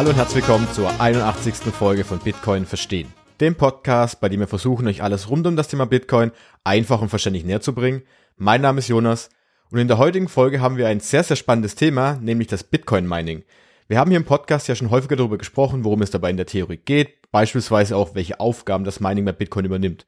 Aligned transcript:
Hallo 0.00 0.12
und 0.12 0.16
herzlich 0.16 0.36
willkommen 0.36 0.66
zur 0.72 0.98
81. 0.98 1.56
Folge 1.74 2.04
von 2.04 2.20
Bitcoin 2.20 2.64
Verstehen. 2.64 3.12
Dem 3.38 3.54
Podcast, 3.54 4.18
bei 4.18 4.30
dem 4.30 4.40
wir 4.40 4.46
versuchen, 4.46 4.88
euch 4.88 5.02
alles 5.02 5.28
rund 5.28 5.46
um 5.46 5.56
das 5.56 5.68
Thema 5.68 5.84
Bitcoin 5.84 6.30
einfach 6.64 7.02
und 7.02 7.10
verständlich 7.10 7.44
näher 7.44 7.60
zu 7.60 7.74
bringen. 7.74 8.00
Mein 8.38 8.62
Name 8.62 8.78
ist 8.78 8.88
Jonas 8.88 9.28
und 9.70 9.78
in 9.78 9.88
der 9.88 9.98
heutigen 9.98 10.28
Folge 10.28 10.62
haben 10.62 10.78
wir 10.78 10.88
ein 10.88 11.00
sehr, 11.00 11.22
sehr 11.22 11.36
spannendes 11.36 11.74
Thema, 11.74 12.14
nämlich 12.14 12.48
das 12.48 12.64
Bitcoin 12.64 13.06
Mining. 13.06 13.42
Wir 13.88 13.98
haben 13.98 14.10
hier 14.10 14.16
im 14.16 14.24
Podcast 14.24 14.68
ja 14.68 14.74
schon 14.74 14.88
häufiger 14.88 15.16
darüber 15.16 15.36
gesprochen, 15.36 15.84
worum 15.84 16.00
es 16.00 16.10
dabei 16.10 16.30
in 16.30 16.38
der 16.38 16.46
Theorie 16.46 16.78
geht, 16.78 17.30
beispielsweise 17.30 17.94
auch, 17.94 18.14
welche 18.14 18.40
Aufgaben 18.40 18.84
das 18.84 19.00
Mining 19.00 19.26
bei 19.26 19.32
Bitcoin 19.32 19.66
übernimmt. 19.66 20.06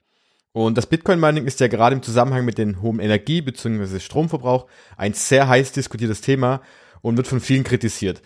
Und 0.52 0.79
das 0.79 0.86
Bitcoin-Mining 0.86 1.45
ist 1.45 1.61
ja 1.61 1.68
gerade 1.68 1.95
im 1.95 2.02
Zusammenhang 2.02 2.46
mit 2.46 2.56
dem 2.56 2.80
hohen 2.80 2.98
Energie- 2.98 3.43
bzw. 3.43 4.00
Stromverbrauch 4.00 4.68
ein 4.96 5.12
sehr 5.12 5.48
heiß 5.48 5.72
diskutiertes 5.72 6.23
Thema 6.23 6.62
und 7.02 7.18
wird 7.18 7.27
von 7.27 7.40
vielen 7.40 7.65
kritisiert. 7.65 8.23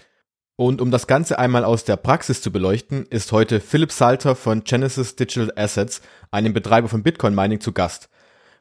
Und 0.59 0.81
um 0.81 0.91
das 0.91 1.07
Ganze 1.07 1.39
einmal 1.39 1.65
aus 1.65 1.85
der 1.85 1.97
Praxis 1.97 2.41
zu 2.41 2.51
beleuchten, 2.51 3.05
ist 3.11 3.31
heute 3.31 3.61
Philipp 3.61 3.93
Salter 3.93 4.35
von 4.35 4.65
Genesis 4.65 5.15
Digital 5.15 5.53
Assets, 5.55 6.01
einem 6.31 6.55
Betreiber 6.55 6.89
von 6.89 7.03
Bitcoin-Mining, 7.03 7.61
zu 7.61 7.73
Gast. 7.73 8.09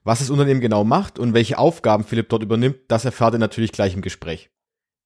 Was 0.04 0.20
das 0.20 0.30
Unternehmen 0.30 0.60
genau 0.60 0.84
macht 0.84 1.18
und 1.18 1.34
welche 1.34 1.58
Aufgaben 1.58 2.04
Philipp 2.04 2.28
dort 2.28 2.44
übernimmt, 2.44 2.80
das 2.90 3.06
erfahrt 3.06 3.36
ihr 3.36 3.40
natürlich 3.40 3.72
gleich 3.72 3.94
im 3.94 4.02
Gespräch. 4.02 4.50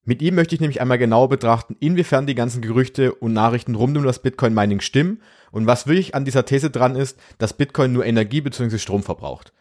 Mit 0.04 0.24
ihm 0.24 0.34
möchte 0.34 0.56
ich 0.56 0.62
nämlich 0.62 0.82
einmal 0.82 0.98
genauer 0.98 1.30
betrachten, 1.30 1.76
inwiefern 1.80 2.26
die 2.26 2.34
ganzen 2.34 2.64
Gerüchte 2.64 3.14
und 3.14 3.34
Nachrichten 3.34 3.76
rund 3.76 3.96
um 3.96 4.04
das 4.04 4.24
Bitcoin-Mining 4.24 4.82
stimmen 4.82 5.22
und 5.52 5.68
was 5.68 5.86
wirklich 5.86 6.16
an 6.16 6.26
dieser 6.26 6.46
These 6.46 6.72
dran 6.72 6.96
ist, 6.96 7.20
dass 7.38 7.54
Bitcoin 7.54 7.94
nur 7.94 8.06
Energie 8.06 8.42
bzw. 8.42 8.80
Strom 8.80 9.04
verbraucht. 9.04 9.54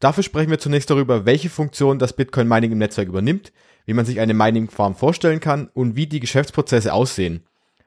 Dafür 0.00 0.24
sprechen 0.24 0.50
wir 0.50 0.58
zunächst 0.58 0.88
darüber, 0.88 1.26
welche 1.26 1.50
Funktion 1.50 1.98
das 1.98 2.14
Bitcoin-Mining 2.14 2.72
im 2.72 2.78
Netzwerk 2.78 3.08
übernimmt, 3.08 3.52
wie 3.86 3.94
man 3.94 4.04
sich 4.04 4.20
eine 4.20 4.34
Mining-Farm 4.34 4.94
vorstellen 4.94 5.40
kann 5.40 5.68
und 5.74 5.96
wie 5.96 6.06
die 6.06 6.20
Geschäftsprozesse 6.20 6.92
aussehen. 6.92 7.44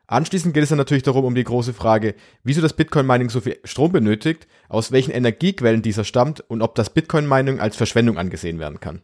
Anschließend 0.08 0.54
geht 0.54 0.64
es 0.64 0.70
dann 0.70 0.78
natürlich 0.78 1.04
darum, 1.04 1.26
um 1.26 1.36
die 1.36 1.44
große 1.44 1.74
Frage, 1.74 2.16
wieso 2.44 2.62
das 2.62 2.74
Bitcoin-Mining 2.74 3.30
so 3.30 3.42
viel 3.42 3.58
Strom 3.64 3.92
benötigt, 3.92 4.48
aus 4.70 4.92
welchen 4.92 5.12
Energiequellen 5.12 5.82
dieser 5.82 6.04
stammt 6.04 6.42
und 6.48 6.62
ob 6.62 6.76
das 6.76 6.92
Bitcoin-Mining 6.92 7.60
als 7.60 7.76
Verschwendung 7.76 8.18
angesehen 8.18 8.60
werden 8.60 8.80
kann. 8.80 9.02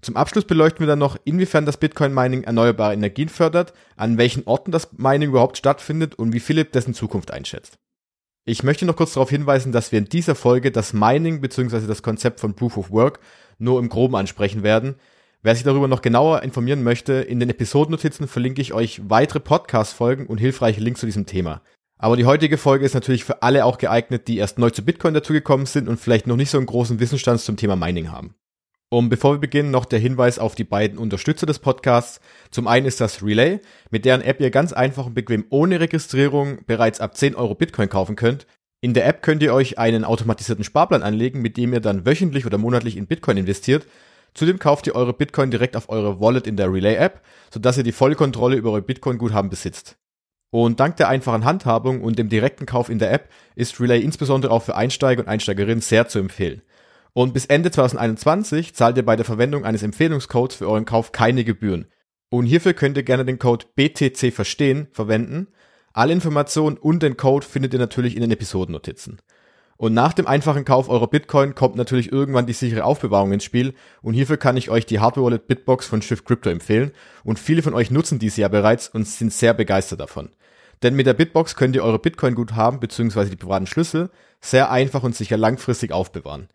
Zum 0.00 0.16
Abschluss 0.16 0.46
beleuchten 0.46 0.80
wir 0.80 0.86
dann 0.86 0.98
noch, 0.98 1.18
inwiefern 1.24 1.66
das 1.66 1.76
Bitcoin-Mining 1.76 2.44
erneuerbare 2.44 2.94
Energien 2.94 3.28
fördert, 3.28 3.74
an 3.96 4.16
welchen 4.16 4.44
Orten 4.46 4.72
das 4.72 4.92
Mining 4.96 5.28
überhaupt 5.28 5.58
stattfindet 5.58 6.14
und 6.14 6.32
wie 6.32 6.40
Philipp 6.40 6.72
dessen 6.72 6.94
Zukunft 6.94 7.30
einschätzt. 7.30 7.78
Ich 8.46 8.62
möchte 8.62 8.86
noch 8.86 8.96
kurz 8.96 9.12
darauf 9.12 9.28
hinweisen, 9.28 9.72
dass 9.72 9.92
wir 9.92 9.98
in 9.98 10.06
dieser 10.06 10.34
Folge 10.34 10.72
das 10.72 10.94
Mining 10.94 11.42
bzw. 11.42 11.86
das 11.86 12.02
Konzept 12.02 12.40
von 12.40 12.54
Proof 12.54 12.78
of 12.78 12.90
Work 12.90 13.20
nur 13.58 13.78
im 13.78 13.90
Groben 13.90 14.16
ansprechen 14.16 14.62
werden. 14.62 14.94
Wer 15.42 15.54
sich 15.54 15.64
darüber 15.64 15.88
noch 15.88 16.02
genauer 16.02 16.42
informieren 16.42 16.82
möchte, 16.82 17.14
in 17.14 17.40
den 17.40 17.48
Episodennotizen 17.48 18.28
verlinke 18.28 18.60
ich 18.60 18.74
euch 18.74 19.00
weitere 19.08 19.40
Podcast-Folgen 19.40 20.26
und 20.26 20.36
hilfreiche 20.36 20.82
Links 20.82 21.00
zu 21.00 21.06
diesem 21.06 21.24
Thema. 21.24 21.62
Aber 21.96 22.18
die 22.18 22.26
heutige 22.26 22.58
Folge 22.58 22.84
ist 22.84 22.92
natürlich 22.92 23.24
für 23.24 23.42
alle 23.42 23.64
auch 23.64 23.78
geeignet, 23.78 24.28
die 24.28 24.36
erst 24.36 24.58
neu 24.58 24.68
zu 24.68 24.84
Bitcoin 24.84 25.14
dazugekommen 25.14 25.64
sind 25.64 25.88
und 25.88 25.98
vielleicht 25.98 26.26
noch 26.26 26.36
nicht 26.36 26.50
so 26.50 26.58
einen 26.58 26.66
großen 26.66 27.00
Wissensstand 27.00 27.40
zum 27.40 27.56
Thema 27.56 27.74
Mining 27.74 28.12
haben. 28.12 28.34
Und 28.90 29.08
bevor 29.08 29.32
wir 29.32 29.38
beginnen, 29.38 29.70
noch 29.70 29.86
der 29.86 29.98
Hinweis 29.98 30.38
auf 30.38 30.54
die 30.54 30.64
beiden 30.64 30.98
Unterstützer 30.98 31.46
des 31.46 31.58
Podcasts. 31.58 32.20
Zum 32.50 32.66
einen 32.66 32.84
ist 32.84 33.00
das 33.00 33.22
Relay, 33.22 33.60
mit 33.90 34.04
deren 34.04 34.20
App 34.20 34.40
ihr 34.40 34.50
ganz 34.50 34.74
einfach 34.74 35.06
und 35.06 35.14
bequem 35.14 35.46
ohne 35.48 35.80
Registrierung 35.80 36.58
bereits 36.66 37.00
ab 37.00 37.16
10 37.16 37.34
Euro 37.34 37.54
Bitcoin 37.54 37.88
kaufen 37.88 38.14
könnt. 38.14 38.46
In 38.82 38.92
der 38.92 39.06
App 39.06 39.22
könnt 39.22 39.42
ihr 39.42 39.54
euch 39.54 39.78
einen 39.78 40.04
automatisierten 40.04 40.64
Sparplan 40.64 41.02
anlegen, 41.02 41.40
mit 41.40 41.56
dem 41.56 41.72
ihr 41.72 41.80
dann 41.80 42.04
wöchentlich 42.04 42.44
oder 42.44 42.58
monatlich 42.58 42.98
in 42.98 43.06
Bitcoin 43.06 43.38
investiert. 43.38 43.86
Zudem 44.34 44.58
kauft 44.58 44.86
ihr 44.86 44.94
eure 44.94 45.12
Bitcoin 45.12 45.50
direkt 45.50 45.76
auf 45.76 45.88
eure 45.88 46.20
Wallet 46.20 46.46
in 46.46 46.56
der 46.56 46.72
Relay-App, 46.72 47.20
sodass 47.52 47.78
ihr 47.78 47.84
die 47.84 47.92
volle 47.92 48.14
Kontrolle 48.14 48.56
über 48.56 48.70
eure 48.70 48.82
Bitcoin-Guthaben 48.82 49.50
besitzt. 49.50 49.96
Und 50.50 50.80
dank 50.80 50.96
der 50.96 51.08
einfachen 51.08 51.44
Handhabung 51.44 52.02
und 52.02 52.18
dem 52.18 52.28
direkten 52.28 52.66
Kauf 52.66 52.88
in 52.88 52.98
der 52.98 53.12
App 53.12 53.28
ist 53.54 53.80
Relay 53.80 54.00
insbesondere 54.00 54.52
auch 54.52 54.62
für 54.62 54.74
Einsteiger 54.76 55.22
und 55.22 55.28
Einsteigerinnen 55.28 55.80
sehr 55.80 56.08
zu 56.08 56.18
empfehlen. 56.18 56.62
Und 57.12 57.34
bis 57.34 57.46
Ende 57.46 57.70
2021 57.70 58.74
zahlt 58.74 58.96
ihr 58.96 59.04
bei 59.04 59.16
der 59.16 59.24
Verwendung 59.24 59.64
eines 59.64 59.82
Empfehlungscodes 59.82 60.56
für 60.56 60.68
euren 60.68 60.84
Kauf 60.84 61.12
keine 61.12 61.44
Gebühren. 61.44 61.86
Und 62.30 62.46
hierfür 62.46 62.74
könnt 62.74 62.96
ihr 62.96 63.02
gerne 63.02 63.24
den 63.24 63.38
Code 63.38 63.66
BTC 63.74 64.32
verstehen 64.32 64.88
verwenden. 64.92 65.48
Alle 65.92 66.12
Informationen 66.12 66.76
und 66.76 67.02
den 67.02 67.16
Code 67.16 67.44
findet 67.44 67.72
ihr 67.72 67.80
natürlich 67.80 68.14
in 68.14 68.20
den 68.20 68.30
Episodennotizen. 68.30 69.20
Und 69.80 69.94
nach 69.94 70.12
dem 70.12 70.26
einfachen 70.26 70.66
Kauf 70.66 70.90
eurer 70.90 71.06
Bitcoin 71.06 71.54
kommt 71.54 71.74
natürlich 71.74 72.12
irgendwann 72.12 72.44
die 72.44 72.52
sichere 72.52 72.84
Aufbewahrung 72.84 73.32
ins 73.32 73.44
Spiel 73.44 73.72
und 74.02 74.12
hierfür 74.12 74.36
kann 74.36 74.58
ich 74.58 74.68
euch 74.68 74.84
die 74.84 75.00
Hardware 75.00 75.24
Wallet 75.24 75.48
Bitbox 75.48 75.86
von 75.86 76.02
Shift 76.02 76.26
Crypto 76.26 76.50
empfehlen 76.50 76.90
und 77.24 77.38
viele 77.38 77.62
von 77.62 77.72
euch 77.72 77.90
nutzen 77.90 78.18
diese 78.18 78.42
ja 78.42 78.48
bereits 78.48 78.88
und 78.88 79.08
sind 79.08 79.32
sehr 79.32 79.54
begeistert 79.54 80.00
davon. 80.00 80.28
Denn 80.82 80.96
mit 80.96 81.06
der 81.06 81.14
Bitbox 81.14 81.56
könnt 81.56 81.74
ihr 81.74 81.82
eure 81.82 81.98
Bitcoin-Guthaben 81.98 82.78
bzw. 82.78 83.30
die 83.30 83.36
privaten 83.36 83.66
Schlüssel 83.66 84.10
sehr 84.42 84.70
einfach 84.70 85.02
und 85.02 85.16
sicher 85.16 85.38
langfristig 85.38 85.92
aufbewahren. 85.92 86.50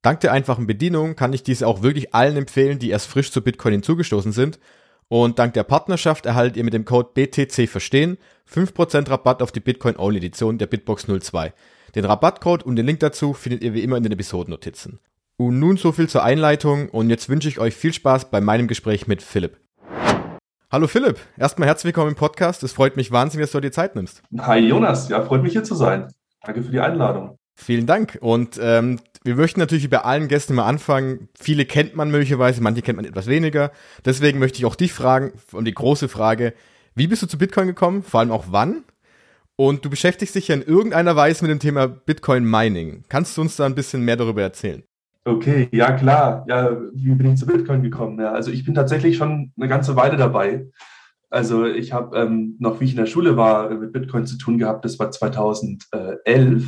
Dank 0.00 0.20
der 0.20 0.32
einfachen 0.32 0.66
Bedienung 0.66 1.16
kann 1.16 1.34
ich 1.34 1.42
diese 1.42 1.66
auch 1.66 1.82
wirklich 1.82 2.14
allen 2.14 2.38
empfehlen, 2.38 2.78
die 2.78 2.88
erst 2.88 3.08
frisch 3.08 3.30
zu 3.30 3.42
Bitcoin 3.42 3.72
hinzugestoßen 3.72 4.32
sind. 4.32 4.58
Und 5.08 5.38
dank 5.38 5.52
der 5.52 5.64
Partnerschaft 5.64 6.24
erhaltet 6.24 6.56
ihr 6.56 6.64
mit 6.64 6.72
dem 6.72 6.86
Code 6.86 7.10
BTC 7.12 7.68
verstehen 7.68 8.16
5% 8.50 9.10
Rabatt 9.10 9.42
auf 9.42 9.52
die 9.52 9.60
Bitcoin-Only-Edition 9.60 10.56
der 10.56 10.66
Bitbox 10.66 11.06
02. 11.06 11.52
Den 11.96 12.04
Rabattcode 12.04 12.62
und 12.62 12.76
den 12.76 12.86
Link 12.86 13.00
dazu 13.00 13.32
findet 13.32 13.64
ihr 13.64 13.74
wie 13.74 13.82
immer 13.82 13.96
in 13.96 14.04
den 14.04 14.12
Episodennotizen. 14.12 15.00
Und 15.36 15.58
nun 15.58 15.76
so 15.76 15.90
viel 15.90 16.08
zur 16.08 16.22
Einleitung 16.22 16.88
und 16.88 17.10
jetzt 17.10 17.28
wünsche 17.28 17.48
ich 17.48 17.58
euch 17.58 17.74
viel 17.74 17.92
Spaß 17.92 18.30
bei 18.30 18.40
meinem 18.40 18.68
Gespräch 18.68 19.08
mit 19.08 19.22
Philipp. 19.22 19.56
Hallo 20.70 20.86
Philipp, 20.86 21.18
erstmal 21.36 21.66
herzlich 21.66 21.86
willkommen 21.86 22.10
im 22.10 22.14
Podcast. 22.14 22.62
Es 22.62 22.72
freut 22.72 22.96
mich 22.96 23.10
wahnsinnig, 23.10 23.46
dass 23.46 23.52
du 23.52 23.60
dir 23.60 23.72
Zeit 23.72 23.96
nimmst. 23.96 24.22
Hi 24.38 24.60
Jonas, 24.60 25.08
ja, 25.08 25.20
freut 25.22 25.42
mich 25.42 25.52
hier 25.52 25.64
zu 25.64 25.74
sein. 25.74 26.06
Danke 26.42 26.62
für 26.62 26.70
die 26.70 26.78
Einladung. 26.78 27.36
Vielen 27.56 27.86
Dank. 27.86 28.18
Und 28.20 28.60
ähm, 28.62 29.00
wir 29.24 29.34
möchten 29.34 29.58
natürlich 29.58 29.84
wie 29.84 29.88
bei 29.88 30.02
allen 30.02 30.28
Gästen 30.28 30.54
mal 30.54 30.66
anfangen. 30.66 31.28
Viele 31.36 31.64
kennt 31.64 31.96
man 31.96 32.12
möglicherweise, 32.12 32.62
manche 32.62 32.82
kennt 32.82 32.96
man 32.96 33.04
etwas 33.04 33.26
weniger. 33.26 33.72
Deswegen 34.04 34.38
möchte 34.38 34.58
ich 34.58 34.64
auch 34.64 34.76
dich 34.76 34.92
fragen, 34.92 35.32
um 35.52 35.64
die 35.64 35.74
große 35.74 36.08
Frage, 36.08 36.54
wie 36.94 37.08
bist 37.08 37.22
du 37.22 37.26
zu 37.26 37.36
Bitcoin 37.36 37.66
gekommen? 37.66 38.04
Vor 38.04 38.20
allem 38.20 38.30
auch 38.30 38.44
wann? 38.50 38.84
Und 39.60 39.84
du 39.84 39.90
beschäftigst 39.90 40.34
dich 40.34 40.48
ja 40.48 40.54
in 40.54 40.62
irgendeiner 40.62 41.16
Weise 41.16 41.44
mit 41.44 41.50
dem 41.50 41.58
Thema 41.58 41.86
Bitcoin 41.86 42.44
Mining. 42.44 43.04
Kannst 43.10 43.36
du 43.36 43.42
uns 43.42 43.56
da 43.56 43.66
ein 43.66 43.74
bisschen 43.74 44.02
mehr 44.02 44.16
darüber 44.16 44.40
erzählen? 44.40 44.82
Okay, 45.26 45.68
ja 45.70 45.92
klar. 45.92 46.46
Ja, 46.48 46.78
wie 46.94 47.14
bin 47.14 47.34
ich 47.34 47.38
zu 47.38 47.44
Bitcoin 47.44 47.82
gekommen? 47.82 48.18
Ja, 48.18 48.32
also 48.32 48.50
ich 48.50 48.64
bin 48.64 48.74
tatsächlich 48.74 49.18
schon 49.18 49.52
eine 49.58 49.68
ganze 49.68 49.96
Weile 49.96 50.16
dabei. 50.16 50.66
Also 51.28 51.66
ich 51.66 51.92
habe 51.92 52.16
ähm, 52.16 52.56
noch, 52.58 52.80
wie 52.80 52.86
ich 52.86 52.92
in 52.92 52.96
der 52.96 53.04
Schule 53.04 53.36
war, 53.36 53.68
mit 53.68 53.92
Bitcoin 53.92 54.24
zu 54.24 54.38
tun 54.38 54.56
gehabt. 54.56 54.86
Das 54.86 54.98
war 54.98 55.10
2011 55.10 56.64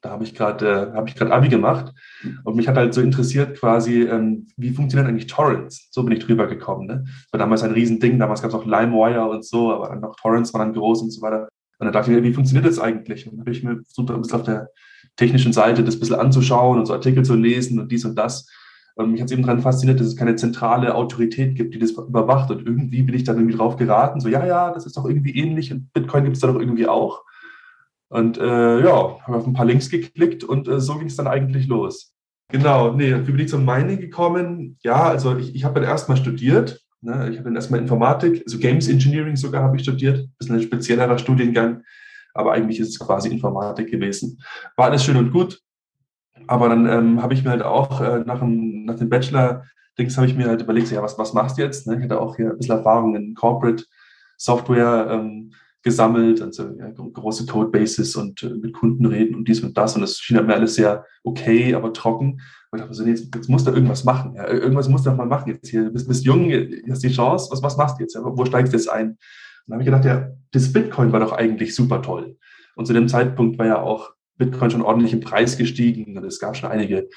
da 0.00 0.10
habe 0.10 0.24
ich 0.24 0.34
gerade 0.34 0.90
äh, 0.92 0.96
habe 0.96 1.08
ich 1.08 1.14
gerade 1.14 1.32
Abi 1.32 1.48
gemacht 1.48 1.94
und 2.42 2.56
mich 2.56 2.68
hat 2.68 2.76
halt 2.76 2.92
so 2.92 3.00
interessiert 3.00 3.58
quasi, 3.58 4.02
ähm, 4.02 4.48
wie 4.58 4.70
funktionieren 4.70 5.08
eigentlich 5.08 5.28
Torrents? 5.28 5.88
So 5.92 6.02
bin 6.02 6.14
ich 6.14 6.22
drüber 6.22 6.46
gekommen. 6.46 6.86
Ne? 6.86 7.04
Das 7.06 7.32
war 7.32 7.38
damals 7.38 7.62
ein 7.62 7.70
Riesending, 7.70 8.18
damals 8.18 8.42
gab 8.42 8.50
es 8.50 8.54
auch 8.54 8.66
LimeWire 8.66 9.24
und 9.30 9.46
so, 9.46 9.72
aber 9.72 9.88
dann 9.88 10.00
noch 10.00 10.16
Torrents 10.16 10.52
waren 10.52 10.60
dann 10.60 10.74
groß 10.74 11.00
und 11.00 11.10
so 11.10 11.22
weiter. 11.22 11.48
Und 11.78 11.86
dann 11.86 11.92
dachte 11.92 12.10
ich 12.10 12.16
mir, 12.16 12.22
wie 12.22 12.32
funktioniert 12.32 12.66
das 12.66 12.78
eigentlich? 12.78 13.26
Und 13.26 13.32
dann 13.32 13.40
habe 13.40 13.50
ich 13.50 13.62
mir 13.62 13.82
versucht, 13.82 14.10
ein 14.10 14.20
bisschen 14.20 14.40
auf 14.40 14.46
der 14.46 14.70
technischen 15.16 15.52
Seite 15.52 15.84
das 15.84 15.96
ein 15.96 16.00
bisschen 16.00 16.16
anzuschauen 16.16 16.78
und 16.78 16.86
so 16.86 16.92
Artikel 16.92 17.24
zu 17.24 17.34
lesen 17.34 17.78
und 17.78 17.90
dies 17.90 18.04
und 18.04 18.16
das. 18.16 18.48
Und 18.96 19.10
mich 19.10 19.20
hat 19.20 19.26
es 19.26 19.32
eben 19.32 19.42
daran 19.42 19.60
fasziniert, 19.60 19.98
dass 19.98 20.06
es 20.06 20.16
keine 20.16 20.36
zentrale 20.36 20.94
Autorität 20.94 21.56
gibt, 21.56 21.74
die 21.74 21.80
das 21.80 21.92
überwacht. 21.92 22.50
Und 22.50 22.64
irgendwie 22.64 23.02
bin 23.02 23.14
ich 23.14 23.24
dann 23.24 23.36
irgendwie 23.36 23.56
drauf 23.56 23.76
geraten, 23.76 24.20
so, 24.20 24.28
ja, 24.28 24.46
ja, 24.46 24.72
das 24.72 24.86
ist 24.86 24.96
doch 24.96 25.04
irgendwie 25.04 25.36
ähnlich 25.36 25.72
und 25.72 25.92
Bitcoin 25.92 26.24
gibt 26.24 26.36
es 26.36 26.40
da 26.40 26.46
doch 26.46 26.60
irgendwie 26.60 26.86
auch. 26.86 27.24
Und 28.08 28.38
äh, 28.38 28.84
ja, 28.84 29.18
habe 29.22 29.36
auf 29.36 29.46
ein 29.46 29.54
paar 29.54 29.64
Links 29.64 29.90
geklickt 29.90 30.44
und 30.44 30.68
äh, 30.68 30.80
so 30.80 30.96
ging 30.98 31.08
es 31.08 31.16
dann 31.16 31.26
eigentlich 31.26 31.66
los. 31.66 32.14
Genau, 32.48 32.92
nee, 32.92 33.12
wie 33.12 33.32
bin 33.32 33.40
ich 33.40 33.48
zum 33.48 33.64
Mining 33.64 33.98
gekommen? 33.98 34.78
Ja, 34.82 35.08
also 35.08 35.36
ich, 35.36 35.54
ich 35.54 35.64
habe 35.64 35.80
dann 35.80 35.88
erstmal 35.88 36.16
studiert. 36.16 36.83
Ne? 37.04 37.28
Ich 37.30 37.36
habe 37.36 37.44
dann 37.44 37.56
erstmal 37.56 37.80
Informatik, 37.80 38.42
also 38.46 38.58
Games 38.58 38.88
Engineering 38.88 39.36
sogar 39.36 39.62
habe 39.62 39.76
ich 39.76 39.82
studiert. 39.82 40.28
Das 40.38 40.48
ist 40.48 40.50
ein 40.50 40.62
speziellerer 40.62 41.18
Studiengang, 41.18 41.82
aber 42.32 42.52
eigentlich 42.52 42.80
ist 42.80 42.88
es 42.88 42.98
quasi 42.98 43.28
Informatik 43.28 43.90
gewesen. 43.90 44.42
War 44.76 44.86
alles 44.86 45.04
schön 45.04 45.16
und 45.16 45.30
gut. 45.30 45.60
Aber 46.46 46.68
dann 46.68 46.86
ähm, 46.86 47.22
habe 47.22 47.34
ich 47.34 47.44
mir 47.44 47.50
halt 47.50 47.62
auch 47.62 48.00
äh, 48.00 48.20
nach, 48.20 48.40
dem, 48.40 48.84
nach 48.84 48.96
dem 48.96 49.08
Bachelor-Dings 49.08 50.16
habe 50.16 50.26
ich 50.26 50.34
mir 50.34 50.48
halt 50.48 50.62
überlegt, 50.62 50.90
ja, 50.90 51.02
was, 51.02 51.18
was 51.18 51.32
machst 51.32 51.58
du 51.58 51.62
jetzt? 51.62 51.86
Ne? 51.86 51.96
Ich 51.96 52.02
hatte 52.02 52.20
auch 52.20 52.36
hier 52.36 52.50
ein 52.50 52.58
bisschen 52.58 52.76
Erfahrung 52.76 53.14
in 53.14 53.34
Corporate 53.34 53.84
Software. 54.36 55.08
Ähm, 55.10 55.52
gesammelt, 55.84 56.40
also 56.40 56.70
ja, 56.78 56.90
große 56.90 57.44
Codebases 57.44 58.16
und 58.16 58.42
äh, 58.42 58.48
mit 58.48 58.72
Kunden 58.72 59.04
reden 59.04 59.34
und 59.34 59.46
dies 59.46 59.62
und 59.62 59.76
das. 59.76 59.94
Und 59.94 60.00
das 60.00 60.18
schien 60.18 60.44
mir 60.44 60.54
alles 60.54 60.74
sehr 60.74 61.04
okay, 61.22 61.74
aber 61.74 61.92
trocken. 61.92 62.40
Und 62.70 62.78
ich 62.78 62.80
dachte 62.80 62.94
so, 62.94 63.04
jetzt, 63.04 63.32
jetzt 63.34 63.48
musst 63.50 63.66
du 63.66 63.70
irgendwas 63.70 64.02
machen. 64.02 64.34
Ja, 64.34 64.48
irgendwas 64.48 64.88
musst 64.88 65.04
du 65.04 65.10
doch 65.10 65.16
mal 65.16 65.26
machen 65.26 65.52
jetzt 65.52 65.68
hier. 65.68 65.84
Du 65.84 65.92
bist, 65.92 66.08
bist 66.08 66.24
jung, 66.24 66.50
hast 66.88 67.04
die 67.04 67.12
Chance. 67.12 67.48
Was, 67.52 67.62
was 67.62 67.76
machst 67.76 67.98
du 67.98 68.02
jetzt? 68.02 68.14
Ja, 68.14 68.22
wo 68.24 68.44
steigst 68.46 68.72
du 68.72 68.78
jetzt 68.78 68.88
ein? 68.88 69.10
Und 69.10 69.18
dann 69.66 69.74
habe 69.74 69.82
ich 69.82 69.86
gedacht, 69.86 70.04
ja, 70.06 70.30
das 70.52 70.72
Bitcoin 70.72 71.12
war 71.12 71.20
doch 71.20 71.32
eigentlich 71.32 71.74
super 71.74 72.00
toll. 72.00 72.38
Und 72.76 72.86
zu 72.86 72.94
dem 72.94 73.06
Zeitpunkt 73.06 73.58
war 73.58 73.66
ja 73.66 73.80
auch 73.82 74.14
Bitcoin 74.38 74.70
schon 74.70 74.82
ordentlich 74.82 75.12
im 75.12 75.20
Preis 75.20 75.56
gestiegen 75.58 76.16
und 76.16 76.24
es 76.24 76.40
gab 76.40 76.56
schon 76.56 76.70
einige 76.70 77.08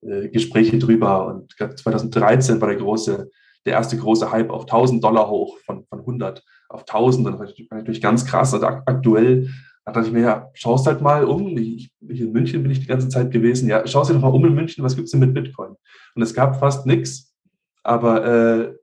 äh, 0.00 0.28
Gespräche 0.30 0.78
drüber. 0.78 1.26
Und 1.26 1.54
2013 1.78 2.60
war 2.60 2.68
der 2.68 2.78
große, 2.78 3.30
der 3.66 3.72
erste 3.74 3.98
große 3.98 4.32
Hype 4.32 4.50
auf 4.50 4.62
1000 4.62 5.04
Dollar 5.04 5.28
hoch 5.28 5.58
von, 5.58 5.84
von 5.84 6.00
100 6.00 6.42
auf 6.74 6.82
1000, 6.82 7.26
dann 7.26 7.38
war 7.38 7.46
ich 7.46 7.68
natürlich 7.70 8.02
ganz 8.02 8.26
krass. 8.26 8.52
Also 8.52 8.66
aktuell 8.66 9.48
da 9.84 9.92
dachte 9.92 10.06
ich 10.08 10.14
mir, 10.14 10.22
ja, 10.22 10.50
schaust 10.54 10.86
halt 10.86 11.02
mal 11.02 11.24
um. 11.24 11.58
Ich, 11.58 11.92
ich, 12.08 12.20
in 12.20 12.32
München 12.32 12.62
bin 12.62 12.72
ich 12.72 12.80
die 12.80 12.86
ganze 12.86 13.08
Zeit 13.08 13.30
gewesen. 13.30 13.68
Ja, 13.68 13.86
schaust 13.86 14.08
dir 14.08 14.14
doch 14.14 14.22
mal 14.22 14.28
um 14.28 14.44
in 14.46 14.54
München, 14.54 14.82
was 14.82 14.96
gibt's 14.96 15.10
denn 15.10 15.20
mit 15.20 15.34
Bitcoin? 15.34 15.76
Und 16.14 16.22
es 16.22 16.32
gab 16.32 16.58
fast 16.58 16.86
nichts. 16.86 17.34
Aber 17.82 18.24
äh, 18.24 18.74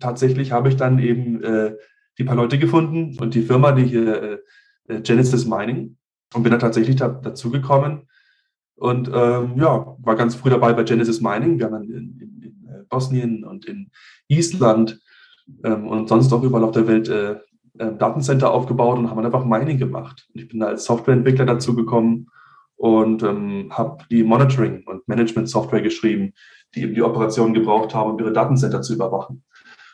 tatsächlich 0.00 0.50
habe 0.50 0.68
ich 0.68 0.76
dann 0.76 0.98
eben 0.98 1.42
äh, 1.44 1.76
die 2.18 2.24
paar 2.24 2.34
Leute 2.34 2.58
gefunden 2.58 3.16
und 3.20 3.34
die 3.34 3.42
Firma, 3.42 3.70
die 3.70 3.84
hier 3.84 4.40
äh, 4.88 5.00
Genesis 5.02 5.46
Mining, 5.46 5.96
und 6.34 6.42
bin 6.42 6.50
da 6.50 6.58
tatsächlich 6.58 6.96
da, 6.96 7.08
dazu 7.08 7.50
gekommen. 7.50 8.08
Und 8.74 9.08
ähm, 9.08 9.52
ja, 9.56 9.94
war 9.98 10.16
ganz 10.16 10.34
früh 10.34 10.50
dabei 10.50 10.72
bei 10.72 10.82
Genesis 10.82 11.20
Mining. 11.20 11.58
Wir 11.58 11.66
haben 11.66 11.72
dann 11.72 11.84
in, 11.84 12.18
in, 12.18 12.42
in 12.42 12.68
äh, 12.68 12.82
Bosnien 12.88 13.44
und 13.44 13.66
in 13.66 13.90
Island 14.26 15.00
ähm, 15.64 15.86
und 15.86 16.08
sonst 16.08 16.32
auch 16.32 16.42
überall 16.42 16.64
auf 16.64 16.72
der 16.72 16.86
Welt 16.86 17.08
äh, 17.08 17.36
äh, 17.78 17.94
Datencenter 17.96 18.52
aufgebaut 18.52 18.98
und 18.98 19.10
haben 19.10 19.24
einfach 19.24 19.44
Mining 19.44 19.78
gemacht. 19.78 20.28
Und 20.34 20.40
ich 20.40 20.48
bin 20.48 20.60
da 20.60 20.66
als 20.66 20.84
Softwareentwickler 20.84 21.46
dazu 21.46 21.74
gekommen 21.74 22.28
und 22.76 23.22
ähm, 23.22 23.68
habe 23.70 24.04
die 24.10 24.22
Monitoring- 24.22 24.84
und 24.86 25.06
Management-Software 25.08 25.82
geschrieben, 25.82 26.32
die 26.74 26.82
eben 26.82 26.94
die 26.94 27.02
Operationen 27.02 27.54
gebraucht 27.54 27.94
haben, 27.94 28.12
um 28.12 28.18
ihre 28.18 28.32
Datencenter 28.32 28.82
zu 28.82 28.94
überwachen. 28.94 29.44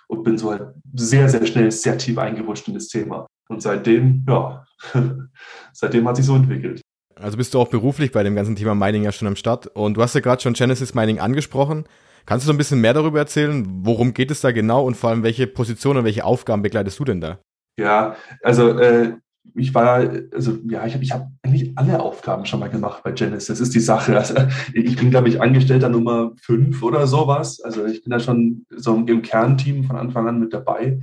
Und 0.09 0.23
bin 0.23 0.39
so 0.39 0.51
halt 0.51 0.69
sehr, 0.95 1.29
sehr 1.29 1.45
schnell 1.47 1.71
sehr 1.71 1.99
tief 1.99 2.19
eingerutscht 2.19 2.69
in 2.69 2.75
das 2.75 2.89
Thema. 2.89 3.27
Und 3.49 3.63
seitdem, 3.63 4.25
ja, 4.29 4.65
seitdem 5.73 6.09
hat 6.09 6.17
sich 6.17 6.27
so 6.27 6.37
entwickelt. 6.37 6.81
Also 7.15 7.37
bist 7.37 7.55
du 7.55 7.61
auch 7.61 7.69
beruflich 7.69 8.13
bei 8.13 8.23
dem 8.23 8.35
ganzen 8.35 8.57
Thema 8.57 8.75
Mining 8.75 9.05
ja 9.05 9.13
schon 9.13 9.29
am 9.29 9.37
Start. 9.37 9.69
Und 9.69 9.97
du 9.97 10.03
hast 10.03 10.15
ja 10.15 10.21
gerade 10.21 10.43
schon 10.43 10.53
Genesis 10.53 10.95
Mining 10.95 11.19
angesprochen. 11.19 11.85
Kannst 12.27 12.45
du 12.45 12.49
so 12.49 12.53
ein 12.53 12.59
bisschen 12.59 12.81
mehr 12.81 12.93
darüber 12.93 13.21
erzählen? 13.21 13.65
Worum 13.83 14.13
geht 14.13 14.31
es 14.31 14.41
da 14.41 14.51
genau 14.51 14.85
und 14.85 14.97
vor 14.97 15.11
allem 15.11 15.23
welche 15.23 15.47
Positionen 15.47 16.01
und 16.01 16.05
welche 16.05 16.25
Aufgaben 16.25 16.63
begleitest 16.63 16.99
du 16.99 17.05
denn 17.05 17.21
da? 17.21 17.39
Ja, 17.79 18.17
also 18.43 18.71
äh, 18.79 19.15
ich 19.55 19.75
war, 19.75 20.11
also 20.33 20.59
ja, 20.69 20.85
ich 20.87 20.95
habe 20.95 21.05
ich 21.05 21.13
hab 21.13 21.29
eigentlich 21.43 21.73
alle 21.77 22.01
Aufgaben 22.01 22.45
schon 22.45 22.61
mal 22.61 22.69
gemacht 22.69 23.03
bei 23.05 23.13
Genesis. 23.13 23.47
Das 23.47 23.61
ist 23.61 23.75
die 23.75 23.81
Sache. 23.81 24.17
Also, 24.17 24.35
ich 24.75 24.97
bin, 24.97 25.11
glaube 25.11 25.29
ich, 25.29 25.41
Angestellter 25.41 25.89
Nummer 25.89 26.33
fünf 26.43 26.83
oder 26.83 27.07
sowas. 27.07 27.61
Also 27.61 27.87
ich 27.87 28.03
bin 28.03 28.11
da 28.11 28.19
schon 28.19 28.67
so 28.71 28.97
im 28.97 29.23
Kernteam 29.23 29.85
von 29.85 29.97
Anfang 29.97 30.27
an 30.27 30.41
mit 30.41 30.53
dabei. 30.53 31.01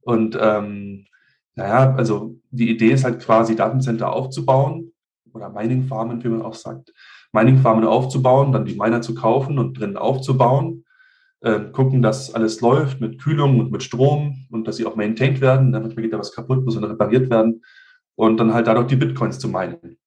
Und 0.00 0.36
ähm, 0.40 1.06
naja, 1.56 1.94
also 1.94 2.36
die 2.50 2.70
Idee 2.70 2.92
ist 2.92 3.04
halt 3.04 3.20
quasi 3.20 3.54
Datencenter 3.54 4.12
aufzubauen 4.12 4.92
oder 5.32 5.50
Mining 5.50 5.84
Farmen, 5.84 6.22
wie 6.24 6.28
man 6.28 6.42
auch 6.42 6.54
sagt. 6.54 6.92
Mining 7.34 7.58
Farmen 7.58 7.84
aufzubauen, 7.84 8.52
dann 8.52 8.64
die 8.64 8.76
Miner 8.76 9.02
zu 9.02 9.14
kaufen 9.14 9.58
und 9.58 9.78
drinnen 9.78 9.96
aufzubauen 9.96 10.84
äh, 11.44 11.60
gucken, 11.72 12.00
dass 12.00 12.34
alles 12.34 12.60
läuft 12.62 13.00
mit 13.02 13.20
Kühlung 13.20 13.60
und 13.60 13.70
mit 13.70 13.82
Strom 13.82 14.46
und 14.50 14.66
dass 14.66 14.76
sie 14.76 14.86
auch 14.86 14.96
maintained 14.96 15.42
werden. 15.42 15.70
Manchmal 15.70 16.02
geht 16.02 16.12
da 16.12 16.18
was 16.18 16.32
kaputt, 16.32 16.64
muss 16.64 16.74
dann 16.74 16.84
repariert 16.84 17.28
werden 17.30 17.62
und 18.14 18.38
dann 18.38 18.54
halt 18.54 18.66
dadurch 18.66 18.86
die 18.86 18.96
Bitcoins 18.96 19.38
zu 19.38 19.48
meinen. 19.48 19.98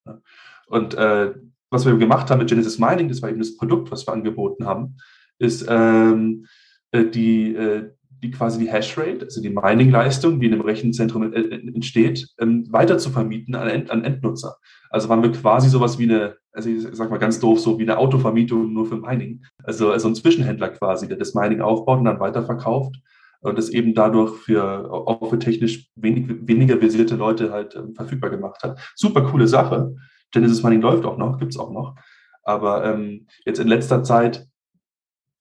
Und 0.66 0.94
äh, 0.94 1.34
was 1.70 1.86
wir 1.86 1.96
gemacht 1.96 2.28
haben 2.28 2.40
mit 2.40 2.48
Genesis 2.48 2.78
Mining, 2.78 3.08
das 3.08 3.22
war 3.22 3.30
eben 3.30 3.38
das 3.38 3.56
Produkt, 3.56 3.90
was 3.92 4.06
wir 4.06 4.14
angeboten 4.14 4.66
haben, 4.66 4.96
ist 5.38 5.64
ähm, 5.68 6.46
äh, 6.90 7.04
die, 7.04 7.54
äh, 7.54 7.92
die 8.20 8.32
quasi 8.32 8.58
die 8.58 8.72
Hashrate, 8.72 9.24
also 9.24 9.40
die 9.40 9.50
Mining-Leistung, 9.50 10.40
die 10.40 10.46
in 10.46 10.54
einem 10.54 10.62
Rechenzentrum 10.62 11.32
äh, 11.32 11.54
entsteht, 11.72 12.26
ähm, 12.40 12.66
weiter 12.72 12.98
zu 12.98 13.10
vermieten 13.10 13.54
an, 13.54 13.68
End, 13.68 13.90
an 13.92 14.02
Endnutzer. 14.02 14.56
Also 14.90 15.08
waren 15.08 15.22
wir 15.22 15.32
quasi 15.32 15.68
sowas 15.68 15.98
wie 15.98 16.04
eine, 16.04 16.36
also 16.52 16.68
ich 16.68 16.86
sag 16.92 17.10
mal 17.10 17.18
ganz 17.18 17.40
doof, 17.40 17.60
so 17.60 17.78
wie 17.78 17.82
eine 17.82 17.98
Autovermietung 17.98 18.72
nur 18.72 18.86
für 18.86 18.96
Mining. 18.96 19.44
Also, 19.62 19.90
also 19.90 20.08
ein 20.08 20.14
Zwischenhändler 20.14 20.70
quasi, 20.70 21.08
der 21.08 21.16
das 21.16 21.34
Mining 21.34 21.60
aufbaut 21.60 21.98
und 21.98 22.04
dann 22.04 22.20
weiterverkauft 22.20 22.96
und 23.40 23.58
das 23.58 23.68
eben 23.68 23.94
dadurch 23.94 24.36
für 24.36 24.90
auch 24.90 25.30
für 25.30 25.38
technisch 25.38 25.90
wenig, 25.94 26.26
weniger 26.46 26.78
versierte 26.78 27.16
Leute 27.16 27.52
halt 27.52 27.76
ähm, 27.76 27.94
verfügbar 27.94 28.30
gemacht 28.30 28.62
hat. 28.62 28.78
Super 28.94 29.22
coole 29.22 29.46
Sache. 29.46 29.94
Genesis 30.32 30.62
Mining 30.62 30.80
läuft 30.80 31.04
auch 31.04 31.18
noch, 31.18 31.38
gibt's 31.38 31.58
auch 31.58 31.70
noch. 31.70 31.94
Aber 32.42 32.84
ähm, 32.84 33.26
jetzt 33.44 33.60
in 33.60 33.68
letzter 33.68 34.02
Zeit 34.02 34.46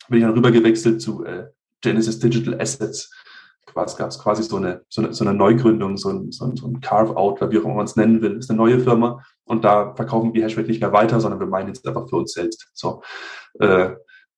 bin 0.09 0.19
ich 0.19 0.25
dann 0.25 0.33
rüber 0.33 0.51
gewechselt 0.51 1.01
zu 1.01 1.25
äh, 1.25 1.47
Genesis 1.81 2.19
Digital 2.19 2.59
Assets. 2.59 3.11
Es 3.85 3.97
gab 3.97 4.09
quasi 4.17 4.43
so 4.43 4.57
eine, 4.57 4.81
so 4.89 5.01
eine, 5.01 5.13
so 5.13 5.23
eine 5.23 5.33
Neugründung, 5.33 5.97
so 5.97 6.09
ein, 6.09 6.31
so 6.31 6.45
ein, 6.45 6.81
Carve-out, 6.81 7.39
wie 7.51 7.59
auch 7.59 7.63
immer 7.63 7.75
man 7.75 7.85
es 7.85 7.95
nennen 7.95 8.21
will. 8.21 8.37
Ist 8.37 8.49
eine 8.49 8.57
neue 8.57 8.79
Firma 8.79 9.23
und 9.45 9.63
da 9.63 9.93
verkaufen 9.95 10.33
wir 10.33 10.43
Hashrate 10.43 10.67
nicht 10.67 10.81
mehr 10.81 10.93
weiter, 10.93 11.19
sondern 11.19 11.39
wir 11.39 11.47
meinen 11.47 11.67
jetzt 11.67 11.87
einfach 11.87 12.07
für 12.09 12.17
uns 12.17 12.33
selbst. 12.33 12.69
So, 12.73 13.01
äh, 13.59 13.89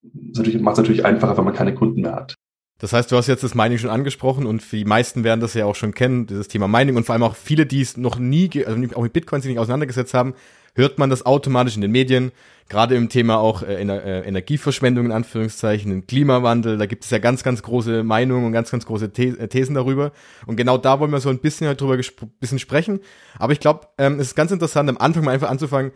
macht 0.02 0.74
es 0.74 0.78
natürlich 0.78 1.06
einfacher, 1.06 1.38
wenn 1.38 1.46
man 1.46 1.54
keine 1.54 1.76
Kunden 1.76 2.02
mehr 2.02 2.16
hat. 2.16 2.36
Das 2.80 2.94
heißt, 2.94 3.12
du 3.12 3.18
hast 3.18 3.28
jetzt 3.28 3.44
das 3.44 3.56
Mining 3.56 3.78
schon 3.78 3.90
angesprochen 3.90 4.46
und 4.46 4.72
die 4.72 4.86
meisten 4.86 5.26
werden 5.26 5.42
das 5.42 5.54
ja 5.54 5.66
auch 5.66 5.76
schon 5.76 5.94
kennen, 5.94 6.28
dieses 6.28 6.48
Thema 6.48 6.70
Mining 6.70 6.96
und 6.96 7.06
vor 7.06 7.14
allem 7.14 7.24
auch 7.24 7.36
viele, 7.36 7.66
die 7.66 7.82
es 7.82 7.98
noch 7.98 8.18
nie, 8.18 8.50
also 8.66 8.82
auch 8.96 9.02
mit 9.02 9.12
Bitcoins 9.12 9.44
sich 9.44 9.50
nicht 9.50 9.60
auseinandergesetzt 9.60 10.14
haben, 10.14 10.34
hört 10.76 11.00
man 11.00 11.10
das 11.10 11.26
automatisch 11.26 11.76
in 11.76 11.82
den 11.82 11.92
Medien, 11.92 12.32
gerade 12.70 12.96
im 12.96 13.10
Thema 13.10 13.40
auch 13.40 13.64
äh, 13.64 13.82
Ener 13.82 14.04
äh, 14.04 14.22
Energieverschwendung 14.22 15.06
in 15.06 15.12
Anführungszeichen, 15.12 15.92
im 15.92 16.08
Klimawandel, 16.08 16.78
da 16.78 16.86
gibt 16.86 17.04
es 17.04 17.10
ja 17.10 17.18
ganz, 17.18 17.44
ganz 17.44 17.64
große 17.64 18.04
Meinungen 18.04 18.46
und 18.46 18.52
ganz, 18.54 18.72
ganz 18.72 18.86
große 18.86 19.12
The 19.14 19.30
äh, 19.30 19.48
Thesen 19.48 19.76
darüber. 19.76 20.12
Und 20.46 20.56
genau 20.56 20.78
da 20.78 21.00
wollen 21.00 21.12
wir 21.12 21.20
so 21.20 21.30
ein 21.30 21.40
bisschen 21.40 21.68
halt 21.68 21.82
drüber 21.82 21.98
bisschen 22.40 22.60
sprechen. 22.60 23.00
Aber 23.38 23.54
ich 23.54 23.60
glaube, 23.60 23.88
ähm, 23.98 24.20
es 24.20 24.28
ist 24.28 24.36
ganz 24.36 24.52
interessant, 24.52 24.90
am 24.90 24.98
Anfang 24.98 25.26
mal 25.26 25.32
einfach 25.32 25.50
anzufangen, 25.50 25.92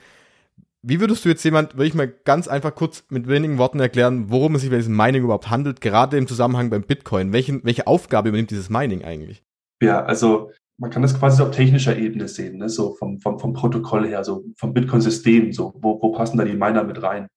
wie 0.86 1.00
würdest 1.00 1.24
du 1.24 1.30
jetzt 1.30 1.44
jemand, 1.46 1.75
würde 1.75 1.88
ich 1.88 1.94
mal 1.94 2.08
ganz 2.08 2.50
einfach 2.50 2.75
kurz 2.75 3.06
mit 3.10 3.28
wenigen 3.30 3.58
Worten 3.58 3.80
erklären, 3.80 4.25
worum 4.28 4.56
es 4.56 4.62
sich 4.62 4.70
bei 4.70 4.75
diesem 4.75 4.98
Mining 4.98 5.24
überhaupt 5.24 5.50
handelt, 5.50 5.80
gerade 5.80 6.18
im 6.18 6.28
Zusammenhang 6.28 6.70
beim 6.70 6.81
Bitcoin? 6.81 7.31
Welchen, 7.31 7.64
welche 7.64 7.88
Aufgabe 7.88 8.30
übernimmt 8.30 8.52
dieses 8.52 8.70
Mining 8.70 9.04
eigentlich? 9.04 9.44
Ja, 9.81 10.04
also 10.04 10.52
man 10.84 10.92
kann 10.92 11.02
das 11.02 11.18
quasi 11.18 11.42
auf 11.42 11.52
technischer 11.52 11.98
Ebene 11.98 12.28
sehen, 12.28 12.58
ne? 12.58 12.68
so 12.68 12.94
vom, 12.96 13.22
vom, 13.22 13.40
vom 13.40 13.54
Protokoll 13.54 14.06
her, 14.06 14.22
so 14.26 14.44
vom 14.58 14.74
Bitcoin-System, 14.74 15.54
so 15.54 15.74
wo, 15.78 15.98
wo 16.02 16.12
passen 16.12 16.38
da 16.38 16.44
die 16.44 16.58
Miner 16.58 16.84
mit 16.84 17.02
rein? 17.02 17.30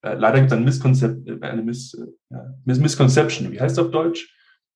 Äh, 0.00 0.14
leider 0.14 0.38
gibt 0.38 0.50
es 0.50 0.56
ein 0.56 0.64
Misskonzept, 0.64 1.28
äh, 1.28 1.38
eine 1.42 1.62
Miss, 1.62 1.92
äh, 1.92 2.40
Misconception, 2.64 3.52
wie 3.52 3.60
heißt 3.60 3.76
das 3.76 3.84
auf 3.84 3.90
Deutsch? 3.90 4.34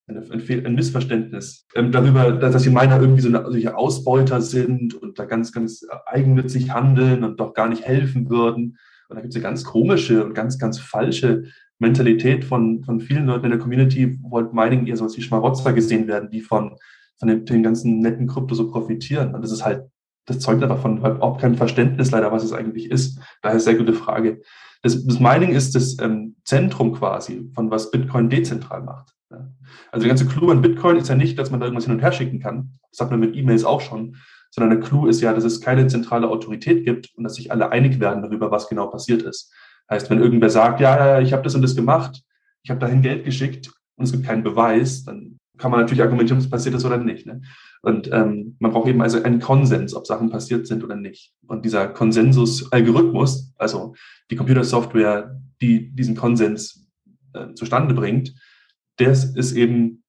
Ein, 0.09 0.31
ein, 0.67 0.75
Missverständnis 0.75 1.67
ähm, 1.75 1.91
darüber, 1.91 2.33
dass, 2.33 2.53
dass 2.53 2.63
die 2.65 2.69
Miner 2.69 3.01
irgendwie 3.01 3.23
so 3.23 3.29
eine, 3.29 3.51
solche 3.51 3.75
Ausbeuter 3.75 4.43
sind 4.43 4.93
und 4.93 5.19
da 5.19 5.25
ganz, 5.25 5.51
ganz 5.51 5.87
eigennützig 6.05 6.75
handeln 6.75 7.25
und 7.25 7.41
doch 7.41 7.55
gar 7.55 7.71
nicht 7.71 7.87
helfen 7.87 8.29
würden. 8.29 8.77
Und 9.09 9.17
da 9.17 9.23
gibt 9.23 9.33
es 9.33 9.37
eine 9.37 9.43
ganz 9.43 9.65
komische 9.65 10.23
und 10.23 10.35
ganz, 10.35 10.59
ganz 10.59 10.79
falsche 10.79 11.45
Mentalität 11.79 12.45
von, 12.45 12.85
von 12.85 13.01
vielen 13.01 13.25
Leuten 13.25 13.47
in 13.47 13.53
der 13.53 13.61
Community, 13.61 14.19
wo 14.21 14.37
halt 14.37 14.53
Mining 14.53 14.87
eher 14.87 14.99
so 14.99 15.05
als 15.05 15.17
wie 15.17 15.23
Schmarotzer 15.23 15.73
gesehen 15.73 16.08
werden, 16.08 16.29
die 16.29 16.43
von 16.43 16.77
von 17.19 17.29
dem, 17.29 17.44
dem 17.44 17.63
ganzen 17.63 18.01
netten 18.01 18.27
Krypto 18.27 18.55
so 18.55 18.70
profitieren. 18.70 19.34
Und 19.34 19.43
das 19.43 19.53
ist 19.53 19.65
halt, 19.65 19.84
das 20.27 20.41
zeugt 20.41 20.63
einfach 20.63 20.81
von 20.81 20.98
überhaupt 20.98 21.41
keinem 21.41 21.56
Verständnis 21.56 22.10
leider, 22.10 22.32
was 22.32 22.44
es 22.44 22.53
eigentlich 22.53 22.91
ist. 22.91 23.19
Daher 23.43 23.60
sehr 23.60 23.75
gute 23.75 23.94
Frage. 23.94 24.43
Das, 24.82 25.05
das 25.05 25.19
Mining 25.19 25.51
ist 25.51 25.75
das 25.75 25.98
ähm, 26.01 26.37
Zentrum 26.44 26.93
quasi, 26.93 27.51
von 27.55 27.70
was 27.70 27.91
Bitcoin 27.91 28.29
dezentral 28.29 28.82
macht. 28.82 29.13
Ja. 29.31 29.48
Also 29.91 30.05
der 30.05 30.08
ganze 30.08 30.27
Clou 30.27 30.51
an 30.51 30.63
Bitcoin 30.63 30.96
ist 30.96 31.08
ja 31.08 31.15
nicht, 31.15 31.39
dass 31.39 31.51
man 31.51 31.60
da 31.60 31.67
irgendwas 31.67 31.87
hin 31.87 31.94
und 31.94 32.01
her 32.01 32.13
schicken 32.13 32.41
kann. 32.41 32.79
Das 32.91 33.01
hat 33.01 33.10
man 33.10 33.20
mit 33.20 33.34
E-Mails 33.34 33.65
auch 33.65 33.81
schon. 33.81 34.17
Sondern 34.51 34.70
der 34.70 34.89
Clou 34.89 35.06
ist 35.06 35.20
ja, 35.20 35.34
dass 35.34 35.44
es 35.44 35.60
keine 35.60 35.89
zentrale 35.89 36.29
Autorität 36.29 36.84
gibt 36.84 37.13
und 37.17 37.25
dass 37.25 37.34
sich 37.34 37.51
alle 37.51 37.70
einig 37.70 38.01
werden 38.01 38.22
darüber, 38.22 38.51
was 38.51 38.69
genau 38.69 38.87
passiert 38.87 39.22
ist. 39.22 39.53
Heißt, 39.91 40.08
wenn 40.10 40.20
irgendwer 40.20 40.51
sagt, 40.51 40.81
ja, 40.81 41.20
ich 41.20 41.32
habe 41.32 41.43
das 41.43 41.55
und 41.55 41.63
das 41.63 41.77
gemacht, 41.77 42.22
ich 42.63 42.70
habe 42.70 42.81
dahin 42.81 43.03
Geld 43.03 43.25
geschickt 43.25 43.70
und 43.96 44.05
es 44.05 44.13
gibt 44.13 44.25
keinen 44.25 44.43
Beweis, 44.43 45.05
dann 45.05 45.38
kann 45.58 45.70
man 45.70 45.81
natürlich 45.81 46.03
argumentieren, 46.03 46.38
ob 46.38 46.44
es 46.44 46.50
passiert 46.50 46.74
ist 46.74 46.84
oder 46.84 46.98
nicht. 46.98 47.27
Ne? 47.27 47.43
Und 47.82 48.10
ähm, 48.12 48.56
man 48.58 48.72
braucht 48.72 48.88
eben 48.88 49.03
also 49.03 49.22
einen 49.22 49.41
Konsens, 49.41 49.94
ob 49.94 50.06
Sachen 50.06 50.31
passiert 50.31 50.67
sind 50.67 50.82
oder 50.82 50.96
nicht. 50.96 51.32
Und 51.46 51.65
dieser 51.65 51.88
Konsensus-Algorithmus, 51.88 53.53
also 53.58 53.94
die 54.31 54.36
Computersoftware, 54.36 55.41
die 55.60 55.91
diesen 55.94 56.17
Konsens 56.17 56.86
äh, 57.34 57.55
zustande 57.55 57.94
bringt, 57.94 58.34
das 58.96 59.24
ist 59.24 59.53
eben 59.53 60.03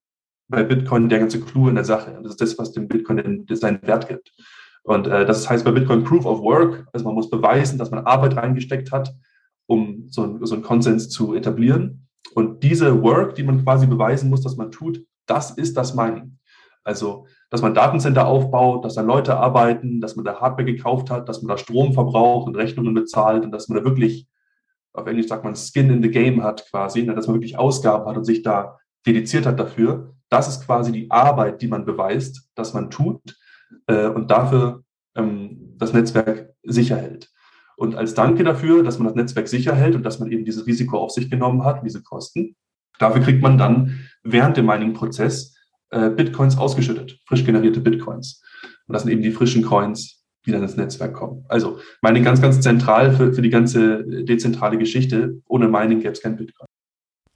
bei 0.48 0.64
Bitcoin 0.64 1.08
der 1.08 1.20
ganze 1.20 1.40
Clou 1.40 1.68
in 1.68 1.76
der 1.76 1.84
Sache. 1.84 2.16
Und 2.16 2.24
das 2.24 2.32
ist 2.32 2.40
das, 2.40 2.58
was 2.58 2.72
dem 2.72 2.88
Bitcoin 2.88 3.18
den, 3.18 3.56
seinen 3.56 3.80
Wert 3.82 4.08
gibt. 4.08 4.32
Und 4.82 5.06
äh, 5.06 5.24
das 5.24 5.48
heißt 5.48 5.64
bei 5.64 5.70
Bitcoin 5.70 6.04
Proof 6.04 6.26
of 6.26 6.40
Work, 6.40 6.88
also 6.92 7.04
man 7.04 7.14
muss 7.14 7.30
beweisen, 7.30 7.78
dass 7.78 7.90
man 7.90 8.04
Arbeit 8.06 8.36
reingesteckt 8.36 8.90
hat, 8.90 9.14
um 9.66 10.06
so, 10.08 10.44
so 10.44 10.54
einen 10.54 10.64
Konsens 10.64 11.08
zu 11.08 11.34
etablieren. 11.34 12.08
Und 12.34 12.62
diese 12.62 13.02
Work, 13.02 13.36
die 13.36 13.42
man 13.42 13.62
quasi 13.64 13.86
beweisen 13.86 14.30
muss, 14.30 14.42
dass 14.42 14.56
man 14.56 14.70
tut, 14.70 15.04
das 15.30 15.52
ist 15.52 15.76
das 15.76 15.94
Mining. 15.94 16.38
Also, 16.82 17.26
dass 17.50 17.62
man 17.62 17.74
Datencenter 17.74 18.26
aufbaut, 18.26 18.84
dass 18.84 18.94
da 18.94 19.02
Leute 19.02 19.36
arbeiten, 19.36 20.00
dass 20.00 20.16
man 20.16 20.24
da 20.24 20.40
Hardware 20.40 20.64
gekauft 20.64 21.10
hat, 21.10 21.28
dass 21.28 21.42
man 21.42 21.48
da 21.48 21.58
Strom 21.58 21.92
verbraucht 21.92 22.48
und 22.48 22.56
Rechnungen 22.56 22.94
bezahlt 22.94 23.44
und 23.44 23.52
dass 23.52 23.68
man 23.68 23.78
da 23.78 23.84
wirklich, 23.84 24.28
auf 24.92 25.06
Englisch 25.06 25.28
sagt 25.28 25.44
man, 25.44 25.54
Skin 25.54 25.90
in 25.90 26.02
the 26.02 26.10
Game 26.10 26.42
hat 26.42 26.66
quasi, 26.70 27.02
ne, 27.02 27.14
dass 27.14 27.26
man 27.26 27.36
wirklich 27.36 27.58
Ausgaben 27.58 28.06
hat 28.06 28.16
und 28.16 28.24
sich 28.24 28.42
da 28.42 28.78
dediziert 29.06 29.46
hat 29.46 29.60
dafür. 29.60 30.14
Das 30.28 30.48
ist 30.48 30.64
quasi 30.64 30.92
die 30.92 31.10
Arbeit, 31.10 31.60
die 31.60 31.68
man 31.68 31.84
beweist, 31.84 32.48
dass 32.54 32.72
man 32.72 32.90
tut 32.90 33.20
äh, 33.86 34.06
und 34.06 34.30
dafür 34.30 34.82
ähm, 35.14 35.74
das 35.76 35.92
Netzwerk 35.92 36.50
sicher 36.62 36.96
hält. 36.96 37.30
Und 37.76 37.94
als 37.94 38.14
Danke 38.14 38.44
dafür, 38.44 38.82
dass 38.82 38.98
man 38.98 39.06
das 39.08 39.16
Netzwerk 39.16 39.48
sicher 39.48 39.74
hält 39.74 39.94
und 39.94 40.02
dass 40.02 40.18
man 40.18 40.30
eben 40.30 40.44
dieses 40.44 40.66
Risiko 40.66 40.98
auf 40.98 41.10
sich 41.10 41.30
genommen 41.30 41.64
hat, 41.64 41.84
diese 41.84 42.02
Kosten, 42.02 42.54
dafür 42.98 43.22
kriegt 43.22 43.42
man 43.42 43.58
dann 43.58 44.09
während 44.22 44.56
dem 44.56 44.66
Mining-Prozess 44.66 45.56
äh, 45.90 46.10
Bitcoins 46.10 46.56
ausgeschüttet, 46.56 47.18
frisch 47.26 47.44
generierte 47.44 47.80
Bitcoins. 47.80 48.42
Und 48.86 48.94
das 48.94 49.02
sind 49.02 49.12
eben 49.12 49.22
die 49.22 49.32
frischen 49.32 49.62
Coins, 49.62 50.24
die 50.46 50.52
dann 50.52 50.62
ins 50.62 50.76
Netzwerk 50.76 51.14
kommen. 51.14 51.44
Also 51.48 51.78
Mining 52.02 52.24
ganz, 52.24 52.40
ganz 52.40 52.60
zentral 52.60 53.12
für, 53.14 53.32
für 53.32 53.42
die 53.42 53.50
ganze 53.50 54.04
dezentrale 54.24 54.78
Geschichte. 54.78 55.40
Ohne 55.46 55.68
Mining 55.68 56.00
gäbe 56.00 56.12
es 56.12 56.22
kein 56.22 56.36
Bitcoin. 56.36 56.69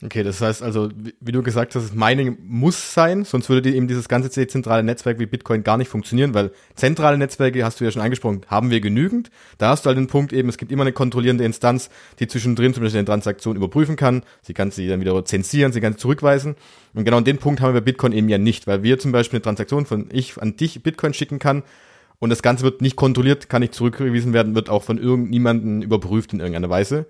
Okay, 0.02 0.24
das 0.24 0.40
heißt 0.40 0.60
also, 0.60 0.90
wie 1.20 1.30
du 1.30 1.42
gesagt 1.44 1.76
hast, 1.76 1.94
Mining 1.94 2.36
muss 2.42 2.92
sein, 2.94 3.24
sonst 3.24 3.48
würde 3.48 3.72
eben 3.72 3.86
dieses 3.86 4.08
ganze 4.08 4.28
dezentrale 4.28 4.82
Netzwerk 4.82 5.20
wie 5.20 5.26
Bitcoin 5.26 5.62
gar 5.62 5.76
nicht 5.76 5.88
funktionieren, 5.88 6.34
weil 6.34 6.50
zentrale 6.74 7.16
Netzwerke, 7.16 7.64
hast 7.64 7.78
du 7.78 7.84
ja 7.84 7.92
schon 7.92 8.02
angesprochen, 8.02 8.40
haben 8.48 8.70
wir 8.70 8.80
genügend. 8.80 9.30
Da 9.56 9.68
hast 9.68 9.84
du 9.84 9.88
halt 9.88 9.96
den 9.96 10.08
Punkt 10.08 10.32
eben, 10.32 10.48
es 10.48 10.58
gibt 10.58 10.72
immer 10.72 10.82
eine 10.82 10.92
kontrollierende 10.92 11.44
Instanz, 11.44 11.90
die 12.18 12.26
zwischendrin 12.26 12.74
zum 12.74 12.82
Beispiel 12.82 12.98
eine 12.98 13.06
Transaktion 13.06 13.54
überprüfen 13.54 13.94
kann. 13.94 14.24
Sie 14.42 14.52
kann 14.52 14.72
sie 14.72 14.88
dann 14.88 15.00
wieder 15.00 15.24
zensieren, 15.24 15.72
sie 15.72 15.80
kann 15.80 15.92
sie 15.92 15.98
zurückweisen. 15.98 16.56
Und 16.92 17.04
genau 17.04 17.20
den 17.20 17.38
Punkt 17.38 17.60
haben 17.60 17.72
wir 17.72 17.80
bei 17.80 17.84
Bitcoin 17.84 18.12
eben 18.12 18.28
ja 18.28 18.38
nicht, 18.38 18.66
weil 18.66 18.82
wir 18.82 18.98
zum 18.98 19.12
Beispiel 19.12 19.36
eine 19.36 19.42
Transaktion 19.42 19.86
von 19.86 20.08
ich 20.10 20.36
an 20.42 20.56
dich 20.56 20.82
Bitcoin 20.82 21.14
schicken 21.14 21.38
kann 21.38 21.62
und 22.18 22.30
das 22.30 22.42
Ganze 22.42 22.64
wird 22.64 22.82
nicht 22.82 22.96
kontrolliert, 22.96 23.48
kann 23.48 23.62
nicht 23.62 23.74
zurückgewiesen 23.74 24.32
werden, 24.32 24.56
wird 24.56 24.70
auch 24.70 24.82
von 24.82 24.98
irgendjemandem 24.98 25.82
überprüft 25.82 26.32
in 26.32 26.40
irgendeiner 26.40 26.68
Weise. 26.68 27.06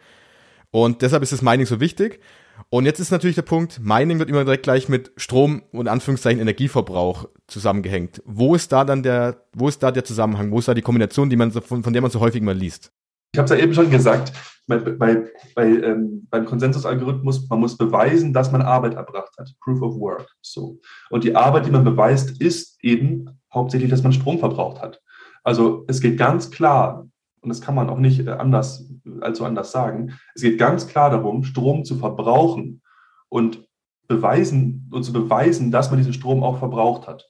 Und 0.70 1.02
deshalb 1.02 1.22
ist 1.22 1.32
das 1.32 1.40
Mining 1.40 1.66
so 1.66 1.80
wichtig. 1.80 2.20
Und 2.70 2.86
jetzt 2.86 3.00
ist 3.00 3.10
natürlich 3.10 3.36
der 3.36 3.42
Punkt, 3.42 3.80
Mining 3.80 4.18
wird 4.18 4.28
immer 4.28 4.44
direkt 4.44 4.64
gleich 4.64 4.88
mit 4.88 5.12
Strom 5.16 5.62
und 5.72 5.88
Anführungszeichen 5.88 6.40
Energieverbrauch 6.40 7.28
zusammengehängt. 7.46 8.22
Wo 8.24 8.54
ist 8.54 8.72
da 8.72 8.84
dann 8.84 9.02
der, 9.02 9.44
wo 9.52 9.68
ist 9.68 9.82
da 9.82 9.90
der 9.90 10.04
Zusammenhang? 10.04 10.50
Wo 10.50 10.58
ist 10.58 10.68
da 10.68 10.74
die 10.74 10.82
Kombination, 10.82 11.30
die 11.30 11.36
man 11.36 11.50
so, 11.50 11.60
von, 11.60 11.82
von 11.82 11.92
der 11.92 12.02
man 12.02 12.10
so 12.10 12.20
häufig 12.20 12.42
mal 12.42 12.56
liest? 12.56 12.92
Ich 13.32 13.38
habe 13.38 13.44
es 13.44 13.58
ja 13.58 13.62
eben 13.62 13.74
schon 13.74 13.90
gesagt, 13.90 14.32
bei, 14.66 14.78
bei, 14.78 15.30
bei 15.54 15.66
ähm, 15.66 16.26
beim 16.30 16.46
Konsensusalgorithmus, 16.46 17.48
man 17.48 17.60
muss 17.60 17.76
beweisen, 17.76 18.32
dass 18.32 18.50
man 18.50 18.62
Arbeit 18.62 18.94
erbracht 18.94 19.36
hat. 19.38 19.52
Proof 19.60 19.82
of 19.82 20.00
Work. 20.00 20.28
So. 20.40 20.80
Und 21.10 21.24
die 21.24 21.36
Arbeit, 21.36 21.66
die 21.66 21.70
man 21.70 21.84
beweist, 21.84 22.40
ist 22.40 22.82
eben 22.82 23.28
hauptsächlich, 23.52 23.90
dass 23.90 24.02
man 24.02 24.12
Strom 24.12 24.38
verbraucht 24.38 24.80
hat. 24.80 25.00
Also 25.42 25.84
es 25.88 26.00
geht 26.00 26.16
ganz 26.16 26.50
klar, 26.50 27.06
und 27.44 27.50
das 27.50 27.60
kann 27.60 27.74
man 27.74 27.88
auch 27.88 27.98
nicht 27.98 28.26
äh, 28.26 28.30
anders, 28.30 28.90
allzu 29.20 29.44
anders 29.44 29.70
sagen, 29.70 30.14
es 30.34 30.42
geht 30.42 30.58
ganz 30.58 30.88
klar 30.88 31.10
darum, 31.10 31.44
Strom 31.44 31.84
zu 31.84 31.96
verbrauchen 31.96 32.82
und 33.28 33.66
beweisen 34.08 34.88
und 34.92 35.04
zu 35.04 35.12
beweisen, 35.12 35.70
dass 35.70 35.90
man 35.90 35.98
diesen 35.98 36.12
Strom 36.12 36.42
auch 36.42 36.58
verbraucht 36.58 37.06
hat. 37.06 37.28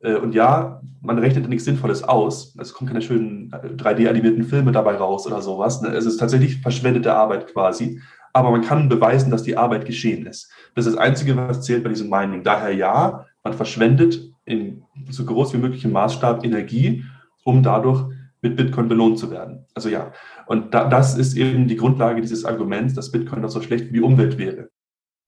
Äh, 0.00 0.16
und 0.16 0.34
ja, 0.34 0.80
man 1.00 1.18
rechnet 1.18 1.48
nichts 1.48 1.64
Sinnvolles 1.64 2.02
aus. 2.02 2.56
Es 2.58 2.72
kommen 2.72 2.88
keine 2.88 3.02
schönen 3.02 3.50
3D-animierten 3.50 4.42
äh, 4.42 4.44
Filme 4.44 4.72
dabei 4.72 4.96
raus 4.96 5.26
oder 5.26 5.42
sowas. 5.42 5.80
Ne? 5.82 5.88
Es 5.88 6.06
ist 6.06 6.18
tatsächlich 6.18 6.60
verschwendete 6.60 7.14
Arbeit 7.14 7.52
quasi. 7.52 8.00
Aber 8.32 8.50
man 8.50 8.62
kann 8.62 8.88
beweisen, 8.88 9.30
dass 9.30 9.42
die 9.42 9.56
Arbeit 9.56 9.86
geschehen 9.86 10.26
ist. 10.26 10.50
Das 10.74 10.86
ist 10.86 10.94
das 10.94 11.00
Einzige, 11.00 11.36
was 11.36 11.62
zählt 11.62 11.82
bei 11.82 11.88
diesem 11.88 12.10
Mining. 12.10 12.44
Daher 12.44 12.72
ja, 12.72 13.26
man 13.42 13.54
verschwendet 13.54 14.20
in 14.44 14.82
so 15.08 15.24
groß 15.24 15.52
wie 15.54 15.58
möglichem 15.58 15.92
Maßstab 15.92 16.44
Energie, 16.44 17.04
um 17.44 17.62
dadurch 17.62 18.04
mit 18.42 18.56
Bitcoin 18.56 18.88
belohnt 18.88 19.18
zu 19.18 19.30
werden. 19.30 19.66
Also 19.74 19.88
ja, 19.88 20.12
und 20.46 20.74
da, 20.74 20.88
das 20.88 21.16
ist 21.16 21.36
eben 21.36 21.68
die 21.68 21.76
Grundlage 21.76 22.20
dieses 22.20 22.44
Arguments, 22.44 22.94
dass 22.94 23.12
Bitcoin 23.12 23.42
doch 23.42 23.50
so 23.50 23.60
schlecht 23.60 23.88
wie 23.88 23.94
die 23.94 24.00
Umwelt 24.00 24.38
wäre. 24.38 24.70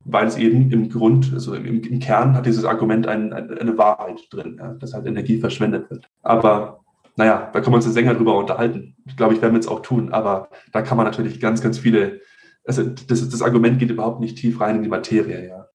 Weil 0.05 0.27
es 0.27 0.37
eben 0.37 0.71
im 0.73 0.89
Grund, 0.89 1.31
also 1.33 1.55
im, 1.55 1.83
im 1.83 1.99
Kern 2.01 2.35
hat 2.35 2.47
dieses 2.47 2.65
Argument 2.65 3.07
ein, 3.07 3.33
ein, 3.33 3.57
eine 3.57 3.79
Wahrheit 3.79 4.21
drin, 4.31 4.57
ja, 4.59 4.75
dass 4.75 4.95
halt 4.95 5.07
Energie 5.07 5.39
verschwendet 5.39 5.91
wird. 5.91 6.09
Aber 6.23 6.81
naja, 7.17 7.51
da 7.53 7.61
kann 7.61 7.71
man 7.71 7.79
uns 7.79 7.85
den 7.85 7.93
Sänger 7.93 8.15
drüber 8.15 8.37
unterhalten. 8.37 8.97
Ich 9.07 9.17
glaube, 9.17 9.35
ich 9.35 9.43
werde 9.43 9.59
es 9.59 9.69
auch 9.69 9.81
tun, 9.81 10.13
aber 10.13 10.49
da 10.73 10.83
kann 10.83 10.97
man 10.97 11.07
natürlich 11.07 11.41
ganz, 11.41 11.61
ganz 11.61 11.79
viele, 11.79 12.21
also 12.65 12.83
das, 12.83 13.29
das 13.29 13.43
Argument 13.43 13.79
geht 13.79 13.91
überhaupt 13.91 14.21
nicht 14.21 14.39
tief 14.39 14.61
rein 14.61 14.77
in 14.77 14.83
die 14.83 14.89
Materie, 14.89 15.47
ja. 15.47 15.67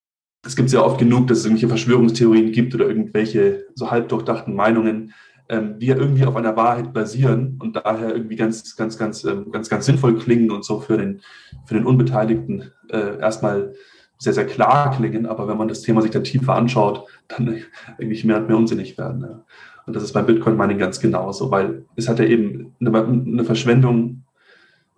Es 0.46 0.56
gibt 0.56 0.72
ja 0.72 0.82
oft 0.82 0.98
genug, 0.98 1.28
dass 1.28 1.40
es 1.40 1.46
irgendwelche 1.46 1.68
Verschwörungstheorien 1.68 2.54
gibt 2.54 2.74
oder 2.74 2.88
irgendwelche 2.88 3.66
so 3.76 3.92
halb 3.92 4.08
durchdachten 4.08 4.56
Meinungen, 4.56 5.14
ähm, 5.50 5.80
die 5.80 5.88
ja 5.88 5.96
irgendwie 5.96 6.26
auf 6.26 6.36
einer 6.36 6.56
Wahrheit 6.56 6.94
basieren 6.94 7.60
und 7.62 7.76
daher 7.76 8.14
irgendwie 8.14 8.36
ganz, 8.36 8.76
ganz, 8.76 8.98
ganz, 8.98 9.24
ähm, 9.24 9.52
ganz, 9.52 9.70
ganz 9.70 9.86
sinnvoll 9.86 10.18
klingen 10.18 10.52
und 10.52 10.66
so 10.66 10.80
für 10.80 10.98
den, 10.98 11.22
für 11.66 11.76
den 11.76 11.86
Unbeteiligten 11.86 12.72
äh, 12.90 13.20
erstmal 13.20 13.74
sehr, 14.18 14.34
sehr 14.34 14.48
klar 14.48 14.96
klingen, 14.96 15.26
aber 15.26 15.48
wenn 15.48 15.58
man 15.58 15.68
das 15.68 15.82
Thema 15.82 16.02
sich 16.02 16.12
dann 16.12 16.24
tiefer 16.24 16.56
anschaut, 16.56 17.06
dann 17.28 17.62
eigentlich 18.00 18.26
mehr 18.26 18.38
und 18.38 18.48
mehr 18.48 18.58
unsinnig 18.58 18.98
werden. 18.98 19.22
Ja. 19.22 19.44
Und 19.86 19.96
das 19.96 20.04
ist 20.04 20.14
beim 20.14 20.26
Bitcoin-Mining 20.26 20.80
ganz 20.80 21.00
genauso, 21.00 21.50
weil 21.52 21.86
es 21.96 22.10
hat 22.10 22.20
ja 22.20 22.26
eben 22.26 22.76
eine, 22.80 23.06
eine 23.06 23.44
Verschwendung 23.44 24.24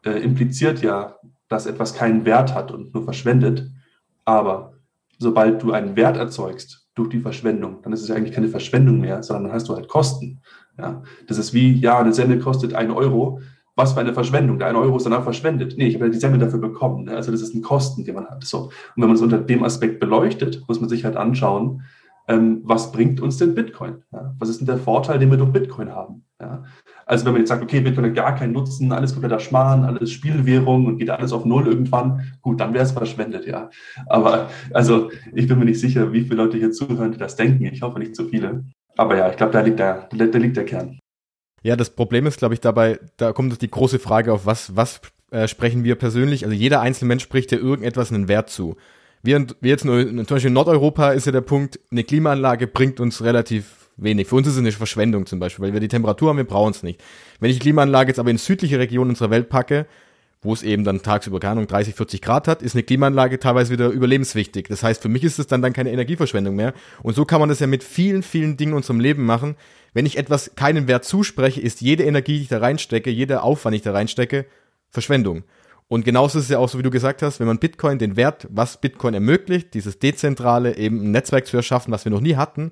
äh, 0.03 0.19
impliziert 0.23 0.81
ja, 0.81 1.15
dass 1.47 1.65
etwas 1.65 1.93
keinen 1.93 2.25
Wert 2.25 2.55
hat 2.55 2.71
und 2.71 2.93
nur 2.93 3.03
verschwendet. 3.03 3.69
Aber 4.25 4.73
sobald 5.17 5.61
du 5.61 5.73
einen 5.73 5.95
Wert 5.95 6.17
erzeugst, 6.17 6.88
durch 6.99 7.09
die 7.09 7.19
Verschwendung. 7.19 7.77
Dann 7.81 7.93
ist 7.93 8.01
es 8.01 8.07
ja 8.07 8.15
eigentlich 8.15 8.33
keine 8.33 8.49
Verschwendung 8.49 8.99
mehr, 8.99 9.23
sondern 9.23 9.45
dann 9.45 9.53
hast 9.53 9.67
du 9.67 9.75
halt 9.75 9.87
Kosten. 9.87 10.41
Ja, 10.77 11.01
das 11.27 11.37
ist 11.37 11.53
wie, 11.53 11.73
ja, 11.73 11.99
eine 11.99 12.13
Semmel 12.13 12.39
kostet 12.39 12.73
einen 12.73 12.91
Euro. 12.91 13.41
Was 13.75 13.93
für 13.93 14.01
eine 14.01 14.13
Verschwendung. 14.13 14.59
Der 14.59 14.67
eine 14.67 14.77
Euro 14.77 14.97
ist 14.97 15.05
danach 15.05 15.23
verschwendet. 15.23 15.75
Nee, 15.77 15.87
ich 15.87 15.95
habe 15.95 16.05
ja 16.05 16.11
die 16.11 16.19
Semmel 16.19 16.37
dafür 16.37 16.59
bekommen. 16.59 17.05
Ne? 17.05 17.15
Also 17.15 17.31
das 17.31 17.41
ist 17.41 17.55
ein 17.55 17.61
Kosten, 17.61 18.03
den 18.03 18.15
man 18.15 18.27
hat. 18.27 18.43
So. 18.43 18.63
Und 18.63 18.73
wenn 18.97 19.07
man 19.07 19.15
es 19.15 19.21
unter 19.21 19.37
dem 19.37 19.63
Aspekt 19.63 20.01
beleuchtet, 20.01 20.63
muss 20.67 20.81
man 20.81 20.89
sich 20.89 21.05
halt 21.05 21.15
anschauen, 21.15 21.83
ähm, 22.27 22.61
was 22.63 22.91
bringt 22.91 23.21
uns 23.21 23.37
denn 23.37 23.55
Bitcoin? 23.55 24.03
Ja? 24.11 24.35
Was 24.37 24.49
ist 24.49 24.59
denn 24.59 24.67
der 24.67 24.77
Vorteil, 24.77 25.17
den 25.17 25.31
wir 25.31 25.37
durch 25.37 25.53
Bitcoin 25.53 25.91
haben? 25.91 26.25
Ja? 26.41 26.63
Also 27.05 27.25
wenn 27.25 27.33
man 27.33 27.41
jetzt 27.41 27.49
sagt, 27.49 27.63
okay, 27.63 27.81
Bitcoin 27.81 28.05
hat 28.05 28.15
gar 28.15 28.35
keinen 28.35 28.53
Nutzen, 28.53 28.91
alles 28.91 29.13
kompletter 29.13 29.39
Schmarrn, 29.39 29.83
alles 29.83 30.11
Spielwährung 30.11 30.85
und 30.85 30.97
geht 30.97 31.09
alles 31.09 31.31
auf 31.31 31.45
Null 31.45 31.67
irgendwann, 31.67 32.31
gut, 32.41 32.59
dann 32.59 32.73
wäre 32.73 32.83
es 32.83 32.91
verschwendet, 32.91 33.45
ja. 33.45 33.69
Aber 34.07 34.49
also 34.73 35.09
ich 35.33 35.47
bin 35.47 35.59
mir 35.59 35.65
nicht 35.65 35.79
sicher, 35.79 36.13
wie 36.13 36.21
viele 36.21 36.35
Leute 36.35 36.57
hier 36.57 36.71
zuhören, 36.71 37.11
die 37.11 37.17
das 37.17 37.35
denken. 37.35 37.65
Ich 37.65 37.81
hoffe 37.81 37.99
nicht 37.99 38.15
so 38.15 38.25
viele. 38.25 38.63
Aber 38.95 39.17
ja, 39.17 39.29
ich 39.29 39.37
glaube, 39.37 39.53
da 39.53 39.61
liegt 39.61 39.79
der, 39.79 40.07
da 40.11 40.37
liegt 40.37 40.57
der 40.57 40.65
Kern. 40.65 40.99
Ja, 41.63 41.75
das 41.75 41.89
Problem 41.89 42.25
ist, 42.25 42.39
glaube 42.39 42.53
ich, 42.53 42.61
dabei, 42.61 42.99
da 43.17 43.33
kommt 43.33 43.61
die 43.61 43.71
große 43.71 43.99
Frage 43.99 44.31
auf, 44.31 44.45
was, 44.45 44.75
was 44.75 45.01
äh, 45.31 45.47
sprechen 45.47 45.83
wir 45.83 45.95
persönlich? 45.95 46.45
Also 46.45 46.55
jeder 46.55 46.81
einzelne 46.81 47.09
Mensch 47.09 47.23
spricht 47.23 47.51
ja 47.51 47.57
irgendetwas 47.57 48.11
einen 48.11 48.27
Wert 48.27 48.49
zu. 48.49 48.77
Wir, 49.21 49.45
wir 49.59 49.69
jetzt 49.69 49.83
nur, 49.83 50.05
zum 50.05 50.25
Beispiel 50.25 50.47
in 50.47 50.53
Nordeuropa 50.53 51.11
ist 51.11 51.25
ja 51.25 51.31
der 51.31 51.41
Punkt, 51.41 51.79
eine 51.91 52.03
Klimaanlage 52.03 52.67
bringt 52.67 52.99
uns 52.99 53.21
relativ 53.23 53.78
wenig. 54.01 54.27
Für 54.27 54.35
uns 54.35 54.47
ist 54.47 54.53
es 54.53 54.59
eine 54.59 54.71
Verschwendung 54.71 55.25
zum 55.25 55.39
Beispiel, 55.39 55.65
weil 55.65 55.73
wir 55.73 55.79
die 55.79 55.87
Temperatur 55.87 56.29
haben, 56.29 56.37
wir 56.37 56.43
brauchen 56.43 56.71
es 56.71 56.83
nicht. 56.83 57.01
Wenn 57.39 57.49
ich 57.49 57.57
die 57.57 57.63
Klimaanlage 57.63 58.09
jetzt 58.09 58.19
aber 58.19 58.31
in 58.31 58.37
südliche 58.37 58.79
Regionen 58.79 59.11
unserer 59.11 59.29
Welt 59.29 59.49
packe, 59.49 59.85
wo 60.41 60.53
es 60.53 60.63
eben 60.63 60.85
dann 60.85 61.01
tagsüber, 61.01 61.39
keine 61.39 61.53
Ahnung, 61.53 61.67
30, 61.67 61.95
40 61.95 62.21
Grad 62.21 62.47
hat, 62.47 62.61
ist 62.61 62.73
eine 62.73 62.83
Klimaanlage 62.83 63.39
teilweise 63.39 63.73
wieder 63.73 63.89
überlebenswichtig. 63.89 64.67
Das 64.69 64.83
heißt, 64.83 65.01
für 65.01 65.09
mich 65.09 65.23
ist 65.23 65.37
es 65.37 65.47
dann, 65.47 65.61
dann 65.61 65.73
keine 65.73 65.91
Energieverschwendung 65.91 66.55
mehr. 66.55 66.73
Und 67.03 67.15
so 67.15 67.25
kann 67.25 67.41
man 67.41 67.49
das 67.49 67.59
ja 67.59 67.67
mit 67.67 67.83
vielen, 67.83 68.23
vielen 68.23 68.55
Dingen 68.55 68.71
in 68.71 68.77
unserem 68.77 69.01
Leben 69.01 69.25
machen. 69.25 69.55
Wenn 69.93 70.05
ich 70.05 70.17
etwas 70.17 70.55
keinen 70.55 70.87
Wert 70.87 71.03
zuspreche, 71.03 71.59
ist 71.59 71.81
jede 71.81 72.03
Energie, 72.03 72.37
die 72.37 72.43
ich 72.43 72.47
da 72.47 72.59
reinstecke, 72.59 73.09
jeder 73.09 73.43
Aufwand, 73.43 73.73
den 73.73 73.77
ich 73.79 73.83
da 73.83 73.91
reinstecke, 73.91 74.45
Verschwendung. 74.89 75.43
Und 75.89 76.05
genauso 76.05 76.37
ist 76.37 76.45
es 76.45 76.51
ja 76.51 76.59
auch 76.59 76.69
so, 76.69 76.77
wie 76.77 76.83
du 76.83 76.91
gesagt 76.91 77.21
hast, 77.21 77.39
wenn 77.39 77.47
man 77.47 77.57
Bitcoin, 77.57 77.97
den 77.97 78.15
Wert, 78.15 78.47
was 78.49 78.79
Bitcoin 78.79 79.15
ermöglicht, 79.15 79.73
dieses 79.73 79.99
dezentrale, 79.99 80.77
eben 80.77 81.01
ein 81.01 81.11
Netzwerk 81.11 81.47
zu 81.47 81.57
erschaffen, 81.57 81.91
was 81.91 82.05
wir 82.05 82.11
noch 82.11 82.21
nie 82.21 82.35
hatten, 82.35 82.71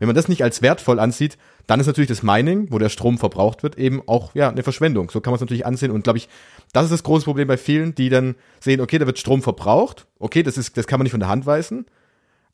wenn 0.00 0.08
man 0.08 0.16
das 0.16 0.28
nicht 0.28 0.42
als 0.42 0.62
wertvoll 0.62 0.98
ansieht, 0.98 1.38
dann 1.68 1.78
ist 1.78 1.86
natürlich 1.86 2.08
das 2.08 2.24
Mining, 2.24 2.68
wo 2.70 2.78
der 2.78 2.88
Strom 2.88 3.18
verbraucht 3.18 3.62
wird, 3.62 3.78
eben 3.78 4.02
auch 4.06 4.34
ja 4.34 4.48
eine 4.48 4.64
Verschwendung. 4.64 5.10
So 5.10 5.20
kann 5.20 5.30
man 5.30 5.36
es 5.36 5.40
natürlich 5.40 5.66
ansehen 5.66 5.92
und 5.92 6.02
glaube 6.02 6.18
ich, 6.18 6.28
das 6.72 6.84
ist 6.84 6.92
das 6.92 7.02
große 7.04 7.24
Problem 7.24 7.46
bei 7.46 7.56
vielen, 7.56 7.94
die 7.94 8.08
dann 8.08 8.34
sehen, 8.58 8.80
okay, 8.80 8.98
da 8.98 9.06
wird 9.06 9.18
Strom 9.18 9.42
verbraucht, 9.42 10.06
okay, 10.18 10.42
das 10.42 10.58
ist 10.58 10.76
das 10.76 10.88
kann 10.88 10.98
man 10.98 11.04
nicht 11.04 11.12
von 11.12 11.20
der 11.20 11.28
Hand 11.28 11.46
weisen, 11.46 11.86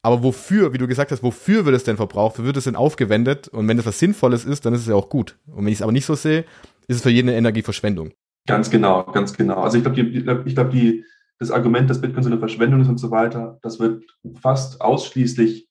aber 0.07 0.23
wofür, 0.23 0.73
wie 0.73 0.79
du 0.79 0.87
gesagt 0.87 1.11
hast, 1.11 1.23
wofür 1.23 1.65
wird 1.65 1.75
es 1.75 1.83
denn 1.83 1.97
verbraucht? 1.97 2.35
Wofür 2.35 2.47
wird 2.47 2.57
es 2.57 2.65
denn 2.65 2.77
aufgewendet? 2.77 3.49
Und 3.49 3.67
wenn 3.67 3.77
das 3.77 3.87
was 3.87 3.99
Sinnvolles 3.99 4.45
ist, 4.45 4.65
dann 4.65 4.73
ist 4.73 4.83
es 4.83 4.87
ja 4.87 4.95
auch 4.95 5.09
gut. 5.09 5.37
Und 5.47 5.65
wenn 5.65 5.73
ich 5.73 5.79
es 5.79 5.83
aber 5.83 5.91
nicht 5.91 6.07
so 6.07 6.15
sehe, 6.15 6.45
ist 6.87 6.97
es 6.97 7.03
für 7.03 7.11
jeden 7.11 7.29
eine 7.29 7.39
Energieverschwendung. 7.39 8.13
Ganz 8.47 8.71
genau, 8.71 9.03
ganz 9.03 9.37
genau. 9.37 9.57
Also 9.57 9.79
ich 9.79 9.83
glaube, 9.83 10.01
ich 10.01 10.23
glaube, 10.23 10.45
glaub, 10.45 10.71
die, 10.71 11.05
das 11.41 11.51
Argument, 11.51 11.91
dass 11.91 12.01
Bitcoin 12.01 12.23
so 12.23 12.31
eine 12.31 12.39
Verschwendung 12.39 12.83
ist 12.83 12.89
und 12.89 12.99
so 12.99 13.11
weiter, 13.11 13.59
das 13.63 13.81
wird 13.81 14.05
fast 14.41 14.81
ausschließlich 14.81 15.66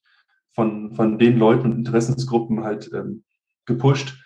von, 0.56 0.94
von 0.94 1.18
den 1.18 1.38
Leuten 1.38 1.66
und 1.66 1.78
Interessensgruppen 1.78 2.64
halt 2.64 2.90
ähm, 2.92 3.22
gepusht, 3.66 4.18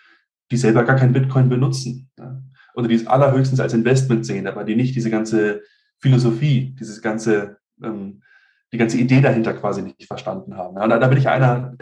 die 0.49 0.57
selber 0.57 0.83
gar 0.83 0.95
kein 0.95 1.13
Bitcoin 1.13 1.49
benutzen. 1.49 2.09
Ja? 2.17 2.41
Oder 2.73 2.87
die 2.87 2.95
es 2.95 3.05
allerhöchstens 3.05 3.59
als 3.59 3.73
Investment 3.73 4.25
sehen, 4.25 4.47
aber 4.47 4.63
die 4.63 4.75
nicht 4.75 4.95
diese 4.95 5.09
ganze 5.09 5.61
Philosophie, 5.99 6.73
dieses 6.79 7.01
ganze, 7.01 7.57
ähm, 7.83 8.23
die 8.71 8.77
ganze 8.77 8.97
Idee 8.97 9.19
dahinter 9.19 9.53
quasi 9.53 9.81
nicht 9.81 10.07
verstanden 10.07 10.55
haben. 10.55 10.77
Ja? 10.77 10.87
Da, 10.87 10.97
da 10.97 11.07
bin 11.07 11.17
ich 11.17 11.27
einer, 11.27 11.75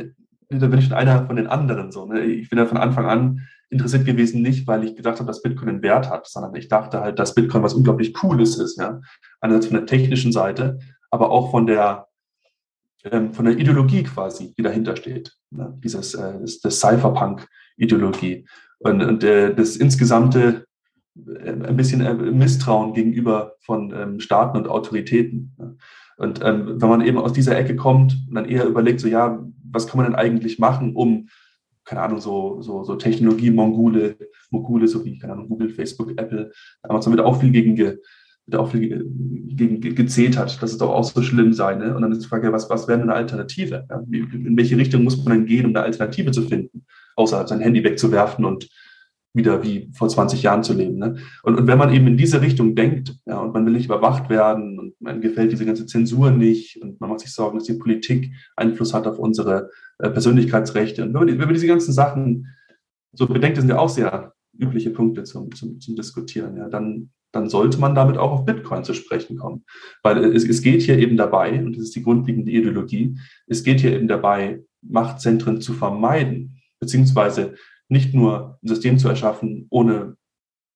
da 0.50 0.68
bin 0.68 0.80
ich 0.80 0.92
einer 0.92 1.28
von 1.28 1.36
den 1.36 1.48
anderen 1.48 1.92
so. 1.92 2.08
Ne? 2.08 2.22
Ich 2.22 2.50
bin 2.50 2.58
ja 2.58 2.66
von 2.66 2.78
Anfang 2.78 3.06
an 3.06 3.48
interessiert 3.70 4.06
gewesen, 4.06 4.42
nicht 4.42 4.66
weil 4.66 4.84
ich 4.84 4.96
gedacht 4.96 5.20
habe, 5.20 5.28
dass 5.28 5.44
Bitcoin 5.44 5.70
einen 5.70 5.84
Wert 5.84 6.10
hat, 6.10 6.28
sondern 6.28 6.56
ich 6.56 6.70
dachte 6.70 7.02
halt, 7.02 7.20
dass 7.20 7.36
Bitcoin 7.36 7.62
was 7.62 7.76
unglaublich 7.76 8.16
Cooles 8.16 8.58
ist. 8.58 8.80
Ja? 8.80 9.00
Einerseits 9.42 9.68
von 9.68 9.78
der 9.78 9.86
technischen 9.86 10.32
Seite, 10.32 10.80
aber 11.12 11.30
auch 11.30 11.52
von 11.52 11.68
der 11.68 12.09
von 13.32 13.46
der 13.46 13.58
Ideologie 13.58 14.04
quasi, 14.04 14.54
die 14.58 14.62
dahinter 14.62 14.96
steht. 14.96 15.36
Ne? 15.52 15.78
Dieses, 15.84 16.14
äh, 16.16 16.40
das, 16.42 16.60
das 16.60 16.80
Cypherpunk-Ideologie. 16.80 18.46
Und, 18.80 19.02
und 19.02 19.24
äh, 19.24 19.54
das 19.54 19.78
insgesamte 19.78 20.66
äh, 21.16 21.52
ein 21.52 21.78
bisschen 21.78 22.02
äh, 22.02 22.14
Misstrauen 22.14 22.94
gegenüber 22.94 23.56
von 23.62 23.94
ähm, 23.94 24.20
Staaten 24.20 24.58
und 24.58 24.68
Autoritäten. 24.68 25.56
Ne? 25.58 25.78
Und 26.18 26.42
ähm, 26.44 26.82
wenn 26.82 26.90
man 26.90 27.02
eben 27.02 27.18
aus 27.18 27.32
dieser 27.32 27.58
Ecke 27.58 27.78
kommt 27.78 28.18
und 28.28 28.36
dann 28.36 28.46
eher 28.46 28.66
überlegt, 28.66 29.00
so 29.00 29.08
ja, 29.08 29.42
was 29.64 29.88
kann 29.88 29.98
man 29.98 30.06
denn 30.08 30.16
eigentlich 30.16 30.60
machen, 30.60 30.94
um, 30.94 31.30
keine 31.86 32.02
Ahnung, 32.02 32.20
so, 32.20 32.62
so, 32.62 32.84
so 32.84 32.96
Technologie-Mongule, 32.96 34.18
Mogule, 34.52 34.88
so 34.88 35.06
wie, 35.06 35.18
keine 35.18 35.34
Ahnung, 35.34 35.48
Google, 35.48 35.70
Facebook, 35.70 36.12
Apple, 36.18 36.52
Amazon 36.84 37.14
wird 37.14 37.26
auch 37.26 37.40
viel 37.40 37.52
gegen, 37.52 37.76
ge, 37.76 37.98
auch 38.56 38.72
viel 38.72 39.06
gegen 39.48 39.82
ge, 39.82 39.94
gezählt 39.94 40.38
hat, 40.38 40.62
dass 40.62 40.72
es 40.72 40.78
doch 40.78 40.90
auch 40.90 41.04
so 41.04 41.22
schlimm 41.22 41.54
sei. 41.54 41.76
Ne? 41.76 41.96
Und 41.96 42.02
dann 42.02 42.12
ist 42.12 42.24
die 42.24 42.28
Frage, 42.28 42.52
was, 42.52 42.70
was 42.70 42.88
wäre 42.88 43.02
eine 43.02 43.14
Alternative? 43.14 43.86
Ja? 43.90 44.02
In 44.10 44.58
welche 44.58 44.78
Richtung 44.78 45.04
muss 45.04 45.18
man 45.18 45.38
dann 45.38 45.46
gehen, 45.46 45.66
um 45.66 45.76
eine 45.76 45.84
Alternative 45.84 46.32
zu 46.32 46.44
finden, 46.44 46.86
außer 47.16 47.48
sein 47.48 47.60
Handy 47.60 47.84
wegzuwerfen 47.84 48.46
und 48.46 48.70
wieder 49.34 49.64
wie 49.64 49.92
vor 49.94 50.10
20 50.10 50.42
Jahren 50.42 50.64
zu 50.64 50.74
leben. 50.74 50.98
Ne? 50.98 51.18
Und, 51.44 51.56
und 51.56 51.68
wenn 51.68 51.78
man 51.78 51.94
eben 51.94 52.08
in 52.08 52.18
diese 52.18 52.42
Richtung 52.42 52.76
denkt, 52.76 53.16
ja, 53.26 53.40
und 53.40 53.54
man 53.54 53.66
will 53.66 53.74
nicht 53.74 53.86
überwacht 53.86 54.30
werden 54.30 54.80
und 54.80 55.00
man 55.00 55.22
gefällt 55.22 55.52
diese 55.52 55.66
ganze 55.66 55.86
Zensur 55.86 56.32
nicht 56.32 56.82
und 56.82 57.00
man 57.00 57.10
macht 57.10 57.20
sich 57.20 57.32
Sorgen, 57.32 57.58
dass 57.58 57.68
die 57.68 57.74
Politik 57.74 58.34
Einfluss 58.56 58.94
hat 58.94 59.06
auf 59.06 59.20
unsere 59.20 59.70
äh, 60.00 60.10
Persönlichkeitsrechte. 60.10 61.04
Und 61.04 61.14
wenn 61.14 61.20
man, 61.20 61.28
wenn 61.28 61.46
man 61.46 61.54
diese 61.54 61.68
ganzen 61.68 61.94
Sachen 61.94 62.48
so 63.14 63.28
bedenkt, 63.28 63.58
das 63.58 63.64
sind 63.64 63.70
ja 63.70 63.80
auch 63.80 63.90
sehr 63.90 64.34
übliche 64.58 64.90
Punkte 64.90 65.24
zum, 65.24 65.54
zum, 65.54 65.80
zum 65.80 65.96
Diskutieren, 65.96 66.58
ja, 66.58 66.68
dann, 66.68 67.12
dann 67.32 67.50
sollte 67.50 67.80
man 67.80 67.96
damit 67.96 68.18
auch 68.18 68.32
auf 68.32 68.46
Bitcoin 68.46 68.84
zu 68.84 68.94
sprechen 68.94 69.38
kommen. 69.38 69.66
Weil 70.04 70.24
es, 70.24 70.44
es 70.44 70.62
geht 70.62 70.82
hier 70.82 70.98
eben 70.98 71.18
dabei, 71.18 71.64
und 71.64 71.76
das 71.76 71.84
ist 71.84 71.96
die 71.96 72.04
grundlegende 72.04 72.52
Ideologie, 72.52 73.18
es 73.48 73.64
geht 73.64 73.82
hier 73.82 73.94
eben 73.94 74.08
dabei, 74.08 74.64
Machtzentren 74.82 75.62
zu 75.62 75.74
vermeiden, 75.74 76.62
beziehungsweise 76.80 77.56
nicht 77.90 78.14
nur 78.14 78.60
ein 78.64 78.68
System 78.68 78.98
zu 78.98 79.10
erschaffen 79.10 79.68
ohne, 79.70 80.16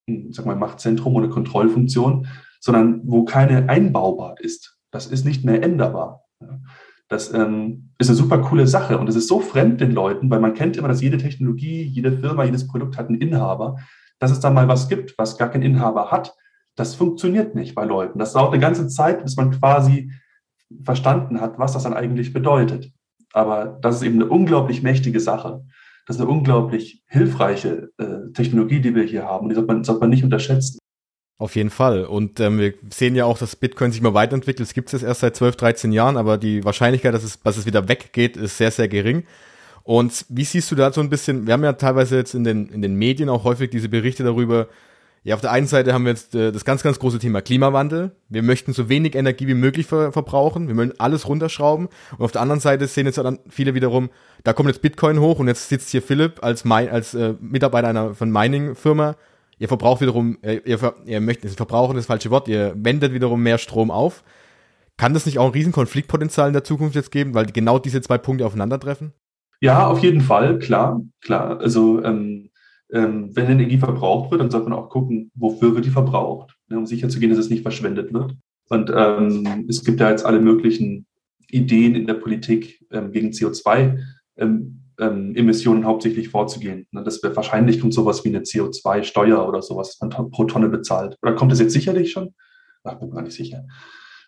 hm, 0.09 0.31
sag 0.33 0.45
mal, 0.45 0.55
Machtzentrum, 0.55 1.15
ohne 1.15 1.29
Kontrollfunktion, 1.29 2.27
sondern 2.59 3.01
wo 3.05 3.23
keine 3.23 3.69
einbaubar 3.69 4.39
ist. 4.39 4.77
Das 4.91 5.07
ist 5.07 5.25
nicht 5.25 5.43
mehr 5.43 5.61
änderbar. 5.63 6.23
Das 7.07 7.33
ähm, 7.33 7.89
ist 7.99 8.09
eine 8.09 8.17
super 8.17 8.39
coole 8.39 8.67
Sache 8.67 8.97
und 8.97 9.07
es 9.07 9.15
ist 9.15 9.27
so 9.27 9.39
fremd 9.39 9.81
den 9.81 9.91
Leuten, 9.91 10.29
weil 10.29 10.39
man 10.39 10.53
kennt 10.53 10.77
immer, 10.77 10.87
dass 10.87 11.01
jede 11.01 11.17
Technologie, 11.17 11.83
jede 11.83 12.11
Firma, 12.11 12.43
jedes 12.43 12.67
Produkt 12.67 12.97
hat 12.97 13.07
einen 13.07 13.21
Inhaber. 13.21 13.77
Dass 14.19 14.31
es 14.31 14.39
da 14.39 14.49
mal 14.49 14.67
was 14.67 14.87
gibt, 14.87 15.17
was 15.17 15.37
gar 15.37 15.49
keinen 15.49 15.63
Inhaber 15.63 16.09
hat, 16.11 16.33
das 16.75 16.95
funktioniert 16.95 17.55
nicht 17.55 17.75
bei 17.75 17.85
Leuten. 17.85 18.19
Das 18.19 18.33
dauert 18.33 18.53
eine 18.53 18.61
ganze 18.61 18.87
Zeit, 18.87 19.23
bis 19.23 19.35
man 19.35 19.51
quasi 19.51 20.11
verstanden 20.83 21.39
hat, 21.39 21.59
was 21.59 21.73
das 21.73 21.83
dann 21.83 21.93
eigentlich 21.93 22.33
bedeutet. 22.33 22.91
Aber 23.31 23.79
das 23.81 23.97
ist 23.97 24.03
eben 24.03 24.21
eine 24.21 24.29
unglaublich 24.29 24.83
mächtige 24.83 25.19
Sache. 25.19 25.63
Das 26.05 26.17
ist 26.17 26.21
eine 26.21 26.31
unglaublich 26.31 27.03
hilfreiche 27.07 27.89
äh, 27.97 28.31
Technologie, 28.33 28.81
die 28.81 28.93
wir 28.93 29.03
hier 29.03 29.23
haben. 29.23 29.49
Die 29.49 29.55
sollte 29.55 29.73
man, 29.73 29.83
sollte 29.83 30.01
man 30.01 30.09
nicht 30.09 30.23
unterschätzen. 30.23 30.79
Auf 31.37 31.55
jeden 31.55 31.71
Fall. 31.71 32.05
Und 32.05 32.39
ähm, 32.39 32.59
wir 32.59 32.73
sehen 32.89 33.15
ja 33.15 33.25
auch, 33.25 33.37
dass 33.37 33.55
Bitcoin 33.55 33.91
sich 33.91 34.01
mal 34.01 34.13
weiterentwickelt. 34.13 34.67
Es 34.67 34.73
gibt 34.73 34.93
es 34.93 35.03
erst 35.03 35.21
seit 35.21 35.35
12, 35.35 35.55
13 35.55 35.91
Jahren, 35.91 36.17
aber 36.17 36.37
die 36.37 36.63
Wahrscheinlichkeit, 36.63 37.13
dass 37.13 37.23
es, 37.23 37.41
dass 37.41 37.57
es 37.57 37.65
wieder 37.65 37.87
weggeht, 37.87 38.37
ist 38.37 38.57
sehr, 38.57 38.71
sehr 38.71 38.87
gering. 38.87 39.23
Und 39.83 40.25
wie 40.29 40.45
siehst 40.45 40.71
du 40.71 40.75
da 40.75 40.93
so 40.93 41.01
ein 41.01 41.09
bisschen, 41.09 41.45
wir 41.45 41.53
haben 41.53 41.63
ja 41.63 41.73
teilweise 41.73 42.15
jetzt 42.17 42.33
in 42.33 42.43
den, 42.43 42.67
in 42.67 42.81
den 42.81 42.95
Medien 42.95 43.29
auch 43.29 43.43
häufig 43.43 43.69
diese 43.69 43.89
Berichte 43.89 44.23
darüber, 44.23 44.67
ja, 45.25 45.35
auf 45.35 45.41
der 45.41 45.51
einen 45.51 45.67
Seite 45.67 45.93
haben 45.93 46.03
wir 46.03 46.11
jetzt 46.11 46.35
äh, 46.35 46.51
das 46.51 46.65
ganz, 46.65 46.83
ganz 46.83 46.99
große 46.99 47.17
Thema 47.17 47.41
Klimawandel. 47.41 48.11
Wir 48.27 48.43
möchten 48.43 48.73
so 48.73 48.89
wenig 48.89 49.15
Energie 49.15 49.47
wie 49.47 49.53
möglich 49.53 49.87
ver 49.87 50.11
verbrauchen. 50.11 50.67
Wir 50.67 50.75
wollen 50.75 50.93
alles 50.99 51.27
runterschrauben. 51.29 51.87
Und 52.17 52.25
auf 52.25 52.33
der 52.33 52.41
anderen 52.41 52.59
Seite 52.59 52.87
sehen 52.87 53.05
jetzt 53.05 53.17
dann 53.17 53.39
viele 53.47 53.73
wiederum, 53.73 54.09
da 54.43 54.51
kommt 54.51 54.67
jetzt 54.67 54.81
Bitcoin 54.81 55.19
hoch 55.21 55.39
und 55.39 55.47
jetzt 55.47 55.69
sitzt 55.69 55.89
hier 55.89 56.01
Philipp 56.01 56.43
als, 56.43 56.65
als 56.65 57.13
äh, 57.13 57.35
Mitarbeiter 57.39 57.87
einer 57.87 58.13
von 58.13 58.31
Mining-Firma. 58.31 59.15
Ihr 59.59 59.69
verbraucht 59.69 60.01
wiederum, 60.01 60.37
äh, 60.41 60.59
ihr, 60.65 60.77
ver 60.77 60.95
ihr 61.05 61.21
möchtet, 61.21 61.51
verbrauchen 61.51 61.95
das 61.95 62.07
falsche 62.07 62.29
Wort, 62.29 62.49
ihr 62.49 62.73
wendet 62.75 63.13
wiederum 63.13 63.41
mehr 63.41 63.57
Strom 63.57 63.91
auf. 63.91 64.23
Kann 64.97 65.13
das 65.13 65.25
nicht 65.25 65.39
auch 65.39 65.45
ein 65.45 65.51
Riesenkonfliktpotenzial 65.53 66.47
in 66.47 66.53
der 66.53 66.65
Zukunft 66.65 66.95
jetzt 66.95 67.11
geben, 67.11 67.33
weil 67.33 67.45
genau 67.45 67.79
diese 67.79 68.01
zwei 68.01 68.17
Punkte 68.17 68.45
aufeinandertreffen? 68.45 69.13
Ja, 69.61 69.87
auf 69.87 69.99
jeden 69.99 70.19
Fall, 70.19 70.59
klar, 70.59 71.01
klar. 71.21 71.59
Also 71.61 72.03
ähm, 72.03 72.49
ähm, 72.93 73.35
wenn 73.35 73.49
Energie 73.49 73.77
verbraucht 73.77 74.31
wird, 74.31 74.39
dann 74.39 74.51
sollte 74.51 74.69
man 74.69 74.77
auch 74.77 74.89
gucken, 74.89 75.31
wofür 75.33 75.73
wird 75.75 75.85
die 75.85 75.89
verbraucht, 75.89 76.55
ne, 76.69 76.77
um 76.77 76.85
sicherzugehen, 76.85 77.31
dass 77.31 77.39
es 77.39 77.49
nicht 77.49 77.63
verschwendet 77.63 78.13
wird. 78.13 78.35
Und 78.69 78.91
ähm, 78.95 79.65
es 79.67 79.83
gibt 79.83 79.99
ja 79.99 80.09
jetzt 80.09 80.25
alle 80.25 80.39
möglichen 80.39 81.07
Ideen 81.49 81.95
in 81.95 82.07
der 82.07 82.13
Politik 82.13 82.85
ähm, 82.91 83.11
gegen 83.11 83.29
CO2. 83.29 83.97
Ähm, 84.37 84.79
ähm, 84.99 85.33
hauptsächlich 85.85 86.29
vorzugehen. 86.29 86.87
Ne, 86.91 87.03
das 87.03 87.21
wäre 87.23 87.35
wahrscheinlich 87.35 87.79
kommt 87.81 87.95
sowas 87.95 88.23
wie 88.23 88.29
eine 88.29 88.41
CO2-Steuer 88.41 89.47
oder 89.47 89.63
sowas, 89.63 89.97
was 89.99 90.09
man 90.09 90.29
pro 90.29 90.45
Tonne 90.45 90.69
bezahlt. 90.69 91.17
Oder 91.23 91.33
kommt 91.33 91.51
das 91.51 91.59
jetzt 91.59 91.73
sicherlich 91.73 92.11
schon? 92.11 92.33
Ach, 92.83 92.99
bin 92.99 93.09
mir 93.09 93.23
nicht 93.23 93.35
sicher. 93.35 93.65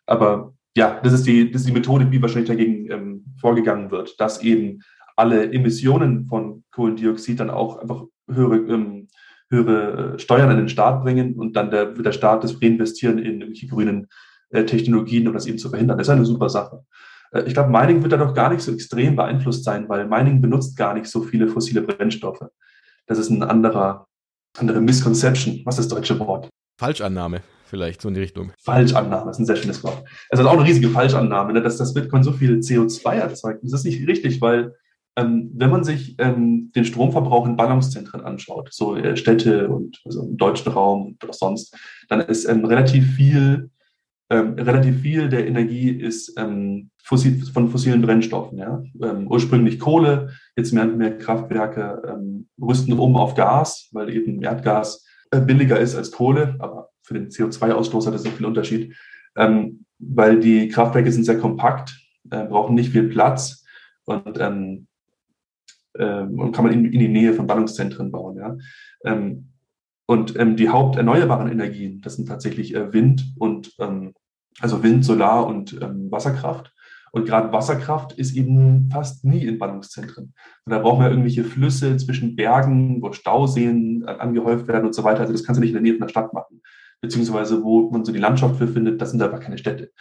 Aber 0.08 0.54
ja, 0.76 1.00
das 1.04 1.14
ist 1.14 1.28
die, 1.28 1.52
das 1.52 1.62
ist 1.62 1.70
die 1.70 1.74
Methode, 1.74 2.12
wie 2.12 2.22
wahrscheinlich 2.22 2.50
dagegen 2.50 2.90
ähm, 2.90 3.26
vorgegangen 3.38 3.92
wird, 3.92 4.20
dass 4.20 4.42
eben 4.42 4.82
alle 5.16 5.52
Emissionen 5.54 6.28
von 6.28 6.64
Kohlendioxid 6.72 7.40
dann 7.40 7.50
auch 7.50 7.78
einfach 7.78 8.06
höhere, 8.28 8.58
ähm, 8.58 9.08
höhere 9.50 10.20
Steuern 10.20 10.50
an 10.50 10.58
den 10.58 10.70
Staat 10.70 11.04
bringen 11.04 11.36
und 11.36 11.56
dann 11.56 11.72
der, 11.72 11.86
der 11.86 12.12
Staat 12.12 12.44
das 12.44 12.62
reinvestieren 12.62 13.20
in 13.20 13.42
irgendwelche 13.42 13.68
grünen 13.68 14.08
äh, 14.50 14.66
Technologien, 14.66 15.28
um 15.28 15.34
das 15.34 15.46
eben 15.46 15.58
zu 15.58 15.70
verhindern. 15.70 15.98
Das 15.98 16.08
ist 16.08 16.12
eine 16.12 16.26
super 16.26 16.50
Sache. 16.50 16.84
Äh, 17.32 17.44
ich 17.44 17.54
glaube, 17.54 17.70
Mining 17.70 18.02
wird 18.02 18.14
da 18.14 18.18
doch 18.18 18.34
gar 18.34 18.50
nicht 18.50 18.62
so 18.62 18.72
extrem 18.72 19.16
beeinflusst 19.16 19.64
sein, 19.64 19.88
weil 19.90 20.08
Mining 20.08 20.42
benutzt 20.42 20.78
gar 20.78 20.94
nicht 20.94 21.08
so 21.08 21.22
viele 21.22 21.48
fossile 21.48 21.82
Brennstoffe. 21.82 22.46
Das 23.08 23.18
ist 23.18 23.30
ein 23.30 23.44
anderer, 23.44 24.08
andere 24.58 24.82
Misconception. 24.82 25.62
Was 25.66 25.78
ist 25.78 25.92
das 25.92 25.98
deutsche 25.98 26.20
Wort? 26.20 26.50
Falschannahme, 26.80 27.42
vielleicht 27.66 28.02
so 28.02 28.10
in 28.10 28.16
die 28.16 28.22
Richtung. 28.22 28.52
Falschannahme, 28.62 29.28
das 29.28 29.38
ist 29.38 29.42
ein 29.42 29.46
sehr 29.46 29.56
schönes 29.56 29.84
Wort. 29.84 30.04
Es 30.30 30.40
ist 30.40 30.46
auch 30.46 30.54
eine 30.54 30.66
riesige 30.66 30.90
Falschannahme, 30.90 31.54
ne, 31.54 31.62
dass 31.62 31.78
das 31.78 31.94
Bitcoin 31.94 32.24
so 32.24 32.32
viel 32.32 32.60
CO2 32.60 33.14
erzeugt. 33.14 33.64
Das 33.64 33.74
ist 33.74 33.86
nicht 33.86 34.06
richtig, 34.08 34.42
weil 34.42 34.74
ähm, 35.16 35.52
wenn 35.54 35.70
man 35.70 35.84
sich 35.84 36.16
ähm, 36.18 36.72
den 36.76 36.86
Stromverbrauch 36.86 37.46
in 37.46 37.56
Ballungszentren 37.56 38.22
anschaut, 38.22 38.70
so 38.72 38.96
äh, 38.96 39.16
Städte 39.16 39.70
und 39.70 40.02
also 40.06 40.24
im 40.24 40.38
deutschen 40.38 40.72
Raum 40.72 41.06
und 41.06 41.30
auch 41.30 41.34
sonst, 41.34 41.76
dann 42.10 42.20
ist 42.22 42.46
ähm, 42.46 42.66
relativ 42.66 43.16
viel, 43.16 43.70
ähm, 44.30 44.54
relativ 44.56 45.02
viel 45.02 45.30
der 45.30 45.48
Energie 45.48 45.90
ist 45.90 46.38
ähm, 46.38 46.90
fossil, 47.02 47.46
von 47.46 47.70
fossilen 47.70 48.02
Brennstoffen. 48.02 48.58
Ja? 48.58 48.84
Ähm, 49.02 49.28
ursprünglich 49.28 49.80
Kohle, 49.80 50.32
jetzt 50.58 50.74
mehr 50.74 50.84
und 50.84 50.98
mehr 50.98 51.18
Kraftwerke 51.18 52.20
rüsten 52.62 52.94
um 52.94 53.16
auf 53.16 53.36
Gas, 53.36 53.90
weil 53.94 54.10
eben 54.10 54.42
Erdgas 54.42 55.06
äh, 55.32 55.40
billiger 55.40 55.80
ist 55.80 55.96
als 55.96 56.12
Kohle, 56.12 56.56
aber 56.60 56.90
für 57.04 57.14
den 57.14 57.30
CO2-Ausstoß 57.30 58.08
hat 58.08 58.14
das 58.16 58.24
nicht 58.24 58.36
viel 58.36 58.48
Unterschied, 58.48 58.96
weil 59.36 60.40
die 60.40 60.70
Kraftwerke 60.70 61.12
sind 61.12 61.26
sehr 61.26 61.38
kompakt, 61.38 61.96
äh, 62.32 62.46
brauchen 62.46 62.74
nicht 62.74 62.92
viel 62.92 63.10
Platz 63.10 63.64
und 64.06 64.40
ähm, 65.98 66.40
und 66.40 66.52
kann 66.52 66.66
man 66.66 66.74
in, 66.74 66.86
in, 66.86 67.00
die 67.00 67.08
Nähe 67.08 67.34
von 67.34 67.48
Ballungszentren 67.48 68.12
bauen. 68.12 68.38
Ja? 68.38 68.58
Ähm, 69.06 69.50
und 70.08 70.38
ähm, 70.40 70.56
die 70.56 70.70
haupterneuerbaren 70.70 71.52
Energien, 71.52 72.02
das 72.02 72.16
sind 72.16 72.28
tatsächlich 72.28 72.76
äh, 72.76 72.94
Wind 72.94 73.34
und 73.38 73.74
ähm, 73.80 74.14
also 74.60 74.84
Wind, 74.84 75.04
Solar 75.04 75.48
und 75.48 75.74
ähm, 75.82 76.12
Wasserkraft. 76.12 76.72
Und 77.12 77.26
gerade 77.26 77.52
Wasserkraft 77.54 78.14
ist 78.14 78.36
eben 78.36 78.90
fast 78.92 79.24
nie 79.24 79.46
in 79.46 79.58
Ballungszentren. 79.58 80.34
Und 80.66 80.72
da 80.72 80.80
brauchen 80.80 81.02
wir 81.02 81.10
irgendwelche 81.10 81.46
Flüsse 81.46 81.96
zwischen 81.98 82.36
Bergen, 82.36 83.02
wo 83.02 83.14
Stauseen 83.14 84.04
äh, 84.06 84.12
angehäuft 84.12 84.68
werden 84.68 84.86
und 84.86 84.94
so 84.94 85.04
weiter. 85.04 85.22
Also 85.22 85.32
das 85.32 85.44
kannst 85.44 85.58
du 85.58 85.62
nicht 85.62 85.70
in 85.70 85.76
der 85.76 85.82
Nähe 85.82 85.94
von 85.94 86.02
der 86.02 86.10
Stadt 86.10 86.34
machen. 86.34 86.62
Beziehungsweise 87.02 87.64
wo 87.64 87.90
man 87.90 88.04
so 88.04 88.12
die 88.12 88.20
Landschaft 88.20 88.58
für 88.58 88.68
findet, 88.68 89.02
das 89.02 89.12
sind 89.12 89.22
einfach 89.22 89.40
keine 89.40 89.58
Städte. 89.58 89.92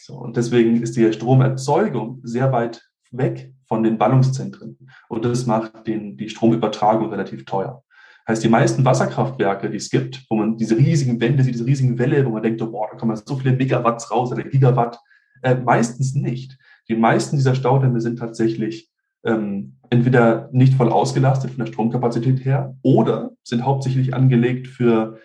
So, 0.00 0.14
und 0.16 0.36
deswegen 0.36 0.82
ist 0.82 0.96
die 0.96 1.12
Stromerzeugung 1.12 2.20
sehr 2.24 2.52
weit 2.52 2.89
weg 3.10 3.52
von 3.66 3.82
den 3.82 3.98
Ballungszentren. 3.98 4.78
Und 5.08 5.24
das 5.24 5.46
macht 5.46 5.86
den, 5.86 6.16
die 6.16 6.28
Stromübertragung 6.28 7.10
relativ 7.10 7.44
teuer. 7.44 7.82
Heißt, 8.28 8.44
die 8.44 8.48
meisten 8.48 8.84
Wasserkraftwerke, 8.84 9.70
die 9.70 9.78
es 9.78 9.90
gibt, 9.90 10.24
wo 10.28 10.36
man 10.36 10.56
diese 10.56 10.76
riesigen 10.76 11.20
Wände 11.20 11.42
sieht, 11.42 11.54
diese 11.54 11.66
riesigen 11.66 11.98
Welle, 11.98 12.24
wo 12.26 12.30
man 12.30 12.42
denkt, 12.42 12.62
oh, 12.62 12.70
boah, 12.70 12.88
da 12.90 12.96
kommen 12.96 13.16
so 13.16 13.36
viele 13.36 13.56
Megawatts 13.56 14.10
raus 14.10 14.30
oder 14.30 14.44
Gigawatt, 14.44 14.98
äh, 15.42 15.54
meistens 15.54 16.14
nicht. 16.14 16.58
Die 16.88 16.96
meisten 16.96 17.36
dieser 17.36 17.54
Staudämme 17.54 18.00
sind 18.00 18.18
tatsächlich 18.18 18.90
ähm, 19.24 19.76
entweder 19.90 20.48
nicht 20.52 20.74
voll 20.74 20.90
ausgelastet 20.90 21.50
von 21.50 21.64
der 21.64 21.72
Stromkapazität 21.72 22.44
her 22.44 22.76
oder 22.82 23.32
sind 23.42 23.64
hauptsächlich 23.64 24.14
angelegt 24.14 24.66
für 24.68 25.18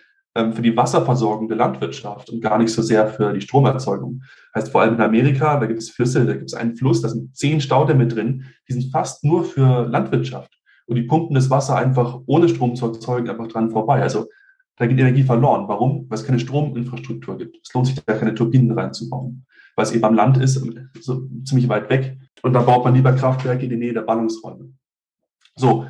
für 0.52 0.62
die 0.62 0.76
Wasserversorgung 0.76 1.48
der 1.48 1.56
Landwirtschaft 1.56 2.30
und 2.30 2.40
gar 2.40 2.58
nicht 2.58 2.70
so 2.70 2.82
sehr 2.82 3.08
für 3.08 3.32
die 3.32 3.40
Stromerzeugung. 3.40 4.22
Heißt 4.54 4.70
vor 4.70 4.82
allem 4.82 4.94
in 4.94 5.00
Amerika, 5.00 5.58
da 5.58 5.66
gibt 5.66 5.80
es 5.80 5.90
Flüsse, 5.90 6.26
da 6.26 6.34
gibt 6.34 6.50
es 6.50 6.54
einen 6.54 6.76
Fluss, 6.76 7.00
da 7.00 7.08
sind 7.08 7.36
zehn 7.36 7.60
Staudämme 7.60 8.06
drin, 8.06 8.44
die 8.68 8.72
sind 8.74 8.90
fast 8.92 9.24
nur 9.24 9.44
für 9.44 9.86
Landwirtschaft. 9.86 10.52
Und 10.86 10.96
die 10.96 11.02
pumpen 11.02 11.34
das 11.34 11.50
Wasser 11.50 11.76
einfach 11.76 12.20
ohne 12.26 12.48
Strom 12.48 12.76
zu 12.76 12.86
erzeugen 12.86 13.28
einfach 13.28 13.48
dran 13.48 13.70
vorbei. 13.70 14.02
Also 14.02 14.26
da 14.76 14.86
geht 14.86 14.98
Energie 14.98 15.22
verloren. 15.22 15.66
Warum? 15.68 16.06
Weil 16.08 16.18
es 16.18 16.24
keine 16.24 16.38
Strominfrastruktur 16.38 17.38
gibt. 17.38 17.58
Es 17.66 17.72
lohnt 17.72 17.86
sich 17.86 17.96
da 17.96 18.12
keine 18.12 18.34
Turbinen 18.34 18.70
reinzubauen, 18.78 19.46
weil 19.74 19.84
es 19.84 19.92
eben 19.92 20.04
am 20.04 20.14
Land 20.14 20.36
ist, 20.36 20.62
so 21.00 21.28
ziemlich 21.44 21.68
weit 21.68 21.88
weg. 21.90 22.18
Und 22.42 22.52
da 22.52 22.60
baut 22.60 22.84
man 22.84 22.94
lieber 22.94 23.12
Kraftwerke 23.12 23.64
in 23.64 23.70
die 23.70 23.76
Nähe 23.76 23.94
der 23.94 24.02
Ballungsräume. 24.02 24.72
So, 25.56 25.86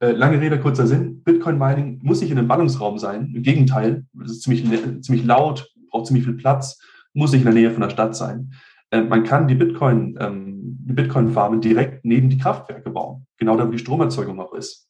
lange 0.00 0.40
Rede, 0.40 0.60
kurzer 0.60 0.86
Sinn. 0.86 1.22
Bitcoin 1.24 1.58
Mining 1.58 2.00
muss 2.02 2.20
nicht 2.20 2.30
in 2.30 2.38
einem 2.38 2.48
Ballungsraum 2.48 2.98
sein. 2.98 3.32
Im 3.34 3.42
Gegenteil, 3.42 4.04
es 4.24 4.30
ist 4.32 4.42
ziemlich, 4.42 4.64
ziemlich 5.02 5.24
laut, 5.24 5.68
braucht 5.90 6.06
ziemlich 6.06 6.24
viel 6.24 6.36
Platz, 6.36 6.80
muss 7.14 7.32
nicht 7.32 7.40
in 7.40 7.46
der 7.46 7.54
Nähe 7.54 7.70
von 7.70 7.82
der 7.82 7.90
Stadt 7.90 8.14
sein. 8.16 8.52
Äh, 8.90 9.02
man 9.02 9.24
kann 9.24 9.48
die 9.48 9.54
Bitcoin, 9.54 10.16
ähm, 10.20 10.78
die 10.80 10.92
Bitcoin-Farmen 10.92 11.60
direkt 11.60 12.04
neben 12.04 12.30
die 12.30 12.38
Kraftwerke 12.38 12.90
bauen, 12.90 13.26
genau 13.36 13.56
da, 13.56 13.66
wo 13.66 13.72
die 13.72 13.78
Stromerzeugung 13.78 14.40
auch 14.40 14.54
ist. 14.54 14.88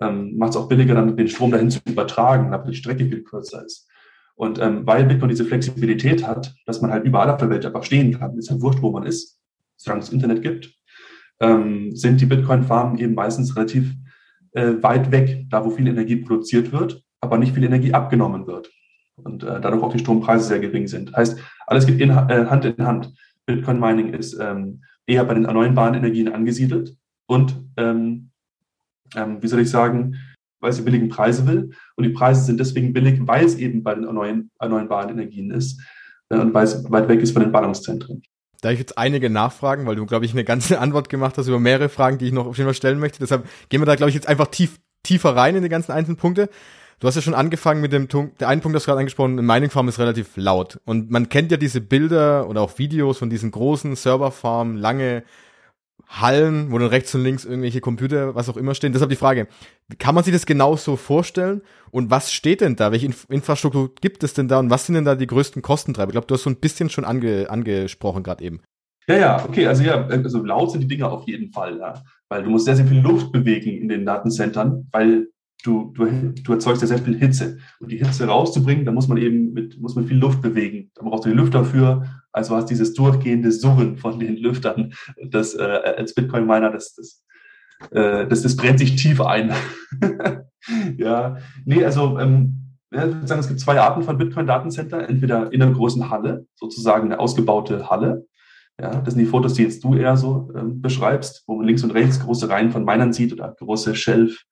Ähm, 0.00 0.36
Macht 0.36 0.50
es 0.50 0.56
auch 0.56 0.68
billiger, 0.68 0.94
dann 0.94 1.16
den 1.16 1.28
Strom 1.28 1.50
dahin 1.50 1.70
zu 1.70 1.80
übertragen, 1.86 2.50
damit 2.50 2.68
die 2.68 2.74
Strecke 2.74 3.04
viel 3.04 3.22
kürzer 3.22 3.64
ist. 3.64 3.86
Und 4.34 4.58
ähm, 4.58 4.86
weil 4.86 5.04
Bitcoin 5.04 5.28
diese 5.28 5.44
Flexibilität 5.44 6.26
hat, 6.26 6.54
dass 6.64 6.80
man 6.80 6.90
halt 6.90 7.04
überall 7.04 7.28
auf 7.28 7.36
der 7.36 7.50
Welt 7.50 7.66
einfach 7.66 7.84
stehen 7.84 8.18
kann, 8.18 8.38
ist 8.38 8.50
halt 8.50 8.62
wurscht, 8.62 8.80
wo 8.80 8.90
man 8.90 9.02
ist, 9.02 9.38
solange 9.76 10.02
es 10.02 10.10
Internet 10.10 10.42
gibt, 10.42 10.74
ähm, 11.40 11.94
sind 11.94 12.20
die 12.22 12.26
Bitcoin-Farmen 12.26 12.98
eben 12.98 13.14
meistens 13.14 13.54
relativ 13.54 13.94
äh, 14.52 14.74
weit 14.80 15.10
weg, 15.10 15.46
da 15.50 15.64
wo 15.64 15.70
viel 15.70 15.88
Energie 15.88 16.16
produziert 16.16 16.72
wird, 16.72 17.02
aber 17.20 17.38
nicht 17.38 17.54
viel 17.54 17.64
Energie 17.64 17.92
abgenommen 17.92 18.46
wird. 18.46 18.70
Und 19.16 19.42
äh, 19.42 19.60
dadurch 19.60 19.82
auch 19.82 19.92
die 19.92 19.98
Strompreise 19.98 20.44
sehr 20.44 20.60
gering 20.60 20.88
sind. 20.88 21.14
Heißt, 21.14 21.38
alles 21.66 21.86
geht 21.86 22.00
in, 22.00 22.10
äh, 22.10 22.46
Hand 22.46 22.64
in 22.64 22.86
Hand. 22.86 23.12
Bitcoin 23.46 23.80
Mining 23.80 24.14
ist 24.14 24.38
ähm, 24.40 24.82
eher 25.06 25.24
bei 25.24 25.34
den 25.34 25.44
erneuerbaren 25.44 25.94
Energien 25.94 26.28
angesiedelt 26.28 26.96
und 27.26 27.56
ähm, 27.76 28.30
ähm, 29.16 29.42
wie 29.42 29.48
soll 29.48 29.60
ich 29.60 29.70
sagen, 29.70 30.16
weil 30.60 30.72
sie 30.72 30.82
billigen 30.82 31.08
Preise 31.08 31.46
will. 31.46 31.70
Und 31.96 32.04
die 32.04 32.10
Preise 32.10 32.44
sind 32.44 32.60
deswegen 32.60 32.92
billig, 32.92 33.18
weil 33.26 33.44
es 33.44 33.56
eben 33.56 33.82
bei 33.82 33.94
den 33.94 34.04
erneuerbaren 34.04 35.10
Energien 35.10 35.50
ist 35.50 35.80
äh, 36.28 36.38
und 36.38 36.54
weil 36.54 36.64
es 36.64 36.90
weit 36.90 37.08
weg 37.08 37.20
ist 37.20 37.32
von 37.32 37.42
den 37.42 37.52
Ballungszentren. 37.52 38.22
Da 38.60 38.70
ich 38.70 38.78
jetzt 38.78 38.98
einige 38.98 39.30
Nachfragen, 39.30 39.86
weil 39.86 39.96
du, 39.96 40.06
glaube 40.06 40.24
ich, 40.24 40.32
eine 40.32 40.44
ganze 40.44 40.78
Antwort 40.80 41.08
gemacht 41.08 41.38
hast 41.38 41.48
über 41.48 41.60
mehrere 41.60 41.88
Fragen, 41.88 42.18
die 42.18 42.26
ich 42.26 42.32
noch 42.32 42.46
auf 42.46 42.56
jeden 42.56 42.68
Fall 42.68 42.74
stellen 42.74 42.98
möchte. 42.98 43.18
Deshalb 43.18 43.46
gehen 43.68 43.80
wir 43.80 43.86
da, 43.86 43.96
glaube 43.96 44.10
ich, 44.10 44.14
jetzt 44.14 44.28
einfach 44.28 44.48
tief, 44.48 44.78
tiefer 45.02 45.34
rein 45.36 45.56
in 45.56 45.62
die 45.62 45.68
ganzen 45.68 45.92
einzelnen 45.92 46.16
Punkte. 46.16 46.48
Du 47.00 47.08
hast 47.08 47.14
ja 47.14 47.22
schon 47.22 47.34
angefangen 47.34 47.80
mit 47.80 47.94
dem 47.94 48.08
Punkt, 48.08 48.42
der 48.42 48.48
einen 48.48 48.60
Punkt, 48.60 48.76
das 48.76 48.84
gerade 48.84 48.98
angesprochen, 48.98 49.34
Mining 49.34 49.70
Farm 49.70 49.88
ist 49.88 49.98
relativ 49.98 50.36
laut. 50.36 50.78
Und 50.84 51.10
man 51.10 51.30
kennt 51.30 51.50
ja 51.50 51.56
diese 51.56 51.80
Bilder 51.80 52.46
oder 52.46 52.60
auch 52.60 52.78
Videos 52.78 53.16
von 53.16 53.30
diesen 53.30 53.50
großen 53.50 53.96
Serverfarmen, 53.96 54.76
lange 54.76 55.24
Hallen, 56.12 56.72
wo 56.72 56.78
dann 56.78 56.88
rechts 56.88 57.14
und 57.14 57.22
links 57.22 57.44
irgendwelche 57.44 57.80
Computer, 57.80 58.34
was 58.34 58.48
auch 58.48 58.56
immer 58.56 58.74
stehen. 58.74 58.92
Deshalb 58.92 59.10
die 59.10 59.16
Frage, 59.16 59.46
kann 59.98 60.14
man 60.14 60.24
sich 60.24 60.32
das 60.32 60.44
genau 60.44 60.74
so 60.74 60.96
vorstellen? 60.96 61.62
Und 61.92 62.10
was 62.10 62.32
steht 62.32 62.60
denn 62.62 62.74
da? 62.74 62.90
Welche 62.90 63.06
Inf 63.06 63.26
Infrastruktur 63.30 63.94
gibt 64.00 64.24
es 64.24 64.34
denn 64.34 64.48
da? 64.48 64.58
Und 64.58 64.70
was 64.70 64.86
sind 64.86 64.96
denn 64.96 65.04
da 65.04 65.14
die 65.14 65.28
größten 65.28 65.62
Kostentreiber? 65.62 66.10
Ich 66.10 66.14
glaube, 66.14 66.26
du 66.26 66.34
hast 66.34 66.42
so 66.42 66.50
ein 66.50 66.56
bisschen 66.56 66.90
schon 66.90 67.04
ange 67.04 67.48
angesprochen 67.48 68.24
gerade 68.24 68.42
eben. 68.44 68.60
Ja, 69.06 69.16
ja, 69.16 69.44
okay, 69.44 69.66
also 69.66 69.82
ja, 69.82 70.06
also 70.06 70.44
laut 70.44 70.72
sind 70.72 70.82
die 70.82 70.88
Dinger 70.88 71.10
auf 71.10 71.26
jeden 71.26 71.52
Fall, 71.52 71.78
ja. 71.78 72.02
Weil 72.28 72.42
du 72.42 72.50
musst 72.50 72.64
sehr, 72.64 72.76
sehr 72.76 72.86
viel 72.86 73.00
Luft 73.00 73.32
bewegen 73.32 73.70
in 73.70 73.88
den 73.88 74.04
Datencentern, 74.04 74.88
weil 74.92 75.28
du, 75.64 75.92
du, 75.96 76.06
du 76.06 76.52
erzeugst 76.52 76.82
ja 76.82 76.88
sehr 76.88 76.98
viel 76.98 77.18
Hitze. 77.18 77.58
Und 77.78 77.90
die 77.90 77.98
Hitze 77.98 78.26
rauszubringen, 78.26 78.84
da 78.84 78.92
muss 78.92 79.08
man 79.08 79.18
eben 79.18 79.52
mit, 79.52 79.80
muss 79.80 79.94
man 79.94 80.06
viel 80.06 80.18
Luft 80.18 80.42
bewegen. 80.42 80.90
Da 80.94 81.02
brauchst 81.02 81.24
du 81.24 81.30
die 81.30 81.36
Lüfter 81.36 81.64
für. 81.64 82.04
Also 82.32 82.56
hast 82.56 82.66
dieses 82.66 82.94
durchgehende 82.94 83.50
Surren 83.52 83.96
von 83.96 84.18
den 84.18 84.36
Lüftern, 84.36 84.94
das 85.30 85.54
äh, 85.54 85.62
als 85.62 86.14
Bitcoin-Miner, 86.14 86.70
das, 86.70 86.94
das, 86.94 87.24
äh, 87.90 88.26
das, 88.26 88.42
das 88.42 88.56
brennt 88.56 88.78
sich 88.78 88.96
tief 88.96 89.20
ein. 89.20 89.52
ja, 90.96 91.38
nee, 91.64 91.84
also 91.84 92.18
ähm, 92.18 92.60
ich 92.92 92.98
würde 92.98 93.26
sagen, 93.26 93.40
es 93.40 93.48
gibt 93.48 93.60
zwei 93.60 93.80
Arten 93.80 94.02
von 94.02 94.18
Bitcoin-Datencenter. 94.18 95.08
Entweder 95.08 95.52
in 95.52 95.62
einer 95.62 95.72
großen 95.72 96.10
Halle, 96.10 96.46
sozusagen 96.54 97.06
eine 97.06 97.20
ausgebaute 97.20 97.88
Halle. 97.88 98.26
Ja, 98.80 98.96
das 98.96 99.14
sind 99.14 99.22
die 99.22 99.28
Fotos, 99.28 99.54
die 99.54 99.62
jetzt 99.62 99.84
du 99.84 99.94
eher 99.94 100.16
so 100.16 100.50
ähm, 100.56 100.80
beschreibst, 100.80 101.44
wo 101.46 101.56
man 101.56 101.66
links 101.66 101.84
und 101.84 101.92
rechts 101.92 102.18
große 102.18 102.48
Reihen 102.48 102.72
von 102.72 102.84
Minern 102.84 103.12
sieht 103.12 103.32
oder 103.32 103.54
große 103.58 103.94
Shelf, 103.94 104.44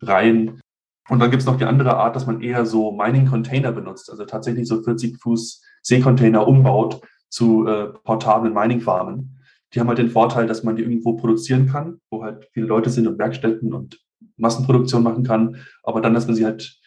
rein. 0.00 0.60
Und 1.08 1.18
dann 1.18 1.30
gibt 1.30 1.42
es 1.42 1.46
noch 1.46 1.56
die 1.56 1.64
andere 1.64 1.96
Art, 1.96 2.16
dass 2.16 2.26
man 2.26 2.40
eher 2.40 2.64
so 2.64 2.92
Mining-Container 2.92 3.72
benutzt, 3.72 4.10
also 4.10 4.24
tatsächlich 4.24 4.66
so 4.66 4.82
40 4.82 5.20
Fuß 5.20 5.62
Seekontainer 5.82 6.46
umbaut 6.48 7.02
zu 7.34 7.66
äh, 7.66 7.86
portablen 8.04 8.54
Mining-Farmen. 8.54 9.40
Die 9.72 9.80
haben 9.80 9.88
halt 9.88 9.98
den 9.98 10.10
Vorteil, 10.10 10.46
dass 10.46 10.62
man 10.62 10.76
die 10.76 10.82
irgendwo 10.82 11.14
produzieren 11.14 11.66
kann, 11.66 12.00
wo 12.08 12.22
halt 12.22 12.48
viele 12.52 12.66
Leute 12.66 12.90
sind 12.90 13.08
und 13.08 13.18
Werkstätten 13.18 13.74
und 13.74 13.98
Massenproduktion 14.36 15.02
machen 15.02 15.24
kann, 15.24 15.56
aber 15.82 16.00
dann, 16.00 16.14
dass 16.14 16.28
man 16.28 16.36
sie 16.36 16.44
halt 16.44 16.78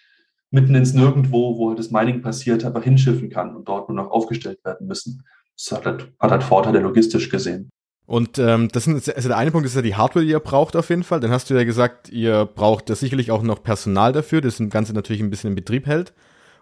mitten 0.49 0.73
ins 0.73 0.93
Nirgendwo, 0.93 1.57
wo 1.57 1.67
halt 1.69 1.79
das 1.79 1.91
Mining 1.91 2.21
passiert, 2.21 2.63
einfach 2.63 2.83
hinschiffen 2.83 3.29
kann 3.29 3.57
und 3.57 3.67
dort 3.67 3.89
nur 3.89 3.97
noch 3.97 4.10
aufgestellt 4.10 4.63
werden 4.63 4.88
müssen. 4.88 5.23
Das 5.57 5.77
hat 5.77 5.86
halt, 5.86 6.13
hat 6.17 6.31
halt 6.31 6.43
Vorteile 6.43 6.79
logistisch 6.79 7.29
gesehen. 7.29 7.69
Und 8.05 8.39
ähm, 8.39 8.69
das 8.71 8.88
ist 8.88 9.13
also 9.13 9.27
der 9.27 9.38
eine 9.38 9.51
Punkt 9.51 9.67
ist 9.67 9.75
ja 9.75 9.81
die 9.81 9.95
Hardware, 9.95 10.23
die 10.23 10.31
ihr 10.31 10.39
braucht 10.39 10.77
auf 10.77 10.89
jeden 10.89 11.03
Fall. 11.03 11.19
Dann 11.19 11.31
hast 11.31 11.49
du 11.49 11.55
ja 11.55 11.65
gesagt, 11.65 12.07
ihr 12.07 12.45
braucht 12.45 12.88
ja 12.88 12.95
sicherlich 12.95 13.31
auch 13.31 13.43
noch 13.43 13.62
Personal 13.62 14.13
dafür, 14.13 14.39
das 14.39 14.60
das 14.60 14.69
Ganze 14.69 14.93
natürlich 14.93 15.21
ein 15.21 15.29
bisschen 15.29 15.49
in 15.49 15.55
Betrieb 15.55 15.88
hält. 15.88 16.13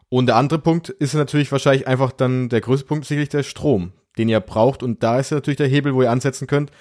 Und 0.10 0.28
der 0.28 0.36
andere 0.36 0.60
Punkt 0.60 0.90
ist 0.90 1.14
natürlich 1.14 1.52
wahrscheinlich 1.52 1.88
einfach 1.88 2.12
dann 2.12 2.50
der 2.50 2.62
größte 2.62 2.86
Punkt 2.86 3.06
sicherlich 3.06 3.30
der 3.30 3.44
Strom, 3.44 3.92
den 4.18 4.30
ihr 4.30 4.40
braucht. 4.40 4.84
Und 4.84 5.04
da 5.04 5.20
ist 5.20 5.32
natürlich 5.32 5.58
der 5.58 5.68
Hebel, 5.68 5.96
wo 5.96 6.02
ihr 6.02 6.12
ansetzen 6.12 6.48
könnt, 6.48 6.72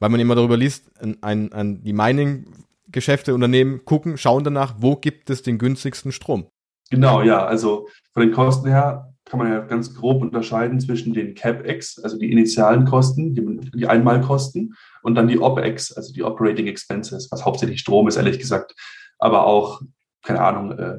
weil 0.00 0.10
man 0.10 0.20
immer 0.20 0.34
darüber 0.34 0.56
liest, 0.56 0.90
an, 1.00 1.16
an, 1.20 1.52
an 1.52 1.82
die 1.82 1.92
Mining-Geschäfte, 1.92 3.34
Unternehmen 3.34 3.84
gucken, 3.84 4.18
schauen 4.18 4.44
danach, 4.44 4.74
wo 4.78 4.96
gibt 4.96 5.30
es 5.30 5.42
den 5.42 5.58
günstigsten 5.58 6.12
Strom. 6.12 6.46
Genau, 6.90 7.22
ja. 7.22 7.46
Also 7.46 7.88
von 8.12 8.22
den 8.22 8.32
Kosten 8.32 8.68
her 8.68 9.12
kann 9.24 9.38
man 9.38 9.50
ja 9.50 9.60
ganz 9.60 9.94
grob 9.94 10.20
unterscheiden 10.20 10.80
zwischen 10.80 11.14
den 11.14 11.34
CapEx, 11.34 11.98
also 12.00 12.18
die 12.18 12.30
initialen 12.32 12.84
Kosten, 12.84 13.34
die, 13.34 13.70
die 13.74 13.86
Einmalkosten, 13.86 14.74
und 15.02 15.14
dann 15.14 15.28
die 15.28 15.38
OpEx, 15.38 15.92
also 15.92 16.12
die 16.12 16.22
Operating 16.22 16.66
Expenses, 16.66 17.30
was 17.30 17.44
hauptsächlich 17.44 17.80
Strom 17.80 18.08
ist, 18.08 18.16
ehrlich 18.16 18.38
gesagt, 18.38 18.74
aber 19.18 19.46
auch, 19.46 19.80
keine 20.22 20.42
Ahnung, 20.42 20.72
äh, 20.72 20.98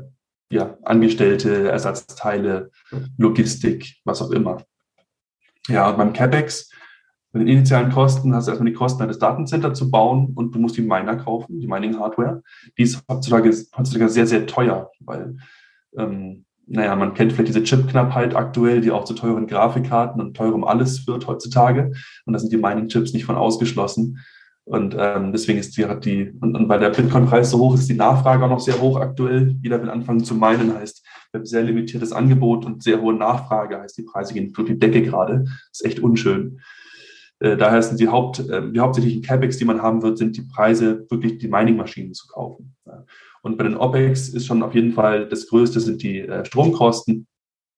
ja, 0.54 0.78
Angestellte, 0.84 1.70
Ersatzteile, 1.70 2.72
Logistik, 3.18 3.96
was 4.06 4.22
auch 4.22 4.32
immer. 4.32 4.64
Ja, 5.68 5.90
und 5.90 5.98
beim 5.98 6.14
CapEx, 6.14 6.70
bei 7.32 7.40
den 7.40 7.48
initialen 7.48 7.92
Kosten 7.92 8.36
hast 8.36 8.48
du 8.48 8.52
erstmal 8.52 8.70
die 8.70 8.78
Kosten, 8.78 9.08
das 9.08 9.18
Datencenter 9.18 9.74
zu 9.74 9.90
bauen 9.90 10.34
und 10.36 10.54
du 10.54 10.60
musst 10.60 10.78
die 10.78 10.82
Miner 10.82 11.16
kaufen, 11.16 11.60
die 11.60 11.68
Mining-Hardware. 11.68 12.44
Die 12.78 12.84
ist 12.84 13.04
heutzutage, 13.10 13.50
heutzutage 13.76 14.10
sehr, 14.10 14.28
sehr 14.28 14.46
teuer, 14.46 14.92
weil 15.00 15.38
ähm, 15.98 16.46
naja, 16.68 16.96
man 16.96 17.14
kennt 17.14 17.34
vielleicht 17.34 17.50
diese 17.50 17.64
Chipknappheit 17.64 18.36
aktuell, 18.36 18.82
die 18.82 18.92
auch 18.92 19.04
zu 19.04 19.16
teuren 19.16 19.48
Grafikkarten 19.48 20.22
und 20.22 20.38
teurem 20.38 20.64
alles 20.64 21.00
führt 21.00 21.28
heutzutage. 21.28 21.92
Und 22.26 22.34
da 22.34 22.40
sind 22.40 22.54
die 22.54 22.58
Mining-Chips 22.58 23.14
nicht 23.14 23.26
von 23.26 23.36
ausgeschlossen. 23.36 24.20
Und 24.66 24.96
ähm, 24.98 25.34
deswegen 25.34 25.60
ist 25.60 25.76
die, 25.76 25.86
die 26.00 26.32
und, 26.40 26.56
und 26.56 26.70
weil 26.70 26.80
der 26.80 26.92
Bitcoin-Preis 26.92 27.52
so 27.52 27.60
hoch 27.60 27.74
ist, 27.74 27.82
ist 27.82 27.90
die 27.90 27.96
Nachfrage 27.96 28.46
auch 28.46 28.50
noch 28.50 28.62
sehr 28.62 28.80
hoch 28.80 28.98
aktuell. 28.98 29.58
Jeder 29.62 29.82
will 29.82 29.90
anfangen 29.90 30.24
zu 30.24 30.36
meinen, 30.36 30.74
heißt, 30.74 31.06
wir 31.32 31.40
haben 31.40 31.46
sehr 31.46 31.64
limitiertes 31.64 32.14
Angebot 32.14 32.66
und 32.66 32.82
sehr 32.82 33.02
hohe 33.02 33.14
Nachfrage, 33.14 33.80
heißt, 33.80 33.98
die 33.98 34.04
Preise 34.04 34.34
gehen 34.34 34.54
durch 34.54 34.70
die 34.70 34.80
Decke 34.80 35.02
gerade. 35.02 35.44
Das 35.44 35.82
ist 35.82 35.86
echt 35.86 36.00
unschön. 36.00 36.62
Äh, 37.40 37.58
daher 37.58 37.82
sind 37.84 38.00
die, 38.00 38.08
Haupt, 38.08 38.40
äh, 38.40 38.72
die 38.72 38.80
hauptsächlichen 38.80 39.22
CapEx, 39.22 39.58
die 39.58 39.66
man 39.66 39.82
haben 39.82 40.02
wird, 40.02 40.18
sind 40.18 40.38
die 40.38 40.44
Preise, 40.44 41.06
wirklich 41.10 41.40
die 41.40 41.50
Mining-Maschinen 41.50 42.14
zu 42.14 42.28
kaufen. 42.28 42.74
Ja. 42.86 43.06
Und 43.42 43.58
bei 43.58 43.66
den 43.66 43.76
OPEX 43.76 44.30
ist 44.30 44.46
schon 44.46 44.64
auf 44.64 44.74
jeden 44.74 44.94
Fall 44.94 45.28
das 45.28 45.48
Größte 45.48 45.82
sind 45.82 46.02
die 46.02 46.20
äh, 46.20 46.46
Stromkosten. 46.46 47.28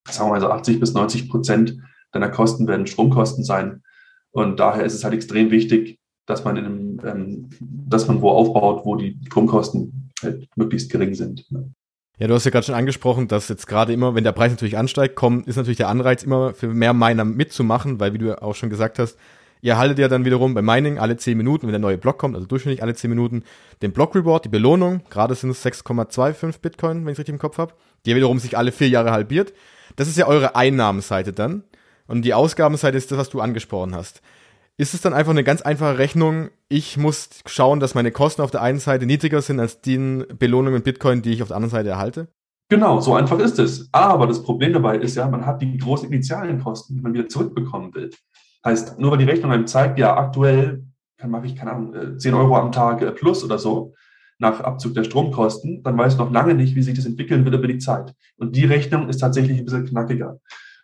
Sagen 0.08 0.28
wir 0.28 0.34
mal 0.34 0.40
so 0.40 0.48
80 0.48 0.78
bis 0.78 0.94
90 0.94 1.28
Prozent 1.28 1.76
deiner 2.12 2.28
Kosten 2.28 2.68
werden 2.68 2.86
Stromkosten 2.86 3.42
sein. 3.42 3.82
Und 4.30 4.60
daher 4.60 4.84
ist 4.84 4.94
es 4.94 5.02
halt 5.02 5.14
extrem 5.14 5.50
wichtig, 5.50 5.98
dass 6.26 6.44
man 6.44 6.56
in 6.56 6.64
einem, 6.64 7.00
ähm, 7.04 7.50
dass 7.60 8.08
man 8.08 8.20
wo 8.20 8.30
aufbaut, 8.30 8.84
wo 8.84 8.96
die 8.96 9.18
Stromkosten 9.26 10.10
halt 10.22 10.48
möglichst 10.56 10.90
gering 10.90 11.14
sind. 11.14 11.50
Ne? 11.50 11.70
Ja, 12.18 12.26
du 12.26 12.34
hast 12.34 12.44
ja 12.44 12.50
gerade 12.50 12.66
schon 12.66 12.74
angesprochen, 12.74 13.28
dass 13.28 13.48
jetzt 13.48 13.66
gerade 13.66 13.92
immer, 13.92 14.14
wenn 14.14 14.24
der 14.24 14.32
Preis 14.32 14.50
natürlich 14.50 14.78
ansteigt, 14.78 15.16
kommt, 15.16 15.46
ist 15.46 15.56
natürlich 15.56 15.76
der 15.76 15.88
Anreiz 15.88 16.22
immer 16.22 16.54
für 16.54 16.68
mehr 16.68 16.94
Miner 16.94 17.24
mitzumachen, 17.24 18.00
weil 18.00 18.14
wie 18.14 18.18
du 18.18 18.42
auch 18.42 18.54
schon 18.54 18.70
gesagt 18.70 18.98
hast, 18.98 19.18
Ihr 19.62 19.78
haltet 19.78 19.98
ja 19.98 20.08
dann 20.08 20.24
wiederum 20.24 20.54
bei 20.54 20.62
Mining 20.62 20.98
alle 20.98 21.16
10 21.16 21.36
Minuten, 21.36 21.66
wenn 21.66 21.72
der 21.72 21.80
neue 21.80 21.98
Block 21.98 22.18
kommt, 22.18 22.34
also 22.34 22.46
durchschnittlich 22.46 22.82
alle 22.82 22.94
10 22.94 23.10
Minuten, 23.10 23.42
den 23.82 23.92
Block 23.92 24.14
Reward, 24.14 24.44
die 24.44 24.48
Belohnung. 24.48 25.02
Gerade 25.10 25.34
sind 25.34 25.50
es 25.50 25.64
6,25 25.64 26.60
Bitcoin, 26.60 27.04
wenn 27.04 27.08
ich 27.08 27.14
es 27.14 27.18
richtig 27.18 27.32
im 27.32 27.40
Kopf 27.40 27.58
habe. 27.58 27.74
Die 28.04 28.14
wiederum 28.14 28.38
sich 28.38 28.56
alle 28.56 28.70
vier 28.70 28.88
Jahre 28.88 29.10
halbiert. 29.10 29.52
Das 29.96 30.08
ist 30.08 30.18
ja 30.18 30.26
eure 30.26 30.56
Einnahmenseite 30.56 31.32
dann. 31.32 31.64
Und 32.06 32.22
die 32.22 32.34
Ausgabenseite 32.34 32.96
ist 32.96 33.10
das, 33.10 33.18
was 33.18 33.30
du 33.30 33.40
angesprochen 33.40 33.94
hast. 33.94 34.22
Ist 34.78 34.92
es 34.92 35.00
dann 35.00 35.14
einfach 35.14 35.30
eine 35.30 35.44
ganz 35.44 35.62
einfache 35.62 35.98
Rechnung? 35.98 36.50
Ich 36.68 36.98
muss 36.98 37.30
schauen, 37.46 37.80
dass 37.80 37.94
meine 37.94 38.12
Kosten 38.12 38.42
auf 38.42 38.50
der 38.50 38.60
einen 38.60 38.78
Seite 38.78 39.06
niedriger 39.06 39.40
sind 39.40 39.58
als 39.58 39.80
die 39.80 39.96
Belohnungen 40.38 40.82
Bitcoin, 40.82 41.22
die 41.22 41.32
ich 41.32 41.42
auf 41.42 41.48
der 41.48 41.56
anderen 41.56 41.70
Seite 41.70 41.88
erhalte? 41.88 42.28
Genau, 42.68 43.00
so 43.00 43.14
einfach 43.14 43.38
ist 43.38 43.58
es. 43.58 43.88
Aber 43.92 44.26
das 44.26 44.42
Problem 44.42 44.74
dabei 44.74 44.98
ist 44.98 45.14
ja, 45.14 45.26
man 45.28 45.46
hat 45.46 45.62
die 45.62 45.78
großen 45.78 46.08
initialen 46.08 46.60
Kosten, 46.62 46.94
die 46.94 47.00
man 47.00 47.14
wieder 47.14 47.28
zurückbekommen 47.28 47.94
will. 47.94 48.10
Heißt, 48.64 48.98
nur 48.98 49.12
weil 49.12 49.18
die 49.18 49.24
Rechnung 49.24 49.52
einem 49.52 49.66
zeigt, 49.66 49.98
ja, 49.98 50.16
aktuell 50.16 50.84
mache 51.24 51.46
ich, 51.46 51.56
keine 51.56 51.72
Ahnung, 51.72 52.18
10 52.18 52.34
äh, 52.34 52.36
Euro 52.36 52.56
am 52.56 52.72
Tag 52.72 53.00
äh, 53.00 53.12
plus 53.12 53.44
oder 53.44 53.58
so, 53.58 53.94
nach 54.38 54.60
Abzug 54.60 54.92
der 54.94 55.04
Stromkosten, 55.04 55.82
dann 55.82 55.96
weiß 55.96 56.18
noch 56.18 56.30
lange 56.30 56.54
nicht, 56.54 56.74
wie 56.74 56.82
sich 56.82 56.94
das 56.94 57.06
entwickeln 57.06 57.44
wird 57.44 57.54
über 57.54 57.68
die 57.68 57.78
Zeit. 57.78 58.14
Und 58.36 58.54
die 58.54 58.66
Rechnung 58.66 59.08
ist 59.08 59.18
tatsächlich 59.18 59.58
ein 59.58 59.64
bisschen 59.64 59.86
knackiger. 59.86 60.38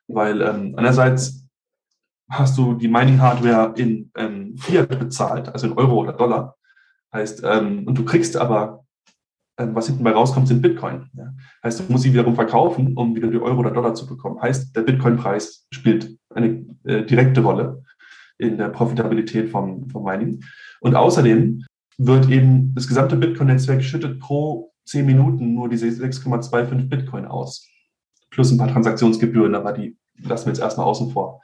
Weil 0.09 0.41
ähm, 0.41 0.75
einerseits 0.77 1.42
hast 2.33 2.57
du 2.57 2.75
die 2.75 2.89
Mining-Hardware 2.89 3.75
in 3.77 4.11
ähm, 4.17 4.57
Fiat 4.57 4.99
bezahlt, 4.99 5.49
also 5.51 5.67
in 5.67 5.75
Euro 5.75 6.01
oder 6.01 6.15
Dollar. 6.15 6.57
Heißt, 7.13 7.43
ähm, 7.45 7.87
und 7.87 7.99
du 7.99 8.05
kriegst 8.05 8.37
aber, 8.39 8.85
ähm, 9.59 9.75
was 9.75 9.87
hinten 9.87 10.03
bei 10.03 10.13
rauskommt, 10.13 10.49
sind 10.49 10.63
Bitcoin. 10.63 11.11
Ja? 11.13 11.35
Heißt, 11.63 11.81
du 11.81 11.93
musst 11.93 12.05
sie 12.05 12.13
wiederum 12.13 12.35
verkaufen, 12.35 12.97
um 12.97 13.15
wieder 13.15 13.29
die 13.29 13.41
Euro 13.41 13.61
oder 13.61 13.71
Dollar 13.71 13.95
zu 13.95 14.07
bekommen. 14.07 14.41
Heißt, 14.41 14.75
der 14.75 14.81
Bitcoin-Preis 14.81 15.67
spielt 15.71 16.17
eine 16.35 16.65
äh, 16.85 17.05
direkte 17.05 17.43
Rolle 17.43 17.83
in 18.39 18.57
der 18.57 18.71
Profitabilität 18.71 19.51
vom, 19.51 19.91
vom 19.91 20.03
Mining. 20.03 20.43
Und 20.81 20.95
außerdem 20.95 21.65
wird 21.99 22.31
eben 22.31 22.75
das 22.75 22.89
gesamte 22.89 23.17
Bitcoin-Netzwerk 23.17 23.85
schüttet 23.85 24.19
pro 24.21 24.73
10 24.87 25.05
Minuten 25.05 25.55
nur 25.55 25.69
diese 25.69 25.87
6,25 25.87 26.89
Bitcoin 26.89 27.27
aus. 27.27 27.69
Plus 28.31 28.51
ein 28.51 28.59
paar 28.59 28.73
Transaktionsgebühren, 28.73 29.55
aber 29.55 29.73
die 29.73 29.99
lassen 30.19 30.47
wir 30.47 30.53
jetzt 30.53 30.63
erstmal 30.63 30.87
außen 30.87 31.11
vor. 31.11 31.43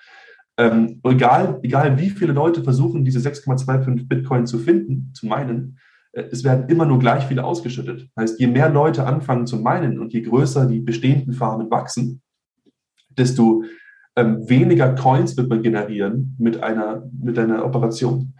Ähm, 0.58 1.00
egal, 1.04 1.60
egal 1.62 1.98
wie 1.98 2.10
viele 2.10 2.32
Leute 2.32 2.64
versuchen, 2.64 3.04
diese 3.04 3.20
6,25 3.20 4.08
Bitcoin 4.08 4.44
zu 4.44 4.58
finden, 4.58 5.12
zu 5.14 5.26
meinen, 5.26 5.78
äh, 6.12 6.24
es 6.32 6.42
werden 6.42 6.68
immer 6.68 6.84
nur 6.84 6.98
gleich 6.98 7.24
viele 7.24 7.44
ausgeschüttet. 7.44 8.10
Das 8.14 8.22
heißt, 8.22 8.40
je 8.40 8.48
mehr 8.48 8.68
Leute 8.68 9.06
anfangen 9.06 9.46
zu 9.46 9.58
meinen 9.58 10.00
und 10.00 10.12
je 10.12 10.22
größer 10.22 10.66
die 10.66 10.80
bestehenden 10.80 11.32
Farmen 11.32 11.70
wachsen, 11.70 12.22
desto 13.16 13.62
ähm, 14.16 14.48
weniger 14.48 14.94
Coins 14.96 15.36
wird 15.36 15.48
man 15.48 15.62
generieren 15.62 16.34
mit 16.38 16.60
einer, 16.60 17.08
mit 17.16 17.38
einer 17.38 17.64
Operation. 17.64 18.34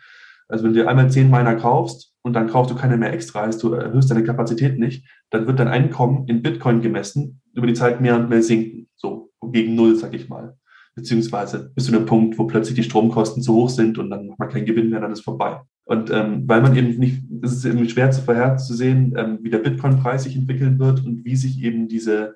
Also 0.48 0.64
wenn 0.64 0.74
du 0.74 0.88
einmal 0.88 1.10
zehn 1.10 1.30
Miner 1.30 1.54
kaufst 1.54 2.14
und 2.22 2.32
dann 2.32 2.48
kaufst 2.48 2.72
du 2.72 2.74
keine 2.74 2.96
mehr 2.96 3.12
extra, 3.12 3.42
heißt 3.42 3.62
du 3.62 3.72
erhöhst 3.74 4.10
deine 4.10 4.24
Kapazität 4.24 4.78
nicht, 4.78 5.06
dann 5.30 5.46
wird 5.46 5.60
dein 5.60 5.68
Einkommen 5.68 6.26
in 6.26 6.42
Bitcoin 6.42 6.80
gemessen 6.80 7.42
über 7.52 7.66
die 7.66 7.74
Zeit 7.74 8.00
mehr 8.00 8.16
und 8.16 8.28
mehr 8.28 8.42
sinken. 8.42 8.88
So 8.96 9.30
gegen 9.52 9.76
Null, 9.76 9.94
sag 9.94 10.14
ich 10.14 10.28
mal. 10.28 10.56
Beziehungsweise 10.98 11.70
bis 11.74 11.86
zu 11.86 11.94
einem 11.94 12.06
Punkt, 12.06 12.38
wo 12.38 12.46
plötzlich 12.46 12.74
die 12.74 12.82
Stromkosten 12.82 13.42
zu 13.42 13.54
hoch 13.54 13.70
sind 13.70 13.98
und 13.98 14.10
dann 14.10 14.26
macht 14.26 14.38
man 14.38 14.48
keinen 14.48 14.66
Gewinn 14.66 14.90
mehr, 14.90 15.00
dann 15.00 15.12
ist 15.12 15.22
vorbei. 15.22 15.60
Und 15.84 16.10
ähm, 16.10 16.42
weil 16.46 16.60
man 16.60 16.76
eben 16.76 16.98
nicht, 16.98 17.22
es 17.42 17.52
ist 17.52 17.64
eben 17.64 17.88
schwer 17.88 18.10
zu 18.10 18.20
vorherzusehen, 18.22 19.14
ähm, 19.16 19.38
wie 19.42 19.50
der 19.50 19.58
Bitcoin-Preis 19.58 20.24
sich 20.24 20.36
entwickeln 20.36 20.78
wird 20.78 21.04
und 21.04 21.24
wie 21.24 21.36
sich 21.36 21.62
eben 21.62 21.88
diese 21.88 22.34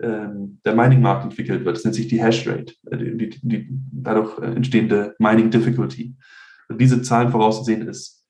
ähm, 0.00 0.58
der 0.64 0.74
Mining-Markt 0.74 1.24
entwickelt 1.24 1.64
wird. 1.64 1.76
Das 1.76 1.84
nennt 1.84 1.94
sich 1.94 2.08
die 2.08 2.22
Hashrate, 2.22 2.74
äh, 2.90 2.96
die, 2.96 3.30
die, 3.30 3.40
die 3.42 3.68
dadurch 3.70 4.38
äh, 4.38 4.54
entstehende 4.54 5.14
Mining 5.18 5.50
Difficulty. 5.50 6.14
Und 6.68 6.80
diese 6.80 7.02
Zahlen 7.02 7.30
vorauszusehen 7.30 7.88
ist, 7.88 8.24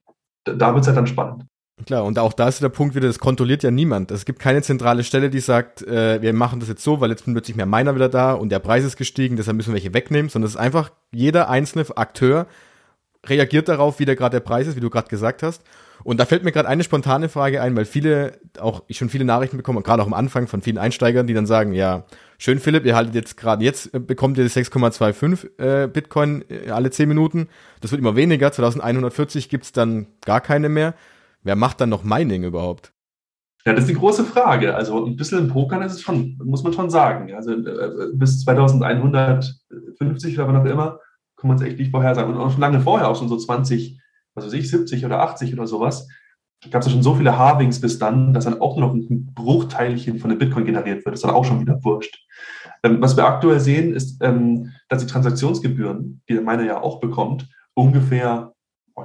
da, 0.45 0.55
da 0.55 0.75
wird 0.75 0.83
es 0.83 0.89
halt 0.89 0.97
dann 0.97 1.07
spannend. 1.07 1.45
Klar, 1.87 2.05
und 2.05 2.19
auch 2.19 2.33
da 2.33 2.49
ist 2.49 2.63
der 2.63 2.69
Punkt 2.69 2.95
wieder, 2.95 3.07
das 3.07 3.19
kontrolliert 3.19 3.63
ja 3.63 3.71
niemand. 3.71 4.11
Es 4.11 4.25
gibt 4.25 4.39
keine 4.39 4.63
zentrale 4.63 5.05
Stelle, 5.05 5.31
die 5.31 5.41
sagt, 5.41 5.83
äh, 5.83 6.21
wir 6.21 6.33
machen 6.33 6.61
das 6.61 6.69
jetzt 6.69 6.85
so, 6.85 7.01
weil 7.01 7.11
jetzt 7.11 7.25
sind 7.25 7.35
plötzlich 7.35 7.57
mehr 7.57 7.67
Miner 7.67 7.95
wieder 7.95 8.09
da 8.09 8.33
und 8.33 8.51
der 8.51 8.59
Preis 8.59 8.85
ist 8.85 8.97
gestiegen, 8.97 9.37
deshalb 9.37 9.57
müssen 9.57 9.71
wir 9.71 9.75
welche 9.75 9.95
wegnehmen, 9.95 10.29
sondern 10.29 10.47
es 10.47 10.55
ist 10.55 10.61
einfach, 10.61 10.91
jeder 11.11 11.49
einzelne 11.49 11.85
Akteur 11.97 12.47
reagiert 13.27 13.69
darauf, 13.69 13.99
wie 14.01 14.05
der 14.05 14.17
gerade 14.17 14.37
der 14.37 14.41
Preis 14.41 14.67
ist, 14.67 14.77
wie 14.77 14.81
du 14.81 14.91
gerade 14.91 15.09
gesagt 15.09 15.43
hast. 15.43 15.63
Und 16.05 16.19
da 16.19 16.27
fällt 16.27 16.43
mir 16.43 16.51
gerade 16.51 16.69
eine 16.69 16.83
spontane 16.83 17.29
Frage 17.29 17.63
ein, 17.63 17.77
weil 17.77 17.85
viele, 17.85 18.41
auch 18.59 18.83
ich 18.89 18.99
schon 18.99 19.09
viele 19.09 19.25
Nachrichten 19.25 19.57
bekomme, 19.57 19.83
gerade 19.83 20.03
auch 20.03 20.07
am 20.07 20.15
Anfang 20.15 20.49
von 20.49 20.61
vielen 20.61 20.79
Einsteigern, 20.79 21.29
die 21.29 21.35
dann 21.35 21.47
sagen, 21.47 21.73
ja, 21.73 22.05
schön 22.39 22.59
Philipp, 22.59 22.85
ihr 22.85 22.97
haltet 22.97 23.15
jetzt 23.15 23.37
gerade 23.37 23.65
jetzt, 23.65 23.95
äh, 23.95 24.01
bekommt 24.01 24.37
ihr 24.39 24.47
6,25 24.49 25.59
äh, 25.59 25.87
Bitcoin 25.87 26.45
äh, 26.49 26.71
alle 26.71 26.91
10 26.91 27.09
Minuten. 27.09 27.49
Das 27.81 27.93
wird 27.93 28.01
immer 28.01 28.17
weniger, 28.17 28.51
2140 28.51 29.49
gibt's 29.49 29.71
dann 29.71 30.09
gar 30.25 30.41
keine 30.41 30.69
mehr. 30.69 30.95
Wer 31.43 31.57
macht 31.57 31.81
dann 31.81 31.89
noch 31.89 32.05
Mining 32.05 32.45
überhaupt? 32.45 32.93
Ja, 33.65 33.73
das 33.73 33.83
ist 33.85 33.91
die 33.91 33.99
große 33.99 34.25
Frage. 34.25 34.75
Also 34.75 35.05
ein 35.07 35.17
bisschen 35.17 35.39
im 35.39 35.49
Pokern 35.49 35.83
ist 35.83 35.93
es 35.93 36.01
schon, 36.01 36.39
muss 36.45 36.65
man 36.65 36.73
schon 36.73 36.91
sagen. 36.91 37.33
Also 37.35 37.53
äh, 37.53 38.11
bis 38.15 38.41
2150 38.41 40.39
oder 40.39 40.49
wann 40.49 40.57
auch 40.57 40.65
immer, 40.65 40.99
kann 41.37 41.49
man 41.49 41.57
es 41.57 41.63
echt 41.63 41.79
nicht 41.79 41.91
vorhersagen. 41.91 42.35
Und 42.35 42.41
auch 42.41 42.51
schon 42.51 42.61
lange 42.61 42.81
vorher, 42.81 43.09
auch 43.09 43.17
schon 43.17 43.29
so 43.29 43.37
20, 43.37 44.01
was 44.35 44.47
weiß 44.47 44.53
ich, 44.55 44.69
70 44.69 45.05
oder 45.05 45.21
80 45.21 45.53
oder 45.55 45.67
sowas, 45.67 46.09
gab 46.71 46.81
es 46.81 46.87
ja 46.87 46.93
schon 46.93 47.03
so 47.03 47.15
viele 47.15 47.37
Harvings 47.37 47.81
bis 47.81 47.99
dann, 47.99 48.33
dass 48.35 48.45
dann 48.45 48.61
auch 48.61 48.77
noch 48.79 48.95
ein 48.95 49.33
Bruchteilchen 49.35 50.19
von 50.19 50.31
dem 50.31 50.39
Bitcoin 50.39 50.65
generiert 50.65 51.05
wird. 51.05 51.15
Das 51.15 51.21
ist 51.21 51.25
dann 51.25 51.35
auch 51.35 51.45
schon 51.45 51.61
wieder 51.61 51.83
wurscht. 51.83 52.17
Ähm, 52.83 53.01
was 53.01 53.17
wir 53.17 53.27
aktuell 53.27 53.61
sehen, 53.61 53.95
ist, 53.95 54.23
ähm, 54.23 54.71
dass 54.89 55.05
die 55.05 55.11
Transaktionsgebühren, 55.11 56.23
die 56.29 56.35
der 56.35 56.43
Miner 56.43 56.65
ja 56.65 56.81
auch 56.81 57.01
bekommt, 57.01 57.49
ungefähr, 57.75 58.53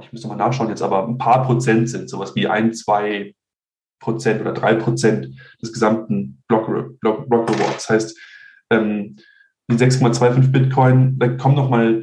ich 0.00 0.12
müsste 0.12 0.28
mal 0.28 0.36
nachschauen 0.36 0.68
jetzt, 0.68 0.82
aber 0.82 1.06
ein 1.06 1.18
paar 1.18 1.44
Prozent 1.44 1.88
sind, 1.88 2.08
sowas 2.08 2.34
wie 2.34 2.46
ein, 2.46 2.72
zwei 2.74 3.34
Prozent 4.00 4.40
oder 4.40 4.52
drei 4.52 4.74
Prozent 4.74 5.28
des 5.60 5.72
gesamten 5.72 6.42
Block, 6.48 6.66
Block, 7.00 7.28
Block 7.28 7.50
Rewards. 7.50 7.86
Das 7.86 7.90
heißt, 7.90 8.18
ähm, 8.70 9.16
die 9.70 9.76
6,25 9.76 10.52
Bitcoin, 10.52 11.18
da 11.18 11.28
kommen 11.28 11.56
nochmal 11.56 12.00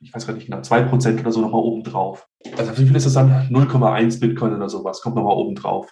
ich 0.00 0.14
weiß 0.14 0.26
gar 0.26 0.34
nicht 0.34 0.46
genau, 0.46 0.58
2% 0.58 1.20
oder 1.20 1.32
so 1.32 1.40
nochmal 1.40 1.60
oben 1.60 1.82
drauf. 1.82 2.28
Also 2.56 2.76
wie 2.78 2.86
viel 2.86 2.96
ist 2.96 3.06
das 3.06 3.14
dann? 3.14 3.48
0,1 3.50 4.20
Bitcoin 4.20 4.54
oder 4.54 4.68
sowas, 4.68 5.00
kommt 5.00 5.16
nochmal 5.16 5.36
oben 5.36 5.54
drauf. 5.54 5.90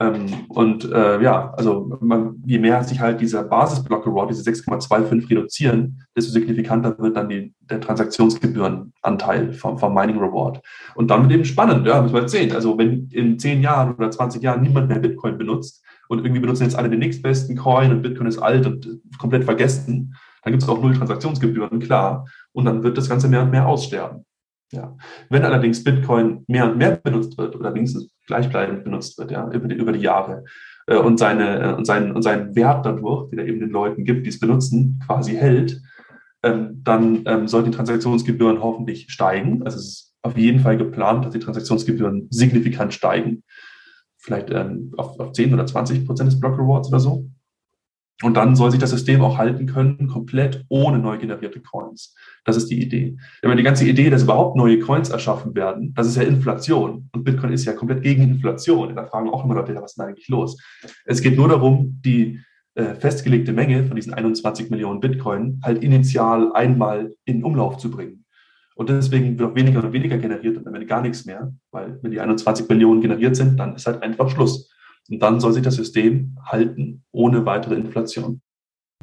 Ähm, 0.00 0.26
und 0.48 0.90
äh, 0.90 1.22
ja, 1.22 1.52
also 1.52 1.96
man, 2.00 2.42
je 2.44 2.58
mehr 2.58 2.82
sich 2.82 3.00
halt 3.00 3.20
dieser 3.20 3.44
Basisblock 3.44 4.06
Reward, 4.06 4.30
diese 4.30 4.48
6,25 4.50 5.30
reduzieren, 5.30 6.02
desto 6.16 6.32
signifikanter 6.32 6.98
wird 6.98 7.16
dann 7.16 7.28
die, 7.28 7.54
der 7.60 7.80
Transaktionsgebührenanteil 7.80 9.52
vom, 9.52 9.78
vom 9.78 9.94
Mining 9.94 10.18
Reward. 10.18 10.60
Und 10.94 11.10
dann 11.10 11.22
wird 11.22 11.32
eben 11.32 11.44
spannend, 11.44 11.86
ja, 11.86 12.02
müssen 12.02 12.14
wir 12.14 12.22
jetzt 12.22 12.32
sehen. 12.32 12.52
Also 12.52 12.76
wenn 12.76 13.08
in 13.10 13.38
10 13.38 13.62
Jahren 13.62 13.94
oder 13.94 14.10
20 14.10 14.42
Jahren 14.42 14.62
niemand 14.62 14.88
mehr 14.88 14.98
Bitcoin 14.98 15.38
benutzt 15.38 15.84
und 16.08 16.18
irgendwie 16.18 16.40
benutzen 16.40 16.64
jetzt 16.64 16.76
alle 16.76 16.90
den 16.90 16.98
nächstbesten 16.98 17.56
Coin 17.56 17.92
und 17.92 18.02
Bitcoin 18.02 18.26
ist 18.26 18.38
alt 18.38 18.66
und 18.66 19.00
komplett 19.18 19.44
vergessen, 19.44 20.14
dann 20.42 20.52
gibt 20.52 20.62
es 20.62 20.68
auch 20.68 20.80
null 20.80 20.94
Transaktionsgebühren, 20.94 21.78
klar. 21.80 22.26
Und 22.52 22.66
dann 22.66 22.82
wird 22.82 22.98
das 22.98 23.08
Ganze 23.08 23.28
mehr 23.28 23.42
und 23.42 23.50
mehr 23.50 23.66
aussterben. 23.66 24.26
Ja. 24.72 24.96
Wenn 25.30 25.44
allerdings 25.44 25.84
Bitcoin 25.84 26.44
mehr 26.48 26.70
und 26.70 26.78
mehr 26.78 26.96
benutzt 26.96 27.38
wird 27.38 27.54
oder 27.56 27.74
wenigstens 27.74 28.10
gleichbleibend 28.26 28.84
benutzt 28.84 29.18
wird, 29.18 29.30
ja, 29.30 29.48
über 29.50 29.68
die, 29.68 29.76
über 29.76 29.92
die 29.92 30.00
Jahre 30.00 30.44
äh, 30.86 30.96
und, 30.96 31.18
seine, 31.18 31.60
äh, 31.60 31.74
und, 31.74 31.84
seinen, 31.84 32.12
und 32.12 32.22
seinen 32.22 32.54
Wert 32.56 32.84
dadurch, 32.84 33.30
den 33.30 33.38
er 33.38 33.46
eben 33.46 33.60
den 33.60 33.70
Leuten 33.70 34.04
gibt, 34.04 34.26
die 34.26 34.30
es 34.30 34.40
benutzen, 34.40 35.00
quasi 35.06 35.34
hält, 35.34 35.80
ähm, 36.42 36.80
dann 36.82 37.22
ähm, 37.26 37.48
sollten 37.48 37.70
die 37.70 37.76
Transaktionsgebühren 37.76 38.62
hoffentlich 38.62 39.06
steigen. 39.10 39.62
Also 39.62 39.78
es 39.78 39.86
ist 39.86 40.14
auf 40.22 40.36
jeden 40.36 40.60
Fall 40.60 40.76
geplant, 40.76 41.24
dass 41.24 41.32
die 41.32 41.38
Transaktionsgebühren 41.38 42.28
signifikant 42.30 42.94
steigen. 42.94 43.44
Vielleicht 44.18 44.50
ähm, 44.50 44.92
auf, 44.96 45.18
auf 45.20 45.32
10 45.32 45.52
oder 45.52 45.66
20 45.66 46.06
Prozent 46.06 46.32
des 46.32 46.40
Block 46.40 46.58
Rewards 46.58 46.88
oder 46.88 47.00
so. 47.00 47.28
Und 48.22 48.36
dann 48.36 48.54
soll 48.54 48.70
sich 48.70 48.80
das 48.80 48.90
System 48.90 49.22
auch 49.22 49.38
halten 49.38 49.66
können, 49.66 50.06
komplett 50.06 50.64
ohne 50.68 50.98
neu 50.98 51.18
generierte 51.18 51.60
Coins. 51.60 52.14
Das 52.44 52.56
ist 52.56 52.70
die 52.70 52.80
Idee. 52.80 53.16
Wenn 53.42 53.56
die 53.56 53.64
ganze 53.64 53.86
Idee, 53.86 54.08
dass 54.08 54.22
überhaupt 54.22 54.56
neue 54.56 54.78
Coins 54.78 55.10
erschaffen 55.10 55.54
werden, 55.54 55.92
das 55.94 56.06
ist 56.06 56.16
ja 56.16 56.22
Inflation. 56.22 57.08
Und 57.12 57.24
Bitcoin 57.24 57.52
ist 57.52 57.64
ja 57.64 57.72
komplett 57.72 58.02
gegen 58.02 58.22
Inflation. 58.22 58.94
Da 58.94 59.04
fragen 59.04 59.30
auch 59.30 59.44
immer 59.44 59.54
Leute, 59.54 59.74
was 59.76 59.92
ist 59.92 59.98
denn 59.98 60.06
eigentlich 60.06 60.28
los? 60.28 60.56
Es 61.04 61.22
geht 61.22 61.36
nur 61.36 61.48
darum, 61.48 62.00
die 62.04 62.40
äh, 62.76 62.94
festgelegte 62.94 63.52
Menge 63.52 63.84
von 63.84 63.96
diesen 63.96 64.14
21 64.14 64.70
Millionen 64.70 65.00
Bitcoin 65.00 65.60
halt 65.64 65.82
initial 65.82 66.52
einmal 66.54 67.14
in 67.24 67.42
Umlauf 67.42 67.78
zu 67.78 67.90
bringen. 67.90 68.24
Und 68.76 68.88
deswegen 68.88 69.38
wird 69.38 69.50
auch 69.50 69.54
weniger 69.54 69.82
und 69.82 69.92
weniger 69.92 70.18
generiert 70.18 70.56
und 70.56 70.64
dann 70.64 70.86
gar 70.86 71.00
nichts 71.00 71.24
mehr, 71.24 71.52
weil 71.70 71.98
wenn 72.02 72.10
die 72.10 72.20
21 72.20 72.68
Millionen 72.68 73.00
generiert 73.00 73.36
sind, 73.36 73.58
dann 73.58 73.76
ist 73.76 73.86
halt 73.86 74.02
einfach 74.02 74.28
Schluss. 74.28 74.73
Und 75.08 75.20
dann 75.20 75.40
soll 75.40 75.52
sich 75.52 75.62
das 75.62 75.74
System 75.74 76.38
halten 76.44 77.04
ohne 77.12 77.44
weitere 77.44 77.74
Inflation. 77.74 78.40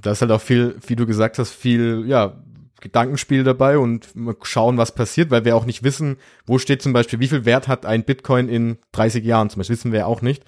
Da 0.02 0.12
ist 0.12 0.22
halt 0.22 0.32
auch 0.32 0.42
viel, 0.42 0.76
wie 0.88 0.96
du 0.96 1.06
gesagt 1.06 1.38
hast, 1.38 1.52
viel, 1.52 2.06
ja, 2.08 2.42
Gedankenspiel 2.82 3.44
dabei 3.44 3.78
und 3.78 4.10
schauen, 4.42 4.78
was 4.78 4.94
passiert, 4.94 5.30
weil 5.30 5.46
wir 5.46 5.56
auch 5.56 5.66
nicht 5.66 5.84
wissen, 5.84 6.18
wo 6.46 6.58
steht 6.58 6.82
zum 6.82 6.94
Beispiel, 6.94 7.20
wie 7.20 7.28
viel 7.28 7.46
Wert 7.46 7.68
hat 7.68 7.86
ein 7.86 8.04
Bitcoin 8.04 8.50
in 8.50 8.78
30 8.92 9.24
Jahren, 9.24 9.50
zum 9.50 9.60
Beispiel 9.60 9.76
wissen 9.76 9.92
wir 9.92 10.08
auch 10.08 10.22
nicht. 10.22 10.44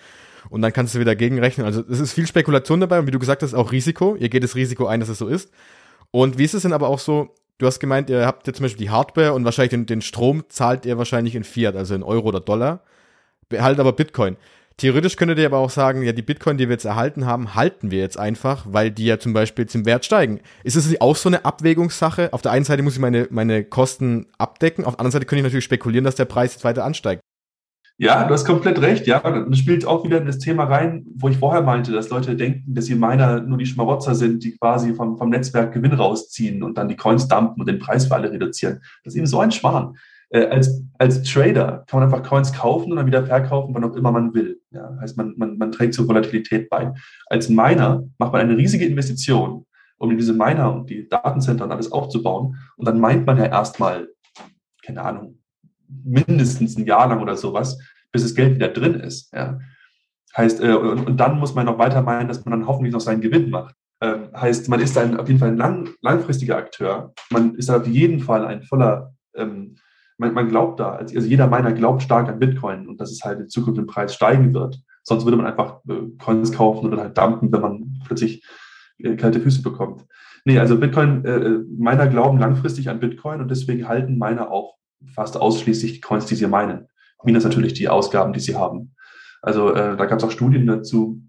Und 0.50 0.62
dann 0.62 0.74
kannst 0.74 0.94
du 0.94 1.00
wieder 1.00 1.16
gegenrechnen. 1.16 1.66
Also 1.66 1.84
es 1.90 2.00
ist 2.00 2.14
viel 2.14 2.28
Spekulation 2.28 2.82
dabei 2.82 3.00
und 3.00 3.08
wie 3.08 3.12
du 3.12 3.20
gesagt 3.20 3.44
hast, 3.44 3.54
auch 3.54 3.72
Risiko. 3.72 4.16
Ihr 4.16 4.30
geht 4.30 4.44
das 4.44 4.56
Risiko 4.56 4.88
ein, 4.88 5.00
dass 5.00 5.10
es 5.10 5.20
so 5.20 5.28
ist. 5.28 5.52
Und 6.12 6.38
wie 6.38 6.44
ist 6.44 6.54
es 6.54 6.64
denn 6.64 6.74
aber 6.74 6.90
auch 6.90 7.00
so, 7.00 7.34
du 7.60 7.66
hast 7.66 7.80
gemeint, 7.80 8.10
ihr 8.10 8.26
habt 8.26 8.46
jetzt 8.48 8.58
zum 8.58 8.66
Beispiel 8.66 8.86
die 8.86 8.92
Hardware 8.92 9.34
und 9.34 9.46
wahrscheinlich 9.46 9.72
den, 9.72 9.86
den 9.86 10.02
Strom 10.02 10.44
zahlt 10.50 10.86
ihr 10.86 10.98
wahrscheinlich 10.98 11.36
in 11.36 11.44
Fiat, 11.44 11.76
also 11.76 11.96
in 11.96 12.04
Euro 12.04 12.28
oder 12.28 12.40
Dollar. 12.40 12.84
Behaltet 13.48 13.80
aber 13.80 13.94
Bitcoin. 13.94 14.36
Theoretisch 14.78 15.18
könntet 15.18 15.38
ihr 15.38 15.46
aber 15.46 15.60
auch 15.60 15.70
sagen, 15.70 16.02
ja, 16.02 16.14
die 16.14 16.24
Bitcoin, 16.24 16.58
die 16.58 16.68
wir 16.68 16.74
jetzt 16.74 16.86
erhalten 16.86 17.26
haben, 17.26 17.54
halten 17.54 17.92
wir 17.92 18.00
jetzt 18.00 18.18
einfach, 18.18 18.66
weil 18.68 18.90
die 18.90 19.06
ja 19.06 19.20
zum 19.20 19.34
Beispiel 19.34 19.68
im 19.72 19.86
Wert 19.86 20.04
steigen. 20.04 20.40
Ist 20.64 20.76
es 20.76 21.00
auch 21.00 21.16
so 21.16 21.30
eine 21.30 21.46
Abwägungssache? 21.46 22.34
Auf 22.34 22.42
der 22.42 22.52
einen 22.52 22.66
Seite 22.66 22.82
muss 22.82 22.94
ich 22.94 23.00
meine, 23.00 23.28
meine 23.30 23.64
Kosten 23.64 24.28
abdecken, 24.38 24.86
auf 24.86 24.96
der 24.96 25.02
anderen 25.02 25.12
Seite 25.12 25.26
könnte 25.26 25.42
ich 25.42 25.44
natürlich 25.44 25.66
spekulieren, 25.66 26.04
dass 26.04 26.16
der 26.16 26.26
Preis 26.26 26.54
jetzt 26.54 26.64
weiter 26.64 26.84
ansteigt. 26.84 27.22
Ja, 27.98 28.26
du 28.26 28.34
hast 28.34 28.46
komplett 28.46 28.82
recht, 28.82 29.06
ja. 29.06 29.20
Das 29.20 29.60
spielt 29.60 29.86
auch 29.86 30.04
wieder 30.04 30.18
in 30.18 30.26
das 30.26 30.40
Thema 30.40 30.64
rein, 30.64 31.06
wo 31.16 31.30
ich 31.30 31.38
vorher 31.38 31.62
meinte, 31.62 31.92
dass 31.92 32.10
Leute 32.10 32.36
denken, 32.36 32.74
dass 32.74 32.86
die 32.86 32.96
Miner 32.96 33.42
nur 33.42 33.60
die 33.60 33.68
Schmarotzer 33.68 34.16
sind, 34.16 34.44
die 34.44 34.58
quasi 34.58 34.96
vom, 34.96 35.18
vom 35.18 35.30
Netzwerk 35.30 35.74
Gewinn 35.74 35.94
rausziehen 35.94 36.64
und 36.64 36.80
dann 36.80 36.90
die 36.90 36.96
Coins 36.96 37.28
dumpen 37.28 37.62
und 37.62 37.68
den 37.68 37.78
Preis 37.78 38.08
für 38.08 38.16
alle 38.16 38.32
reduzieren. 38.32 38.82
Das 39.04 39.14
ist 39.14 39.20
eben 39.20 39.28
so 39.28 39.40
ein 39.40 39.52
Schmarrn 39.52 39.96
äh, 40.34 40.48
als, 40.48 40.84
als 40.98 41.24
Trader 41.24 41.86
kann 41.88 42.00
man 42.00 42.12
einfach 42.12 42.28
Coins 42.28 42.52
kaufen 42.52 42.92
und 42.92 42.98
dann 42.98 43.06
wieder 43.06 43.26
verkaufen, 43.26 43.74
wann 43.74 43.84
auch 43.84 43.96
immer 43.96 44.12
man 44.12 44.34
will. 44.34 44.60
Ja, 44.72 44.98
heißt, 45.00 45.16
man, 45.16 45.36
man, 45.38 45.58
man 45.58 45.72
trägt 45.72 45.94
zur 45.94 46.08
Volatilität 46.08 46.70
bei. 46.70 46.92
Als 47.28 47.50
Miner 47.50 48.04
macht 48.18 48.34
man 48.34 48.42
eine 48.42 48.58
riesige 48.58 48.86
Investition, 48.86 49.66
um 49.98 50.18
diese 50.18 50.34
Miner 50.34 50.74
und 50.74 50.90
die 50.90 51.08
Datencenter 51.08 51.66
und 51.66 51.72
alles 51.72 51.92
aufzubauen. 51.92 52.58
Und 52.78 52.88
dann 52.88 53.00
meint 53.00 53.26
man 53.26 53.38
ja 53.38 53.46
erstmal, 53.46 54.10
keine 54.84 55.04
Ahnung, 55.04 55.40
mindestens 55.88 56.78
ein 56.78 56.86
Jahr 56.86 57.08
lang 57.08 57.22
oder 57.22 57.38
sowas, 57.38 57.78
bis 58.12 58.24
das 58.24 58.34
Geld 58.36 58.56
wieder 58.56 58.70
drin 58.70 58.96
ist. 58.96 59.32
Ja. 59.34 59.60
Heißt, 60.36 60.62
äh, 60.62 60.74
und, 60.74 61.06
und 61.06 61.18
dann 61.18 61.40
muss 61.40 61.54
man 61.54 61.68
noch 61.68 61.78
weiter 61.78 62.02
meinen, 62.02 62.28
dass 62.28 62.44
man 62.44 62.60
dann 62.60 62.68
hoffentlich 62.68 62.94
noch 62.94 63.02
seinen 63.02 63.22
Gewinn 63.22 63.52
macht. 63.52 63.76
Ähm, 64.02 64.30
heißt, 64.36 64.68
man 64.68 64.80
ist 64.80 64.98
ein, 64.98 65.18
auf 65.18 65.28
jeden 65.28 65.40
Fall 65.40 65.50
ein 65.50 65.58
lang, 65.58 65.90
langfristiger 66.02 66.58
Akteur. 66.58 67.14
Man 67.30 67.54
ist 67.54 67.70
auf 67.70 67.86
jeden 67.86 68.20
Fall 68.20 68.46
ein 68.46 68.64
voller, 68.64 69.14
ähm, 69.36 69.76
man, 70.24 70.34
man, 70.34 70.50
glaubt 70.50 70.80
da, 70.80 70.94
also 70.94 71.28
jeder 71.28 71.48
meiner 71.48 71.74
glaubt 71.74 72.02
stark 72.02 72.30
an 72.30 72.40
Bitcoin 72.40 72.88
und 72.88 73.00
dass 73.00 73.12
es 73.12 73.24
halt 73.24 73.40
in 73.40 73.50
Zukunft 73.50 73.80
im 73.80 73.88
Preis 73.88 74.14
steigen 74.14 74.54
wird. 74.54 74.82
Sonst 75.04 75.26
würde 75.26 75.38
man 75.38 75.46
einfach 75.46 75.82
äh, 75.88 76.08
Coins 76.24 76.52
kaufen 76.52 76.86
und 76.86 76.92
dann 76.92 77.02
halt 77.02 77.18
dumpen, 77.18 77.52
wenn 77.52 77.62
man 77.62 78.02
plötzlich 78.06 78.46
äh, 79.00 79.16
kalte 79.16 79.40
Füße 79.40 79.62
bekommt. 79.62 80.06
Nee, 80.46 80.60
also 80.60 80.78
Bitcoin, 80.78 81.24
äh, 81.26 81.60
meiner 81.78 82.08
glauben 82.08 82.38
langfristig 82.38 82.90
an 82.90 83.00
Bitcoin 83.00 83.42
und 83.42 83.50
deswegen 83.50 83.88
halten 83.88 84.18
meiner 84.18 84.52
auch 84.52 84.76
fast 85.14 85.38
ausschließlich 85.38 85.94
die 85.94 86.02
Coins, 86.02 86.26
die 86.26 86.36
sie 86.36 86.48
meinen. 86.48 86.88
Minus 87.24 87.44
natürlich 87.44 87.74
die 87.74 87.90
Ausgaben, 87.90 88.34
die 88.34 88.40
sie 88.40 88.56
haben. 88.56 88.96
Also 89.42 89.74
äh, 89.74 89.96
da 89.96 90.06
gab 90.06 90.20
es 90.20 90.24
auch 90.24 90.32
Studien 90.32 90.68
dazu, 90.68 91.22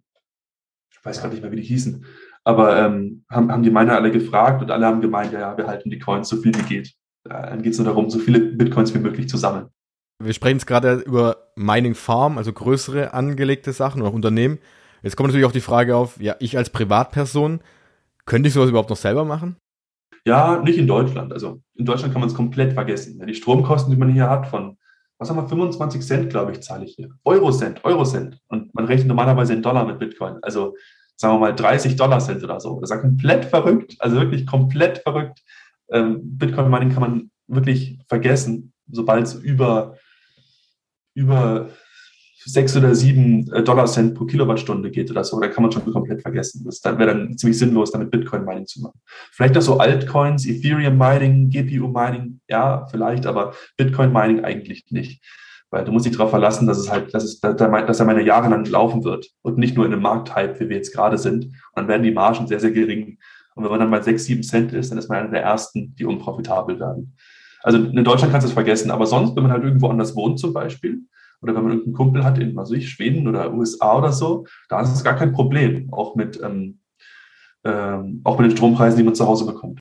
ich 0.91 1.05
weiß 1.05 1.23
gar 1.23 1.29
nicht 1.29 1.43
mehr, 1.43 1.53
wie 1.53 1.57
die 1.57 1.63
hießen, 1.63 2.05
aber 2.45 2.79
ähm, 2.79 3.25
haben, 3.31 3.51
haben 3.51 3.63
die 3.63 3.71
Miner 3.71 3.95
alle 3.95 4.11
gefragt 4.11 4.63
und 4.63 4.71
alle 4.71 4.87
haben 4.87 5.01
gemeint, 5.01 5.33
ja, 5.33 5.41
ja, 5.41 5.57
wir 5.57 5.67
halten 5.67 5.91
die 5.91 5.99
Coins 5.99 6.29
so 6.29 6.37
viel 6.37 6.55
wie 6.55 6.63
geht. 6.63 6.95
Dann 7.25 7.63
geht 7.63 7.73
es 7.73 7.79
nur 7.79 7.87
darum, 7.87 8.11
so 8.11 8.19
viele 8.19 8.41
Bitcoins 8.41 8.95
wie 8.95 8.99
möglich 8.99 9.29
zu 9.29 9.37
sammeln. 9.37 9.69
Wir 10.23 10.33
sprechen 10.33 10.57
jetzt 10.57 10.67
gerade 10.67 10.97
über 11.07 11.49
Mining 11.57 11.95
Farm, 11.95 12.39
also 12.39 12.53
größere 12.53 13.15
angelegte 13.15 13.73
Sachen 13.73 14.03
oder 14.03 14.13
Unternehmen. 14.13 14.59
Jetzt 15.03 15.17
kommt 15.17 15.29
natürlich 15.29 15.47
auch 15.47 15.53
die 15.53 15.61
Frage 15.61 15.97
auf, 15.97 16.21
ja, 16.21 16.37
ich 16.39 16.57
als 16.57 16.71
Privatperson, 16.71 17.61
könnte 18.27 18.49
ich 18.49 18.55
sowas 18.55 18.71
überhaupt 18.71 18.91
noch 18.91 18.97
selber 18.97 19.25
machen? 19.25 19.57
Ja, 20.27 20.63
nicht 20.63 20.79
in 20.79 20.87
Deutschland. 20.87 21.33
Also 21.33 21.61
in 21.75 21.85
Deutschland 21.85 22.13
kann 22.13 22.21
man 22.21 22.31
es 22.31 22.35
komplett 22.35 22.73
vergessen. 22.73 23.23
Die 23.27 23.35
Stromkosten, 23.35 23.91
die 23.93 23.99
man 23.99 24.13
hier 24.13 24.31
hat, 24.31 24.47
von, 24.47 24.79
was 25.19 25.29
haben 25.29 25.37
wir, 25.37 25.49
25 25.49 26.01
Cent, 26.01 26.31
glaube 26.31 26.53
ich, 26.53 26.63
zahle 26.63 26.85
ich 26.85 26.95
hier. 26.95 27.11
Eurocent, 27.25 27.85
Eurocent. 27.85 28.41
Und 28.49 28.75
man 28.75 28.87
rechnet 28.87 29.09
normalerweise 29.09 29.53
in 29.53 29.63
Dollar 29.63 29.85
mit 29.85 29.99
Bitcoin. 29.99 30.39
Also 30.41 30.75
sagen 31.17 31.35
wir 31.35 31.39
mal 31.39 31.55
30 31.55 31.97
Dollar 31.97 32.21
Cent 32.21 32.43
oder 32.43 32.59
so. 32.61 32.81
Das 32.81 32.91
ist 32.91 32.97
ja 32.97 33.03
komplett 33.03 33.45
verrückt. 33.45 33.97
Also 33.99 34.17
wirklich 34.17 34.47
komplett 34.47 34.99
verrückt. 34.99 35.43
Ähm, 35.91 36.21
Bitcoin-Mining 36.23 36.91
kann 36.91 37.03
man 37.03 37.31
wirklich 37.47 37.99
vergessen, 38.09 38.73
sobald 38.91 39.27
es 39.27 39.35
über, 39.35 39.97
über 41.15 41.71
sechs 42.45 42.77
oder 42.77 42.95
sieben 42.95 43.51
äh, 43.53 43.63
Dollar 43.63 43.87
Cent 43.87 44.15
pro 44.15 44.27
Kilowattstunde 44.27 44.91
geht 44.91 45.11
oder 45.11 45.25
so, 45.25 45.41
da 45.41 45.49
kann 45.49 45.63
man 45.63 45.73
schon 45.73 45.91
komplett 45.91 46.23
vergessen. 46.23 46.63
Das 46.65 46.85
wäre 46.85 47.07
dann 47.07 47.37
ziemlich 47.39 47.59
sinnlos, 47.59 47.91
damit 47.93 48.11
Bitcoin-Mining 48.11 48.67
zu 48.67 48.83
machen. 48.83 49.01
Vielleicht 49.33 49.57
auch 49.57 49.63
so 49.63 49.79
Altcoins, 49.79 50.47
Ethereum-Mining, 50.47 51.51
GPU-Mining, 51.51 52.41
ja, 52.49 52.87
vielleicht, 52.91 53.27
aber 53.27 53.55
Bitcoin-Mining 53.77 54.45
eigentlich 54.45 54.85
nicht. 54.91 55.23
Weil 55.71 55.85
du 55.85 55.93
musst 55.93 56.07
dich 56.07 56.13
darauf 56.13 56.31
verlassen, 56.31 56.67
dass 56.67 56.79
es 56.79 56.91
halt, 56.91 57.13
dass 57.15 57.25
es, 57.25 57.41
dass 57.41 58.01
er 58.01 58.07
meine 58.07 58.23
Jahre 58.23 58.49
lang 58.49 58.65
laufen 58.67 59.03
wird 59.03 59.31
und 59.43 59.59
nicht 59.59 59.77
nur 59.77 59.87
in 59.87 59.93
einem 59.93 60.03
Markthype, 60.03 60.61
wie 60.61 60.69
wir 60.69 60.77
jetzt 60.77 60.93
gerade 60.93 61.19
sind. 61.19 61.47
Und 61.47 61.55
dann 61.75 61.89
werden 61.89 62.03
die 62.03 62.13
Margen 62.13 62.47
sehr, 62.47 62.61
sehr 62.61 62.71
gering. 62.71 63.19
Und 63.55 63.65
wenn 63.65 63.71
man 63.71 63.81
dann 63.81 63.91
bei 63.91 64.03
sechs, 64.03 64.25
sieben 64.25 64.43
Cent 64.43 64.73
ist, 64.73 64.91
dann 64.91 64.99
ist 64.99 65.09
man 65.09 65.19
einer 65.19 65.31
der 65.31 65.43
ersten, 65.43 65.95
die 65.97 66.05
unprofitabel 66.05 66.79
werden. 66.81 67.17
Also 67.63 67.79
in 67.79 68.05
Deutschland 68.05 68.33
kannst 68.33 68.45
du 68.45 68.49
es 68.49 68.55
vergessen, 68.55 68.91
aber 68.91 69.07
sonst, 69.07 69.37
wenn 69.37 69.45
man 69.45 69.53
halt 69.53 69.65
irgendwo 69.65 69.89
anders 69.89 70.15
wohnt 70.15 70.39
zum 70.39 70.53
Beispiel, 70.53 71.01
oder 71.41 71.55
wenn 71.55 71.63
man 71.63 71.73
irgendeinen 71.73 71.95
Kumpel 71.95 72.25
hat 72.25 72.39
in, 72.39 72.57
was 72.57 72.71
weiß 72.71 72.79
ich, 72.79 72.91
Schweden 72.91 73.29
oder 73.29 73.53
USA 73.53 73.99
oder 73.99 74.13
so, 74.13 74.47
da 74.69 74.81
ist 74.81 74.93
es 74.93 75.05
gar 75.05 75.17
kein 75.17 75.33
Problem, 75.33 75.93
auch 75.93 76.15
mit, 76.15 76.41
ähm, 76.43 76.81
ähm, 77.65 78.21
auch 78.25 78.39
mit 78.39 78.51
den 78.51 78.57
Strompreisen, 78.57 78.99
die 78.99 79.05
man 79.05 79.15
zu 79.15 79.27
Hause 79.27 79.47
bekommt. 79.47 79.79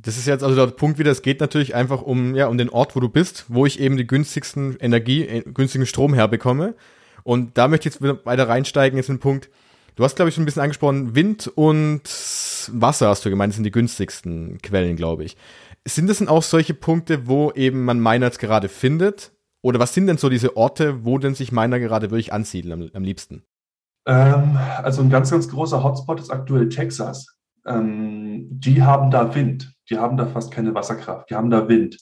Das 0.00 0.16
ist 0.16 0.26
jetzt 0.26 0.44
also 0.44 0.54
der 0.54 0.72
Punkt 0.72 0.98
wieder, 0.98 1.10
es 1.10 1.22
geht 1.22 1.40
natürlich 1.40 1.74
einfach 1.74 2.02
um, 2.02 2.34
ja, 2.34 2.46
um 2.46 2.56
den 2.56 2.70
Ort, 2.70 2.94
wo 2.94 3.00
du 3.00 3.08
bist, 3.08 3.46
wo 3.48 3.66
ich 3.66 3.80
eben 3.80 3.96
die 3.96 4.06
günstigsten 4.06 4.76
Energie, 4.80 5.26
äh, 5.26 5.42
günstigen 5.42 5.86
Strom 5.86 6.14
herbekomme. 6.14 6.74
Und 7.24 7.58
da 7.58 7.68
möchte 7.68 7.88
ich 7.88 7.94
jetzt 7.96 8.24
weiter 8.24 8.48
reinsteigen, 8.48 8.96
jetzt 8.96 9.10
ein 9.10 9.18
Punkt. 9.18 9.50
Du 9.98 10.04
hast, 10.04 10.14
glaube 10.14 10.28
ich, 10.28 10.36
schon 10.36 10.42
ein 10.42 10.46
bisschen 10.46 10.62
angesprochen, 10.62 11.16
Wind 11.16 11.50
und 11.56 12.02
Wasser 12.04 13.08
hast 13.08 13.24
du 13.24 13.30
gemeint, 13.30 13.52
sind 13.52 13.64
die 13.64 13.72
günstigsten 13.72 14.58
Quellen, 14.62 14.94
glaube 14.94 15.24
ich. 15.24 15.36
Sind 15.84 16.08
das 16.08 16.18
denn 16.18 16.28
auch 16.28 16.44
solche 16.44 16.72
Punkte, 16.72 17.26
wo 17.26 17.50
eben 17.50 17.84
man 17.84 17.98
Miners 17.98 18.38
gerade 18.38 18.68
findet? 18.68 19.32
Oder 19.60 19.80
was 19.80 19.94
sind 19.94 20.06
denn 20.06 20.16
so 20.16 20.28
diese 20.28 20.56
Orte, 20.56 21.04
wo 21.04 21.18
denn 21.18 21.34
sich 21.34 21.50
Miner 21.50 21.80
gerade 21.80 22.12
wirklich 22.12 22.32
ansiedeln 22.32 22.80
am, 22.80 22.90
am 22.94 23.02
liebsten? 23.02 23.42
Ähm, 24.06 24.56
also 24.84 25.02
ein 25.02 25.10
ganz, 25.10 25.32
ganz 25.32 25.48
großer 25.48 25.82
Hotspot 25.82 26.20
ist 26.20 26.30
aktuell 26.30 26.68
Texas. 26.68 27.36
Ähm, 27.66 28.46
die 28.50 28.80
haben 28.80 29.10
da 29.10 29.34
Wind. 29.34 29.74
Die 29.90 29.98
haben 29.98 30.16
da 30.16 30.26
fast 30.26 30.52
keine 30.52 30.76
Wasserkraft. 30.76 31.28
Die 31.28 31.34
haben 31.34 31.50
da 31.50 31.68
Wind. 31.68 31.96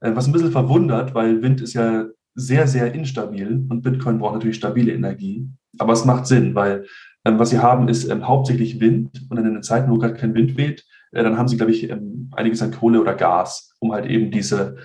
Äh, 0.00 0.12
was 0.16 0.26
ein 0.26 0.32
bisschen 0.32 0.52
verwundert, 0.52 1.14
weil 1.14 1.42
Wind 1.42 1.60
ist 1.60 1.74
ja 1.74 2.06
sehr, 2.34 2.66
sehr 2.66 2.94
instabil 2.94 3.66
und 3.68 3.82
Bitcoin 3.82 4.18
braucht 4.18 4.32
natürlich 4.32 4.56
stabile 4.56 4.94
Energie. 4.94 5.50
Aber 5.78 5.92
es 5.92 6.06
macht 6.06 6.26
Sinn, 6.26 6.54
weil 6.54 6.86
was 7.24 7.50
sie 7.50 7.60
haben, 7.60 7.88
ist 7.88 8.08
ähm, 8.08 8.26
hauptsächlich 8.26 8.80
Wind 8.80 9.26
und 9.30 9.38
in 9.38 9.44
den 9.44 9.62
Zeiten, 9.62 9.90
wo 9.90 9.98
gerade 9.98 10.14
kein 10.14 10.34
Wind 10.34 10.56
weht, 10.56 10.84
äh, 11.12 11.22
dann 11.22 11.38
haben 11.38 11.48
sie, 11.48 11.56
glaube 11.56 11.72
ich, 11.72 11.88
ähm, 11.88 12.30
einiges 12.32 12.62
an 12.62 12.72
Kohle 12.72 13.00
oder 13.00 13.14
Gas, 13.14 13.74
um 13.78 13.92
halt 13.92 14.06
eben 14.06 14.30
diese 14.30 14.76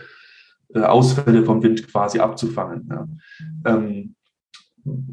äh, 0.74 0.82
Ausfälle 0.82 1.44
vom 1.44 1.64
Wind 1.64 1.88
quasi 1.88 2.20
abzufangen. 2.20 3.22
Ähm, 3.66 4.16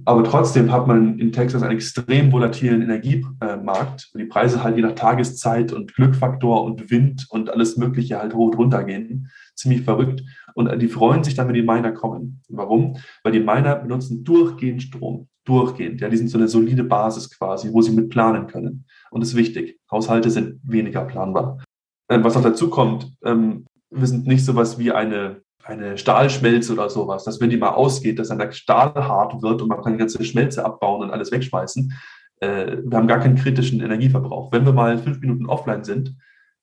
aber 0.05 0.25
trotzdem 0.25 0.71
hat 0.71 0.87
man 0.87 1.19
in 1.19 1.33
Texas 1.33 1.63
einen 1.63 1.73
extrem 1.73 2.31
volatilen 2.31 2.83
Energiemarkt, 2.83 4.11
wo 4.13 4.19
die 4.19 4.27
Preise 4.27 4.63
halt 4.63 4.77
je 4.77 4.83
nach 4.83 4.95
Tageszeit 4.95 5.73
und 5.73 5.95
Glückfaktor 5.95 6.63
und 6.63 6.91
Wind 6.91 7.27
und 7.31 7.51
alles 7.51 7.77
Mögliche 7.77 8.19
halt 8.19 8.35
hoch 8.35 8.49
und 8.49 8.59
runter 8.59 8.85
gehen. 8.85 9.31
Ziemlich 9.57 9.83
verrückt. 9.83 10.23
Und 10.55 10.71
die 10.81 10.89
freuen 10.89 11.25
sich 11.25 11.35
dann, 11.35 11.49
wenn 11.49 11.55
die 11.55 11.63
Miner 11.63 11.93
kommen. 11.93 12.43
Warum? 12.49 12.99
Weil 13.23 13.33
die 13.33 13.41
Miner 13.41 13.77
benutzen 13.77 14.23
durchgehend 14.23 14.83
Strom. 14.83 15.29
Durchgehend. 15.45 16.01
Ja, 16.01 16.09
die 16.09 16.17
sind 16.17 16.29
so 16.29 16.39
eine 16.39 16.49
solide 16.49 16.85
Basis 16.85 17.31
quasi, 17.31 17.73
wo 17.73 17.83
sie 17.83 17.93
mit 17.93 18.09
planen 18.09 18.47
können. 18.47 18.87
Und 19.11 19.21
das 19.21 19.31
ist 19.31 19.37
wichtig. 19.37 19.79
Haushalte 19.91 20.31
sind 20.31 20.61
weniger 20.63 21.05
planbar. 21.05 21.63
Ähm, 22.09 22.25
was 22.25 22.35
noch 22.35 22.43
dazu 22.43 22.71
kommt, 22.71 23.13
ähm, 23.25 23.67
wir 23.91 24.07
sind 24.07 24.27
nicht 24.27 24.45
sowas 24.45 24.79
wie 24.79 24.93
eine 24.93 25.45
eine 25.65 25.97
Stahlschmelze 25.97 26.73
oder 26.73 26.91
sowas, 26.91 27.25
dass 27.25 27.41
wenn 27.41 27.51
die 27.51 27.57
mal 27.57 27.71
ausgeht, 27.71 28.19
dass 28.19 28.29
dann 28.29 28.39
der 28.39 28.53
Stahl 28.53 28.93
hart 28.95 29.43
wird 29.43 29.63
und 29.63 29.69
man 29.69 29.83
kann 29.83 29.95
die 29.95 29.99
ganze 29.99 30.23
Schmelze 30.23 30.65
abbauen 30.65 31.03
und 31.03 31.11
alles 31.11 31.33
wegschmeißen. 31.33 31.93
Äh, 32.41 32.77
wir 32.85 32.99
haben 32.99 33.09
gar 33.09 33.21
keinen 33.21 33.37
kritischen 33.37 33.81
Energieverbrauch. 33.81 34.53
Wenn 34.53 34.67
wir 34.67 34.73
mal 34.73 34.99
fünf 34.99 35.21
Minuten 35.21 35.47
offline 35.47 35.85
sind, 35.85 36.15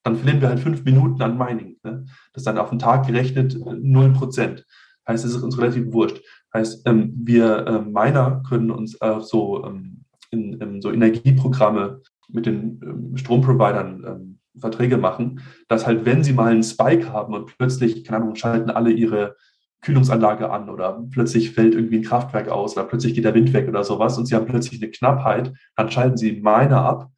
dann 0.04 0.18
verlieren 0.18 0.42
wir 0.42 0.50
halt 0.50 0.60
fünf 0.60 0.84
Minuten 0.84 1.22
an 1.22 1.38
Mining. 1.38 1.78
Ne? 1.84 2.06
Das 2.34 2.42
ist 2.42 2.48
dann 2.48 2.58
auf 2.58 2.70
den 2.70 2.80
Tag 2.80 3.08
gerechnet 3.08 3.56
äh, 3.56 3.74
null 3.80 4.14
Prozent. 4.14 4.66
Heißt, 5.08 5.26
es 5.26 5.36
ist 5.36 5.44
uns 5.44 5.58
relativ 5.58 5.92
wurscht. 5.92 6.22
Heißt, 6.54 6.88
ähm, 6.88 7.14
wir 7.16 7.66
äh, 7.68 7.82
Miner 7.82 8.44
können 8.48 8.72
uns 8.72 8.96
äh, 9.02 9.20
so, 9.22 9.66
ähm, 9.66 10.04
in, 10.32 10.54
in, 10.54 10.82
so 10.82 10.92
Energieprogramme 10.92 12.02
mit 12.30 12.46
den 12.46 12.80
ähm, 12.84 13.18
Stromprovidern 13.18 14.04
ähm, 14.06 14.40
Verträge 14.60 14.98
machen, 14.98 15.42
dass 15.70 15.88
halt, 15.88 16.06
wenn 16.06 16.24
sie 16.24 16.34
mal 16.34 16.52
einen 16.52 16.64
Spike 16.64 17.12
haben 17.12 17.34
und 17.34 17.58
plötzlich, 17.58 18.04
keine 18.04 18.24
Ahnung, 18.24 18.36
schalten 18.36 18.70
alle 18.70 18.92
ihre 18.92 19.36
Kühlungsanlage 19.82 20.50
an 20.52 20.70
oder 20.70 21.04
plötzlich 21.10 21.52
fällt 21.52 21.74
irgendwie 21.74 21.98
ein 21.98 22.04
Kraftwerk 22.04 22.50
aus 22.50 22.78
oder 22.78 22.86
plötzlich 22.86 23.16
geht 23.16 23.26
der 23.26 23.34
Wind 23.34 23.52
weg 23.54 23.68
oder 23.68 23.84
sowas 23.84 24.18
und 24.18 24.28
sie 24.28 24.36
haben 24.36 24.46
plötzlich 24.46 24.82
eine 24.82 24.92
Knappheit, 24.92 25.54
dann 25.76 25.90
schalten 25.90 26.18
sie 26.18 26.34
Miner 26.34 26.84
ab 26.84 27.12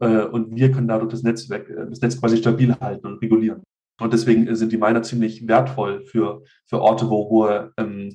äh, 0.00 0.22
und 0.22 0.54
wir 0.54 0.72
können 0.72 0.88
dadurch 0.88 1.10
das 1.10 1.22
Netzwerk, 1.22 1.68
äh, 1.68 1.86
das 1.88 2.00
Netz 2.00 2.18
quasi 2.18 2.38
stabil 2.38 2.74
halten 2.80 3.06
und 3.06 3.18
regulieren. 3.20 3.62
Und 4.00 4.14
deswegen 4.14 4.54
sind 4.56 4.72
die 4.72 4.78
Miner 4.78 5.02
ziemlich 5.02 5.46
wertvoll 5.46 6.06
für, 6.06 6.42
für 6.66 6.80
Orte, 6.80 7.10
wo 7.10 7.28
hohe, 7.28 7.72
ähm, 7.76 8.14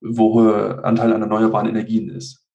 wo 0.00 0.34
hohe 0.34 0.84
Anteil 0.84 1.12
an 1.12 1.22
erneuerbaren 1.22 1.68
Energien 1.68 2.08
ist. 2.08 2.46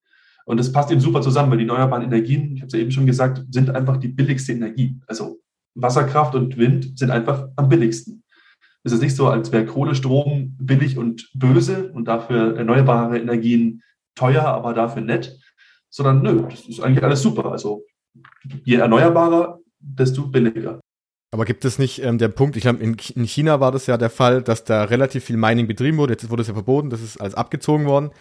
Und 0.46 0.58
das 0.58 0.72
passt 0.72 0.92
eben 0.92 1.02
super 1.02 1.22
zusammen, 1.22 1.52
weil 1.52 1.60
die 1.60 1.66
erneuerbaren 1.66 2.04
Energien, 2.04 2.56
ich 2.56 2.62
habe 2.62 2.68
es 2.68 2.74
ja 2.74 2.80
eben 2.80 2.92
schon 2.92 3.06
gesagt, 3.06 3.44
sind 3.52 3.70
einfach 3.70 3.98
die 3.98 4.08
billigste 4.08 4.54
Energie. 4.54 5.00
Also 5.08 5.40
Wasserkraft 5.76 6.36
und 6.36 6.58
Wind 6.58 6.98
sind 6.98 7.12
einfach 7.12 7.48
am 7.56 7.70
billigsten. 7.70 8.24
Es 8.84 8.92
ist 8.92 9.02
nicht 9.02 9.16
so, 9.16 9.28
als 9.28 9.52
wäre 9.52 9.66
Kohlestrom 9.66 10.56
billig 10.60 10.98
und 10.98 11.30
böse 11.34 11.92
und 11.94 12.08
dafür 12.08 12.58
erneuerbare 12.58 13.20
Energien 13.20 13.84
teuer, 14.16 14.44
aber 14.44 14.74
dafür 14.74 15.04
nett, 15.04 15.38
sondern 15.90 16.22
nö, 16.24 16.44
das 16.50 16.68
ist 16.68 16.80
eigentlich 16.80 17.04
alles 17.04 17.22
super. 17.22 17.52
Also 17.52 17.84
je 18.66 18.78
erneuerbarer, 18.78 19.60
desto 19.80 20.28
billiger. 20.28 20.80
Aber 21.32 21.46
gibt 21.46 21.64
es 21.64 21.80
nicht 21.80 22.04
ähm, 22.04 22.18
der 22.18 22.28
Punkt, 22.28 22.58
ich 22.58 22.64
glaube, 22.64 22.84
in, 22.84 22.98
in 23.16 23.24
China 23.26 23.62
war 23.62 23.72
das 23.72 23.88
ja 23.88 23.98
der 23.98 24.10
Fall, 24.10 24.42
dass 24.42 24.66
da 24.66 24.84
relativ 24.84 25.24
viel 25.24 25.38
Mining 25.38 25.66
betrieben 25.66 25.98
wurde, 25.98 26.14
jetzt 26.14 26.30
wurde 26.30 26.42
es 26.42 26.50
ja 26.50 26.54
verboten, 26.54 26.90
das 26.90 27.02
ist 27.02 27.18
alles 27.22 27.36
abgezogen 27.36 27.86
worden. 27.86 28.12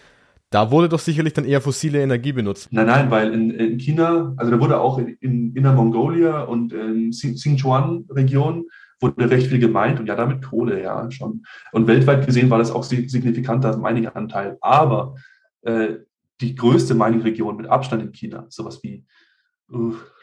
Da 0.49 0.69
wurde 0.69 0.89
doch 0.89 0.99
sicherlich 0.99 1.31
dann 1.31 1.45
eher 1.45 1.61
fossile 1.61 2.01
Energie 2.01 2.33
benutzt. 2.33 2.67
Nein, 2.71 2.87
nein, 2.87 3.11
weil 3.11 3.33
in, 3.33 3.51
in 3.51 3.79
China, 3.79 4.33
also 4.35 4.51
da 4.51 4.59
wurde 4.59 4.81
auch 4.81 4.97
in, 4.97 5.17
in 5.21 5.55
Inner 5.55 5.73
Mongolia 5.73 6.43
und 6.43 6.73
in 6.73 7.13
Sichuan-Region 7.13 8.65
wurde 8.99 9.29
recht 9.29 9.47
viel 9.47 9.59
gemeint 9.59 9.99
und 9.99 10.07
ja, 10.07 10.15
damit 10.15 10.41
Kohle, 10.41 10.81
ja, 10.81 11.09
schon. 11.09 11.43
Und 11.71 11.87
weltweit 11.87 12.25
gesehen 12.25 12.49
war 12.49 12.59
das 12.59 12.71
auch 12.71 12.83
signifikanter 12.83 13.77
Mining-Anteil. 13.77 14.57
Aber 14.59 15.15
äh, 15.61 15.95
die 16.41 16.55
größte 16.55 16.95
Mining-Region 16.95 17.55
mit 17.55 17.67
Abstand 17.67 18.03
in 18.03 18.11
China, 18.11 18.45
sowas 18.49 18.81
wie, 18.83 19.05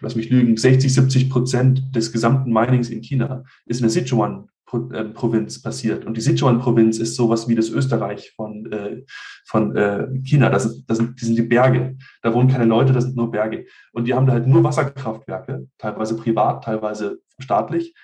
lass 0.01 0.17
mich 0.17 0.31
lügen, 0.31 0.57
60, 0.57 0.93
70 0.93 1.31
Prozent 1.31 1.95
des 1.95 2.13
gesamten 2.13 2.53
Minings 2.53 2.91
in 2.91 3.03
China 3.03 3.45
ist 3.67 3.79
in 3.79 3.83
der 3.85 3.91
Sichuan 3.91 4.49
Provinz 4.69 5.63
passiert. 5.63 6.05
Und 6.05 6.17
die 6.17 6.21
Sichuan-Provinz 6.21 6.99
ist 6.99 7.17
sowas 7.17 7.49
wie 7.49 7.55
das 7.55 7.71
Österreich 7.71 8.33
von, 8.37 8.71
äh, 8.71 9.05
von 9.47 9.75
äh, 9.75 10.09
China. 10.23 10.51
Das, 10.51 10.67
ist, 10.67 10.85
das, 10.87 10.99
sind, 10.99 11.19
das 11.19 11.27
sind 11.27 11.37
die 11.37 11.43
Berge. 11.43 11.97
Da 12.23 12.35
wohnen 12.35 12.49
keine 12.49 12.67
Leute, 12.67 12.93
das 12.93 13.05
sind 13.05 13.17
nur 13.17 13.31
Berge. 13.31 13.67
Und 13.93 14.07
die 14.07 14.15
haben 14.15 14.27
da 14.27 14.35
halt 14.35 14.47
nur 14.47 14.63
Wasserkraftwerke, 14.63 15.69
teilweise 15.79 16.17
privat, 16.17 16.65
teilweise 16.65 17.21
staatlich. 17.39 17.95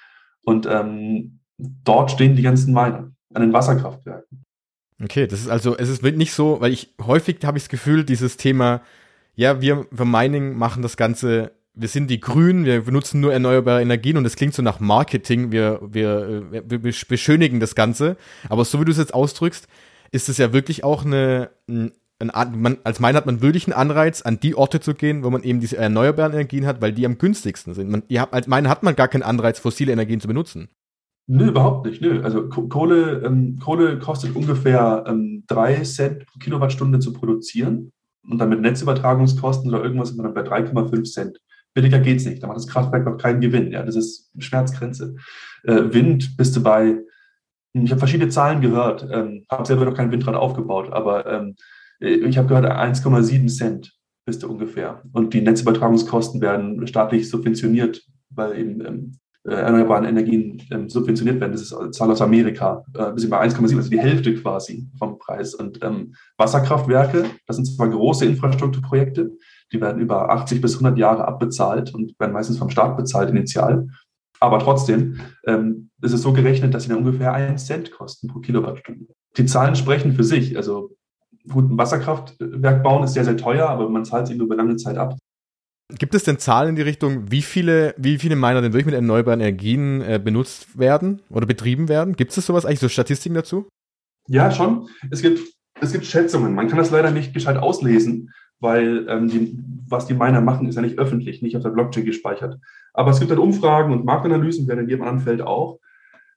Und 0.45 0.67
ähm, 0.67 1.41
dort 1.59 2.11
stehen 2.11 2.37
die 2.37 2.43
ganzen 2.43 2.73
Miner 2.73 3.13
an 3.35 3.43
den 3.43 3.53
Wasserkraftwerken. 3.53 4.45
Okay, 5.03 5.27
das 5.27 5.41
ist 5.41 5.49
also, 5.49 5.77
es 5.77 5.89
ist 5.89 6.03
nicht 6.03 6.33
so, 6.33 6.61
weil 6.61 6.73
ich 6.73 6.95
häufig 7.03 7.39
habe 7.45 7.59
ich 7.59 7.65
das 7.65 7.69
Gefühl, 7.69 8.05
dieses 8.05 8.37
Thema, 8.37 8.81
ja, 9.37 9.61
wir, 9.61 9.87
wir 9.91 10.05
Mining 10.05 10.57
machen 10.57 10.83
das 10.83 10.97
Ganze 10.97 11.53
wir 11.75 11.89
sind 11.89 12.09
die 12.09 12.21
Grünen, 12.21 12.65
wir 12.65 12.83
benutzen 12.83 13.21
nur 13.21 13.33
erneuerbare 13.33 13.83
Energien 13.83 14.17
und 14.17 14.25
es 14.25 14.37
klingt 14.37 14.55
so 14.55 14.63
nach 14.63 14.79
Marketing, 14.79 15.51
wir, 15.51 15.81
wir, 15.83 16.45
wir 16.51 16.79
beschönigen 16.79 17.59
das 17.59 17.75
Ganze. 17.75 18.17
Aber 18.49 18.65
so 18.65 18.81
wie 18.81 18.85
du 18.85 18.93
es 18.93 18.99
jetzt 18.99 19.13
ausdrückst, 19.13 19.67
ist 20.13 20.29
es 20.29 20.39
ja 20.39 20.53
wirklich 20.53 20.85
auch 20.85 21.05
eine, 21.05 21.51
ein, 21.69 21.91
ein, 22.21 22.61
man, 22.61 22.79
als 22.85 23.01
Miner 23.01 23.17
hat 23.17 23.27
man 23.27 23.43
wirklich 23.43 23.67
einen 23.67 23.75
Anreiz, 23.75 24.23
an 24.23 24.39
die 24.39 24.55
Orte 24.55 24.79
zu 24.79 24.95
gehen, 24.95 25.25
wo 25.25 25.31
man 25.31 25.43
eben 25.43 25.59
diese 25.59 25.77
erneuerbaren 25.77 26.33
Energien 26.33 26.67
hat, 26.67 26.81
weil 26.81 26.93
die 26.93 27.07
am 27.07 27.19
günstigsten 27.19 27.75
sind. 27.75 27.91
Man, 27.91 28.05
ihr 28.07 28.33
als 28.33 28.47
Miner 28.47 28.69
hat 28.69 28.85
man 28.85 28.95
gar 28.95 29.09
keinen 29.09 29.25
Anreiz, 29.25 29.59
fossile 29.59 29.93
Energien 29.93 30.21
zu 30.21 30.29
benutzen. 30.29 30.69
Nö, 31.27 31.49
überhaupt 31.49 31.87
nicht. 31.87 32.01
Nö. 32.01 32.23
Also 32.23 32.49
Kohle, 32.49 33.23
ähm, 33.25 33.59
Kohle 33.59 33.99
kostet 33.99 34.37
ungefähr 34.37 35.05
ähm, 35.09 35.43
drei 35.49 35.83
Cent 35.83 36.27
pro 36.27 36.39
Kilowattstunde 36.39 37.01
zu 37.01 37.13
produzieren. 37.13 37.91
Und 38.29 38.39
dann 38.39 38.49
mit 38.49 38.61
Netzübertragungskosten 38.61 39.69
oder 39.73 39.83
irgendwas 39.83 40.09
sind 40.09 40.19
wir 40.19 40.25
dann 40.25 40.35
bei 40.35 40.43
3,5 40.43 41.05
Cent. 41.05 41.41
Billiger 41.75 41.99
geht's 41.99 42.25
nicht. 42.25 42.43
Da 42.43 42.47
macht 42.47 42.59
das 42.59 42.69
Kraftwerk 42.69 43.05
noch 43.05 43.19
keinen 43.19 43.41
Gewinn. 43.41 43.73
Ja, 43.73 43.83
das 43.83 43.97
ist 43.97 44.31
Schmerzgrenze. 44.39 45.17
Äh, 45.65 45.93
Wind 45.93 46.37
bist 46.37 46.57
du 46.57 46.63
bei, 46.63 47.01
ich 47.73 47.91
habe 47.91 47.99
verschiedene 47.99 48.31
Zahlen 48.31 48.61
gehört, 48.61 49.07
ähm, 49.11 49.45
habe 49.51 49.67
selber 49.67 49.85
noch 49.85 49.95
kein 49.95 50.13
Windrad 50.13 50.37
aufgebaut, 50.37 50.93
aber 50.93 51.27
ähm, 51.27 51.57
ich 51.99 52.39
habe 52.39 52.49
gehört, 52.49 52.67
1,7 52.67 53.49
Cent 53.49 53.93
bist 54.25 54.43
du 54.43 54.51
ungefähr. 54.51 55.03
Und 55.13 55.35
die 55.35 55.41
Netzübertragungskosten 55.41 56.41
werden 56.41 56.87
staatlich 56.87 57.29
subventioniert, 57.29 58.03
weil 58.31 58.59
eben 58.59 58.85
ähm, 58.85 59.13
äh, 59.13 59.24
erneuerbaren 59.45 60.07
Energien 60.07 60.63
ähm, 60.71 60.89
subventioniert 60.89 61.39
werden. 61.41 61.53
Das 61.53 61.61
ist 61.61 61.75
eine 61.75 61.91
Zahl 61.91 62.11
aus 62.11 62.23
Amerika. 62.23 62.85
Äh, 62.95 63.13
sind 63.17 63.31
bei 63.31 63.41
1,7, 63.43 63.77
also 63.77 63.91
die 63.91 64.01
Hälfte 64.01 64.35
quasi 64.35 64.89
vom 64.99 65.19
Preis. 65.19 65.55
Und 65.55 65.83
ähm, 65.83 66.15
Wasserkraftwerke, 66.39 67.27
das 67.47 67.57
sind 67.57 67.67
zwar 67.67 67.89
große 67.89 68.25
Infrastrukturprojekte, 68.25 69.33
die 69.73 69.81
werden 69.81 70.01
über 70.01 70.31
80 70.31 70.61
bis 70.61 70.75
100 70.75 70.99
Jahre 70.99 71.29
abbezahlt 71.29 71.95
und 71.95 72.19
werden 72.19 72.33
meistens 72.33 72.59
vom 72.59 72.71
Staat 72.71 72.97
bezahlt 72.97 73.31
initial. 73.31 73.89
Aber 74.41 74.59
trotzdem 74.59 75.21
ähm, 75.47 75.91
ist 76.01 76.13
es 76.13 76.23
so 76.23 76.33
gerechnet, 76.33 76.75
dass 76.75 76.85
sie 76.85 76.89
dann 76.89 76.99
ungefähr 76.99 77.33
einen 77.33 77.59
Cent 77.59 77.91
kosten 77.91 78.29
pro 78.29 78.41
Kilowattstunde. 78.41 79.07
Die 79.37 79.47
Zahlen 79.47 79.77
sprechen 79.77 80.13
für 80.13 80.25
sich. 80.25 80.57
Also 80.57 80.97
gut, 81.51 81.71
ein 81.71 81.79
Wasserkraftwerk 81.79 82.83
bauen 82.83 83.05
ist 83.05 83.15
sehr, 83.15 83.25
sehr 83.25 83.37
teuer, 83.37 83.69
aber 83.69 83.89
man 83.89 84.05
zahlt 84.05 84.25
es 84.25 84.31
eben 84.31 84.41
über 84.41 84.57
lange 84.57 84.77
Zeit 84.77 84.97
ab. 84.97 85.17
Gibt 85.93 86.15
es 86.15 86.25
denn 86.25 86.39
Zahlen 86.39 86.71
in 86.71 86.77
die 86.77 86.83
Richtung, 86.83 87.31
wie 87.31 87.43
viele, 87.43 87.95
wie 87.99 88.19
viele 88.19 88.37
Miner 88.37 88.63
denn 88.63 88.73
wirklich 88.73 88.87
mit 88.87 88.95
erneuerbaren 88.95 89.41
Energien 89.41 90.01
äh, 90.01 90.19
benutzt 90.23 90.79
werden 90.79 91.21
oder 91.29 91.47
betrieben 91.47 91.89
werden? 91.89 92.17
Gibt 92.17 92.37
es 92.37 92.47
sowas 92.47 92.65
eigentlich, 92.65 92.81
so 92.81 92.89
Statistiken 92.89 93.35
dazu? 93.35 93.69
Ja, 94.27 94.51
schon. 94.51 94.89
Es 95.11 95.21
gibt, 95.21 95.41
es 95.81 95.93
gibt 95.93 96.07
Schätzungen. 96.07 96.55
Man 96.55 96.69
kann 96.69 96.79
das 96.79 96.91
leider 96.91 97.11
nicht 97.11 97.35
gescheit 97.35 97.59
auslesen, 97.59 98.31
weil 98.61 99.07
ähm, 99.11 99.29
die, 99.29 99.59
was 99.87 100.07
die 100.07 100.15
Miner 100.15 100.41
machen, 100.41 100.67
ist 100.67 100.77
ja 100.77 100.83
nicht 100.83 100.99
öffentlich, 100.99 101.43
nicht 101.43 101.55
auf 101.55 101.63
der 101.63 101.71
Blockchain 101.71 102.07
gespeichert. 102.07 102.59
Aber 102.95 103.11
es 103.11 103.19
gibt 103.19 103.31
halt 103.31 103.41
Umfragen 103.41 103.93
und 103.93 104.07
Marktanalysen, 104.07 104.67
werden 104.67 104.85
in 104.85 104.89
jedem 104.89 105.03
anderen 105.03 105.25
Feld 105.25 105.43
auch. 105.43 105.81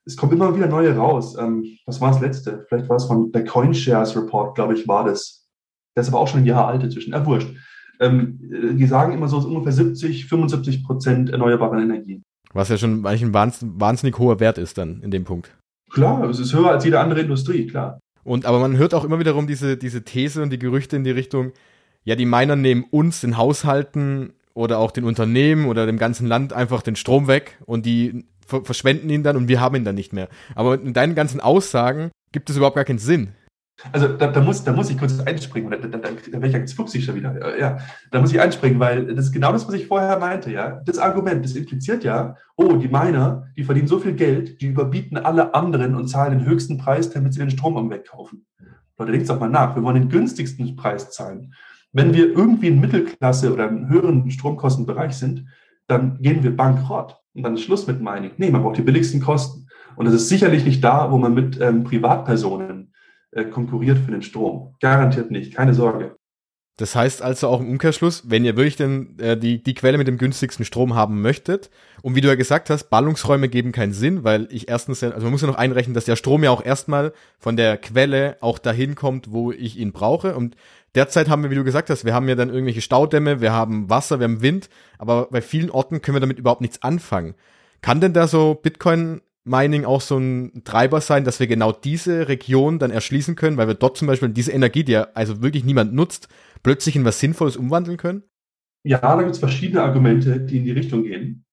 Es 0.04 0.16
kommen 0.16 0.32
immer 0.32 0.54
wieder 0.54 0.66
neue 0.66 0.94
raus. 0.94 1.38
Ähm, 1.38 1.64
was 1.86 2.02
war 2.02 2.10
das 2.10 2.20
letzte? 2.20 2.66
Vielleicht 2.68 2.90
war 2.90 2.96
es 2.96 3.06
von 3.06 3.32
der 3.32 3.44
CoinShares 3.44 4.14
Report, 4.14 4.54
glaube 4.54 4.74
ich, 4.74 4.86
war 4.86 5.04
das. 5.04 5.48
Der 5.96 6.02
ist 6.02 6.08
aber 6.08 6.20
auch 6.20 6.28
schon 6.28 6.40
ein 6.40 6.46
Jahr 6.46 6.68
alt 6.68 6.82
inzwischen. 6.82 7.12
Ja, 7.12 7.24
wurscht. 7.24 7.48
Ähm, 8.00 8.38
die 8.78 8.86
sagen 8.86 9.12
immer 9.12 9.28
so, 9.28 9.38
es 9.38 9.44
ist 9.44 9.50
ungefähr 9.50 9.72
70, 9.72 10.26
75 10.26 10.84
Prozent 10.84 11.30
erneuerbare 11.30 11.80
Energie. 11.80 12.22
Was 12.52 12.68
ja 12.68 12.78
schon 12.78 13.04
eigentlich 13.04 13.22
ein 13.22 13.34
wahnsinnig 13.34 14.18
hoher 14.18 14.40
Wert 14.40 14.58
ist 14.58 14.78
dann 14.78 15.02
in 15.02 15.10
dem 15.10 15.24
Punkt. 15.24 15.54
Klar, 15.90 16.28
es 16.28 16.38
ist 16.38 16.54
höher 16.54 16.70
als 16.70 16.84
jede 16.84 17.00
andere 17.00 17.20
Industrie, 17.20 17.66
klar. 17.66 17.98
Und 18.24 18.46
aber 18.46 18.58
man 18.58 18.76
hört 18.76 18.94
auch 18.94 19.04
immer 19.04 19.18
wiederum 19.18 19.46
diese, 19.46 19.76
diese 19.76 20.04
These 20.04 20.42
und 20.42 20.50
die 20.50 20.58
Gerüchte 20.58 20.96
in 20.96 21.04
die 21.04 21.10
Richtung, 21.10 21.52
ja, 22.04 22.14
die 22.14 22.26
Miner 22.26 22.56
nehmen 22.56 22.84
uns, 22.90 23.20
den 23.20 23.36
Haushalten 23.36 24.32
oder 24.54 24.78
auch 24.78 24.90
den 24.90 25.04
Unternehmen 25.04 25.66
oder 25.66 25.86
dem 25.86 25.98
ganzen 25.98 26.26
Land 26.26 26.52
einfach 26.52 26.82
den 26.82 26.96
Strom 26.96 27.26
weg 27.26 27.58
und 27.64 27.86
die 27.86 28.24
verschwenden 28.46 29.10
ihn 29.10 29.22
dann 29.22 29.36
und 29.36 29.48
wir 29.48 29.60
haben 29.60 29.76
ihn 29.76 29.84
dann 29.84 29.94
nicht 29.94 30.12
mehr. 30.12 30.28
Aber 30.54 30.80
in 30.80 30.94
deinen 30.94 31.14
ganzen 31.14 31.40
Aussagen 31.40 32.10
gibt 32.32 32.50
es 32.50 32.56
überhaupt 32.56 32.76
gar 32.76 32.84
keinen 32.84 32.98
Sinn. 32.98 33.34
Also 33.92 34.08
da, 34.08 34.26
da, 34.26 34.40
muss, 34.40 34.64
da 34.64 34.72
muss 34.72 34.90
ich 34.90 34.98
kurz 34.98 35.20
einspringen, 35.20 35.70
da, 35.70 35.76
da, 35.76 35.86
da, 35.86 35.98
da 35.98 36.32
werde 36.32 36.46
ich 36.48 36.52
jetzt 36.52 36.74
fuchsig 36.74 37.04
schon 37.04 37.14
wieder. 37.14 37.58
Ja, 37.58 37.78
da 38.10 38.20
muss 38.20 38.32
ich 38.32 38.40
einspringen, 38.40 38.80
weil 38.80 39.06
das 39.14 39.26
ist 39.26 39.32
genau 39.32 39.52
das, 39.52 39.68
was 39.68 39.74
ich 39.74 39.86
vorher 39.86 40.18
meinte. 40.18 40.50
Ja, 40.50 40.80
Das 40.84 40.98
Argument, 40.98 41.44
das 41.44 41.54
impliziert 41.54 42.02
ja, 42.02 42.36
oh, 42.56 42.72
die 42.74 42.88
Miner, 42.88 43.46
die 43.56 43.62
verdienen 43.62 43.86
so 43.86 44.00
viel 44.00 44.14
Geld, 44.14 44.60
die 44.60 44.66
überbieten 44.66 45.16
alle 45.16 45.54
anderen 45.54 45.94
und 45.94 46.08
zahlen 46.08 46.38
den 46.38 46.46
höchsten 46.46 46.76
Preis, 46.76 47.10
damit 47.10 47.34
sie 47.34 47.38
den 47.38 47.50
Strom 47.50 47.76
am 47.76 47.88
wegkaufen. 47.90 48.44
Leute, 48.98 49.12
denkt 49.12 49.30
doch 49.30 49.38
mal 49.38 49.48
nach, 49.48 49.76
wir 49.76 49.82
wollen 49.84 49.94
den 49.94 50.08
günstigsten 50.08 50.74
Preis 50.74 51.10
zahlen. 51.12 51.54
Wenn 51.92 52.12
wir 52.12 52.32
irgendwie 52.32 52.68
in 52.68 52.80
Mittelklasse 52.80 53.52
oder 53.52 53.68
im 53.68 53.88
höheren 53.88 54.28
Stromkostenbereich 54.30 55.14
sind, 55.14 55.46
dann 55.86 56.18
gehen 56.20 56.42
wir 56.42 56.54
bankrott. 56.54 57.16
Und 57.34 57.44
dann 57.44 57.54
ist 57.54 57.62
Schluss 57.62 57.86
mit 57.86 58.00
Mining. 58.00 58.32
Nee, 58.38 58.50
man 58.50 58.62
braucht 58.62 58.76
die 58.76 58.82
billigsten 58.82 59.20
Kosten. 59.20 59.68
Und 59.94 60.06
das 60.06 60.14
ist 60.14 60.28
sicherlich 60.28 60.64
nicht 60.64 60.82
da, 60.82 61.10
wo 61.12 61.18
man 61.18 61.32
mit 61.32 61.60
ähm, 61.60 61.84
Privatpersonen 61.84 62.87
äh, 63.38 63.44
konkurriert 63.44 63.98
für 63.98 64.10
den 64.10 64.22
Strom. 64.22 64.74
Garantiert 64.80 65.30
nicht, 65.30 65.54
keine 65.54 65.74
Sorge. 65.74 66.16
Das 66.78 66.94
heißt 66.94 67.22
also 67.22 67.48
auch 67.48 67.60
im 67.60 67.68
Umkehrschluss, 67.68 68.30
wenn 68.30 68.44
ihr 68.44 68.56
wirklich 68.56 68.76
denn, 68.76 69.18
äh, 69.18 69.36
die, 69.36 69.62
die 69.62 69.74
Quelle 69.74 69.98
mit 69.98 70.06
dem 70.06 70.16
günstigsten 70.16 70.64
Strom 70.64 70.94
haben 70.94 71.20
möchtet, 71.22 71.70
und 72.02 72.14
wie 72.14 72.20
du 72.20 72.28
ja 72.28 72.36
gesagt 72.36 72.70
hast, 72.70 72.84
Ballungsräume 72.84 73.48
geben 73.48 73.72
keinen 73.72 73.92
Sinn, 73.92 74.22
weil 74.22 74.46
ich 74.52 74.68
erstens, 74.68 75.02
also 75.02 75.24
man 75.24 75.32
muss 75.32 75.42
ja 75.42 75.48
noch 75.48 75.56
einrechnen, 75.56 75.94
dass 75.94 76.04
der 76.04 76.14
Strom 76.14 76.44
ja 76.44 76.52
auch 76.52 76.64
erstmal 76.64 77.12
von 77.40 77.56
der 77.56 77.76
Quelle 77.78 78.36
auch 78.40 78.60
dahin 78.60 78.94
kommt, 78.94 79.32
wo 79.32 79.50
ich 79.50 79.76
ihn 79.76 79.90
brauche. 79.90 80.36
Und 80.36 80.54
derzeit 80.94 81.28
haben 81.28 81.42
wir, 81.42 81.50
wie 81.50 81.56
du 81.56 81.64
gesagt 81.64 81.90
hast, 81.90 82.04
wir 82.04 82.14
haben 82.14 82.28
ja 82.28 82.36
dann 82.36 82.50
irgendwelche 82.50 82.80
Staudämme, 82.80 83.40
wir 83.40 83.52
haben 83.52 83.90
Wasser, 83.90 84.20
wir 84.20 84.24
haben 84.24 84.42
Wind, 84.42 84.70
aber 84.98 85.26
bei 85.32 85.42
vielen 85.42 85.70
Orten 85.70 86.00
können 86.00 86.14
wir 86.14 86.20
damit 86.20 86.38
überhaupt 86.38 86.60
nichts 86.60 86.82
anfangen. 86.84 87.34
Kann 87.82 88.00
denn 88.00 88.12
da 88.12 88.28
so 88.28 88.54
Bitcoin 88.54 89.20
Mining 89.48 89.84
auch 89.84 90.00
so 90.00 90.18
ein 90.18 90.62
Treiber 90.64 91.00
sein, 91.00 91.24
dass 91.24 91.40
wir 91.40 91.46
genau 91.46 91.72
diese 91.72 92.28
Region 92.28 92.78
dann 92.78 92.90
erschließen 92.90 93.34
können, 93.34 93.56
weil 93.56 93.68
wir 93.68 93.74
dort 93.74 93.96
zum 93.96 94.08
Beispiel 94.08 94.28
diese 94.28 94.52
Energie, 94.52 94.84
die 94.84 94.92
ja 94.92 95.08
also 95.14 95.42
wirklich 95.42 95.64
niemand 95.64 95.92
nutzt, 95.94 96.28
plötzlich 96.62 96.96
in 96.96 97.04
was 97.04 97.20
Sinnvolles 97.20 97.56
umwandeln 97.56 97.96
können? 97.96 98.22
Ja, 98.84 98.98
da 98.98 99.18
gibt 99.18 99.32
es 99.32 99.38
verschiedene 99.38 99.82
Argumente, 99.82 100.40
die 100.40 100.58
in 100.58 100.64
die 100.64 100.72
Richtung 100.72 101.02
gehen. 101.02 101.44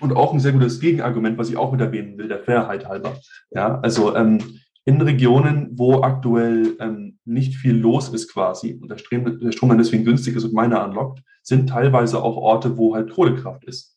Und 0.00 0.12
auch 0.12 0.34
ein 0.34 0.40
sehr 0.40 0.52
gutes 0.52 0.80
Gegenargument, 0.80 1.38
was 1.38 1.48
ich 1.48 1.56
auch 1.56 1.72
mit 1.72 1.80
erwähnen 1.80 2.18
will, 2.18 2.28
der 2.28 2.40
Fairheit 2.40 2.86
halber. 2.86 3.18
Ja, 3.50 3.80
also 3.80 4.14
ähm, 4.14 4.60
in 4.84 5.00
Regionen, 5.00 5.70
wo 5.72 6.02
aktuell 6.02 6.76
ähm, 6.80 7.18
nicht 7.24 7.56
viel 7.56 7.76
los 7.76 8.08
ist 8.10 8.32
quasi 8.32 8.78
und 8.80 8.88
der 8.88 8.98
Strom, 8.98 9.40
der 9.40 9.52
Strom 9.52 9.70
dann 9.70 9.78
deswegen 9.78 10.04
günstig 10.04 10.36
ist 10.36 10.44
und 10.44 10.54
meiner 10.54 10.82
anlockt, 10.82 11.22
sind 11.42 11.68
teilweise 11.68 12.22
auch 12.22 12.36
Orte, 12.36 12.76
wo 12.76 12.94
halt 12.94 13.10
Kohlekraft 13.10 13.64
ist. 13.64 13.95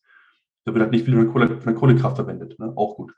Da 0.64 0.74
wird 0.74 0.82
halt 0.82 0.92
nicht 0.92 1.04
viel 1.04 1.14
von 1.14 1.32
Kohle, 1.32 1.60
von 1.60 1.74
Kohlekraft 1.74 2.16
verwendet. 2.16 2.58
Ne? 2.58 2.72
Auch 2.76 2.96
gut. 2.96 3.14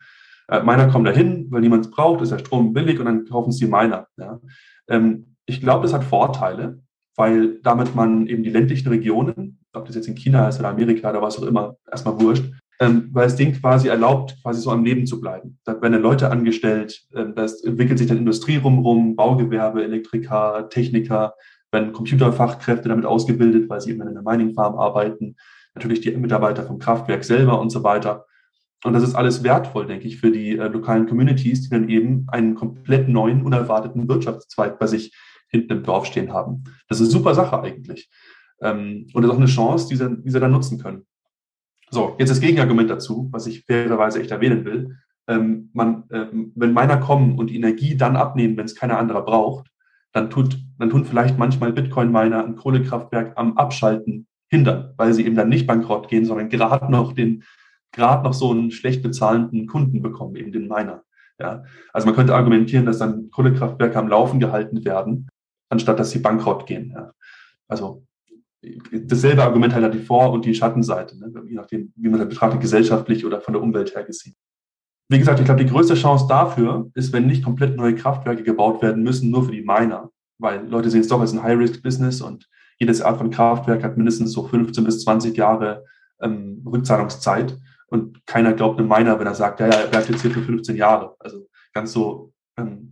Äh, 0.49 0.63
Miner 0.63 0.89
kommen 0.89 1.05
dahin, 1.05 1.47
weil 1.51 1.61
niemand 1.61 1.87
es 1.87 1.91
braucht, 1.91 2.23
ist 2.23 2.33
der 2.33 2.39
Strom 2.39 2.73
billig 2.73 2.99
und 2.99 3.07
dann 3.07 3.25
kaufen 3.27 3.53
sie 3.53 3.67
Miner. 3.67 4.07
Ja? 4.17 4.41
Ähm, 4.89 5.37
ich 5.47 5.61
glaube, 5.61 5.83
das 5.83 5.93
hat 5.93 6.05
Vorteile, 6.05 6.81
weil 7.17 7.61
damit 7.63 7.95
man 7.95 8.27
eben 8.27 8.43
die 8.43 8.51
ländlichen 8.51 8.89
Regionen, 8.89 9.59
ob 9.73 9.87
das 9.87 9.97
jetzt 9.97 10.09
in 10.09 10.15
China 10.15 10.49
ist 10.49 10.59
oder 10.59 10.69
Amerika 10.69 11.11
oder 11.11 11.23
was 11.23 11.39
auch 11.39 11.47
immer, 11.47 11.77
erstmal 11.91 12.21
wurscht, 12.21 12.45
ähm, 12.81 13.11
weil 13.13 13.27
es 13.27 13.37
denen 13.37 13.53
quasi 13.55 13.89
erlaubt, 13.89 14.37
quasi 14.43 14.61
so 14.61 14.71
am 14.71 14.85
Leben 14.85 15.07
zu 15.07 15.21
bleiben. 15.21 15.59
Da 15.65 15.81
werden 15.81 16.01
Leute 16.01 16.31
angestellt, 16.31 17.07
ähm, 17.15 17.35
da 17.35 17.47
entwickelt 17.65 17.99
sich 17.99 18.09
dann 18.09 18.19
Industrie 18.19 18.57
rumrum, 18.57 19.17
Baugewerbe, 19.17 19.85
Elektriker, 19.85 20.69
Techniker, 20.69 21.35
werden 21.71 21.93
Computerfachkräfte 21.93 22.89
damit 22.89 23.07
ausgebildet, 23.07 23.69
weil 23.69 23.81
sie 23.81 23.91
eben 23.91 24.03
in 24.03 24.09
einer 24.09 24.23
Mining 24.23 24.53
Farm 24.55 24.77
arbeiten 24.77 25.37
natürlich 25.75 26.01
die 26.01 26.17
Mitarbeiter 26.17 26.65
vom 26.65 26.79
Kraftwerk 26.79 27.25
selber 27.25 27.61
und 27.61 27.71
so 27.71 27.83
weiter. 27.83 28.27
Und 28.85 28.95
das 28.95 29.03
ist 29.03 29.15
alles 29.15 29.43
wertvoll, 29.45 29.87
denke 29.87 30.09
ich, 30.09 30.19
für 30.19 30.33
die 30.33 30.57
äh, 30.57 30.67
lokalen 30.69 31.07
Communities, 31.07 31.63
die 31.63 31.71
dann 31.71 31.89
eben 31.89 32.27
einen 32.29 32.55
komplett 32.55 33.09
neuen, 33.09 33.43
unerwarteten 33.43 34.09
Wirtschaftszweig 34.09 34.79
bei 34.79 34.87
sich 34.87 35.15
hinten 35.49 35.73
im 35.73 35.83
Dorf 35.83 36.07
stehen 36.07 36.33
haben. 36.33 36.65
Das 36.89 36.99
ist 36.99 37.07
eine 37.07 37.13
super 37.13 37.35
Sache 37.35 37.61
eigentlich. 37.61 38.11
Ähm, 38.61 39.07
und 39.13 39.23
das 39.23 39.31
ist 39.31 39.35
auch 39.35 39.41
eine 39.41 39.47
Chance, 39.47 39.89
die 39.89 39.97
sie, 39.97 40.17
die 40.23 40.31
sie 40.31 40.41
dann 40.41 40.51
nutzen 40.51 40.79
können. 40.81 41.07
So, 41.91 42.17
jetzt 42.19 42.31
das 42.31 42.41
Gegenargument 42.41 42.91
dazu, 42.91 43.29
was 43.31 43.47
ich 43.47 43.65
fairerweise 43.65 44.21
echt 44.21 44.31
erwähnen 44.31 44.65
will. 44.65 44.97
Ähm, 45.29 45.71
man, 45.73 46.05
äh, 46.11 46.27
wenn 46.55 46.73
Miner 46.73 46.97
kommen 46.97 47.39
und 47.39 47.51
die 47.51 47.57
Energie 47.57 47.97
dann 47.97 48.17
abnehmen, 48.17 48.57
wenn 48.57 48.65
es 48.65 48.75
keiner 48.75 48.99
anderer 48.99 49.23
braucht, 49.23 49.69
dann 50.13 50.31
tut, 50.31 50.59
dann 50.79 50.91
tun 50.91 51.05
vielleicht 51.05 51.39
manchmal 51.39 51.73
Bitcoin-Miner 51.73 52.45
ein 52.45 52.57
Kohlekraftwerk 52.57 53.33
am 53.37 53.57
Abschalten 53.57 54.27
hindern, 54.53 54.93
weil 54.99 55.15
sie 55.15 55.25
eben 55.25 55.35
dann 55.35 55.49
nicht 55.49 55.67
bankrott 55.67 56.09
gehen, 56.09 56.27
sondern 56.27 56.51
gerade 56.51 56.93
noch 56.93 57.15
den, 57.15 57.43
gerade 57.91 58.23
noch 58.23 58.35
so 58.35 58.51
einen 58.51 58.71
schlecht 58.71 59.03
bezahlenden 59.03 59.67
Kunden 59.67 60.03
bekommen, 60.03 60.37
eben 60.37 60.53
den 60.53 60.69
Miner. 60.69 61.05
Ja, 61.41 61.65
also 61.95 62.07
man 62.07 62.15
könnte 62.15 62.35
argumentieren, 62.35 62.85
dass 62.85 62.99
dann 62.99 63.31
Kohlekraftwerke 63.31 63.99
am 63.99 64.09
Laufen 64.09 64.41
gehalten 64.41 64.85
werden, 64.85 65.29
anstatt 65.71 65.99
dass 65.99 66.11
sie 66.11 66.19
bankrott 66.19 66.67
gehen. 66.67 66.93
Ja. 66.95 67.13
Also 67.67 68.05
dasselbe 68.93 69.43
Argument 69.43 69.73
halt 69.73 69.87
hat 69.87 69.95
die 69.95 70.01
Vor- 70.01 70.33
und 70.33 70.45
die 70.45 70.55
Schattenseite, 70.55 71.19
ne? 71.19 71.33
je 71.47 71.55
nachdem, 71.55 71.93
wie 71.97 72.11
man 72.11 72.21
das 72.21 72.29
betrachtet, 72.29 72.61
gesellschaftlich 72.61 73.25
oder 73.25 73.41
von 73.41 73.55
der 73.55 73.63
Umwelt 73.63 73.95
her 73.95 74.05
gesehen. 74.05 74.37
Wie 75.09 75.19
gesagt, 75.19 75.41
ich 75.41 75.47
glaube, 75.47 75.65
die 75.65 75.71
größte 75.71 75.95
Chance 75.95 76.27
dafür 76.29 76.91
ist, 76.95 77.13
wenn 77.15 77.27
nicht 77.27 77.43
komplett 77.43 77.75
neue 77.75 77.95
Kraftwerke 77.95 78.43
gebaut 78.43 78.83
werden 78.83 79.03
müssen, 79.03 79.31
nur 79.31 79.47
für 79.47 79.53
die 79.53 79.63
Miner, 79.63 80.11
weil 80.39 80.69
Leute 80.69 80.91
sehen 80.91 81.01
es 81.01 81.09
doch 81.09 81.21
als 81.21 81.33
ein 81.33 81.43
High-Risk-Business 81.43 82.21
und 82.21 82.49
jedes 82.83 83.01
Art 83.01 83.19
von 83.19 83.31
Kraftwerk 83.31 83.85
hat 83.85 83.97
mindestens 83.97 84.33
so 84.33 84.43
15 84.43 84.83
bis 84.83 85.05
20 85.05 85.37
Jahre 85.37 85.85
ähm, 86.21 86.67
Rückzahlungszeit 86.67 87.57
und 87.87 88.27
keiner 88.27 88.55
glaubt 88.55 88.81
einem 88.81 88.89
Miner, 88.89 89.21
wenn 89.21 89.27
er 89.27 89.37
sagt, 89.37 89.61
ja, 89.61 89.69
ja, 89.69 89.75
er 89.75 89.87
bleibt 89.87 90.09
jetzt 90.09 90.23
hier 90.23 90.33
für 90.33 90.43
15 90.43 90.75
Jahre. 90.75 91.15
Also 91.21 91.47
ganz 91.73 91.93
so, 91.93 92.33
ähm, 92.57 92.91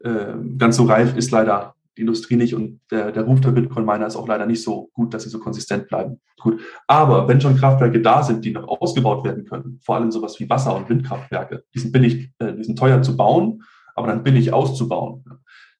äh, 0.00 0.34
ganz 0.58 0.76
so 0.76 0.84
reif 0.84 1.16
ist 1.16 1.30
leider 1.30 1.76
die 1.96 2.00
Industrie 2.00 2.34
nicht 2.34 2.56
und 2.56 2.80
der, 2.90 3.12
der 3.12 3.22
Ruf 3.22 3.40
der 3.40 3.52
Bitcoin-Miner 3.52 4.08
ist 4.08 4.16
auch 4.16 4.26
leider 4.26 4.46
nicht 4.46 4.64
so 4.64 4.90
gut, 4.94 5.14
dass 5.14 5.22
sie 5.22 5.28
so 5.28 5.38
konsistent 5.38 5.86
bleiben. 5.86 6.20
Gut. 6.40 6.60
Aber 6.88 7.28
wenn 7.28 7.40
schon 7.40 7.56
Kraftwerke 7.56 8.02
da 8.02 8.24
sind, 8.24 8.44
die 8.44 8.50
noch 8.50 8.66
ausgebaut 8.66 9.24
werden 9.24 9.44
können, 9.44 9.78
vor 9.80 9.94
allem 9.94 10.10
sowas 10.10 10.40
wie 10.40 10.50
Wasser- 10.50 10.74
und 10.74 10.88
Windkraftwerke, 10.88 11.62
die 11.72 11.78
sind 11.78 11.92
billig, 11.92 12.32
äh, 12.40 12.52
die 12.52 12.64
sind 12.64 12.76
teuer 12.76 13.00
zu 13.00 13.16
bauen, 13.16 13.62
aber 13.94 14.08
dann 14.08 14.24
billig 14.24 14.52
auszubauen, 14.52 15.24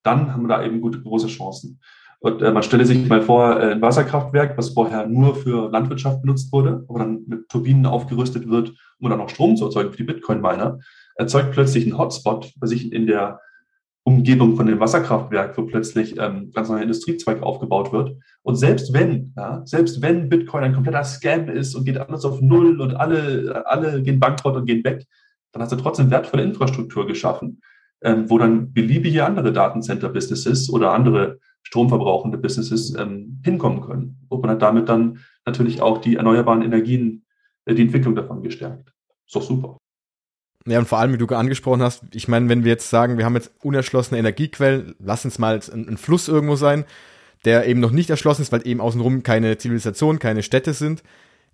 dann 0.03 0.31
haben 0.31 0.43
wir 0.43 0.47
da 0.47 0.63
eben 0.63 0.79
gute, 0.79 1.01
große 1.01 1.27
Chancen. 1.27 1.81
Und 2.25 2.41
äh, 2.41 2.51
man 2.51 2.63
stelle 2.63 2.87
sich 2.87 3.07
mal 3.07 3.21
vor, 3.21 3.61
äh, 3.61 3.73
ein 3.73 3.83
Wasserkraftwerk, 3.83 4.57
was 4.57 4.71
vorher 4.71 5.05
nur 5.05 5.35
für 5.35 5.69
Landwirtschaft 5.69 6.23
benutzt 6.23 6.51
wurde, 6.51 6.83
aber 6.89 6.97
dann 6.97 7.23
mit 7.27 7.47
Turbinen 7.49 7.85
aufgerüstet 7.85 8.49
wird, 8.49 8.73
um 8.99 9.11
dann 9.11 9.21
auch 9.21 9.29
Strom 9.29 9.55
zu 9.55 9.65
erzeugen 9.65 9.91
für 9.91 9.97
die 9.97 10.05
Bitcoin-Miner, 10.05 10.79
erzeugt 11.17 11.51
plötzlich 11.51 11.83
einen 11.83 11.99
Hotspot 11.99 12.51
bei 12.57 12.65
sich 12.65 12.91
in 12.91 13.05
der 13.05 13.41
Umgebung 14.05 14.55
von 14.55 14.65
dem 14.65 14.79
Wasserkraftwerk, 14.79 15.55
wo 15.55 15.67
plötzlich 15.67 16.17
ähm, 16.17 16.49
ganz 16.51 16.67
neuer 16.67 16.81
Industriezweig 16.81 17.43
aufgebaut 17.43 17.93
wird. 17.93 18.17
Und 18.41 18.55
selbst 18.55 18.91
wenn, 18.91 19.31
ja, 19.37 19.61
selbst 19.63 20.01
wenn 20.01 20.27
Bitcoin 20.27 20.63
ein 20.63 20.73
kompletter 20.73 21.03
Scam 21.03 21.47
ist 21.47 21.75
und 21.75 21.85
geht 21.85 21.99
alles 21.99 22.25
auf 22.25 22.41
Null 22.41 22.81
und 22.81 22.95
alle, 22.95 23.67
alle 23.67 24.01
gehen 24.01 24.19
bankrott 24.19 24.55
und 24.55 24.65
gehen 24.65 24.83
weg, 24.83 25.05
dann 25.51 25.61
hast 25.61 25.73
du 25.73 25.75
trotzdem 25.75 26.09
wertvolle 26.09 26.41
Infrastruktur 26.41 27.05
geschaffen, 27.05 27.61
ähm, 28.01 28.29
wo 28.29 28.37
dann 28.37 28.73
beliebige 28.73 29.25
andere 29.25 29.53
Datencenter-Businesses 29.53 30.69
oder 30.69 30.91
andere 30.93 31.39
stromverbrauchende 31.63 32.37
Businesses 32.37 32.95
ähm, 32.95 33.41
hinkommen 33.43 33.81
können. 33.81 34.17
Und 34.29 34.41
man 34.41 34.51
hat 34.51 34.61
damit 34.61 34.87
dann 34.87 35.19
natürlich 35.45 35.81
auch 35.81 35.99
die 35.99 36.15
erneuerbaren 36.15 36.61
Energien, 36.61 37.25
äh, 37.65 37.73
die 37.73 37.81
Entwicklung 37.81 38.15
davon 38.15 38.43
gestärkt. 38.43 38.91
Ist 39.25 39.35
doch 39.35 39.41
super. 39.41 39.77
Ja, 40.67 40.79
und 40.79 40.87
vor 40.87 40.97
allem, 40.99 41.13
wie 41.13 41.17
du 41.17 41.27
angesprochen 41.27 41.81
hast, 41.81 42.03
ich 42.13 42.27
meine, 42.27 42.49
wenn 42.49 42.63
wir 42.63 42.71
jetzt 42.71 42.89
sagen, 42.89 43.17
wir 43.17 43.25
haben 43.25 43.35
jetzt 43.35 43.51
unerschlossene 43.61 44.19
Energiequellen, 44.19 44.95
lass 44.99 45.25
uns 45.25 45.37
mal 45.37 45.59
ein, 45.71 45.87
ein 45.89 45.97
Fluss 45.97 46.27
irgendwo 46.27 46.55
sein, 46.55 46.85
der 47.45 47.67
eben 47.67 47.79
noch 47.79 47.91
nicht 47.91 48.09
erschlossen 48.09 48.41
ist, 48.41 48.51
weil 48.51 48.67
eben 48.67 48.81
außenrum 48.81 49.21
keine 49.21 49.57
Zivilisation, 49.57 50.17
keine 50.17 50.41
Städte 50.41 50.73
sind. 50.73 51.03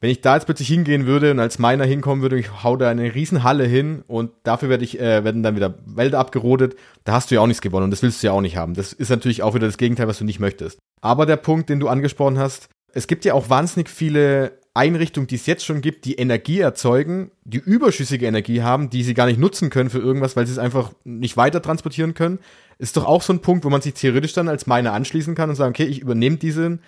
Wenn 0.02 0.10
ich 0.10 0.22
da 0.22 0.34
jetzt 0.34 0.46
plötzlich 0.46 0.68
hingehen 0.68 1.06
würde 1.06 1.30
und 1.30 1.40
als 1.40 1.60
Miner 1.60 1.86
hinkommen 1.86 2.24
würde, 2.24 2.40
ich 2.40 2.64
hau 2.64 2.76
da 2.76 2.90
eine 2.90 3.14
riesen 3.14 3.44
Halle 3.44 3.66
hin 3.66 4.04
und 4.08 4.32
dafür 4.44 4.68
werde 4.68 4.84
ich, 4.84 5.00
äh, 5.00 5.24
werden 5.24 5.44
dann 5.44 5.56
wieder 5.56 5.76
Wälder 5.86 6.18
abgerodet, 6.18 6.76
da 7.04 7.14
hast 7.14 7.30
du 7.30 7.36
ja 7.36 7.42
auch 7.42 7.48
nichts 7.48 7.62
gewonnen 7.62 7.84
und 7.84 7.92
das 7.92 8.02
willst 8.02 8.22
du 8.22 8.28
ja 8.28 8.34
auch 8.34 8.42
nicht 8.42 8.58
haben. 8.58 8.74
Das 8.74 8.94
ist 8.94 9.10
natürlich 9.10 9.44
auch 9.44 9.54
wieder 9.54 9.68
das 9.68 9.78
Gegenteil, 9.78 10.08
was 10.08 10.18
du 10.18 10.26
nicht 10.26 10.40
möchtest. 10.40 10.80
Aber 11.02 11.28
der 11.28 11.38
Punkt, 11.38 11.70
den 11.70 11.80
du 11.80 11.88
angesprochen 11.88 12.40
hast, 12.40 12.68
es 12.94 13.06
gibt 13.06 13.26
ja 13.26 13.36
auch 13.36 13.52
wahnsinnig 13.52 13.90
viele 13.90 14.54
Einrichtungen, 14.74 15.28
die 15.28 15.36
es 15.36 15.46
jetzt 15.46 15.66
schon 15.66 15.82
gibt, 15.82 16.06
die 16.06 16.16
Energie 16.16 16.60
erzeugen, 16.60 17.30
die 17.44 17.60
überschüssige 17.60 18.26
Energie 18.26 18.64
haben, 18.64 18.90
die 18.90 19.04
sie 19.04 19.14
gar 19.14 19.28
nicht 19.28 19.40
nutzen 19.40 19.70
können 19.70 19.92
für 19.92 20.00
irgendwas, 20.00 20.36
weil 20.36 20.48
sie 20.48 20.54
es 20.54 20.58
einfach 20.58 20.94
nicht 21.04 21.38
weiter 21.38 21.62
transportieren 21.62 22.16
können, 22.16 22.40
ist 22.80 22.98
doch 22.98 23.06
auch 23.06 23.22
so 23.22 23.34
ein 23.34 23.42
Punkt, 23.42 23.66
wo 23.66 23.70
man 23.70 23.82
sich 23.82 23.94
theoretisch 23.94 24.34
dann 24.34 24.48
als 24.48 24.66
Miner 24.66 24.94
anschließen 24.94 25.36
kann 25.36 25.50
und 25.50 25.56
sagen, 25.56 25.72
okay, 25.72 25.86
ich 25.86 26.00
übernehme 26.00 26.38
diese 26.38 26.80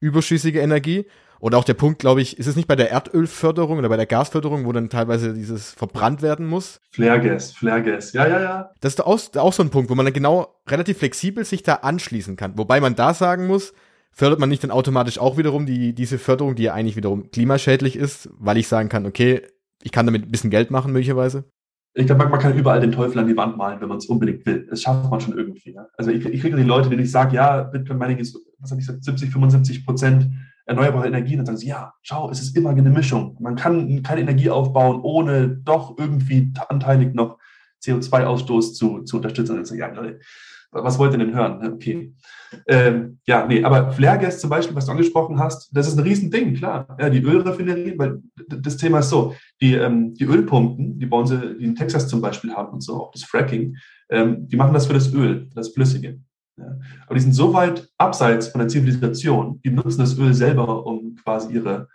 überschüssige 0.00 0.60
Energie. 0.60 1.04
Oder 1.42 1.58
auch 1.58 1.64
der 1.64 1.74
Punkt, 1.74 1.98
glaube 1.98 2.22
ich, 2.22 2.38
ist 2.38 2.46
es 2.46 2.54
nicht 2.54 2.68
bei 2.68 2.76
der 2.76 2.92
Erdölförderung 2.92 3.78
oder 3.78 3.88
bei 3.88 3.96
der 3.96 4.06
Gasförderung, 4.06 4.64
wo 4.64 4.70
dann 4.70 4.88
teilweise 4.90 5.34
dieses 5.34 5.72
verbrannt 5.72 6.22
werden 6.22 6.46
muss? 6.46 6.80
Flaregas, 6.92 7.50
Flaregas, 7.50 8.12
ja, 8.12 8.28
ja, 8.28 8.40
ja. 8.40 8.70
Das 8.80 8.92
ist 8.92 9.00
auch, 9.00 9.18
auch 9.34 9.52
so 9.52 9.64
ein 9.64 9.70
Punkt, 9.70 9.90
wo 9.90 9.96
man 9.96 10.06
dann 10.06 10.12
genau 10.12 10.54
relativ 10.68 10.98
flexibel 10.98 11.44
sich 11.44 11.64
da 11.64 11.74
anschließen 11.74 12.36
kann. 12.36 12.56
Wobei 12.58 12.80
man 12.80 12.94
da 12.94 13.12
sagen 13.12 13.48
muss, 13.48 13.74
fördert 14.12 14.38
man 14.38 14.50
nicht 14.50 14.62
dann 14.62 14.70
automatisch 14.70 15.18
auch 15.18 15.36
wiederum 15.36 15.66
die, 15.66 15.96
diese 15.96 16.18
Förderung, 16.18 16.54
die 16.54 16.62
ja 16.62 16.74
eigentlich 16.74 16.94
wiederum 16.94 17.32
klimaschädlich 17.32 17.96
ist, 17.96 18.30
weil 18.38 18.56
ich 18.56 18.68
sagen 18.68 18.88
kann, 18.88 19.04
okay, 19.04 19.42
ich 19.82 19.90
kann 19.90 20.06
damit 20.06 20.22
ein 20.22 20.30
bisschen 20.30 20.50
Geld 20.50 20.70
machen, 20.70 20.92
möglicherweise? 20.92 21.42
Ich 21.94 22.06
glaube, 22.06 22.24
man 22.28 22.38
kann 22.38 22.56
überall 22.56 22.78
den 22.78 22.92
Teufel 22.92 23.18
an 23.18 23.26
die 23.26 23.36
Wand 23.36 23.56
malen, 23.56 23.80
wenn 23.80 23.88
man 23.88 23.98
es 23.98 24.06
unbedingt 24.06 24.46
will. 24.46 24.64
Das 24.70 24.80
schafft 24.80 25.10
man 25.10 25.20
schon 25.20 25.36
irgendwie. 25.36 25.72
Ja? 25.72 25.88
Also 25.98 26.12
ich, 26.12 26.24
ich 26.24 26.40
kriege 26.40 26.56
die 26.56 26.62
Leute, 26.62 26.88
denen 26.88 27.02
ich 27.02 27.10
sage, 27.10 27.34
ja, 27.34 27.64
Bitcoin 27.64 27.98
Mining 27.98 28.18
ist, 28.18 28.38
was 28.60 28.70
habe 28.70 28.80
ich 28.80 28.86
gesagt, 28.86 29.02
70, 29.02 29.32
75 29.32 29.84
Prozent 29.84 30.30
erneuerbare 30.66 31.06
Energie. 31.06 31.36
Dann 31.36 31.46
sagen 31.46 31.58
sie, 31.58 31.68
ja, 31.68 31.94
schau, 32.02 32.30
es 32.30 32.40
ist 32.40 32.56
immer 32.56 32.70
eine 32.70 32.90
Mischung. 32.90 33.36
Man 33.40 33.56
kann 33.56 34.02
keine 34.02 34.20
Energie 34.20 34.50
aufbauen, 34.50 35.00
ohne 35.02 35.48
doch 35.48 35.98
irgendwie 35.98 36.52
anteilig 36.68 37.14
noch 37.14 37.38
CO2-Ausstoß 37.84 38.74
zu, 38.74 39.02
zu 39.02 39.16
unterstützen. 39.16 39.56
Dann 39.56 39.64
sagen, 39.64 39.80
ja, 39.80 39.88
Leute, 39.88 40.20
was 40.72 40.98
wollt 40.98 41.12
ihr 41.12 41.18
denn 41.18 41.34
hören? 41.34 41.74
Okay. 41.74 42.14
Ähm, 42.66 43.18
ja, 43.26 43.46
nee, 43.46 43.62
aber 43.62 43.92
Flaregas 43.92 44.40
zum 44.40 44.50
Beispiel, 44.50 44.74
was 44.74 44.86
du 44.86 44.92
angesprochen 44.92 45.38
hast, 45.38 45.74
das 45.76 45.88
ist 45.88 45.98
ein 45.98 46.04
Riesending, 46.04 46.54
klar. 46.54 46.96
Ja, 46.98 47.10
die 47.10 47.22
Ölraffinerien, 47.22 47.98
weil 47.98 48.22
das 48.48 48.76
Thema 48.76 49.00
ist 49.00 49.10
so, 49.10 49.34
die, 49.60 49.74
ähm, 49.74 50.14
die 50.14 50.24
Ölpumpen, 50.24 50.98
die 50.98 51.06
bauen 51.06 51.26
sie, 51.26 51.56
die 51.58 51.64
in 51.64 51.74
Texas 51.74 52.08
zum 52.08 52.20
Beispiel 52.20 52.52
haben 52.52 52.72
und 52.72 52.82
so, 52.82 53.02
auch 53.02 53.10
das 53.10 53.24
Fracking, 53.24 53.76
ähm, 54.10 54.48
die 54.48 54.56
machen 54.56 54.74
das 54.74 54.86
für 54.86 54.94
das 54.94 55.12
Öl, 55.12 55.48
das 55.54 55.70
Flüssige. 55.70 56.20
Ja. 56.56 56.78
Aber 57.06 57.14
die 57.14 57.20
sind 57.20 57.32
so 57.32 57.52
weit 57.54 57.88
abseits 57.98 58.48
von 58.48 58.60
der 58.60 58.68
Zivilisation, 58.68 59.60
die 59.64 59.70
nutzen 59.70 60.00
das 60.00 60.18
Öl 60.18 60.34
selber, 60.34 60.86
um 60.86 61.16
quasi 61.16 61.54
ihre, 61.54 61.88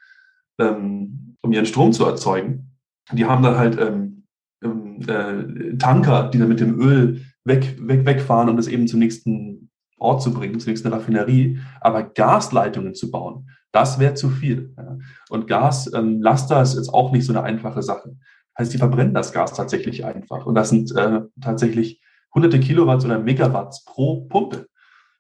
ähm, 0.60 1.36
um 1.42 1.52
ihren 1.52 1.66
Strom 1.66 1.94
zu 1.94 2.06
erzeugen. 2.06 2.72
Die 3.12 3.26
haben 3.26 3.44
dann 3.44 3.58
halt 3.58 3.80
ähm, 3.80 4.24
ähm 4.64 5.02
äh, 5.08 5.78
Tanker, 5.78 6.30
die 6.30 6.40
dann 6.40 6.50
mit 6.50 6.60
dem 6.60 6.80
Öl 6.80 7.22
weg, 7.46 7.78
weg, 7.80 8.06
wegfahren, 8.06 8.50
um 8.50 8.58
das 8.58 8.68
eben 8.68 8.88
zum 8.88 9.00
nächsten 9.00 9.70
Ort 10.00 10.22
zu 10.22 10.34
bringen, 10.34 10.60
zur 10.60 10.72
nächsten 10.72 10.90
Raffinerie. 10.90 11.60
Aber 11.80 12.04
Gasleitungen 12.04 12.96
zu 12.96 13.12
bauen, 13.12 13.50
das 13.72 14.00
wäre 14.00 14.16
zu 14.16 14.30
viel. 14.30 14.74
Ja. 14.78 14.98
Und 15.30 15.48
Gaslaster 15.48 16.58
ähm, 16.58 16.64
ist 16.64 16.76
jetzt 16.76 16.94
auch 16.94 17.12
nicht 17.12 17.26
so 17.26 17.34
eine 17.34 17.44
einfache 17.44 17.84
Sache. 17.84 18.16
Heißt, 18.58 18.74
die 18.74 18.80
verbrennen 18.80 19.14
das 19.14 19.34
Gas 19.34 19.54
tatsächlich 19.54 20.04
einfach. 20.04 20.46
Und 20.46 20.56
das 20.56 20.70
sind 20.70 20.96
äh, 20.96 21.22
tatsächlich 21.40 22.02
hunderte 22.34 22.60
Kilowatts 22.60 23.06
oder 23.06 23.20
Megawatts 23.20 23.86
pro 23.86 24.22
Pumpe. 24.22 24.68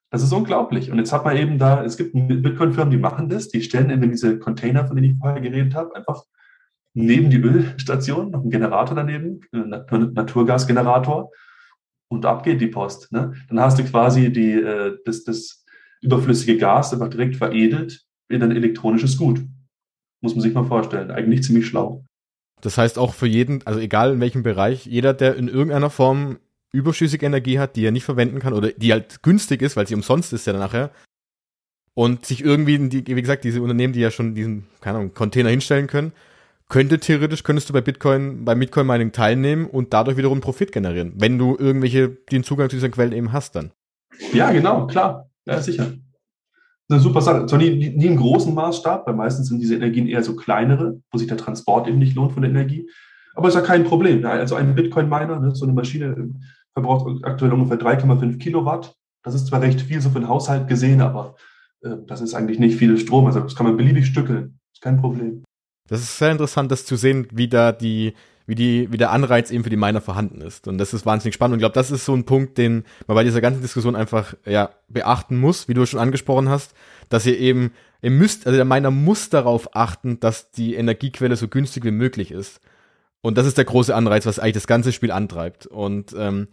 Das 0.09 0.23
ist 0.23 0.31
unglaublich. 0.31 0.91
Und 0.91 0.99
jetzt 0.99 1.11
hat 1.11 1.25
man 1.25 1.35
eben 1.35 1.57
da, 1.57 1.83
es 1.83 1.97
gibt 1.97 2.13
Bitcoin-Firmen, 2.13 2.91
die 2.91 2.97
machen 2.97 3.29
das, 3.29 3.49
die 3.49 3.61
stellen 3.61 3.89
eben 3.89 4.09
diese 4.09 4.39
Container, 4.39 4.87
von 4.87 4.95
denen 4.95 5.11
ich 5.11 5.19
vorher 5.19 5.41
geredet 5.41 5.75
habe, 5.75 5.95
einfach 5.95 6.23
neben 6.93 7.29
die 7.29 7.37
Ölstation, 7.37 8.31
noch 8.31 8.43
ein 8.43 8.49
Generator 8.49 8.95
daneben, 8.95 9.41
ein 9.51 9.69
Naturgasgenerator 10.13 11.29
und 12.09 12.25
ab 12.25 12.43
geht 12.43 12.61
die 12.61 12.67
Post. 12.67 13.11
Ne? 13.11 13.33
Dann 13.49 13.59
hast 13.59 13.77
du 13.77 13.83
quasi 13.83 14.31
die, 14.31 14.53
äh, 14.53 14.97
das, 15.05 15.23
das 15.23 15.65
überflüssige 16.01 16.57
Gas 16.57 16.93
einfach 16.93 17.09
direkt 17.09 17.35
veredelt 17.35 18.03
in 18.29 18.41
ein 18.43 18.51
elektronisches 18.51 19.17
Gut. 19.17 19.41
Muss 20.21 20.33
man 20.33 20.41
sich 20.41 20.53
mal 20.53 20.63
vorstellen. 20.63 21.11
Eigentlich 21.11 21.43
ziemlich 21.43 21.67
schlau. 21.67 22.05
Das 22.61 22.77
heißt 22.77 22.97
auch 22.97 23.13
für 23.13 23.27
jeden, 23.27 23.65
also 23.67 23.79
egal 23.79 24.13
in 24.13 24.19
welchem 24.19 24.41
Bereich, 24.41 24.85
jeder, 24.85 25.13
der 25.13 25.35
in 25.35 25.47
irgendeiner 25.47 25.91
Form 25.91 26.39
überschüssige 26.71 27.25
Energie 27.25 27.59
hat, 27.59 27.75
die 27.75 27.85
er 27.85 27.91
nicht 27.91 28.03
verwenden 28.03 28.39
kann 28.39 28.53
oder 28.53 28.71
die 28.71 28.91
halt 28.91 29.23
günstig 29.23 29.61
ist, 29.61 29.75
weil 29.75 29.87
sie 29.87 29.95
umsonst 29.95 30.33
ist 30.33 30.47
ja 30.47 30.53
nachher, 30.53 30.91
und 31.97 32.27
sich 32.27 32.45
irgendwie, 32.45 32.79
wie 32.79 33.21
gesagt, 33.21 33.43
diese 33.43 33.59
Unternehmen, 33.59 33.91
die 33.91 34.01
ja 34.01 34.11
schon 34.11 34.35
diesen, 34.35 34.67
keine 34.81 34.99
Ahnung, 34.99 35.15
Container 35.15 35.49
hinstellen 35.49 35.87
können, 35.87 36.11
könnte 36.69 36.99
theoretisch, 36.99 37.41
könntest 37.41 37.69
du 37.69 37.73
bei 37.73 37.81
Bitcoin, 37.81 38.45
bei 38.45 38.53
Bitcoin 38.53 38.85
Mining 38.85 39.13
teilnehmen 39.13 39.65
und 39.65 39.93
dadurch 39.93 40.15
wiederum 40.15 40.39
Profit 40.39 40.71
generieren, 40.71 41.13
wenn 41.15 41.39
du 41.39 41.55
irgendwelche, 41.57 42.09
den 42.09 42.43
Zugang 42.43 42.69
zu 42.69 42.75
diesen 42.75 42.91
Quellen 42.91 43.13
eben 43.13 43.33
hast 43.33 43.55
dann. 43.55 43.71
Ja, 44.31 44.51
genau, 44.51 44.85
klar. 44.85 45.31
Ja, 45.45 45.59
sicher. 45.59 45.93
Eine 46.87 46.99
super 46.99 47.21
Sache. 47.21 47.47
Zwar 47.47 47.57
nie, 47.57 47.89
nie 47.89 48.05
im 48.05 48.17
großen 48.17 48.53
Maßstab, 48.53 49.07
weil 49.07 49.15
meistens 49.15 49.47
sind 49.47 49.59
diese 49.59 49.75
Energien 49.75 50.07
eher 50.07 50.23
so 50.23 50.35
kleinere, 50.35 51.01
wo 51.11 51.17
sich 51.17 51.27
der 51.27 51.37
Transport 51.37 51.87
eben 51.87 51.97
nicht 51.97 52.15
lohnt 52.15 52.33
von 52.33 52.43
der 52.43 52.51
Energie. 52.51 52.87
Aber 53.33 53.47
ist 53.47 53.55
ja 53.55 53.61
kein 53.61 53.85
Problem. 53.85 54.23
Also 54.23 54.53
ein 54.53 54.75
Bitcoin-Miner, 54.75 55.39
ne, 55.39 55.55
so 55.55 55.65
eine 55.65 55.73
Maschine 55.73 56.29
verbraucht 56.77 57.25
aktuell 57.25 57.53
ungefähr 57.53 57.79
3,5 57.79 58.37
Kilowatt. 58.37 58.95
Das 59.23 59.33
ist 59.33 59.47
zwar 59.47 59.61
recht 59.61 59.81
viel 59.81 59.99
so 59.99 60.11
für 60.11 60.19
den 60.19 60.29
Haushalt 60.29 60.67
gesehen, 60.67 61.01
aber 61.01 61.35
äh, 61.81 61.95
das 62.05 62.21
ist 62.21 62.35
eigentlich 62.35 62.59
nicht 62.59 62.77
viel 62.77 62.99
Strom. 62.99 63.25
Also 63.25 63.39
das 63.39 63.55
kann 63.55 63.65
man 63.65 63.77
beliebig 63.77 64.05
stückeln. 64.05 64.59
Ist 64.71 64.83
kein 64.83 65.01
Problem. 65.01 65.43
Das 65.89 66.01
ist 66.01 66.19
sehr 66.19 66.31
interessant, 66.31 66.71
das 66.71 66.85
zu 66.85 66.95
sehen, 66.95 67.27
wie 67.31 67.47
da 67.47 67.71
die, 67.71 68.13
wie 68.45 68.53
die, 68.53 68.91
wie 68.91 68.97
der 68.97 69.11
Anreiz 69.11 69.49
eben 69.49 69.63
für 69.63 69.71
die 69.71 69.75
Miner 69.75 70.01
vorhanden 70.01 70.39
ist. 70.41 70.67
Und 70.67 70.77
das 70.77 70.93
ist 70.93 71.07
wahnsinnig 71.07 71.33
spannend. 71.33 71.53
Und 71.53 71.59
ich 71.59 71.61
glaube, 71.63 71.73
das 71.73 71.89
ist 71.89 72.05
so 72.05 72.13
ein 72.13 72.25
Punkt, 72.25 72.59
den 72.59 72.83
man 73.07 73.15
bei 73.15 73.23
dieser 73.23 73.41
ganzen 73.41 73.63
Diskussion 73.63 73.95
einfach 73.95 74.35
ja 74.45 74.69
beachten 74.87 75.39
muss, 75.39 75.67
wie 75.67 75.73
du 75.73 75.83
schon 75.87 75.99
angesprochen 75.99 76.47
hast, 76.47 76.75
dass 77.09 77.25
ihr 77.25 77.39
eben 77.39 77.71
ihr 78.03 78.11
müsst, 78.11 78.45
also 78.45 78.55
der 78.55 78.65
Miner 78.65 78.91
muss 78.91 79.29
darauf 79.29 79.75
achten, 79.75 80.19
dass 80.19 80.51
die 80.51 80.75
Energiequelle 80.75 81.35
so 81.35 81.47
günstig 81.47 81.83
wie 81.85 81.91
möglich 81.91 82.29
ist. 82.29 82.61
Und 83.21 83.37
das 83.37 83.47
ist 83.47 83.57
der 83.57 83.65
große 83.65 83.95
Anreiz, 83.95 84.25
was 84.25 84.39
eigentlich 84.39 84.53
das 84.53 84.67
ganze 84.67 84.91
Spiel 84.91 85.11
antreibt. 85.11 85.65
Und 85.65 86.15
ähm, 86.17 86.47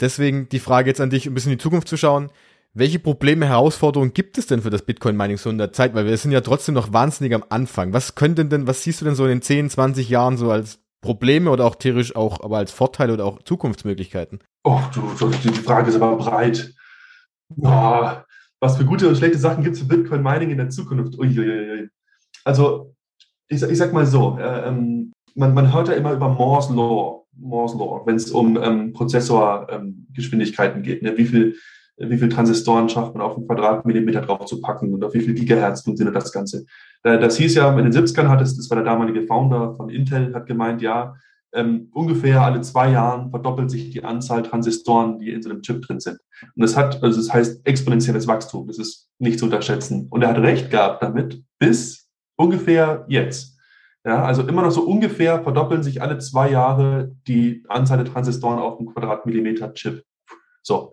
deswegen 0.00 0.48
die 0.48 0.60
Frage 0.60 0.90
jetzt 0.90 1.00
an 1.00 1.10
dich, 1.10 1.26
ein 1.26 1.34
bisschen 1.34 1.52
in 1.52 1.58
die 1.58 1.62
Zukunft 1.62 1.88
zu 1.88 1.96
schauen. 1.96 2.30
Welche 2.74 2.98
Probleme, 2.98 3.46
Herausforderungen 3.46 4.14
gibt 4.14 4.38
es 4.38 4.46
denn 4.46 4.62
für 4.62 4.70
das 4.70 4.82
Bitcoin-Mining 4.82 5.36
so 5.36 5.50
in 5.50 5.58
der 5.58 5.72
Zeit? 5.72 5.94
Weil 5.94 6.06
wir 6.06 6.16
sind 6.16 6.32
ja 6.32 6.40
trotzdem 6.40 6.74
noch 6.74 6.92
wahnsinnig 6.92 7.34
am 7.34 7.44
Anfang. 7.50 7.92
Was 7.92 8.14
könnten 8.14 8.48
denn, 8.48 8.66
was 8.66 8.82
siehst 8.82 9.00
du 9.00 9.04
denn 9.04 9.14
so 9.14 9.24
in 9.24 9.30
den 9.30 9.42
10, 9.42 9.70
20 9.70 10.08
Jahren 10.08 10.38
so 10.38 10.50
als 10.50 10.78
Probleme 11.02 11.50
oder 11.50 11.66
auch 11.66 11.74
theoretisch 11.74 12.16
auch, 12.16 12.40
aber 12.42 12.58
als 12.58 12.70
Vorteile 12.70 13.12
oder 13.12 13.26
auch 13.26 13.42
Zukunftsmöglichkeiten? 13.42 14.38
Oh, 14.64 14.80
du, 14.94 15.28
die 15.28 15.48
Frage 15.50 15.90
ist 15.90 15.96
aber 15.96 16.16
breit. 16.16 16.72
Oh, 17.56 18.10
was 18.60 18.76
für 18.76 18.84
gute 18.84 19.08
und 19.08 19.16
schlechte 19.16 19.38
Sachen 19.38 19.64
gibt 19.64 19.74
es 19.74 19.82
für 19.82 19.88
Bitcoin-Mining 19.88 20.50
in 20.50 20.58
der 20.58 20.70
Zukunft? 20.70 21.18
Uiuiui. 21.18 21.88
Also, 22.44 22.94
ich, 23.48 23.62
ich 23.62 23.76
sag 23.76 23.92
mal 23.92 24.06
so, 24.06 24.38
äh, 24.38 24.68
ähm, 24.68 25.12
man, 25.34 25.54
man 25.54 25.72
hört 25.72 25.88
ja 25.88 25.94
immer 25.94 26.12
über 26.12 26.28
Moore's 26.28 26.68
Law, 26.70 27.26
Moore's 27.36 27.74
Law, 27.74 28.02
wenn 28.06 28.16
es 28.16 28.30
um 28.30 28.58
ähm, 28.62 28.92
Prozessorgeschwindigkeiten 28.92 30.78
ähm, 30.78 30.82
geht. 30.82 31.02
Ne? 31.02 31.16
Wie 31.16 31.26
viel 31.26 31.56
wie 31.98 32.16
viel 32.16 32.30
Transistoren 32.30 32.88
schafft 32.88 33.14
man 33.14 33.22
auf 33.22 33.36
einen 33.36 33.46
Quadratmillimeter 33.46 34.22
drauf 34.22 34.46
zu 34.46 34.60
packen 34.60 34.92
und 34.92 35.04
auf 35.04 35.14
wie 35.14 35.20
viel 35.20 35.34
Gigahertz 35.34 35.82
funktioniert 35.82 36.16
das 36.16 36.32
Ganze. 36.32 36.64
Das 37.02 37.36
hieß 37.36 37.54
ja, 37.54 37.70
in 37.78 37.84
den 37.84 37.92
70ern 37.92 38.28
hat 38.28 38.40
es, 38.40 38.56
das 38.56 38.70
war 38.70 38.76
der 38.76 38.84
damalige 38.84 39.22
Founder 39.22 39.74
von 39.76 39.90
Intel, 39.90 40.34
hat 40.34 40.46
gemeint, 40.46 40.82
ja, 40.82 41.14
ähm, 41.54 41.88
ungefähr 41.92 42.40
alle 42.40 42.62
zwei 42.62 42.92
Jahren 42.92 43.30
verdoppelt 43.30 43.70
sich 43.70 43.90
die 43.90 44.02
Anzahl 44.02 44.42
Transistoren, 44.42 45.18
die 45.18 45.30
in 45.30 45.42
so 45.42 45.50
einem 45.50 45.60
Chip 45.60 45.82
drin 45.82 46.00
sind. 46.00 46.18
Und 46.56 46.62
das 46.62 46.76
hat, 46.76 47.02
also 47.02 47.20
das 47.20 47.32
heißt 47.32 47.66
exponentielles 47.66 48.26
Wachstum. 48.26 48.66
Das 48.66 48.78
ist 48.78 49.10
nicht 49.18 49.38
zu 49.38 49.44
unterschätzen. 49.44 50.06
Und 50.08 50.22
er 50.22 50.30
hat 50.30 50.38
recht 50.38 50.70
gehabt 50.70 51.02
damit 51.02 51.42
bis 51.58 52.08
ungefähr 52.36 53.04
jetzt. 53.08 53.58
Ja, 54.04 54.24
also 54.24 54.42
immer 54.42 54.62
noch 54.62 54.72
so 54.72 54.82
ungefähr 54.82 55.42
verdoppeln 55.42 55.82
sich 55.82 56.02
alle 56.02 56.18
zwei 56.18 56.50
Jahre 56.50 57.14
die 57.28 57.64
Anzahl 57.68 58.02
der 58.02 58.12
Transistoren 58.12 58.58
auf 58.58 58.78
einem 58.78 58.92
Quadratmillimeter 58.92 59.74
Chip. 59.74 60.04
So. 60.62 60.92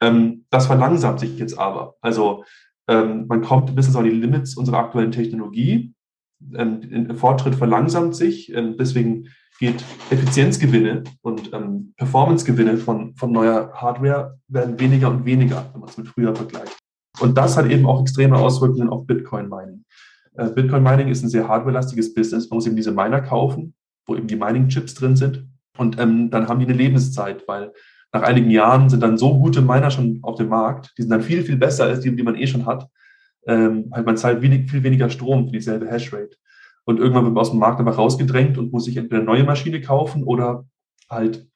Ähm, 0.00 0.44
das 0.50 0.66
verlangsamt 0.66 1.20
sich 1.20 1.38
jetzt 1.38 1.58
aber. 1.58 1.94
Also 2.00 2.44
ähm, 2.88 3.26
man 3.26 3.40
kommt 3.40 3.70
ein 3.70 3.74
bisschen 3.74 3.96
an 3.96 4.04
die 4.04 4.10
Limits 4.10 4.56
unserer 4.56 4.78
aktuellen 4.78 5.12
Technologie. 5.12 5.94
Ähm, 6.54 7.06
der 7.08 7.16
Fortschritt 7.16 7.54
verlangsamt 7.54 8.16
sich. 8.16 8.52
Ähm, 8.52 8.76
deswegen 8.78 9.28
geht 9.58 9.84
Effizienzgewinne 10.10 11.04
und 11.22 11.52
ähm, 11.52 11.94
Performancegewinne 11.96 12.78
von, 12.78 13.14
von 13.14 13.32
neuer 13.32 13.72
Hardware 13.74 14.38
werden 14.48 14.78
weniger 14.80 15.08
und 15.08 15.24
weniger, 15.24 15.70
wenn 15.72 15.80
man 15.80 15.88
es 15.88 15.96
mit 15.96 16.08
früher 16.08 16.34
vergleicht. 16.34 16.76
Und 17.20 17.38
das 17.38 17.56
hat 17.56 17.70
eben 17.70 17.86
auch 17.86 18.00
extreme 18.00 18.36
Auswirkungen 18.36 18.88
auf 18.88 19.06
Bitcoin-Mining. 19.06 19.84
Äh, 20.36 20.50
Bitcoin-Mining 20.50 21.08
ist 21.08 21.22
ein 21.22 21.28
sehr 21.28 21.48
hardwarelastiges 21.48 22.14
Business. 22.14 22.48
Man 22.48 22.56
muss 22.56 22.66
eben 22.66 22.76
diese 22.76 22.92
Miner 22.92 23.20
kaufen, 23.20 23.74
wo 24.06 24.16
eben 24.16 24.26
die 24.26 24.36
Mining-Chips 24.36 24.94
drin 24.94 25.16
sind. 25.16 25.46
Und 25.78 25.98
ähm, 25.98 26.30
dann 26.30 26.48
haben 26.48 26.60
die 26.60 26.66
eine 26.66 26.74
Lebenszeit, 26.74 27.46
weil 27.48 27.72
nach 28.12 28.22
einigen 28.22 28.50
Jahren 28.50 28.90
sind 28.90 29.02
dann 29.02 29.16
so 29.16 29.38
gute 29.38 29.62
Miner 29.62 29.90
schon 29.90 30.18
auf 30.22 30.36
dem 30.36 30.48
Markt, 30.48 30.92
die 30.98 31.02
sind 31.02 31.10
dann 31.10 31.22
viel, 31.22 31.42
viel 31.42 31.56
besser 31.56 31.84
als 31.84 32.00
die, 32.00 32.14
die 32.14 32.22
man 32.22 32.36
eh 32.36 32.46
schon 32.46 32.66
hat. 32.66 32.86
Ähm, 33.46 33.90
halt 33.92 34.06
man 34.06 34.16
zahlt 34.16 34.42
wenig, 34.42 34.70
viel 34.70 34.82
weniger 34.82 35.08
Strom 35.08 35.46
für 35.46 35.52
dieselbe 35.52 35.90
Hashrate. 35.90 36.36
Und 36.84 36.98
irgendwann 36.98 37.24
wird 37.24 37.34
man 37.34 37.40
aus 37.40 37.50
dem 37.50 37.60
Markt 37.60 37.80
einfach 37.80 37.98
rausgedrängt 37.98 38.58
und 38.58 38.72
muss 38.72 38.84
sich 38.84 38.96
entweder 38.96 39.18
eine 39.18 39.26
neue 39.26 39.44
Maschine 39.44 39.80
kaufen 39.80 40.24
oder 40.24 40.66
halt 41.08 41.46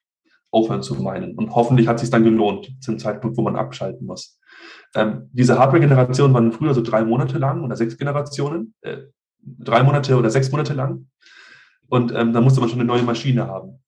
aufhören 0.51 0.83
zu 0.83 0.95
meinen. 0.95 1.35
Und 1.35 1.55
hoffentlich 1.55 1.89
hat 1.89 1.97
es 1.97 2.03
sich 2.03 2.11
dann 2.11 2.25
gelohnt, 2.25 2.75
zum 2.81 2.99
Zeitpunkt, 2.99 3.37
wo 3.37 3.43
man 3.43 3.57
abschalten 3.57 4.07
muss. 4.07 4.41
Ähm, 4.97 5.29
diese 5.31 5.59
Hardware-Generationen 5.59 6.33
waren 6.33 6.53
früher 6.53 6.73
so 6.73 6.81
drei 6.81 7.05
Monate 7.05 7.39
lang 7.39 7.63
oder 7.63 7.77
sechs 7.77 7.99
Generationen, 7.99 8.75
äh, 8.81 9.03
drei 9.43 9.83
Monate 9.83 10.17
oder 10.17 10.31
sechs 10.31 10.51
Monate 10.51 10.73
lang. 10.73 11.09
Und 11.89 12.13
ähm, 12.15 12.33
da 12.33 12.41
musste 12.41 12.61
man 12.61 12.71
schon 12.71 12.81
eine 12.81 12.89
neue 12.89 13.03
Maschine 13.03 13.47
haben. 13.47 13.83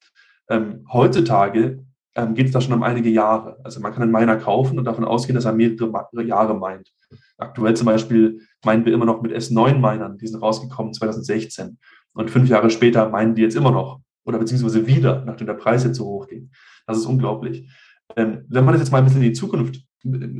Ähm, 0.50 0.84
heutzutage 0.92 1.82
ähm, 2.14 2.34
geht 2.34 2.46
es 2.46 2.52
da 2.52 2.60
schon 2.60 2.74
um 2.74 2.82
einige 2.82 3.08
Jahre. 3.08 3.58
Also 3.64 3.80
man 3.80 3.92
kann 3.92 4.02
einen 4.02 4.12
Miner 4.12 4.36
kaufen 4.36 4.78
und 4.78 4.84
davon 4.84 5.04
ausgehen, 5.04 5.34
dass 5.34 5.46
er 5.46 5.54
mehrere 5.54 6.22
Jahre 6.22 6.54
meint. 6.54 6.92
Aktuell 7.38 7.74
zum 7.74 7.86
Beispiel 7.86 8.40
meinen 8.64 8.84
wir 8.84 8.92
immer 8.92 9.06
noch 9.06 9.22
mit 9.22 9.32
S9-Minern, 9.32 10.18
die 10.18 10.26
sind 10.26 10.42
rausgekommen 10.42 10.92
2016. 10.92 11.78
Und 12.12 12.30
fünf 12.30 12.50
Jahre 12.50 12.68
später 12.68 13.08
meinen 13.08 13.34
die 13.34 13.42
jetzt 13.42 13.56
immer 13.56 13.70
noch 13.70 14.00
oder 14.24 14.38
beziehungsweise 14.38 14.86
wieder, 14.86 15.24
nachdem 15.24 15.46
der 15.46 15.54
Preis 15.54 15.84
jetzt 15.84 15.96
so 15.96 16.04
hoch 16.04 16.28
ging. 16.28 16.50
Das 16.86 16.98
ist 16.98 17.06
unglaublich. 17.06 17.66
Ähm, 18.16 18.44
wenn 18.48 18.64
man 18.64 18.74
das 18.74 18.82
jetzt 18.82 18.90
mal 18.90 18.98
ein 18.98 19.04
bisschen 19.04 19.22
in 19.22 19.28
die 19.28 19.34
Zukunft 19.34 19.87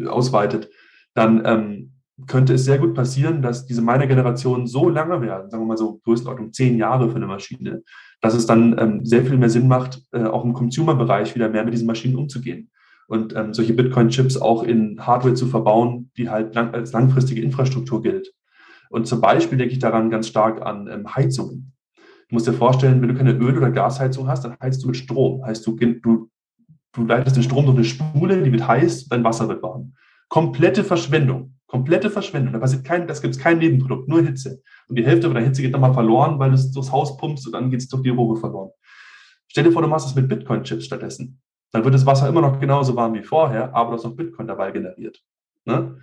ausweitet, 0.08 0.70
dann 1.14 1.42
ähm, 1.44 1.92
könnte 2.26 2.54
es 2.54 2.64
sehr 2.64 2.78
gut 2.78 2.94
passieren, 2.94 3.42
dass 3.42 3.66
diese 3.66 3.82
Miner-Generationen 3.82 4.66
so 4.66 4.88
lange 4.88 5.20
werden, 5.20 5.50
sagen 5.50 5.62
wir 5.62 5.68
mal 5.68 5.76
so 5.76 6.00
Größenordnung 6.04 6.52
zehn 6.52 6.76
Jahre 6.76 7.08
für 7.08 7.16
eine 7.16 7.26
Maschine, 7.26 7.82
dass 8.20 8.34
es 8.34 8.46
dann 8.46 8.76
ähm, 8.78 9.04
sehr 9.04 9.24
viel 9.24 9.36
mehr 9.36 9.50
Sinn 9.50 9.68
macht, 9.68 10.02
äh, 10.12 10.24
auch 10.24 10.44
im 10.44 10.52
Consumer-Bereich 10.52 11.34
wieder 11.34 11.48
mehr 11.48 11.64
mit 11.64 11.74
diesen 11.74 11.86
Maschinen 11.86 12.16
umzugehen 12.16 12.70
und 13.08 13.34
ähm, 13.36 13.54
solche 13.54 13.72
Bitcoin-Chips 13.72 14.36
auch 14.36 14.62
in 14.62 15.06
Hardware 15.06 15.34
zu 15.34 15.46
verbauen, 15.46 16.10
die 16.16 16.28
halt 16.28 16.54
lang, 16.54 16.74
als 16.74 16.92
langfristige 16.92 17.40
Infrastruktur 17.40 18.02
gilt. 18.02 18.32
Und 18.90 19.06
zum 19.06 19.20
Beispiel 19.20 19.58
denke 19.58 19.72
ich 19.72 19.78
daran 19.78 20.10
ganz 20.10 20.28
stark 20.28 20.62
an 20.62 20.88
ähm, 20.88 21.14
Heizungen. 21.14 21.72
Du 22.28 22.34
musst 22.34 22.46
dir 22.46 22.52
vorstellen, 22.52 23.00
wenn 23.00 23.08
du 23.08 23.14
keine 23.14 23.32
Öl- 23.32 23.56
oder 23.56 23.70
Gasheizung 23.70 24.28
hast, 24.28 24.44
dann 24.44 24.56
heizt 24.60 24.82
du 24.82 24.88
mit 24.88 24.96
Strom. 24.96 25.44
Heißt 25.44 25.66
du, 25.66 25.76
du, 25.76 26.30
du 26.92 27.04
leitest 27.04 27.36
den 27.36 27.42
Strom 27.42 27.64
durch 27.66 27.76
eine 27.76 27.84
Spule, 27.84 28.42
die 28.42 28.52
wird 28.52 28.66
heiß, 28.66 29.08
dein 29.08 29.24
Wasser 29.24 29.48
wird 29.48 29.62
warm. 29.62 29.94
Komplette 30.28 30.84
Verschwendung. 30.84 31.54
Komplette 31.66 32.10
Verschwendung. 32.10 32.54
Da 32.54 32.58
passiert 32.58 32.84
kein, 32.84 33.06
das 33.06 33.20
gibt 33.20 33.34
es 33.34 33.40
kein 33.40 33.58
Nebenprodukt, 33.58 34.08
nur 34.08 34.22
Hitze. 34.22 34.62
Und 34.88 34.96
die 34.96 35.04
Hälfte 35.04 35.26
von 35.26 35.34
der 35.34 35.44
Hitze 35.44 35.62
geht 35.62 35.72
nochmal 35.72 35.92
verloren, 35.92 36.38
weil 36.38 36.50
du 36.50 36.54
es 36.54 36.70
durchs 36.70 36.90
Haus 36.90 37.16
pumpst 37.16 37.46
und 37.46 37.52
dann 37.52 37.70
geht 37.70 37.80
es 37.80 37.88
durch 37.88 38.02
die 38.02 38.08
Rohre 38.08 38.38
verloren. 38.38 38.70
Stell 39.48 39.64
dir 39.64 39.72
vor, 39.72 39.82
du 39.82 39.88
machst 39.88 40.06
es 40.06 40.14
mit 40.14 40.28
Bitcoin-Chips 40.28 40.86
stattdessen. 40.86 41.40
Dann 41.72 41.84
wird 41.84 41.94
das 41.94 42.06
Wasser 42.06 42.28
immer 42.28 42.40
noch 42.40 42.58
genauso 42.58 42.96
warm 42.96 43.14
wie 43.14 43.22
vorher, 43.22 43.74
aber 43.74 43.90
du 43.90 43.96
hast 43.96 44.04
noch 44.04 44.16
Bitcoin 44.16 44.46
dabei 44.46 44.70
generiert. 44.70 45.22
Ne? 45.66 45.98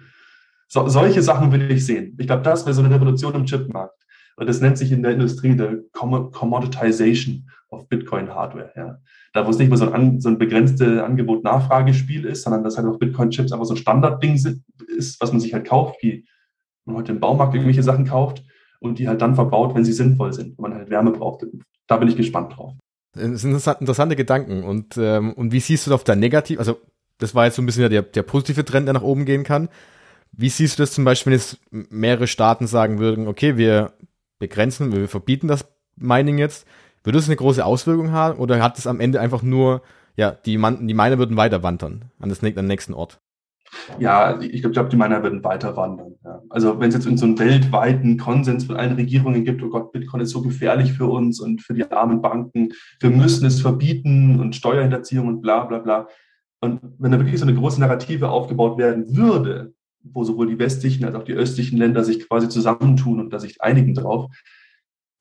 So, 0.68 0.88
solche 0.88 1.22
Sachen 1.22 1.52
will 1.52 1.70
ich 1.72 1.86
sehen. 1.86 2.16
Ich 2.20 2.28
glaube, 2.28 2.44
das 2.44 2.66
wäre 2.66 2.74
so 2.74 2.84
eine 2.84 2.94
Revolution 2.94 3.34
im 3.34 3.46
Chipmarkt. 3.46 4.06
Und 4.38 4.48
das 4.48 4.62
nennt 4.62 4.78
sich 4.78 4.92
in 4.92 5.02
der 5.02 5.14
Industrie 5.14 5.56
der 5.56 5.80
Commoditization 5.94 7.50
of 7.76 7.88
Bitcoin 7.90 8.34
Hardware. 8.34 8.72
Ja. 8.76 9.00
Da 9.34 9.46
wo 9.46 9.50
es 9.50 9.58
nicht 9.58 9.70
mehr 9.70 9.78
so 9.78 9.92
ein, 9.92 10.22
so 10.22 10.30
ein 10.30 10.38
begrenztes 10.38 11.00
Angebot-Nachfragespiel 11.02 12.26
ist, 12.26 12.44
sondern 12.44 12.64
dass 12.64 12.78
halt 12.78 12.88
auch 12.88 13.00
Bitcoin-Chips 13.00 13.52
einfach 13.52 13.66
so 13.66 13.74
ein 13.74 13.78
Standardding 13.78 14.36
ist, 14.98 15.22
was 15.22 15.32
man 15.32 15.42
sich 15.42 15.54
halt 15.54 15.68
kauft, 15.68 16.02
wie 16.02 16.26
man 16.86 16.96
heute 16.98 17.12
im 17.12 17.20
Baumarkt 17.20 17.54
irgendwelche 17.54 17.84
Sachen 17.84 18.06
kauft 18.06 18.44
und 18.80 19.00
die 19.00 19.08
halt 19.08 19.22
dann 19.22 19.36
verbaut, 19.36 19.76
wenn 19.76 19.86
sie 19.86 19.94
sinnvoll 19.94 20.34
sind, 20.34 20.58
wenn 20.58 20.70
man 20.70 20.74
halt 20.74 20.90
Wärme 20.90 21.12
braucht. 21.12 21.46
Da 21.88 21.98
bin 21.98 22.08
ich 22.08 22.16
gespannt 22.16 22.56
drauf. 22.56 22.74
Das 23.14 23.42
sind 23.42 23.54
interessante 23.54 24.16
Gedanken. 24.16 24.64
Und, 24.64 24.98
ähm, 24.98 25.34
und 25.34 25.52
wie 25.52 25.60
siehst 25.60 25.86
du 25.86 25.92
das 25.92 26.00
auf 26.00 26.04
der 26.04 26.16
Negativ, 26.16 26.60
also 26.60 26.78
das 27.18 27.34
war 27.34 27.46
jetzt 27.46 27.56
so 27.56 27.62
ein 27.62 27.66
bisschen 27.66 27.90
der, 27.90 28.02
der 28.02 28.24
positive 28.24 28.66
Trend, 28.66 28.88
der 28.88 28.94
nach 28.94 29.02
oben 29.02 29.26
gehen 29.26 29.44
kann. 29.44 29.70
Wie 30.32 30.50
siehst 30.50 30.78
du 30.78 30.84
das 30.84 30.92
zum 30.92 31.06
Beispiel, 31.06 31.32
wenn 31.32 31.40
jetzt 31.40 31.60
mehrere 31.72 32.28
Staaten 32.28 32.68
sagen 32.68 33.00
würden, 33.00 33.28
okay, 33.28 33.58
wir 33.58 33.94
begrenzen, 34.40 34.92
wir 34.92 35.08
verbieten 35.08 35.48
das 35.48 35.66
Mining 35.96 36.38
jetzt, 36.38 36.68
würde 37.06 37.18
das 37.18 37.28
eine 37.28 37.36
große 37.36 37.66
Auswirkung 37.66 38.12
haben 38.12 38.39
oder 38.39 38.62
hat 38.62 38.78
es 38.78 38.88
am 38.88 38.99
Ende 38.99 39.20
einfach 39.20 39.41
nur, 39.41 39.82
ja, 40.16 40.32
die, 40.32 40.58
Man 40.58 40.88
die 40.88 40.93
Miner 40.93 41.18
würden 41.18 41.38
weiter 41.38 41.64
wandern 41.64 42.06
an, 42.20 42.30
das, 42.30 42.43
an 42.43 42.53
den 42.53 42.68
nächsten 42.68 42.93
Ort? 42.93 43.20
Ja, 43.99 44.39
ich 44.39 44.62
glaube, 44.62 44.89
die 44.89 44.95
Miner 44.95 45.24
würden 45.24 45.43
weiter 45.43 45.76
wandern. 45.76 46.16
Ja. 46.24 46.41
Also 46.49 46.80
wenn 46.80 46.89
es 46.89 46.95
jetzt 46.95 47.08
in 47.08 47.18
so 47.18 47.26
einen 47.26 47.39
weltweiten 47.39 48.18
Konsens 48.18 48.66
von 48.66 48.78
allen 48.78 48.95
Regierungen 48.95 49.43
gibt, 49.43 49.62
oh 49.64 49.70
Gott, 49.70 49.91
Bitcoin 49.91 50.22
ist 50.22 50.32
so 50.32 50.41
gefährlich 50.41 50.93
für 50.93 51.08
uns 51.08 51.39
und 51.39 51.62
für 51.62 51.74
die 51.74 51.89
armen 51.91 52.22
Banken, 52.22 52.70
wir 52.99 53.10
müssen 53.10 53.45
es 53.45 53.62
verbieten 53.62 54.39
und 54.39 54.56
Steuerhinterziehung 54.56 55.28
und 55.28 55.41
bla 55.41 55.66
bla 55.66 55.80
bla. 55.80 56.08
Und 56.62 56.80
wenn 56.99 57.12
da 57.12 57.20
wirklich 57.20 57.39
so 57.39 57.45
eine 57.45 57.56
große 57.56 57.80
Narrative 57.80 58.30
aufgebaut 58.30 58.78
werden 58.78 59.16
würde, 59.16 59.74
wo 60.03 60.24
sowohl 60.24 60.47
die 60.47 60.60
westlichen 60.60 61.06
als 61.06 61.16
auch 61.16 61.24
die 61.24 61.34
östlichen 61.34 61.78
Länder 61.78 62.03
sich 62.03 62.28
quasi 62.28 62.47
zusammentun 62.47 63.20
und 63.20 63.34
da 63.34 63.39
sich 63.39 63.62
einigen 63.62 63.93
drauf, 63.93 64.32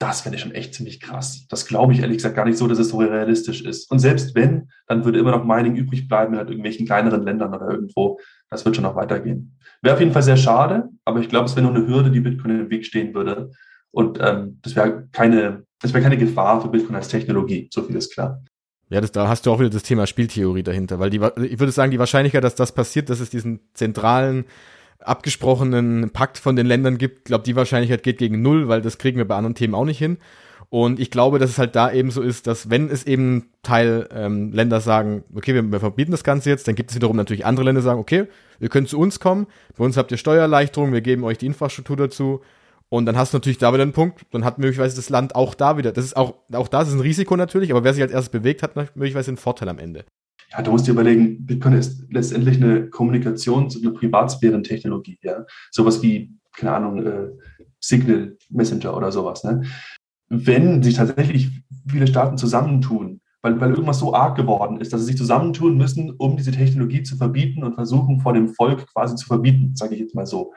das 0.07 0.21
fände 0.21 0.37
ich 0.37 0.43
schon 0.43 0.53
echt 0.53 0.75
ziemlich 0.75 1.01
krass. 1.01 1.47
Das 1.49 1.67
glaube 1.67 1.95
ich 1.95 2.01
ehrlich 2.01 2.19
gesagt 2.19 2.37
gar 2.37 2.45
nicht 2.45 2.59
so, 2.59 2.69
dass 2.69 2.79
es 2.79 2.91
so 2.91 2.99
realistisch 2.99 3.63
ist. 3.63 3.91
Und 3.91 4.01
selbst 4.01 4.35
wenn, 4.35 4.69
dann 4.87 5.05
würde 5.05 5.19
immer 5.19 5.31
noch 5.31 5.45
Mining 5.45 5.77
übrig 5.77 6.09
bleiben 6.09 6.35
in 6.35 6.39
halt 6.39 6.51
irgendwelchen 6.51 6.85
kleineren 6.85 7.23
Ländern 7.23 7.55
oder 7.55 7.71
irgendwo. 7.71 8.19
Das 8.51 8.67
wird 8.67 8.77
schon 8.77 8.85
noch 8.85 8.97
weitergehen. 8.97 9.57
Wäre 9.81 9.95
auf 9.95 10.01
jeden 10.01 10.13
Fall 10.13 10.23
sehr 10.23 10.37
schade, 10.37 10.91
aber 11.07 11.21
ich 11.21 11.31
glaube, 11.31 11.47
es 11.47 11.57
wäre 11.57 11.67
nur 11.67 11.75
eine 11.75 11.87
Hürde, 11.87 12.11
die 12.11 12.21
Bitcoin 12.21 12.61
im 12.61 12.71
Weg 12.71 12.85
stehen 12.85 13.15
würde. 13.15 13.51
Und 13.93 14.19
ähm, 14.21 14.59
das 14.61 14.77
wäre 14.77 15.09
keine, 15.13 15.65
das 15.81 15.93
keine 15.93 16.19
Gefahr 16.19 16.61
für 16.61 16.69
Bitcoin 16.69 16.97
als 16.97 17.09
Technologie, 17.09 17.69
so 17.73 17.83
viel 17.83 17.97
ist 17.97 18.13
klar. 18.13 18.43
Ja, 18.91 19.01
das, 19.01 19.13
da 19.13 19.27
hast 19.29 19.47
du 19.47 19.51
auch 19.51 19.59
wieder 19.59 19.71
das 19.71 19.85
Thema 19.85 20.07
Spieltheorie 20.07 20.63
dahinter, 20.63 20.99
weil 20.99 21.11
die, 21.11 21.17
ich 21.17 21.59
würde 21.59 21.73
sagen, 21.73 21.91
die 21.91 21.99
Wahrscheinlichkeit, 21.99 22.45
dass 22.45 22.55
das 22.55 22.73
passiert, 22.73 23.09
dass 23.09 23.21
es 23.21 23.31
diesen 23.31 23.61
zentralen 23.73 24.45
abgesprochenen 25.05 26.11
Pakt 26.11 26.39
von 26.39 26.57
den 26.57 26.67
Ländern 26.67 26.99
gibt, 26.99 27.27
glaube 27.27 27.45
die 27.45 27.57
Wahrscheinlichkeit 27.57 28.03
geht 28.03 28.19
gegen 28.19 28.43
null, 28.43 28.69
weil 28.69 28.83
das 28.83 28.99
kriegen 28.99 29.19
wir 29.19 29.27
bei 29.27 29.37
anderen 29.37 29.55
Themen 29.55 29.75
auch 29.75 29.85
nicht 29.85 29.99
hin. 29.99 30.19
Und 30.71 30.99
ich 30.99 31.11
glaube, 31.11 31.39
dass 31.39 31.51
es 31.51 31.59
halt 31.59 31.77
da 31.77 31.93
eben 31.93 32.11
so 32.11 32.21
ist, 32.21 32.47
dass 32.47 32.69
wenn 32.69 32.91
es 32.91 33.05
eben 33.05 33.51
Teil 33.63 34.09
ähm, 34.13 34.53
Länder 34.53 34.81
sagen, 34.81 35.23
okay, 35.35 35.55
wir, 35.55 35.63
wir 35.63 35.79
verbieten 35.79 36.11
das 36.11 36.25
Ganze 36.25 36.51
jetzt, 36.51 36.67
dann 36.67 36.75
gibt 36.75 36.91
es 36.91 36.97
wiederum 36.97 37.17
natürlich 37.17 37.47
andere 37.47 37.65
Länder, 37.65 37.81
sagen, 37.81 38.01
okay, 38.01 38.27
ihr 38.59 38.69
könnt 38.69 38.89
zu 38.89 38.99
uns 38.99 39.21
kommen, 39.21 39.47
bei 39.77 39.85
uns 39.85 39.97
habt 39.97 40.11
ihr 40.11 40.17
Steuererleichterungen, 40.17 40.93
wir 40.93 41.01
geben 41.01 41.23
euch 41.23 41.39
die 41.39 41.47
Infrastruktur 41.47 41.97
dazu. 41.97 42.41
Und 42.89 43.07
dann 43.07 43.17
hast 43.17 43.33
du 43.33 43.37
natürlich 43.37 43.59
da 43.59 43.73
wieder 43.73 43.83
einen 43.83 43.93
Punkt, 43.93 44.27
dann 44.31 44.45
hat 44.45 44.59
möglicherweise 44.59 44.97
das 44.97 45.11
Land 45.11 45.35
auch 45.35 45.55
da 45.55 45.79
wieder, 45.79 45.93
das 45.93 46.05
ist 46.05 46.17
auch, 46.17 46.35
auch 46.53 46.69
da 46.69 46.83
ist 46.83 46.93
ein 46.93 47.01
Risiko 47.01 47.37
natürlich, 47.37 47.71
aber 47.71 47.85
wer 47.85 47.95
sich 47.95 48.03
als 48.03 48.13
erstes 48.13 48.31
bewegt, 48.31 48.63
hat 48.63 48.77
möglicherweise 48.77 49.31
einen 49.31 49.37
Vorteil 49.37 49.69
am 49.69 49.79
Ende. 49.79 50.05
Ja, 50.57 50.63
du 50.63 50.71
musst 50.71 50.87
dir 50.87 50.93
überlegen, 50.93 51.45
Bitcoin 51.45 51.75
ist 51.75 52.05
letztendlich 52.11 52.63
eine 52.63 52.87
Kommunikations- 52.87 53.77
und 53.77 53.85
eine 53.85 53.93
Privatsphärentechnologie, 53.93 55.19
ja. 55.23 55.45
Sowas 55.73 56.01
wie, 56.03 56.33
keine 56.53 56.75
Ahnung, 56.75 57.05
äh, 57.05 57.31
Signal 57.81 58.37
Messenger 58.51 58.97
oder 58.97 59.11
sowas, 59.11 59.43
ne? 59.43 59.65
Wenn 60.29 60.83
sich 60.83 60.95
tatsächlich 60.95 61.51
viele 61.89 62.07
Staaten 62.07 62.39
zusammentun, 62.39 63.21
weil, 63.43 63.61
weil 63.61 63.71
irgendwas 63.71 63.99
so 63.99 64.15
arg 64.15 64.37
geworden 64.37 64.81
ist, 64.81 64.93
dass 64.93 65.01
sie 65.01 65.09
sich 65.09 65.17
zusammentun 65.17 65.77
müssen, 65.77 66.11
um 66.11 66.37
diese 66.37 66.53
Technologie 66.53 67.03
zu 67.03 67.17
verbieten 67.17 67.63
und 67.63 67.75
versuchen, 67.75 68.21
vor 68.21 68.33
dem 68.33 68.49
Volk 68.49 68.87
quasi 68.93 69.17
zu 69.17 69.27
verbieten, 69.27 69.75
sage 69.75 69.95
ich 69.95 70.01
jetzt 70.01 70.15
mal 70.15 70.27
so. 70.27 70.55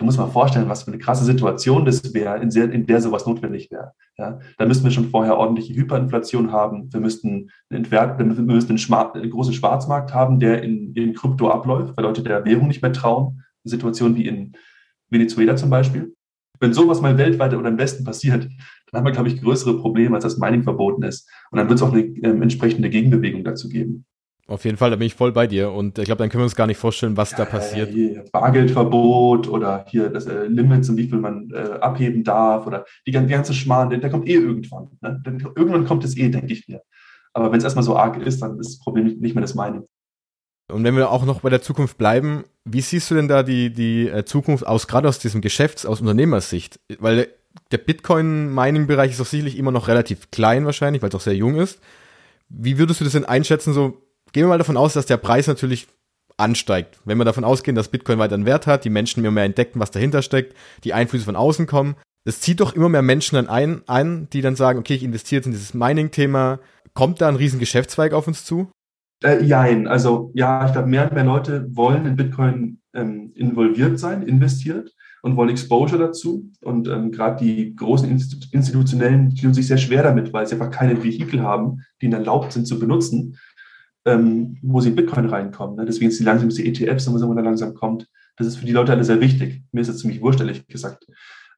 Du 0.00 0.06
musst 0.06 0.16
mal 0.16 0.28
vorstellen, 0.28 0.70
was 0.70 0.84
für 0.84 0.90
eine 0.90 0.96
krasse 0.96 1.26
Situation 1.26 1.84
das 1.84 2.14
wäre, 2.14 2.38
in, 2.38 2.48
in, 2.48 2.86
der 2.86 3.02
sowas 3.02 3.26
notwendig 3.26 3.70
wäre. 3.70 3.92
Ja, 4.16 4.38
da 4.56 4.64
müssten 4.64 4.84
wir 4.84 4.90
schon 4.92 5.10
vorher 5.10 5.36
ordentliche 5.36 5.74
Hyperinflation 5.74 6.52
haben. 6.52 6.90
Wir 6.90 7.00
müssten 7.00 7.50
einen, 7.68 7.90
wir 7.90 8.24
müssten 8.42 8.70
einen, 8.70 8.78
Schmar 8.78 9.14
einen 9.14 9.28
großen 9.28 9.52
Schwarzmarkt 9.52 10.14
haben, 10.14 10.40
der 10.40 10.62
in, 10.62 10.94
in 10.94 11.12
Krypto 11.12 11.50
abläuft, 11.50 11.94
weil 11.98 12.04
Leute 12.06 12.22
der 12.22 12.46
Währung 12.46 12.68
nicht 12.68 12.80
mehr 12.80 12.94
trauen. 12.94 13.42
Eine 13.62 13.70
Situation 13.72 14.16
wie 14.16 14.26
in 14.26 14.56
Venezuela 15.10 15.54
zum 15.56 15.68
Beispiel. 15.68 16.14
Wenn 16.60 16.72
sowas 16.72 17.02
mal 17.02 17.18
weltweit 17.18 17.52
oder 17.52 17.68
im 17.68 17.76
Westen 17.76 18.02
passiert, 18.02 18.48
dann 18.90 18.98
haben 18.98 19.04
wir, 19.04 19.12
glaube 19.12 19.28
ich, 19.28 19.42
größere 19.42 19.76
Probleme, 19.76 20.14
als 20.14 20.24
das 20.24 20.38
Mining 20.38 20.62
verboten 20.62 21.02
ist. 21.02 21.28
Und 21.50 21.58
dann 21.58 21.68
wird 21.68 21.78
es 21.78 21.82
auch 21.82 21.92
eine 21.92 22.04
ähm, 22.04 22.40
entsprechende 22.40 22.88
Gegenbewegung 22.88 23.44
dazu 23.44 23.68
geben. 23.68 24.06
Auf 24.50 24.64
jeden 24.64 24.76
Fall, 24.76 24.90
da 24.90 24.96
bin 24.96 25.06
ich 25.06 25.14
voll 25.14 25.30
bei 25.30 25.46
dir. 25.46 25.70
Und 25.70 25.96
ich 25.98 26.06
glaube, 26.06 26.18
dann 26.18 26.28
können 26.28 26.40
wir 26.40 26.46
uns 26.46 26.56
gar 26.56 26.66
nicht 26.66 26.76
vorstellen, 26.76 27.16
was 27.16 27.30
ja, 27.30 27.36
da 27.36 27.44
passiert. 27.44 27.90
Hier 27.90 28.24
Bargeldverbot 28.32 29.46
oder 29.46 29.84
hier 29.88 30.08
das 30.08 30.26
äh, 30.26 30.46
Limits, 30.46 30.90
um 30.90 30.96
wie 30.96 31.08
viel 31.08 31.20
man 31.20 31.52
äh, 31.52 31.78
abheben 31.80 32.24
darf 32.24 32.66
oder 32.66 32.84
die, 33.06 33.12
ganze 33.12 33.54
Schmarrn, 33.54 33.90
der, 33.90 34.00
der 34.00 34.10
kommt 34.10 34.26
eh 34.26 34.34
irgendwann. 34.34 34.88
Ne? 35.02 35.22
Irgendwann 35.54 35.84
kommt 35.84 36.02
es 36.02 36.16
eh, 36.16 36.30
denke 36.30 36.52
ich 36.52 36.66
mir. 36.66 36.82
Aber 37.32 37.52
wenn 37.52 37.58
es 37.58 37.64
erstmal 37.64 37.84
so 37.84 37.96
arg 37.96 38.16
ist, 38.16 38.42
dann 38.42 38.58
ist 38.58 38.72
das 38.72 38.78
Problem 38.80 39.06
nicht 39.20 39.36
mehr 39.36 39.42
das 39.42 39.54
Mining. 39.54 39.84
Und 40.68 40.82
wenn 40.82 40.96
wir 40.96 41.12
auch 41.12 41.24
noch 41.24 41.42
bei 41.42 41.50
der 41.50 41.62
Zukunft 41.62 41.96
bleiben, 41.96 42.42
wie 42.64 42.80
siehst 42.80 43.08
du 43.08 43.14
denn 43.14 43.28
da 43.28 43.44
die, 43.44 43.72
die 43.72 44.08
äh, 44.08 44.24
Zukunft 44.24 44.66
aus, 44.66 44.88
gerade 44.88 45.06
aus 45.06 45.20
diesem 45.20 45.42
Geschäfts-, 45.42 45.86
aus 45.86 46.00
Unternehmersicht? 46.00 46.80
Weil 46.98 47.28
der 47.70 47.78
Bitcoin-Mining-Bereich 47.78 49.12
ist 49.12 49.20
doch 49.20 49.26
sicherlich 49.26 49.56
immer 49.56 49.70
noch 49.70 49.86
relativ 49.86 50.32
klein 50.32 50.64
wahrscheinlich, 50.64 51.02
weil 51.02 51.10
es 51.10 51.14
auch 51.14 51.20
sehr 51.20 51.36
jung 51.36 51.54
ist. 51.54 51.78
Wie 52.48 52.78
würdest 52.78 53.00
du 53.00 53.04
das 53.04 53.12
denn 53.12 53.24
einschätzen? 53.24 53.72
So, 53.72 53.96
gehen 54.32 54.44
wir 54.44 54.48
mal 54.48 54.58
davon 54.58 54.76
aus, 54.76 54.94
dass 54.94 55.06
der 55.06 55.16
Preis 55.16 55.46
natürlich 55.46 55.88
ansteigt. 56.36 56.98
Wenn 57.04 57.18
wir 57.18 57.24
davon 57.24 57.44
ausgehen, 57.44 57.74
dass 57.74 57.88
Bitcoin 57.88 58.18
weiter 58.18 58.34
einen 58.34 58.46
Wert 58.46 58.66
hat, 58.66 58.84
die 58.84 58.90
Menschen 58.90 59.20
immer 59.20 59.30
mehr 59.30 59.44
entdecken, 59.44 59.78
was 59.78 59.90
dahinter 59.90 60.22
steckt, 60.22 60.56
die 60.84 60.94
Einflüsse 60.94 61.26
von 61.26 61.36
außen 61.36 61.66
kommen. 61.66 61.96
Es 62.24 62.40
zieht 62.40 62.60
doch 62.60 62.74
immer 62.74 62.88
mehr 62.88 63.02
Menschen 63.02 63.36
dann 63.36 63.48
ein, 63.48 63.82
ein 63.86 64.28
die 64.32 64.40
dann 64.40 64.56
sagen, 64.56 64.78
okay, 64.78 64.94
ich 64.94 65.02
investiere 65.02 65.38
jetzt 65.38 65.46
in 65.46 65.52
dieses 65.52 65.74
Mining-Thema. 65.74 66.60
Kommt 66.94 67.20
da 67.20 67.28
ein 67.28 67.36
riesen 67.36 67.60
Geschäftszweig 67.60 68.12
auf 68.12 68.26
uns 68.26 68.44
zu? 68.44 68.70
Äh, 69.22 69.42
jein, 69.42 69.86
also 69.86 70.30
ja, 70.34 70.66
ich 70.66 70.72
glaube, 70.72 70.88
mehr 70.88 71.04
und 71.04 71.12
mehr 71.12 71.24
Leute 71.24 71.66
wollen 71.74 72.06
in 72.06 72.16
Bitcoin 72.16 72.80
ähm, 72.94 73.32
involviert 73.34 73.98
sein, 73.98 74.22
investiert 74.22 74.94
und 75.22 75.36
wollen 75.36 75.50
Exposure 75.50 75.98
dazu. 75.98 76.50
Und 76.62 76.88
ähm, 76.88 77.10
gerade 77.10 77.44
die 77.44 77.74
großen 77.76 78.08
Institutionellen 78.08 79.34
tun 79.34 79.54
sich 79.54 79.66
sehr 79.66 79.78
schwer 79.78 80.02
damit, 80.02 80.32
weil 80.32 80.46
sie 80.46 80.54
einfach 80.54 80.70
keine 80.70 81.02
Vehikel 81.02 81.42
haben, 81.42 81.82
die 82.00 82.06
ihnen 82.06 82.14
erlaubt 82.14 82.52
sind 82.52 82.66
zu 82.66 82.78
benutzen, 82.78 83.36
ähm, 84.04 84.58
wo 84.62 84.80
sie 84.80 84.90
in 84.90 84.96
Bitcoin 84.96 85.26
reinkommen. 85.26 85.76
Ne? 85.76 85.84
Deswegen 85.84 86.10
sind 86.10 86.20
die 86.20 86.24
langsam 86.24 86.48
diese 86.48 86.64
ETFs, 86.64 87.10
wo 87.12 87.26
man 87.26 87.36
da 87.36 87.42
langsam 87.42 87.74
kommt. 87.74 88.08
Das 88.36 88.46
ist 88.46 88.56
für 88.56 88.66
die 88.66 88.72
Leute 88.72 88.92
alle 88.92 89.04
sehr 89.04 89.20
wichtig. 89.20 89.62
Mir 89.72 89.82
ist 89.82 89.90
das 89.90 89.98
ziemlich 89.98 90.22
wurscht, 90.22 90.40
ehrlich 90.40 90.66
gesagt. 90.66 91.06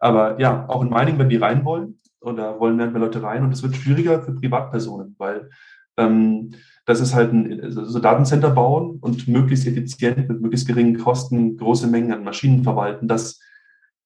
Aber 0.01 0.41
ja, 0.41 0.69
auch 0.69 0.83
in 0.83 0.91
Mining, 0.91 1.19
wenn 1.19 1.29
die 1.29 1.37
rein 1.37 1.65
wollen, 1.65 2.01
da 2.21 2.59
wollen 2.59 2.77
mehr 2.77 2.91
mehr 2.91 3.01
Leute 3.01 3.23
rein, 3.23 3.45
und 3.45 3.53
es 3.53 3.63
wird 3.63 3.77
schwieriger 3.77 4.23
für 4.23 4.35
Privatpersonen, 4.35 5.15
weil 5.19 5.49
ähm, 5.97 6.55
das 6.87 7.01
ist 7.01 7.15
halt 7.15 7.33
ein 7.33 7.71
so 7.71 7.99
Datencenter 7.99 8.51
bauen 8.51 8.99
und 9.01 9.29
möglichst 9.29 9.67
effizient 9.67 10.29
mit 10.29 10.41
möglichst 10.41 10.67
geringen 10.67 10.99
Kosten 10.99 11.57
große 11.57 11.87
Mengen 11.87 12.13
an 12.13 12.25
Maschinen 12.25 12.65
verwalten. 12.65 13.07
Das, 13.07 13.41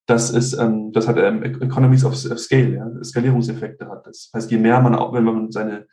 das 0.07 0.31
ist, 0.31 0.55
ähm, 0.55 0.93
das 0.93 1.09
hat 1.09 1.17
ähm, 1.17 1.43
Economies 1.43 2.05
of 2.05 2.17
Scale, 2.17 2.75
ja, 2.75 3.05
Skalierungseffekte 3.05 3.89
hat. 3.89 4.07
Das 4.07 4.31
heißt, 4.35 4.51
je 4.51 4.59
mehr 4.59 4.81
man 4.81 4.95
auch, 4.95 5.13
wenn 5.15 5.25
man 5.25 5.51
seine 5.51 5.87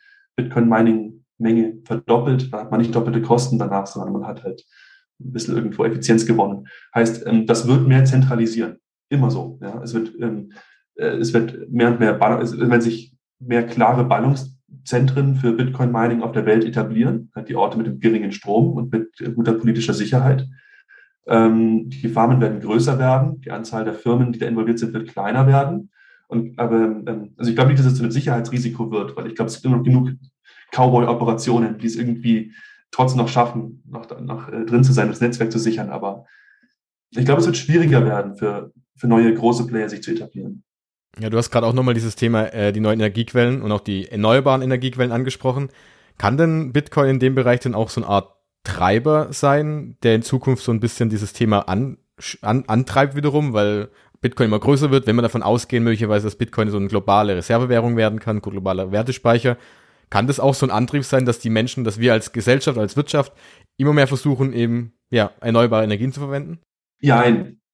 Bitcoin-Mining-Menge 1.38 1.82
verdoppelt, 1.84 2.52
dann 2.52 2.60
hat 2.60 2.70
man 2.70 2.80
nicht 2.80 2.94
doppelte 2.94 3.22
Kosten 3.22 3.58
danach, 3.58 3.86
sondern 3.86 4.12
man 4.12 4.26
hat 4.26 4.42
halt 4.42 4.64
ein 5.20 5.32
bisschen 5.32 5.56
irgendwo 5.56 5.84
Effizienz 5.84 6.26
gewonnen. 6.26 6.66
Heißt, 6.94 7.26
ähm, 7.26 7.46
das 7.46 7.66
wird 7.66 7.86
mehr 7.86 8.04
zentralisieren. 8.04 8.78
Immer 9.08 9.30
so. 9.30 9.58
Ja. 9.62 9.80
Es 9.82 9.94
wird, 9.94 10.12
ähm, 10.20 10.52
äh, 10.96 11.16
es 11.16 11.32
wird 11.32 11.70
mehr 11.70 11.88
und 11.88 12.00
mehr, 12.00 12.18
wenn 12.20 12.80
sich 12.80 13.14
mehr 13.38 13.66
klare 13.66 14.04
Ballungs 14.04 14.52
Zentren 14.84 15.36
für 15.36 15.52
Bitcoin-Mining 15.52 16.22
auf 16.22 16.32
der 16.32 16.46
Welt 16.46 16.64
etablieren, 16.64 17.30
halt 17.34 17.48
die 17.48 17.54
Orte 17.54 17.78
mit 17.78 17.86
dem 17.86 18.00
geringen 18.00 18.32
Strom 18.32 18.72
und 18.72 18.92
mit 18.92 19.08
guter 19.34 19.54
politischer 19.54 19.94
Sicherheit. 19.94 20.46
Ähm, 21.26 21.88
die 21.88 22.08
Farmen 22.08 22.40
werden 22.40 22.60
größer 22.60 22.98
werden, 22.98 23.40
die 23.40 23.50
Anzahl 23.50 23.84
der 23.84 23.94
Firmen, 23.94 24.32
die 24.32 24.38
da 24.38 24.46
involviert 24.46 24.78
sind, 24.78 24.92
wird 24.92 25.08
kleiner 25.08 25.46
werden. 25.46 25.90
Und, 26.28 26.58
aber, 26.58 27.02
also 27.36 27.48
ich 27.48 27.54
glaube 27.54 27.70
nicht, 27.70 27.78
dass 27.78 27.86
es 27.86 27.96
zu 27.96 28.02
einem 28.02 28.10
Sicherheitsrisiko 28.10 28.90
wird, 28.90 29.16
weil 29.16 29.28
ich 29.28 29.36
glaube, 29.36 29.48
es 29.48 29.54
gibt 29.54 29.66
immer 29.66 29.76
noch 29.76 29.84
genug 29.84 30.10
Cowboy-Operationen, 30.74 31.78
die 31.78 31.86
es 31.86 31.96
irgendwie 31.96 32.52
trotzdem 32.90 33.18
noch 33.18 33.28
schaffen, 33.28 33.82
noch, 33.86 34.08
noch 34.20 34.48
äh, 34.48 34.64
drin 34.64 34.84
zu 34.84 34.92
sein, 34.92 35.08
das 35.08 35.20
Netzwerk 35.20 35.52
zu 35.52 35.58
sichern. 35.58 35.90
Aber 35.90 36.26
ich 37.10 37.24
glaube, 37.24 37.40
es 37.40 37.46
wird 37.46 37.56
schwieriger 37.56 38.04
werden 38.04 38.34
für, 38.34 38.72
für 38.96 39.06
neue 39.06 39.32
große 39.34 39.66
Player, 39.66 39.88
sich 39.88 40.02
zu 40.02 40.12
etablieren. 40.12 40.64
Ja, 41.18 41.30
du 41.30 41.38
hast 41.38 41.50
gerade 41.50 41.66
auch 41.66 41.72
nochmal 41.72 41.94
dieses 41.94 42.16
Thema, 42.16 42.52
äh, 42.52 42.72
die 42.72 42.80
neuen 42.80 43.00
Energiequellen 43.00 43.62
und 43.62 43.70
auch 43.70 43.80
die 43.80 44.08
erneuerbaren 44.08 44.62
Energiequellen 44.62 45.12
angesprochen. 45.12 45.68
Kann 46.18 46.36
denn 46.36 46.72
Bitcoin 46.72 47.08
in 47.08 47.18
dem 47.18 47.34
Bereich 47.34 47.60
denn 47.60 47.74
auch 47.74 47.88
so 47.88 48.00
eine 48.00 48.10
Art 48.10 48.32
Treiber 48.64 49.28
sein, 49.30 49.96
der 50.02 50.14
in 50.14 50.22
Zukunft 50.22 50.64
so 50.64 50.72
ein 50.72 50.80
bisschen 50.80 51.10
dieses 51.10 51.32
Thema 51.32 51.68
an, 51.68 51.98
an, 52.40 52.64
antreibt 52.66 53.14
wiederum, 53.14 53.52
weil 53.52 53.90
Bitcoin 54.20 54.46
immer 54.46 54.58
größer 54.58 54.90
wird, 54.90 55.06
wenn 55.06 55.16
wir 55.16 55.22
davon 55.22 55.42
ausgehen, 55.42 55.84
möglicherweise, 55.84 56.26
dass 56.26 56.36
Bitcoin 56.36 56.70
so 56.70 56.78
eine 56.78 56.88
globale 56.88 57.36
Reservewährung 57.36 57.96
werden 57.96 58.20
kann, 58.20 58.40
globaler 58.40 58.90
Wertespeicher, 58.90 59.58
kann 60.10 60.26
das 60.26 60.40
auch 60.40 60.54
so 60.54 60.66
ein 60.66 60.70
Antrieb 60.70 61.04
sein, 61.04 61.24
dass 61.24 61.38
die 61.38 61.50
Menschen, 61.50 61.84
dass 61.84 61.98
wir 61.98 62.12
als 62.12 62.32
Gesellschaft, 62.32 62.78
als 62.78 62.96
Wirtschaft 62.96 63.32
immer 63.76 63.92
mehr 63.92 64.06
versuchen, 64.06 64.52
eben 64.52 64.92
ja, 65.10 65.30
erneuerbare 65.40 65.84
Energien 65.84 66.12
zu 66.12 66.20
verwenden? 66.20 66.60
Ja, 67.00 67.24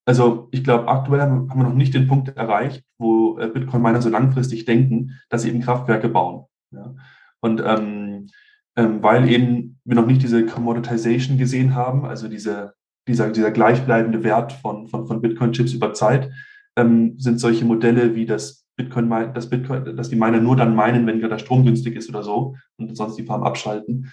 also 0.06 0.48
ich 0.50 0.64
glaube, 0.64 0.88
aktuell 0.88 1.20
haben 1.20 1.48
wir 1.48 1.62
noch 1.62 1.74
nicht 1.74 1.94
den 1.94 2.08
Punkt 2.08 2.36
erreicht, 2.36 2.82
wo 2.98 3.38
äh, 3.38 3.48
Bitcoin-Miner 3.48 4.02
so 4.02 4.08
langfristig 4.08 4.64
denken, 4.64 5.20
dass 5.28 5.42
sie 5.42 5.50
eben 5.50 5.60
Kraftwerke 5.60 6.08
bauen. 6.08 6.46
Ja? 6.72 6.94
Und 7.40 7.62
ähm, 7.64 8.28
ähm, 8.76 9.02
weil 9.02 9.28
eben 9.30 9.78
wir 9.84 9.96
noch 9.96 10.06
nicht 10.06 10.22
diese 10.22 10.46
Commoditization 10.46 11.38
gesehen 11.38 11.74
haben, 11.74 12.04
also 12.04 12.28
diese, 12.28 12.74
dieser, 13.06 13.30
dieser 13.30 13.50
gleichbleibende 13.50 14.24
Wert 14.24 14.52
von, 14.52 14.88
von, 14.88 15.06
von 15.06 15.20
Bitcoin-Chips 15.20 15.72
über 15.72 15.92
Zeit, 15.92 16.30
ähm, 16.76 17.18
sind 17.18 17.40
solche 17.40 17.64
Modelle 17.64 18.14
wie 18.14 18.26
das 18.26 18.59
Bitcoin, 18.82 19.10
das 19.34 19.48
Bitcoin, 19.48 19.96
dass 19.96 20.08
die 20.08 20.16
Miner 20.16 20.40
nur 20.40 20.56
dann 20.56 20.74
meinen, 20.74 21.06
wenn 21.06 21.20
gerade 21.20 21.34
der 21.34 21.38
Strom 21.38 21.64
günstig 21.64 21.96
ist 21.96 22.08
oder 22.08 22.22
so 22.22 22.56
und 22.76 22.96
sonst 22.96 23.16
die 23.16 23.24
Farm 23.24 23.42
abschalten. 23.42 24.12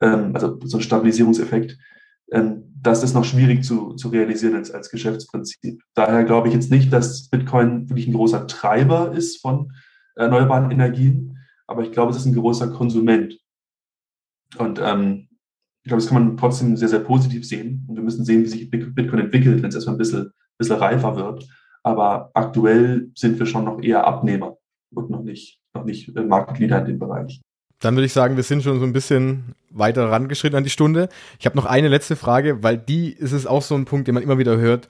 Ähm, 0.00 0.30
also 0.34 0.58
so 0.64 0.78
ein 0.78 0.82
Stabilisierungseffekt 0.82 1.76
ähm, 2.32 2.64
das 2.82 3.02
ist 3.02 3.14
noch 3.14 3.24
schwierig 3.24 3.64
zu, 3.64 3.94
zu 3.94 4.08
realisieren 4.08 4.54
als, 4.54 4.70
als 4.70 4.90
Geschäftsprinzip. 4.90 5.82
Daher 5.94 6.24
glaube 6.24 6.48
ich 6.48 6.54
jetzt 6.54 6.70
nicht, 6.70 6.92
dass 6.92 7.28
Bitcoin 7.28 7.88
wirklich 7.88 8.06
ein 8.06 8.14
großer 8.14 8.46
Treiber 8.46 9.12
ist 9.12 9.40
von 9.40 9.72
erneuerbaren 10.14 10.70
Energien, 10.70 11.38
aber 11.66 11.82
ich 11.82 11.92
glaube, 11.92 12.12
es 12.12 12.18
ist 12.18 12.26
ein 12.26 12.34
großer 12.34 12.68
Konsument. 12.68 13.38
Und 14.58 14.80
ähm, 14.80 15.28
ich 15.82 15.88
glaube, 15.88 16.02
das 16.02 16.08
kann 16.08 16.24
man 16.24 16.36
trotzdem 16.36 16.76
sehr, 16.76 16.88
sehr 16.88 17.00
positiv 17.00 17.46
sehen. 17.46 17.84
Und 17.88 17.96
wir 17.96 18.02
müssen 18.02 18.24
sehen, 18.24 18.42
wie 18.42 18.48
sich 18.48 18.70
Bitcoin 18.70 19.20
entwickelt, 19.20 19.62
wenn 19.62 19.68
es 19.68 19.74
erstmal 19.74 19.96
ein 19.96 19.98
bisschen, 19.98 20.30
bisschen 20.58 20.76
reifer 20.76 21.16
wird. 21.16 21.46
Aber 21.86 22.32
aktuell 22.34 23.12
sind 23.14 23.38
wir 23.38 23.46
schon 23.46 23.64
noch 23.64 23.80
eher 23.80 24.04
Abnehmer 24.04 24.56
und 24.92 25.08
noch 25.08 25.22
nicht, 25.22 25.60
noch 25.72 25.84
nicht 25.84 26.12
Market 26.16 26.58
Leader 26.58 26.80
in 26.80 26.84
dem 26.86 26.98
Bereich. 26.98 27.40
Dann 27.78 27.94
würde 27.94 28.06
ich 28.06 28.12
sagen, 28.12 28.34
wir 28.34 28.42
sind 28.42 28.64
schon 28.64 28.80
so 28.80 28.84
ein 28.84 28.92
bisschen 28.92 29.54
weiter 29.70 30.10
rangeschritten 30.10 30.56
an 30.56 30.64
die 30.64 30.70
Stunde. 30.70 31.08
Ich 31.38 31.46
habe 31.46 31.54
noch 31.56 31.64
eine 31.64 31.86
letzte 31.86 32.16
Frage, 32.16 32.64
weil 32.64 32.76
die 32.76 33.12
ist 33.12 33.30
es 33.30 33.46
auch 33.46 33.62
so 33.62 33.76
ein 33.76 33.84
Punkt, 33.84 34.08
den 34.08 34.14
man 34.14 34.24
immer 34.24 34.36
wieder 34.36 34.56
hört. 34.56 34.88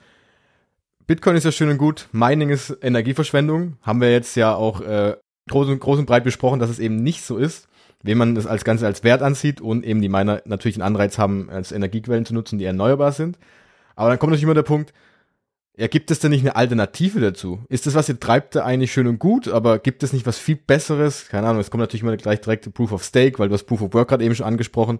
Bitcoin 1.05 1.35
ist 1.35 1.43
ja 1.43 1.51
schön 1.51 1.69
und 1.69 1.77
gut, 1.77 2.09
Mining 2.13 2.49
ist 2.49 2.75
Energieverschwendung. 2.81 3.77
Haben 3.83 4.01
wir 4.01 4.11
jetzt 4.11 4.35
ja 4.35 4.55
auch 4.55 4.81
äh, 4.81 5.17
groß, 5.49 5.69
und, 5.69 5.79
groß 5.79 5.99
und 5.99 6.07
breit 6.07 6.23
besprochen, 6.23 6.59
dass 6.59 6.71
es 6.71 6.79
eben 6.79 6.95
nicht 6.95 7.21
so 7.21 7.37
ist, 7.37 7.69
wenn 8.01 8.17
man 8.17 8.33
das 8.33 8.47
als 8.47 8.63
Ganze 8.63 8.87
als 8.87 9.03
Wert 9.03 9.21
ansieht 9.21 9.61
und 9.61 9.85
eben 9.85 10.01
die 10.01 10.09
Miner 10.09 10.41
natürlich 10.45 10.77
einen 10.77 10.95
Anreiz 10.95 11.19
haben, 11.19 11.51
als 11.51 11.71
Energiequellen 11.71 12.25
zu 12.25 12.33
nutzen, 12.33 12.57
die 12.57 12.65
erneuerbar 12.65 13.11
sind. 13.11 13.37
Aber 13.95 14.09
dann 14.09 14.17
kommt 14.17 14.31
natürlich 14.31 14.45
immer 14.45 14.55
der 14.55 14.63
Punkt, 14.63 14.93
Ja, 15.79 15.85
gibt 15.85 16.09
es 16.09 16.19
denn 16.19 16.31
nicht 16.31 16.41
eine 16.41 16.55
Alternative 16.55 17.19
dazu? 17.19 17.59
Ist 17.69 17.85
das, 17.85 17.93
was 17.93 18.09
ihr 18.09 18.19
treibt, 18.19 18.55
da 18.55 18.65
eigentlich 18.65 18.91
schön 18.91 19.05
und 19.05 19.19
gut, 19.19 19.47
aber 19.47 19.77
gibt 19.77 20.01
es 20.01 20.11
nicht 20.11 20.25
was 20.25 20.39
viel 20.39 20.55
Besseres? 20.55 21.29
Keine 21.29 21.47
Ahnung, 21.47 21.61
es 21.61 21.69
kommt 21.69 21.81
natürlich 21.81 22.01
immer 22.01 22.17
gleich 22.17 22.41
direkt 22.41 22.73
Proof 22.73 22.91
of 22.91 23.03
Stake, 23.03 23.37
weil 23.37 23.47
du 23.47 23.53
hast 23.53 23.65
Proof 23.65 23.83
of 23.83 23.93
Work 23.93 24.09
gerade 24.09 24.25
eben 24.25 24.33
schon 24.33 24.47
angesprochen, 24.47 24.99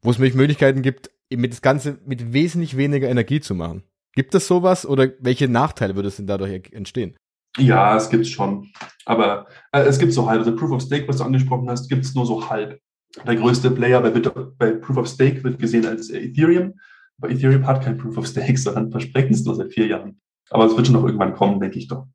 wo 0.00 0.10
es 0.10 0.18
Möglichkeiten 0.18 0.82
gibt, 0.82 1.10
das 1.28 1.60
Ganze 1.60 1.98
mit 2.06 2.32
wesentlich 2.32 2.76
weniger 2.76 3.08
Energie 3.08 3.40
zu 3.40 3.56
machen. 3.56 3.82
Gibt 4.14 4.34
es 4.36 4.46
sowas 4.46 4.86
oder 4.86 5.08
welche 5.18 5.48
Nachteile 5.48 5.96
würde 5.96 6.08
es 6.08 6.16
denn 6.16 6.28
dadurch 6.28 6.72
entstehen? 6.72 7.16
Ja, 7.58 7.96
es 7.96 8.08
gibt 8.08 8.26
schon. 8.28 8.68
Aber 9.04 9.46
äh, 9.72 9.80
es 9.80 9.98
gibt 9.98 10.12
so 10.12 10.28
halb. 10.28 10.38
Also 10.38 10.54
Proof 10.54 10.70
of 10.70 10.82
Stake, 10.82 11.08
was 11.08 11.16
du 11.16 11.24
angesprochen 11.24 11.68
hast, 11.68 11.88
gibt 11.88 12.04
es 12.04 12.14
nur 12.14 12.26
so 12.26 12.48
halb. 12.48 12.78
Der 13.26 13.36
größte 13.36 13.70
Player 13.72 14.00
bei, 14.00 14.10
bei 14.10 14.70
Proof 14.72 14.98
of 14.98 15.08
Stake 15.08 15.42
wird 15.42 15.58
gesehen 15.58 15.84
als 15.84 16.10
Ethereum. 16.10 16.74
Aber 17.22 17.30
Ethereum 17.30 17.66
hat 17.66 17.84
kein 17.84 17.96
Proof 17.96 18.18
of 18.18 18.26
Stake, 18.26 18.56
sondern 18.58 18.90
versprechen 18.90 19.32
es 19.32 19.44
nur 19.44 19.54
seit 19.54 19.72
vier 19.72 19.86
Jahren. 19.86 20.20
Aber 20.50 20.66
es 20.66 20.76
wird 20.76 20.86
schon 20.86 20.96
noch 20.96 21.04
irgendwann 21.04 21.34
kommen, 21.34 21.60
denke 21.60 21.78
ich 21.78 21.86
doch. 21.86 22.06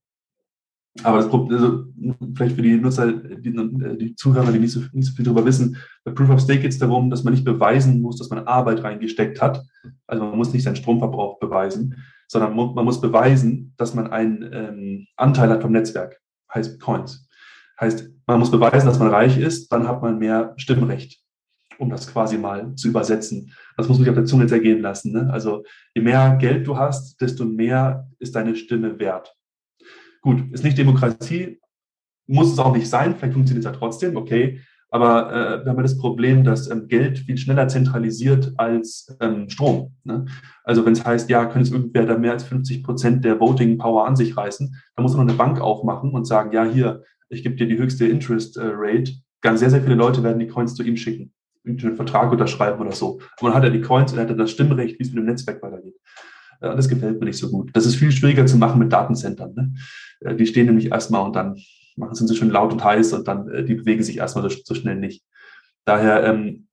Aber 1.03 1.17
das 1.17 1.29
Problem, 1.29 1.57
also 1.57 1.85
vielleicht 2.35 2.55
für 2.55 2.61
die 2.61 2.75
Nutzer, 2.75 3.11
die, 3.11 3.97
die 3.97 4.15
Zuhörer, 4.15 4.51
die 4.51 4.59
nicht 4.59 4.71
so, 4.71 4.81
nicht 4.91 5.07
so 5.07 5.13
viel 5.13 5.25
darüber 5.25 5.45
wissen, 5.45 5.77
bei 6.03 6.11
Proof 6.11 6.29
of 6.29 6.41
Stake 6.41 6.61
geht 6.61 6.71
es 6.71 6.79
darum, 6.79 7.09
dass 7.09 7.23
man 7.23 7.33
nicht 7.33 7.45
beweisen 7.45 8.01
muss, 8.01 8.17
dass 8.17 8.29
man 8.29 8.47
Arbeit 8.47 8.83
reingesteckt 8.83 9.41
hat. 9.41 9.63
Also 10.07 10.23
man 10.23 10.37
muss 10.37 10.51
nicht 10.53 10.63
seinen 10.63 10.75
Stromverbrauch 10.75 11.39
beweisen, 11.39 12.03
sondern 12.27 12.55
man 12.55 12.83
muss 12.83 12.99
beweisen, 12.99 13.73
dass 13.77 13.93
man 13.93 14.07
einen 14.07 14.49
ähm, 14.51 15.07
Anteil 15.15 15.49
hat 15.49 15.61
vom 15.61 15.71
Netzwerk, 15.71 16.19
heißt 16.53 16.81
Coins. 16.81 17.29
Heißt, 17.79 18.09
man 18.25 18.39
muss 18.39 18.51
beweisen, 18.51 18.87
dass 18.87 18.99
man 18.99 19.09
reich 19.09 19.37
ist, 19.37 19.71
dann 19.71 19.87
hat 19.87 20.01
man 20.01 20.17
mehr 20.17 20.53
Stimmrecht 20.57 21.21
um 21.79 21.89
das 21.89 22.11
quasi 22.11 22.37
mal 22.37 22.75
zu 22.75 22.89
übersetzen. 22.89 23.53
Das 23.75 23.87
muss 23.87 23.97
man 23.97 24.05
sich 24.05 24.09
auf 24.09 24.15
der 24.15 24.25
Zunge 24.25 24.47
zergehen 24.47 24.81
lassen. 24.81 25.11
Ne? 25.11 25.29
Also 25.31 25.63
je 25.93 26.01
mehr 26.01 26.37
Geld 26.39 26.67
du 26.67 26.77
hast, 26.77 27.19
desto 27.21 27.45
mehr 27.45 28.07
ist 28.19 28.35
deine 28.35 28.55
Stimme 28.55 28.99
wert. 28.99 29.35
Gut, 30.21 30.43
ist 30.51 30.63
nicht 30.63 30.77
Demokratie, 30.77 31.59
muss 32.27 32.51
es 32.51 32.59
auch 32.59 32.75
nicht 32.75 32.89
sein, 32.89 33.15
vielleicht 33.15 33.33
funktioniert 33.33 33.65
es 33.65 33.71
ja 33.71 33.77
trotzdem, 33.77 34.17
okay. 34.17 34.61
Aber 34.89 35.31
äh, 35.31 35.65
wir 35.65 35.69
haben 35.69 35.77
ja 35.77 35.83
das 35.83 35.97
Problem, 35.97 36.45
dass 36.45 36.69
ähm, 36.69 36.87
Geld 36.87 37.19
viel 37.19 37.37
schneller 37.37 37.67
zentralisiert 37.67 38.53
als 38.55 39.15
ähm, 39.19 39.49
Strom. 39.49 39.95
Ne? 40.05 40.25
Also 40.63 40.85
wenn 40.85 40.93
es 40.93 41.05
heißt, 41.05 41.29
ja, 41.29 41.45
könnte 41.45 41.67
es 41.67 41.71
irgendwer 41.71 42.05
da 42.05 42.17
mehr 42.17 42.31
als 42.31 42.45
50 42.45 42.83
Prozent 42.83 43.25
der 43.25 43.39
Voting 43.39 43.77
Power 43.77 44.07
an 44.07 44.15
sich 44.15 44.37
reißen, 44.37 44.73
dann 44.95 45.03
muss 45.03 45.15
man 45.15 45.27
eine 45.27 45.37
Bank 45.37 45.59
aufmachen 45.59 46.11
und 46.11 46.25
sagen, 46.25 46.53
ja, 46.53 46.63
hier, 46.63 47.03
ich 47.29 47.43
gebe 47.43 47.55
dir 47.55 47.67
die 47.67 47.77
höchste 47.77 48.07
Interest 48.07 48.55
äh, 48.55 48.71
Rate. 48.73 49.11
Ganz 49.41 49.59
sehr, 49.59 49.69
sehr 49.69 49.81
viele 49.81 49.95
Leute 49.95 50.23
werden 50.23 50.39
die 50.39 50.47
Coins 50.47 50.73
zu 50.73 50.83
ihm 50.83 50.95
schicken 50.95 51.33
einen 51.67 51.95
Vertrag 51.95 52.31
unterschreiben 52.31 52.79
oder 52.79 52.91
so. 52.91 53.15
Und 53.15 53.41
man 53.41 53.53
hat 53.53 53.63
ja 53.63 53.69
die 53.69 53.81
Coins 53.81 54.13
und 54.13 54.19
hat 54.19 54.37
das 54.37 54.51
Stimmrecht, 54.51 54.99
wie 54.99 55.03
es 55.03 55.09
mit 55.09 55.17
dem 55.17 55.25
Netzwerk 55.25 55.61
weitergeht. 55.61 55.95
Äh, 56.61 56.75
das 56.75 56.87
gefällt 56.87 57.19
mir 57.19 57.25
nicht 57.25 57.37
so 57.37 57.49
gut. 57.49 57.71
Das 57.73 57.85
ist 57.85 57.95
viel 57.95 58.11
schwieriger 58.11 58.45
zu 58.45 58.57
machen 58.57 58.79
mit 58.79 58.91
Datencentern. 58.91 59.53
Ne? 59.53 59.73
Äh, 60.21 60.35
die 60.35 60.45
stehen 60.45 60.67
nämlich 60.67 60.91
erstmal 60.91 61.25
und 61.25 61.35
dann 61.35 61.57
machen, 61.95 62.15
sind 62.15 62.27
sie 62.27 62.35
schon 62.35 62.49
laut 62.49 62.71
und 62.71 62.83
heiß 62.83 63.13
und 63.13 63.27
dann 63.27 63.49
äh, 63.49 63.63
die 63.63 63.75
bewegen 63.75 64.03
sich 64.03 64.17
erstmal 64.17 64.49
so, 64.49 64.55
so 64.63 64.75
schnell 64.75 64.95
nicht. 64.95 65.23
Daher 65.85 66.23
ähm, 66.23 66.67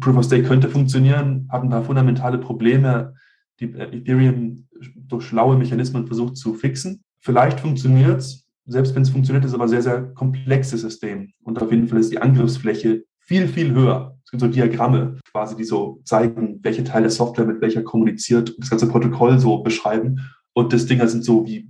Proof 0.00 0.16
of 0.16 0.24
Stake 0.24 0.44
könnte 0.44 0.68
funktionieren, 0.68 1.48
hat 1.50 1.62
ein 1.62 1.70
paar 1.70 1.84
fundamentale 1.84 2.38
Probleme, 2.38 3.14
die 3.60 3.72
Ethereum 3.72 4.68
durch 4.96 5.26
schlaue 5.26 5.56
Mechanismen 5.56 6.06
versucht 6.06 6.36
zu 6.36 6.54
fixen. 6.54 7.04
Vielleicht 7.20 7.60
funktioniert 7.60 8.18
es, 8.18 8.48
selbst 8.66 8.94
wenn 8.94 9.02
es 9.02 9.10
funktioniert, 9.10 9.44
ist 9.44 9.50
es 9.50 9.54
aber 9.54 9.64
ein 9.64 9.70
sehr, 9.70 9.82
sehr 9.82 10.02
komplexes 10.14 10.80
System. 10.80 11.32
Und 11.42 11.60
auf 11.60 11.70
jeden 11.70 11.88
Fall 11.88 12.00
ist 12.00 12.12
die 12.12 12.20
Angriffsfläche 12.20 13.04
viel, 13.26 13.48
viel 13.48 13.72
höher. 13.72 14.16
Es 14.24 14.30
gibt 14.30 14.40
so 14.40 14.48
Diagramme 14.48 15.18
quasi, 15.30 15.56
die 15.56 15.64
so 15.64 16.00
zeigen, 16.04 16.60
welche 16.62 16.84
Teile 16.84 17.10
Software 17.10 17.46
mit 17.46 17.60
welcher 17.60 17.82
kommuniziert 17.82 18.50
und 18.50 18.60
das 18.60 18.70
ganze 18.70 18.88
Protokoll 18.88 19.38
so 19.38 19.62
beschreiben. 19.62 20.20
Und 20.52 20.72
das 20.72 20.86
Dinger 20.86 21.08
sind 21.08 21.24
so 21.24 21.46
wie, 21.46 21.68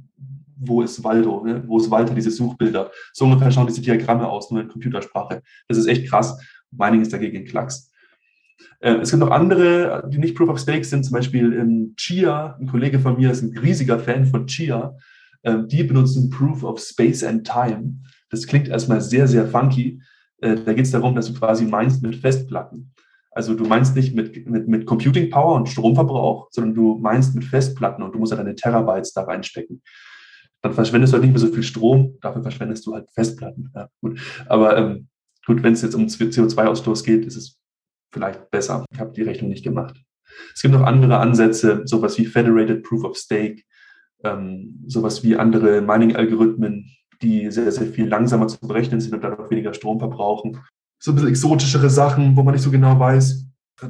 wo 0.57 0.83
ist 0.83 1.03
Waldo, 1.03 1.45
ne? 1.45 1.63
wo 1.67 1.79
ist 1.79 1.91
Walter, 1.91 2.15
diese 2.15 2.31
Suchbilder. 2.31 2.91
So 3.13 3.25
ungefähr 3.25 3.51
schauen 3.51 3.67
diese 3.67 3.83
Diagramme 3.83 4.29
aus, 4.29 4.51
nur 4.51 4.61
in 4.61 4.69
Computersprache. 4.69 5.43
Das 5.69 5.79
ist 5.79 5.87
echt 5.87 6.09
krass. 6.09 6.39
Mining 6.71 7.03
ist 7.03 7.13
dagegen 7.13 7.39
ein 7.39 7.45
Klacks. 7.45 7.91
Äh, 8.81 8.97
es 8.97 9.11
gibt 9.11 9.21
noch 9.21 9.31
andere, 9.31 10.09
die 10.13 10.19
nicht 10.19 10.37
Proof 10.37 10.49
of 10.49 10.59
Stake 10.59 10.85
sind, 10.85 11.05
zum 11.05 11.15
Beispiel 11.15 11.53
in 11.53 11.95
Chia. 11.97 12.57
Ein 12.61 12.67
Kollege 12.67 12.99
von 12.99 13.17
mir 13.17 13.31
ist 13.31 13.43
ein 13.43 13.57
riesiger 13.57 13.99
Fan 13.99 14.27
von 14.27 14.47
Chia. 14.47 14.97
Ähm, 15.45 15.69
die 15.69 15.85
benutzen 15.85 16.31
Proof 16.31 16.63
of 16.65 16.81
Space 16.81 17.23
and 17.23 17.47
Time. 17.47 18.01
Das 18.31 18.47
klingt 18.47 18.69
erstmal 18.69 19.01
sehr, 19.01 19.29
sehr 19.29 19.47
funky. 19.47 20.01
Äh, 20.45 20.57
da 20.63 20.75
geht 20.75 20.85
es 20.85 20.91
darum, 20.91 21.15
dass 21.15 21.27
du 21.27 21.35
quasi 21.35 21.65
meinst 21.65 22.03
mit 22.03 22.17
Festplatten. 22.17 22.93
Also 23.31 23.55
du 23.55 23.65
meinst 23.65 23.97
nicht 23.97 24.15
mit, 24.15 24.49
mit, 24.49 24.69
mit 24.69 24.87
Computing 24.87 25.31
Power 25.31 25.57
und 25.57 25.69
Stromverbrauch, 25.69 26.49
sondern 26.51 26.75
du 26.75 26.99
meinst 26.99 27.35
mit 27.35 27.45
Festplatten 27.45 28.03
und 28.03 28.15
du 28.15 28.19
musst 28.19 28.31
ja 28.31 28.37
deine 28.37 28.55
Terabytes 28.55 29.13
da 29.13 29.23
reinstecken. 29.23 29.83
Dann 30.63 30.73
verschwendest 30.73 31.13
du 31.13 31.15
halt 31.17 31.25
nicht 31.25 31.33
mehr 31.33 31.41
so 31.41 31.53
viel 31.53 31.63
Strom, 31.63 32.19
dafür 32.21 32.43
verschwendest 32.43 32.87
du 32.87 32.95
halt 32.95 33.11
Festplatten. 33.11 33.71
Ja, 33.75 33.89
gut. 34.01 34.21
Aber 34.47 34.77
ähm, 34.77 35.09
gut, 35.47 35.63
wenn 35.63 35.73
es 35.73 35.83
jetzt 35.83 35.95
um 35.95 36.07
CO2-Ausstoß 36.07 37.05
geht, 37.05 37.25
ist 37.25 37.37
es 37.37 37.59
vielleicht 38.13 38.51
besser. 38.51 38.85
Ich 38.93 39.01
habe 39.01 39.13
die 39.13 39.23
Rechnung 39.23 39.51
nicht 39.51 39.65
gemacht. 39.65 39.97
Es 40.55 40.63
gibt 40.63 40.75
noch 40.75 40.83
andere 40.83 41.19
Ansätze, 41.19 41.83
sowas 41.87 42.19
wie 42.19 42.27
Federated 42.27 42.83
Proof 42.83 43.05
of 43.05 43.17
Stake, 43.17 43.63
ähm, 44.23 44.85
sowas 44.87 45.23
wie 45.23 45.37
andere 45.37 45.81
Mining-Algorithmen, 45.81 46.89
die 47.23 47.51
sehr, 47.51 47.71
sehr 47.71 47.87
viel 47.87 48.07
langsamer 48.07 48.49
zu 48.49 48.59
berechnen 48.61 49.01
sind 49.01 49.15
und 49.15 49.23
dadurch 49.23 49.51
weniger 49.51 49.75
Strom 49.75 49.99
verbrauchen. 49.99 50.61
So 50.99 51.13
ein 51.13 51.15
bisschen 51.17 51.31
exotischere 51.31 51.91
Sachen, 51.91 52.37
wo 52.37 52.43
man 52.43 52.55
nicht 52.55 52.63
so 52.63 52.71
genau 52.71 52.99
weiß. 52.99 53.47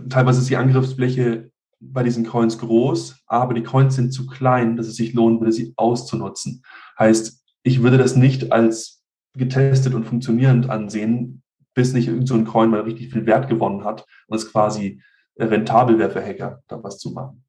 Teilweise 0.09 0.41
ist 0.41 0.51
die 0.51 0.57
Angriffsfläche 0.57 1.51
bei 1.81 2.03
diesen 2.03 2.25
Coins 2.27 2.59
groß, 2.59 3.23
aber 3.27 3.55
die 3.55 3.63
Coins 3.63 3.97
sind 3.97 4.13
zu 4.13 4.27
klein, 4.27 4.77
dass 4.77 4.87
es 4.87 4.97
sich 4.97 5.13
lohnen 5.13 5.41
würde, 5.41 5.53
sie 5.53 5.75
auszunutzen. 5.77 6.63
Heißt, 6.99 7.43
ich 7.63 7.83
würde 7.83 7.99
das 7.99 8.17
nicht 8.17 8.53
als 8.53 9.03
getestet 9.37 9.95
und 9.95 10.05
funktionierend 10.05 10.71
ansehen, 10.71 11.43
bis 11.75 11.93
nicht 11.93 12.09
irgendein 12.09 12.47
so 12.47 12.53
Coin 12.53 12.71
mal 12.71 12.81
richtig 12.81 13.13
viel 13.13 13.27
Wert 13.27 13.49
gewonnen 13.49 13.85
hat 13.85 14.07
und 14.29 14.37
es 14.37 14.51
quasi 14.51 15.03
rentabel 15.37 15.99
wäre 15.99 16.11
für 16.11 16.25
Hacker, 16.25 16.63
da 16.69 16.83
was 16.83 16.99
zu 16.99 17.11
machen. 17.11 17.45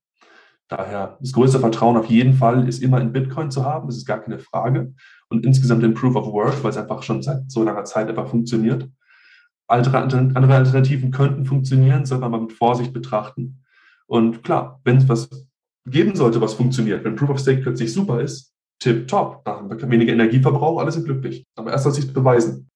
Daher 0.68 1.18
das 1.22 1.32
größte 1.32 1.60
Vertrauen 1.60 1.96
auf 1.96 2.08
jeden 2.08 2.34
Fall 2.34 2.68
ist 2.68 2.82
immer 2.82 3.00
in 3.00 3.14
Bitcoin 3.14 3.52
zu 3.52 3.64
haben, 3.64 3.88
das 3.88 3.98
ist 3.98 4.06
gar 4.06 4.20
keine 4.20 4.40
Frage. 4.40 4.94
Und 5.30 5.46
insgesamt 5.46 5.84
in 5.84 5.94
Proof 5.94 6.16
of 6.16 6.28
Work, 6.28 6.64
weil 6.64 6.72
es 6.72 6.78
einfach 6.78 7.04
schon 7.04 7.22
seit 7.22 7.50
so 7.50 7.64
langer 7.64 7.84
Zeit 7.86 8.08
einfach 8.10 8.28
funktioniert. 8.28 8.90
Andere, 9.68 9.98
Alternativen 9.98 11.12
könnten 11.12 11.46
funktionieren, 11.46 12.06
sollte 12.06 12.22
man 12.22 12.34
aber 12.34 12.44
mit 12.44 12.54
Vorsicht 12.54 12.94
betrachten. 12.94 13.64
Und 14.06 14.44
klar, 14.44 14.80
wenn 14.84 14.98
es 14.98 15.10
was 15.10 15.30
geben 15.88 16.16
sollte, 16.16 16.42
was 16.42 16.54
funktioniert, 16.54 17.04
wenn 17.04 17.16
Proof 17.16 17.32
of 17.32 17.40
Stake 17.40 17.62
plötzlich 17.62 17.92
super 17.92 18.22
ist, 18.22 18.54
tip 18.80 19.08
top, 19.08 19.44
da 19.46 19.58
haben 19.58 19.70
wir 19.70 19.90
weniger 19.90 20.14
Energieverbrauch, 20.14 20.80
alle 20.80 20.92
sind 20.92 21.06
glücklich. 21.06 21.46
Aber 21.56 21.72
erst 21.72 21.86
soll 21.86 21.94
sich 21.94 22.14
beweisen. 22.14 22.70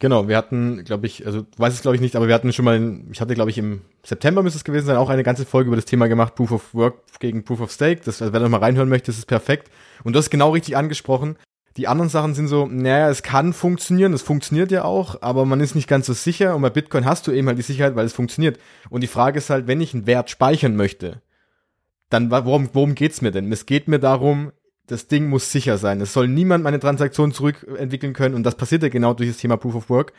Genau, 0.00 0.26
wir 0.26 0.36
hatten, 0.36 0.82
glaube 0.84 1.06
ich, 1.06 1.26
also 1.26 1.46
weiß 1.58 1.74
es 1.74 1.82
glaube 1.82 1.94
ich 1.94 2.00
nicht, 2.00 2.16
aber 2.16 2.26
wir 2.26 2.34
hatten 2.34 2.52
schon 2.52 2.64
mal, 2.64 3.02
ich 3.12 3.20
hatte 3.20 3.34
glaube 3.34 3.50
ich 3.50 3.58
im 3.58 3.82
September 4.04 4.42
müsste 4.42 4.56
es 4.56 4.64
gewesen 4.64 4.86
sein, 4.86 4.96
auch 4.96 5.10
eine 5.10 5.22
ganze 5.22 5.44
Folge 5.44 5.68
über 5.68 5.76
das 5.76 5.84
Thema 5.84 6.08
gemacht, 6.08 6.34
Proof 6.34 6.50
of 6.50 6.74
Work 6.74 6.94
gegen 7.20 7.44
Proof 7.44 7.60
of 7.60 7.70
Stake. 7.70 8.00
Das, 8.04 8.20
also 8.20 8.32
wer 8.32 8.40
noch 8.40 8.48
mal 8.48 8.58
reinhören 8.58 8.88
möchte, 8.88 9.12
das 9.12 9.18
ist 9.18 9.26
perfekt. 9.26 9.70
Und 10.02 10.14
du 10.14 10.18
hast 10.18 10.30
genau 10.30 10.50
richtig 10.50 10.76
angesprochen. 10.76 11.36
Die 11.76 11.88
anderen 11.88 12.10
Sachen 12.10 12.34
sind 12.34 12.48
so, 12.48 12.66
naja, 12.66 13.08
es 13.08 13.22
kann 13.22 13.52
funktionieren, 13.52 14.12
es 14.12 14.22
funktioniert 14.22 14.70
ja 14.70 14.84
auch, 14.84 15.22
aber 15.22 15.46
man 15.46 15.60
ist 15.60 15.74
nicht 15.74 15.88
ganz 15.88 16.06
so 16.06 16.12
sicher. 16.12 16.54
Und 16.54 16.62
bei 16.62 16.70
Bitcoin 16.70 17.06
hast 17.06 17.26
du 17.26 17.32
eben 17.32 17.48
halt 17.48 17.58
die 17.58 17.62
Sicherheit, 17.62 17.96
weil 17.96 18.04
es 18.04 18.12
funktioniert. 18.12 18.58
Und 18.90 19.00
die 19.00 19.06
Frage 19.06 19.38
ist 19.38 19.48
halt, 19.48 19.66
wenn 19.66 19.80
ich 19.80 19.94
einen 19.94 20.06
Wert 20.06 20.28
speichern 20.28 20.76
möchte, 20.76 21.22
dann 22.10 22.30
worum, 22.30 22.68
worum 22.74 22.94
geht's 22.94 23.22
mir 23.22 23.30
denn? 23.30 23.50
Es 23.50 23.64
geht 23.64 23.88
mir 23.88 23.98
darum, 23.98 24.52
das 24.86 25.08
Ding 25.08 25.28
muss 25.28 25.50
sicher 25.50 25.78
sein. 25.78 26.00
Es 26.02 26.12
soll 26.12 26.28
niemand 26.28 26.62
meine 26.62 26.80
Transaktion 26.80 27.32
zurückentwickeln 27.32 28.12
können 28.12 28.34
und 28.34 28.42
das 28.42 28.56
passiert 28.56 28.82
ja 28.82 28.90
genau 28.90 29.14
durch 29.14 29.30
das 29.30 29.38
Thema 29.38 29.56
Proof 29.56 29.76
of 29.76 29.90
Work. 29.90 30.12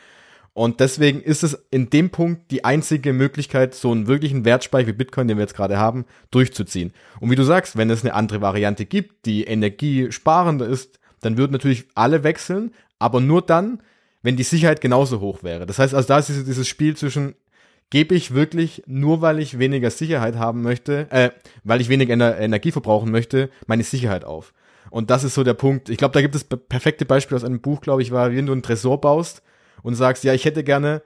Und 0.54 0.78
deswegen 0.78 1.20
ist 1.20 1.42
es 1.42 1.66
in 1.70 1.90
dem 1.90 2.10
Punkt 2.10 2.50
die 2.52 2.64
einzige 2.64 3.12
Möglichkeit, 3.12 3.74
so 3.74 3.90
einen 3.90 4.06
wirklichen 4.06 4.44
Wertspeicher 4.44 4.86
wie 4.86 4.92
Bitcoin, 4.92 5.26
den 5.26 5.36
wir 5.36 5.42
jetzt 5.42 5.56
gerade 5.56 5.78
haben, 5.78 6.04
durchzuziehen. 6.30 6.92
Und 7.18 7.30
wie 7.30 7.36
du 7.36 7.42
sagst, 7.42 7.76
wenn 7.76 7.90
es 7.90 8.04
eine 8.04 8.14
andere 8.14 8.40
Variante 8.40 8.86
gibt, 8.86 9.26
die 9.26 9.44
energiesparender 9.44 10.66
ist, 10.66 11.00
dann 11.24 11.36
würden 11.36 11.52
natürlich 11.52 11.86
alle 11.94 12.24
wechseln, 12.24 12.72
aber 12.98 13.20
nur 13.20 13.42
dann, 13.42 13.80
wenn 14.22 14.36
die 14.36 14.42
Sicherheit 14.42 14.80
genauso 14.80 15.20
hoch 15.20 15.42
wäre. 15.42 15.66
Das 15.66 15.78
heißt 15.78 15.94
also, 15.94 16.08
da 16.08 16.18
ist 16.18 16.28
dieses 16.28 16.68
Spiel 16.68 16.96
zwischen 16.96 17.34
gebe 17.90 18.14
ich 18.14 18.34
wirklich, 18.34 18.82
nur 18.86 19.20
weil 19.20 19.38
ich 19.38 19.58
weniger 19.58 19.90
Sicherheit 19.90 20.36
haben 20.36 20.62
möchte, 20.62 21.06
äh, 21.10 21.30
weil 21.62 21.80
ich 21.80 21.88
weniger 21.88 22.14
Ener 22.14 22.38
Energie 22.38 22.72
verbrauchen 22.72 23.10
möchte, 23.10 23.50
meine 23.66 23.84
Sicherheit 23.84 24.24
auf. 24.24 24.52
Und 24.90 25.10
das 25.10 25.24
ist 25.24 25.34
so 25.34 25.44
der 25.44 25.54
Punkt. 25.54 25.88
Ich 25.88 25.98
glaube, 25.98 26.12
da 26.12 26.20
gibt 26.20 26.34
es 26.34 26.44
perfekte 26.44 27.04
Beispiele 27.04 27.36
aus 27.36 27.44
einem 27.44 27.60
Buch, 27.60 27.80
glaube 27.80 28.02
ich, 28.02 28.10
war, 28.10 28.32
wie 28.32 28.36
wenn 28.36 28.46
du 28.46 28.52
einen 28.52 28.62
Tresor 28.62 29.00
baust 29.00 29.42
und 29.82 29.94
sagst, 29.94 30.24
ja, 30.24 30.34
ich 30.34 30.44
hätte 30.44 30.64
gerne 30.64 31.02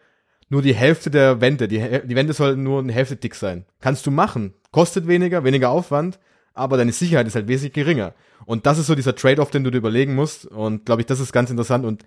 nur 0.48 0.62
die 0.62 0.74
Hälfte 0.74 1.10
der 1.10 1.40
Wände. 1.40 1.68
Die, 1.68 1.78
die 1.78 2.16
Wände 2.16 2.32
sollten 2.32 2.62
nur 2.62 2.80
eine 2.80 2.92
Hälfte 2.92 3.16
dick 3.16 3.34
sein. 3.34 3.66
Kannst 3.80 4.06
du 4.06 4.10
machen. 4.10 4.54
Kostet 4.70 5.06
weniger, 5.06 5.44
weniger 5.44 5.70
Aufwand, 5.70 6.18
aber 6.58 6.76
deine 6.76 6.92
Sicherheit 6.92 7.26
ist 7.26 7.34
halt 7.34 7.48
wesentlich 7.48 7.72
geringer. 7.72 8.14
Und 8.44 8.66
das 8.66 8.78
ist 8.78 8.86
so 8.86 8.94
dieser 8.94 9.14
Trade-off, 9.14 9.50
den 9.50 9.64
du 9.64 9.70
dir 9.70 9.78
überlegen 9.78 10.14
musst. 10.14 10.46
Und 10.46 10.86
glaube 10.86 11.02
ich, 11.02 11.06
das 11.06 11.20
ist 11.20 11.32
ganz 11.32 11.50
interessant. 11.50 11.84
Und 11.84 12.04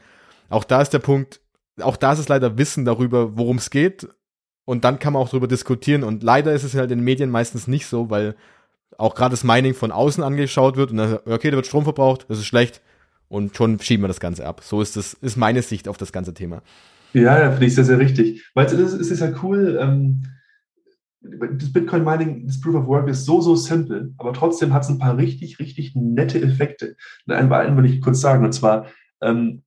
auch 0.49 0.63
da 0.63 0.81
ist 0.81 0.91
der 0.91 0.99
Punkt, 0.99 1.39
auch 1.79 1.97
da 1.97 2.13
ist 2.13 2.19
es 2.19 2.29
leider 2.29 2.57
Wissen 2.57 2.85
darüber, 2.85 3.37
worum 3.37 3.57
es 3.57 3.69
geht 3.69 4.07
und 4.65 4.83
dann 4.85 4.99
kann 4.99 5.13
man 5.13 5.21
auch 5.21 5.29
darüber 5.29 5.47
diskutieren. 5.47 6.03
Und 6.03 6.23
leider 6.23 6.53
ist 6.53 6.63
es 6.63 6.75
halt 6.75 6.91
in 6.91 6.99
den 6.99 7.03
Medien 7.03 7.29
meistens 7.29 7.67
nicht 7.67 7.85
so, 7.85 8.09
weil 8.09 8.35
auch 8.97 9.15
gerade 9.15 9.31
das 9.31 9.43
Mining 9.43 9.73
von 9.73 9.91
außen 9.91 10.23
angeschaut 10.23 10.77
wird 10.77 10.91
und 10.91 10.97
dann, 10.97 11.19
okay, 11.25 11.49
da 11.49 11.57
wird 11.57 11.65
Strom 11.65 11.83
verbraucht, 11.83 12.25
das 12.29 12.39
ist 12.39 12.45
schlecht 12.45 12.81
und 13.27 13.55
schon 13.55 13.79
schieben 13.79 14.03
wir 14.03 14.07
das 14.07 14.19
Ganze 14.19 14.45
ab. 14.45 14.61
So 14.63 14.81
ist 14.81 14.95
das, 14.95 15.13
ist 15.13 15.37
meine 15.37 15.61
Sicht 15.61 15.87
auf 15.87 15.97
das 15.97 16.11
ganze 16.11 16.33
Thema. 16.33 16.61
Ja, 17.13 17.39
ja 17.39 17.51
finde 17.51 17.65
ich 17.65 17.75
sehr, 17.75 17.85
sehr 17.85 17.99
richtig. 17.99 18.43
Weil 18.53 18.65
es 18.65 18.73
ist, 18.73 18.93
es 18.93 19.11
ist 19.11 19.19
ja 19.21 19.33
cool, 19.41 19.79
ähm, 19.81 20.23
das 21.21 21.71
Bitcoin 21.71 22.03
Mining, 22.03 22.47
das 22.47 22.59
Proof 22.59 22.75
of 22.75 22.87
Work 22.87 23.07
ist 23.07 23.25
so, 23.25 23.41
so 23.41 23.55
simpel, 23.55 24.13
aber 24.17 24.33
trotzdem 24.33 24.73
hat 24.73 24.83
es 24.83 24.89
ein 24.89 24.99
paar 24.99 25.17
richtig, 25.17 25.59
richtig 25.59 25.95
nette 25.95 26.41
Effekte. 26.41 26.95
Und 27.25 27.33
einen, 27.33 27.51
einen 27.51 27.77
will 27.77 27.85
ich 27.85 28.01
kurz 28.01 28.21
sagen, 28.21 28.43
und 28.43 28.53
zwar, 28.53 28.87
ähm, 29.21 29.61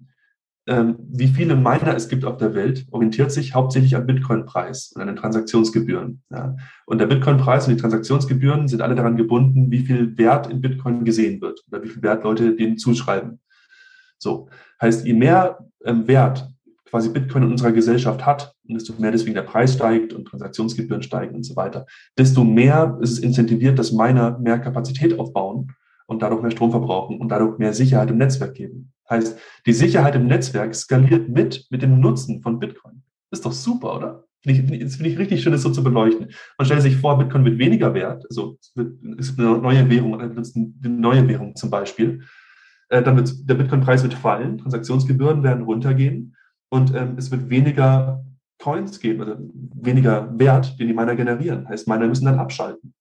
ähm, 0.67 0.97
wie 0.99 1.29
viele 1.29 1.57
Miner 1.57 1.95
es 1.95 2.09
gibt 2.09 2.25
auf 2.25 2.39
der 2.39 2.55
Welt, 2.55 2.87
orientiert 2.91 3.31
sich 3.31 3.55
hauptsächlich 3.55 3.95
am 3.95 4.07
Bitcoin-Preis 4.07 4.93
und 4.95 5.03
an 5.03 5.09
den 5.09 5.17
Transaktionsgebühren. 5.17 6.23
Ja. 6.31 6.57
Und 6.87 6.99
der 6.99 7.07
Bitcoin-Preis 7.07 7.69
und 7.69 7.75
die 7.75 7.81
Transaktionsgebühren 7.81 8.67
sind 8.67 8.81
alle 8.81 8.95
daran 8.95 9.17
gebunden, 9.17 9.71
wie 9.71 9.81
viel 9.81 10.17
Wert 10.17 10.51
in 10.51 10.63
Bitcoin 10.63 11.05
gesehen 11.05 11.41
wird 11.41 11.63
oder 11.71 11.83
wie 11.83 11.89
viel 11.89 12.03
Wert 12.03 12.25
Leute 12.25 12.57
dem 12.57 12.79
zuschreiben. 12.79 13.41
So, 14.19 14.49
heißt, 14.81 15.05
je 15.05 15.13
mehr 15.13 15.59
ähm, 15.85 16.09
Wert 16.09 16.49
quasi 16.87 17.11
Bitcoin 17.11 17.45
in 17.45 17.51
unserer 17.51 17.73
Gesellschaft 17.73 18.25
hat, 18.25 18.54
und 18.69 18.75
desto 18.75 18.95
mehr 18.99 19.11
deswegen 19.11 19.35
der 19.35 19.43
Preis 19.43 19.75
steigt 19.75 20.12
und 20.12 20.27
Transaktionsgebühren 20.27 21.03
steigen 21.03 21.35
und 21.35 21.45
so 21.45 21.57
weiter, 21.57 21.87
desto 22.19 22.45
mehr 22.45 22.99
ist 23.01 23.12
es 23.12 23.19
incentiviert, 23.19 23.79
dass 23.79 23.93
Miner 23.93 24.39
mehr 24.39 24.59
Kapazität 24.59 25.19
aufbauen 25.19 25.73
und 26.07 26.23
dadurch 26.23 26.43
mehr 26.43 26.51
Strom 26.51 26.71
verbrauchen 26.71 27.21
und 27.21 27.29
dadurch 27.29 27.59
mehr 27.59 27.75
Sicherheit 27.75 28.11
im 28.11 28.19
Netzwerk 28.19 28.55
geben. 28.55 28.93
Heißt, 29.09 29.39
die 29.67 29.73
Sicherheit 29.73 30.15
im 30.15 30.27
Netzwerk 30.27 30.75
skaliert 30.75 31.29
mit, 31.29 31.67
mit 31.71 31.83
dem 31.83 32.01
Nutzen 32.01 32.43
von 32.43 32.59
Bitcoin. 32.59 33.03
Ist 33.31 33.45
doch 33.45 33.53
super, 33.53 33.97
oder? 33.97 34.25
Finde 34.43 34.77
ich, 34.77 34.93
find 34.95 35.07
ich 35.09 35.19
richtig 35.19 35.43
schön, 35.43 35.53
das 35.53 35.62
so 35.62 35.71
zu 35.71 35.83
beleuchten. 35.83 36.31
Man 36.59 36.67
stellt 36.67 36.83
sich 36.83 36.97
vor, 36.97 37.19
Bitcoin 37.19 37.45
wird 37.45 37.59
weniger 37.59 37.95
wert, 37.95 38.25
also 38.29 38.59
es 38.61 38.77
wird, 38.77 39.03
es 39.19 39.37
wird 39.39 39.49
eine 39.49 39.59
neue 39.59 39.89
Währung, 39.89 40.21
eine 40.21 40.69
neue 40.83 41.27
Währung 41.29 41.57
zum 41.57 41.71
Beispiel. 41.71 42.21
Äh, 42.91 43.03
dann 43.03 43.17
wird 43.17 43.49
der 43.49 43.55
Bitcoin-Preis 43.55 44.03
wird 44.03 44.15
fallen, 44.15 44.59
Transaktionsgebühren 44.59 45.43
werden 45.43 45.65
runtergehen 45.65 46.37
und 46.69 46.95
ähm, 46.95 47.15
es 47.17 47.31
wird 47.31 47.49
weniger 47.49 48.23
Coins 48.65 48.99
geben, 48.99 49.21
also 49.21 49.37
weniger 49.75 50.29
Wert, 50.39 50.79
den 50.79 50.89
die 50.89 50.95
Miner 50.95 51.15
generieren. 51.15 51.69
Heißt, 51.69 51.87
Miner 51.87 52.07
müssen 52.07 52.25
dann 52.25 52.39
abschalten. 52.39 52.95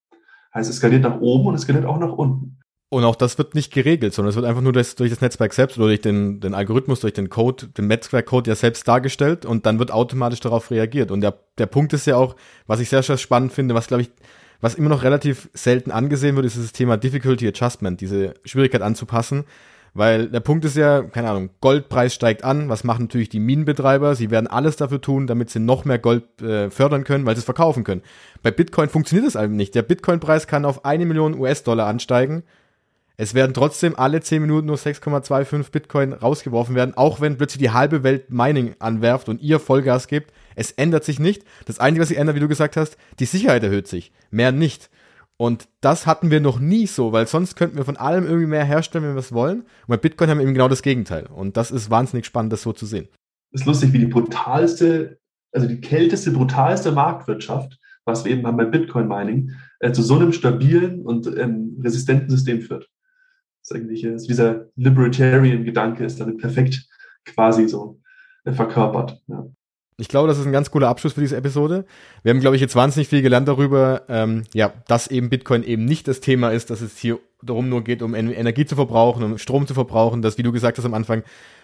Heißt, 0.53 0.69
es 0.69 0.75
skaliert 0.75 1.03
nach 1.03 1.21
oben 1.21 1.47
und 1.47 1.55
es 1.55 1.61
skaliert 1.61 1.85
auch 1.85 1.97
nach 1.97 2.11
unten. 2.11 2.59
Und 2.89 3.05
auch 3.05 3.15
das 3.15 3.37
wird 3.37 3.55
nicht 3.55 3.73
geregelt, 3.73 4.13
sondern 4.13 4.29
es 4.29 4.35
wird 4.35 4.45
einfach 4.45 4.61
nur 4.61 4.73
das, 4.73 4.95
durch 4.95 5.09
das 5.09 5.21
Netzwerk 5.21 5.53
selbst 5.53 5.77
oder 5.77 5.87
durch 5.87 6.01
den, 6.01 6.41
den 6.41 6.53
Algorithmus, 6.53 6.99
durch 6.99 7.13
den 7.13 7.29
Code, 7.29 7.67
den 7.69 7.87
Netzwerkcode 7.87 8.47
ja 8.47 8.55
selbst 8.55 8.87
dargestellt 8.87 9.45
und 9.45 9.65
dann 9.65 9.79
wird 9.79 9.89
automatisch 9.89 10.41
darauf 10.41 10.69
reagiert. 10.69 11.09
Und 11.09 11.21
der, 11.21 11.39
der 11.57 11.65
Punkt 11.65 11.93
ist 11.93 12.05
ja 12.05 12.17
auch, 12.17 12.35
was 12.67 12.81
ich 12.81 12.89
sehr, 12.89 13.01
sehr 13.01 13.17
spannend 13.17 13.53
finde, 13.53 13.73
was 13.73 13.87
glaube 13.87 14.03
ich, 14.03 14.11
was 14.61 14.75
immer 14.75 14.89
noch 14.89 15.03
relativ 15.03 15.49
selten 15.53 15.91
angesehen 15.91 16.35
wird, 16.35 16.45
ist 16.45 16.57
das 16.57 16.71
Thema 16.71 16.97
Difficulty 16.97 17.47
Adjustment, 17.47 17.99
diese 17.99 18.33
Schwierigkeit 18.43 18.81
anzupassen. 18.81 19.45
Weil 19.95 20.29
der 20.29 20.39
Punkt 20.39 20.65
ist 20.65 20.75
ja, 20.75 21.03
keine 21.03 21.29
Ahnung, 21.29 21.51
Goldpreis 21.61 22.15
steigt 22.15 22.43
an. 22.43 22.67
Was 22.67 22.83
machen 22.83 23.03
natürlich 23.03 23.29
die 23.29 23.39
Minenbetreiber? 23.39 24.15
Sie 24.15 24.31
werden 24.31 24.47
alles 24.47 24.75
dafür 24.75 25.01
tun, 25.01 25.27
damit 25.27 25.51
sie 25.51 25.59
noch 25.59 25.85
mehr 25.85 25.99
Gold 25.99 26.41
äh, 26.41 26.71
fördern 26.71 27.03
können, 27.03 27.25
weil 27.25 27.35
sie 27.35 27.39
es 27.39 27.45
verkaufen 27.45 27.83
können. 27.83 28.01
Bei 28.41 28.49
Bitcoin 28.49 28.89
funktioniert 28.89 29.27
das 29.27 29.35
einfach 29.35 29.55
nicht. 29.55 29.75
Der 29.75 29.83
Bitcoin-Preis 29.83 30.47
kann 30.47 30.65
auf 30.65 30.83
eine 30.85 31.05
Million 31.05 31.39
US-Dollar 31.39 31.87
ansteigen 31.87 32.43
es 33.15 33.35
werden 33.35 33.53
trotzdem 33.53 33.95
alle 33.95 34.21
10 34.21 34.41
Minuten 34.41 34.67
nur 34.67 34.77
6,25 34.77 35.71
Bitcoin 35.71 36.13
rausgeworfen 36.13 36.73
werden, 36.73 36.97
auch 36.97 37.21
wenn 37.21 37.37
plötzlich 37.37 37.59
die 37.59 37.69
halbe 37.69 38.03
Welt 38.03 38.31
Mining 38.31 38.75
anwerft 38.79 39.29
und 39.29 39.41
ihr 39.41 39.59
Vollgas 39.59 40.07
gibt. 40.07 40.33
Es 40.55 40.71
ändert 40.71 41.03
sich 41.03 41.19
nicht. 41.19 41.43
Das 41.65 41.79
Einzige, 41.79 42.01
was 42.01 42.09
sich 42.09 42.17
ändert, 42.17 42.35
wie 42.35 42.41
du 42.41 42.47
gesagt 42.47 42.75
hast, 42.75 42.97
die 43.19 43.25
Sicherheit 43.25 43.63
erhöht 43.63 43.87
sich. 43.87 44.11
Mehr 44.31 44.51
nicht. 44.51 44.89
Und 45.37 45.67
das 45.81 46.05
hatten 46.05 46.31
wir 46.31 46.39
noch 46.39 46.59
nie 46.59 46.87
so, 46.87 47.11
weil 47.11 47.27
sonst 47.27 47.55
könnten 47.55 47.77
wir 47.77 47.85
von 47.85 47.97
allem 47.97 48.25
irgendwie 48.25 48.45
mehr 48.45 48.63
herstellen, 48.63 49.03
wenn 49.03 49.15
wir 49.15 49.19
es 49.19 49.33
wollen. 49.33 49.61
Und 49.61 49.87
bei 49.87 49.97
Bitcoin 49.97 50.29
haben 50.29 50.37
wir 50.37 50.43
eben 50.43 50.53
genau 50.53 50.67
das 50.67 50.83
Gegenteil. 50.83 51.25
Und 51.25 51.57
das 51.57 51.71
ist 51.71 51.89
wahnsinnig 51.89 52.25
spannend, 52.25 52.53
das 52.53 52.61
so 52.61 52.71
zu 52.71 52.85
sehen. 52.85 53.07
Es 53.51 53.61
ist 53.61 53.67
lustig, 53.67 53.93
wie 53.93 53.99
die 53.99 54.07
brutalste, 54.07 55.19
also 55.51 55.67
die 55.67 55.81
kälteste, 55.81 56.31
brutalste 56.31 56.91
Marktwirtschaft, 56.91 57.79
was 58.05 58.23
wir 58.25 58.31
eben 58.31 58.45
haben 58.45 58.57
bei 58.57 58.65
Bitcoin 58.65 59.07
Mining, 59.07 59.51
äh, 59.79 59.91
zu 59.91 60.01
so 60.01 60.15
einem 60.15 60.33
stabilen 60.33 61.01
und 61.01 61.27
ähm, 61.27 61.79
resistenten 61.83 62.29
System 62.29 62.61
führt 62.61 62.89
ist 63.63 63.73
eigentlich 63.73 64.03
ist 64.03 64.29
dieser 64.29 64.67
Libertarian-Gedanke 64.75 66.03
ist 66.05 66.19
damit 66.19 66.37
perfekt 66.37 66.85
quasi 67.25 67.67
so 67.67 68.01
äh, 68.43 68.51
verkörpert. 68.51 69.21
Ja. 69.27 69.47
Ich 69.97 70.07
glaube, 70.07 70.27
das 70.27 70.39
ist 70.39 70.45
ein 70.45 70.51
ganz 70.51 70.71
cooler 70.71 70.89
Abschluss 70.89 71.13
für 71.13 71.21
diese 71.21 71.37
Episode. 71.37 71.85
Wir 72.23 72.31
haben, 72.31 72.39
glaube 72.39 72.55
ich, 72.55 72.61
jetzt 72.61 72.75
wahnsinnig 72.75 73.07
viel 73.07 73.21
gelernt 73.21 73.47
darüber, 73.47 74.03
ähm, 74.09 74.43
ja, 74.53 74.73
dass 74.87 75.07
eben 75.07 75.29
Bitcoin 75.29 75.63
eben 75.63 75.85
nicht 75.85 76.07
das 76.07 76.19
Thema 76.19 76.49
ist, 76.49 76.69
dass 76.69 76.81
es 76.81 76.97
hier 76.97 77.19
darum 77.41 77.69
nur 77.69 77.83
geht, 77.83 78.01
um 78.01 78.15
Energie 78.15 78.65
zu 78.65 78.75
verbrauchen, 78.75 79.23
um 79.23 79.37
Strom 79.37 79.67
zu 79.67 79.73
verbrauchen, 79.73 80.21
dass, 80.21 80.37
wie 80.37 80.43
du 80.43 80.51
gesagt 80.51 80.77
hast 80.77 80.85
am 80.85 80.93
Anfang, 80.93 81.23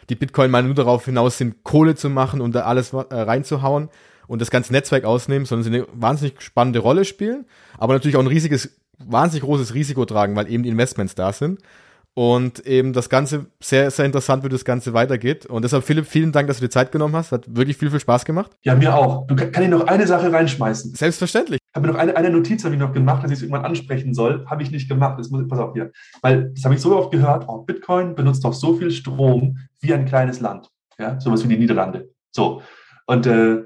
die 0.09 0.15
Bitcoin 0.15 0.51
mal 0.51 0.63
nur 0.63 0.75
darauf 0.75 1.05
hinaus 1.05 1.37
sind, 1.37 1.63
Kohle 1.63 1.95
zu 1.95 2.09
machen 2.09 2.41
und 2.41 2.53
da 2.53 2.61
alles 2.61 2.93
äh, 2.93 2.97
reinzuhauen 3.11 3.89
und 4.27 4.41
das 4.41 4.51
ganze 4.51 4.73
Netzwerk 4.73 5.05
ausnehmen, 5.05 5.45
sondern 5.45 5.71
sie 5.71 5.77
eine 5.77 5.87
wahnsinnig 5.93 6.41
spannende 6.41 6.79
Rolle 6.79 7.05
spielen, 7.05 7.45
aber 7.77 7.93
natürlich 7.93 8.15
auch 8.15 8.21
ein 8.21 8.27
riesiges, 8.27 8.79
wahnsinnig 8.99 9.43
großes 9.43 9.73
Risiko 9.73 10.05
tragen, 10.05 10.35
weil 10.35 10.51
eben 10.51 10.63
die 10.63 10.69
Investments 10.69 11.15
da 11.15 11.33
sind. 11.33 11.59
Und 12.19 12.59
eben 12.67 12.91
das 12.91 13.07
Ganze 13.07 13.45
sehr, 13.61 13.89
sehr 13.91 14.03
interessant, 14.03 14.43
wie 14.43 14.49
das 14.49 14.65
Ganze 14.65 14.93
weitergeht. 14.93 15.45
Und 15.45 15.63
deshalb, 15.63 15.85
Philipp, 15.85 16.05
vielen 16.05 16.33
Dank, 16.33 16.49
dass 16.49 16.57
du 16.57 16.65
dir 16.65 16.69
Zeit 16.69 16.91
genommen 16.91 17.15
hast. 17.15 17.31
Hat 17.31 17.45
wirklich 17.47 17.77
viel, 17.77 17.89
viel 17.89 18.01
Spaß 18.01 18.25
gemacht. 18.25 18.51
Ja, 18.61 18.75
mir 18.75 18.93
auch. 18.93 19.25
Du 19.27 19.37
kann 19.37 19.63
ich 19.63 19.69
noch 19.69 19.87
eine 19.87 20.05
Sache 20.05 20.29
reinschmeißen. 20.29 20.95
Selbstverständlich. 20.95 21.59
Ich 21.63 21.73
habe 21.73 21.87
mir 21.87 21.93
noch 21.93 21.97
eine, 21.97 22.17
eine 22.17 22.29
Notiz 22.29 22.65
habe 22.65 22.75
ich 22.75 22.81
noch 22.81 22.91
gemacht, 22.91 23.23
dass 23.23 23.31
ich 23.31 23.37
es 23.37 23.43
irgendwann 23.43 23.63
ansprechen 23.63 24.13
soll. 24.13 24.45
Habe 24.47 24.63
ich 24.63 24.69
nicht 24.69 24.89
gemacht. 24.89 25.17
Das 25.17 25.29
muss, 25.29 25.47
pass 25.47 25.59
auf 25.59 25.71
hier. 25.71 25.93
Weil 26.21 26.51
das 26.53 26.65
habe 26.65 26.75
ich 26.75 26.81
so 26.81 26.93
oft 26.93 27.09
gehört, 27.09 27.45
oh, 27.47 27.59
Bitcoin 27.59 28.15
benutzt 28.15 28.43
doch 28.43 28.51
so 28.51 28.75
viel 28.75 28.91
Strom 28.91 29.57
wie 29.79 29.93
ein 29.93 30.03
kleines 30.03 30.41
Land. 30.41 30.69
Ja, 30.97 31.21
sowas 31.21 31.45
wie 31.45 31.47
die 31.47 31.57
Niederlande. 31.57 32.09
So. 32.31 32.61
Und, 33.05 33.27
äh, 33.27 33.63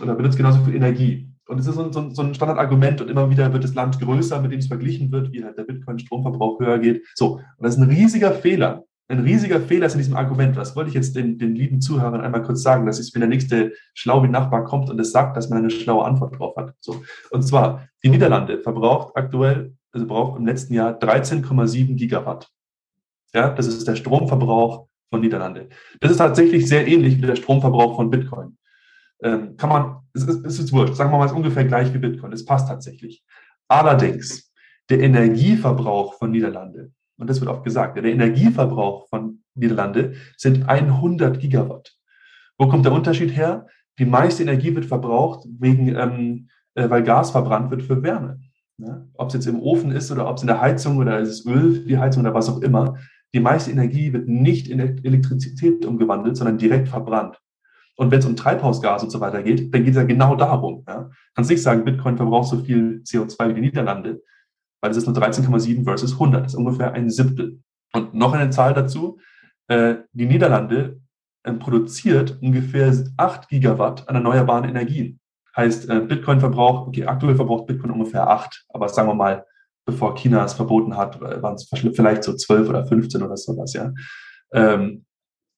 oder 0.00 0.14
benutzt 0.14 0.36
genauso 0.36 0.62
viel 0.64 0.76
Energie. 0.76 1.29
Und 1.50 1.58
es 1.58 1.66
ist 1.66 1.74
so, 1.74 1.90
so, 1.90 2.10
so 2.10 2.22
ein 2.22 2.32
Standardargument 2.32 3.00
und 3.00 3.10
immer 3.10 3.28
wieder 3.28 3.52
wird 3.52 3.64
das 3.64 3.74
Land 3.74 3.98
größer, 3.98 4.40
mit 4.40 4.52
dem 4.52 4.60
es 4.60 4.68
verglichen 4.68 5.10
wird, 5.10 5.32
wie 5.32 5.42
halt 5.42 5.58
der 5.58 5.64
Bitcoin-Stromverbrauch 5.64 6.60
höher 6.60 6.78
geht. 6.78 7.04
So, 7.16 7.40
und 7.56 7.64
das 7.64 7.74
ist 7.74 7.82
ein 7.82 7.90
riesiger 7.90 8.30
Fehler. 8.30 8.84
Ein 9.08 9.18
riesiger 9.18 9.58
Fehler 9.60 9.86
ist 9.86 9.94
in 9.94 9.98
diesem 9.98 10.14
Argument. 10.14 10.56
Das 10.56 10.76
wollte 10.76 10.90
ich 10.90 10.94
jetzt 10.94 11.16
den, 11.16 11.38
den 11.38 11.56
lieben 11.56 11.80
Zuhörern 11.80 12.20
einmal 12.20 12.44
kurz 12.44 12.62
sagen, 12.62 12.86
dass 12.86 13.00
es, 13.00 13.12
wenn 13.12 13.20
der 13.20 13.28
nächste 13.28 13.72
schlaue 13.94 14.28
Nachbar 14.28 14.62
kommt 14.62 14.90
und 14.90 15.00
es 15.00 15.10
sagt, 15.10 15.36
dass 15.36 15.50
man 15.50 15.58
eine 15.58 15.70
schlaue 15.70 16.04
Antwort 16.04 16.38
drauf 16.38 16.54
hat. 16.56 16.74
So. 16.78 17.02
Und 17.32 17.42
zwar, 17.42 17.88
die 18.04 18.10
Niederlande 18.10 18.60
verbraucht 18.60 19.16
aktuell, 19.16 19.74
also 19.90 20.06
braucht 20.06 20.38
im 20.38 20.46
letzten 20.46 20.74
Jahr 20.74 20.96
13,7 20.96 21.96
Gigawatt. 21.96 22.48
Ja, 23.34 23.48
das 23.50 23.66
ist 23.66 23.88
der 23.88 23.96
Stromverbrauch 23.96 24.86
von 25.10 25.20
Niederlande. 25.20 25.68
Das 25.98 26.12
ist 26.12 26.18
tatsächlich 26.18 26.68
sehr 26.68 26.86
ähnlich 26.86 27.20
wie 27.20 27.26
der 27.26 27.34
Stromverbrauch 27.34 27.96
von 27.96 28.08
Bitcoin 28.08 28.56
ähm, 29.22 29.56
kann 29.56 29.68
man, 29.68 29.96
es 30.14 30.24
ist, 30.24 30.44
es 30.44 30.58
ist 30.58 30.72
wurscht, 30.72 30.94
sagen 30.94 31.10
wir 31.10 31.18
mal, 31.18 31.26
es 31.26 31.32
ist 31.32 31.36
ungefähr 31.36 31.64
gleich 31.64 31.92
wie 31.92 31.98
Bitcoin. 31.98 32.32
Es 32.32 32.44
passt 32.44 32.68
tatsächlich. 32.68 33.24
Allerdings, 33.68 34.52
der 34.88 35.00
Energieverbrauch 35.00 36.14
von 36.14 36.30
Niederlande, 36.30 36.92
und 37.16 37.28
das 37.28 37.40
wird 37.40 37.50
oft 37.50 37.64
gesagt, 37.64 37.96
der 37.96 38.04
Energieverbrauch 38.04 39.08
von 39.08 39.42
Niederlande 39.54 40.14
sind 40.36 40.68
100 40.68 41.38
Gigawatt. 41.38 41.94
Wo 42.58 42.66
kommt 42.68 42.84
der 42.84 42.92
Unterschied 42.92 43.36
her? 43.36 43.66
Die 43.98 44.06
meiste 44.06 44.42
Energie 44.42 44.74
wird 44.74 44.86
verbraucht, 44.86 45.46
wegen, 45.58 45.94
ähm, 45.94 46.48
äh, 46.74 46.88
weil 46.88 47.02
Gas 47.02 47.30
verbrannt 47.30 47.70
wird 47.70 47.82
für 47.82 48.02
Wärme. 48.02 48.40
Ja? 48.78 49.06
Ob 49.14 49.28
es 49.28 49.34
jetzt 49.34 49.46
im 49.46 49.60
Ofen 49.60 49.92
ist 49.92 50.10
oder 50.10 50.28
ob 50.28 50.36
es 50.36 50.42
in 50.42 50.48
der 50.48 50.60
Heizung 50.60 50.96
oder 50.96 51.20
ist 51.20 51.28
es 51.28 51.46
Öl, 51.46 51.84
die 51.84 51.98
Heizung 51.98 52.22
oder 52.22 52.34
was 52.34 52.48
auch 52.48 52.62
immer. 52.62 52.96
Die 53.34 53.40
meiste 53.40 53.70
Energie 53.70 54.12
wird 54.12 54.28
nicht 54.28 54.68
in 54.68 54.80
Elektrizität 54.80 55.84
umgewandelt, 55.84 56.36
sondern 56.36 56.58
direkt 56.58 56.88
verbrannt. 56.88 57.38
Und 57.96 58.10
wenn 58.10 58.18
es 58.20 58.26
um 58.26 58.36
Treibhausgase 58.36 59.04
und 59.04 59.10
so 59.10 59.20
weiter 59.20 59.42
geht, 59.42 59.74
dann 59.74 59.84
geht 59.84 59.94
es 59.94 59.96
ja 59.96 60.04
genau 60.04 60.34
darum. 60.36 60.84
Ja. 60.88 61.10
Kannst 61.34 61.50
nicht 61.50 61.62
sagen, 61.62 61.84
Bitcoin 61.84 62.16
verbraucht 62.16 62.48
so 62.48 62.58
viel 62.58 63.02
CO2 63.04 63.50
wie 63.50 63.54
die 63.54 63.60
Niederlande, 63.60 64.22
weil 64.80 64.90
es 64.90 64.96
ist 64.96 65.06
nur 65.06 65.16
13,7 65.16 65.84
versus 65.84 66.12
100. 66.12 66.44
Das 66.44 66.52
ist 66.52 66.58
ungefähr 66.58 66.92
ein 66.92 67.10
Siebtel. 67.10 67.60
Und 67.92 68.14
noch 68.14 68.32
eine 68.32 68.50
Zahl 68.50 68.72
dazu. 68.72 69.18
Äh, 69.68 69.96
die 70.12 70.26
Niederlande 70.26 71.00
äh, 71.42 71.52
produziert 71.52 72.38
ungefähr 72.40 72.92
8 73.16 73.48
Gigawatt 73.48 74.08
an 74.08 74.16
erneuerbaren 74.16 74.68
Energien. 74.68 75.20
Heißt, 75.56 75.88
äh, 75.88 76.00
Bitcoin 76.00 76.40
verbraucht, 76.40 76.88
okay, 76.88 77.04
aktuell 77.04 77.36
verbraucht 77.36 77.66
Bitcoin 77.66 77.90
ungefähr 77.90 78.28
8, 78.28 78.66
aber 78.68 78.88
sagen 78.88 79.08
wir 79.08 79.14
mal, 79.14 79.44
bevor 79.84 80.14
China 80.14 80.44
es 80.44 80.54
verboten 80.54 80.96
hat, 80.96 81.20
waren 81.20 81.54
es 81.54 81.68
vielleicht 81.94 82.24
so 82.24 82.34
12 82.34 82.68
oder 82.68 82.86
15 82.86 83.22
oder 83.22 83.36
sowas, 83.36 83.72
ja. 83.72 83.92
Ähm, 84.52 85.04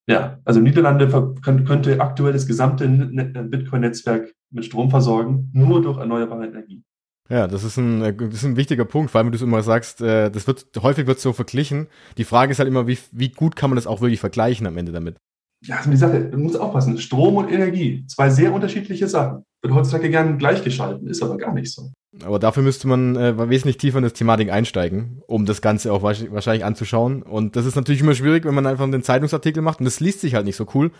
ja, 0.09 0.38
also 0.44 0.61
Niederlande 0.61 1.34
könnte 1.42 2.00
aktuell 2.00 2.32
das 2.32 2.46
gesamte 2.46 2.88
Bitcoin-Netzwerk 2.88 4.32
mit 4.50 4.64
Strom 4.64 4.90
versorgen, 4.90 5.50
nur 5.53 5.82
durch 5.82 5.98
erneuerbare 5.98 6.46
Energie. 6.46 6.82
Ja, 7.28 7.46
das 7.46 7.64
ist 7.64 7.76
ein, 7.78 8.00
das 8.00 8.34
ist 8.34 8.44
ein 8.44 8.57
wichtiger 8.57 8.84
Punkt, 8.84 9.11
vor 9.11 9.18
allem, 9.18 9.26
wenn 9.26 9.32
du 9.32 9.36
es 9.36 9.42
immer 9.42 9.62
sagst, 9.62 10.00
äh, 10.00 10.30
das 10.30 10.46
wird, 10.46 10.66
häufig 10.82 11.07
wird 11.07 11.20
so 11.20 11.32
verglichen. 11.32 11.86
Die 12.18 12.24
Frage 12.24 12.53
ist 12.53 12.59
halt 12.59 12.68
immer, 12.68 12.86
wie, 12.86 12.98
wie 13.12 13.30
gut 13.30 13.57
kann 13.57 13.70
man 13.70 13.76
das 13.76 13.86
auch 13.86 14.00
wirklich 14.00 14.20
vergleichen 14.20 14.66
am 14.66 14.76
Ende 14.76 14.92
damit? 14.92 15.16
Ja, 15.64 15.76
also 15.76 15.90
die 15.90 15.96
Sache, 15.96 16.24
du 16.24 16.38
musst 16.38 16.59
aufpassen. 16.59 16.98
Strom 16.98 17.36
und 17.36 17.50
Energie, 17.50 18.05
zwei 18.09 18.28
sehr 18.28 18.53
unterschiedliche 18.53 19.07
Sachen. 19.07 19.44
Wird 19.62 19.72
heutzutage 19.72 20.11
gerne 20.11 20.36
gleichgeschalten, 20.36 21.07
ist 21.07 21.22
aber 21.22 21.36
gar 21.36 21.55
nicht 21.55 21.72
so. 21.72 21.92
Aber 22.20 22.38
dafür 22.38 22.62
müsste 22.62 22.88
man 22.88 23.16
äh, 23.16 23.48
wesentlich 23.48 23.78
tiefer 23.78 23.98
in 23.98 24.04
das 24.04 24.12
Thematik 24.12 24.50
einsteigen, 24.50 25.22
um 25.26 25.46
das 25.46 25.62
Ganze 25.62 25.92
auch 25.92 26.02
wahrscheinlich 26.02 26.64
anzuschauen. 26.64 27.22
Und 27.22 27.56
das 27.56 27.64
ist 27.64 27.74
natürlich 27.74 28.02
immer 28.02 28.14
schwierig, 28.14 28.44
wenn 28.44 28.54
man 28.54 28.66
einfach 28.66 28.84
einen 28.84 29.02
Zeitungsartikel 29.02 29.62
macht 29.62 29.78
und 29.78 29.86
das 29.86 30.00
liest 30.00 30.20
sich 30.20 30.34
halt 30.34 30.44
nicht 30.44 30.56
so 30.56 30.66
cool. 30.74 30.90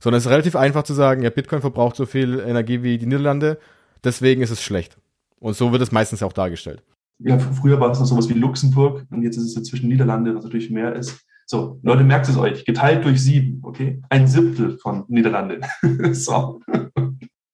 Sondern 0.00 0.18
es 0.18 0.26
ist 0.26 0.30
relativ 0.30 0.56
einfach 0.56 0.82
zu 0.82 0.94
sagen, 0.94 1.22
ja, 1.22 1.30
Bitcoin 1.30 1.60
verbraucht 1.60 1.96
so 1.96 2.06
viel 2.06 2.40
Energie 2.40 2.82
wie 2.82 2.98
die 2.98 3.06
Niederlande, 3.06 3.58
deswegen 4.02 4.42
ist 4.42 4.50
es 4.50 4.62
schlecht. 4.62 4.96
Und 5.38 5.56
so 5.56 5.72
wird 5.72 5.82
es 5.82 5.92
meistens 5.92 6.22
auch 6.22 6.32
dargestellt. 6.32 6.82
Ja, 7.18 7.38
früher 7.38 7.80
war 7.80 7.90
es 7.90 7.98
noch 7.98 8.06
sowas 8.06 8.28
wie 8.28 8.34
Luxemburg 8.34 9.06
und 9.10 9.22
jetzt 9.22 9.36
ist 9.36 9.44
es 9.44 9.56
inzwischen 9.56 9.88
Niederlande, 9.88 10.34
was 10.34 10.44
natürlich 10.44 10.70
mehr 10.70 10.94
ist. 10.94 11.20
So, 11.46 11.80
Leute, 11.82 12.04
merkt 12.04 12.28
es 12.28 12.38
euch, 12.38 12.64
geteilt 12.64 13.04
durch 13.04 13.22
sieben, 13.22 13.60
okay? 13.62 14.00
Ein 14.08 14.26
Siebtel 14.26 14.78
von 14.78 15.04
Niederlande. 15.08 15.60
so. 16.12 16.60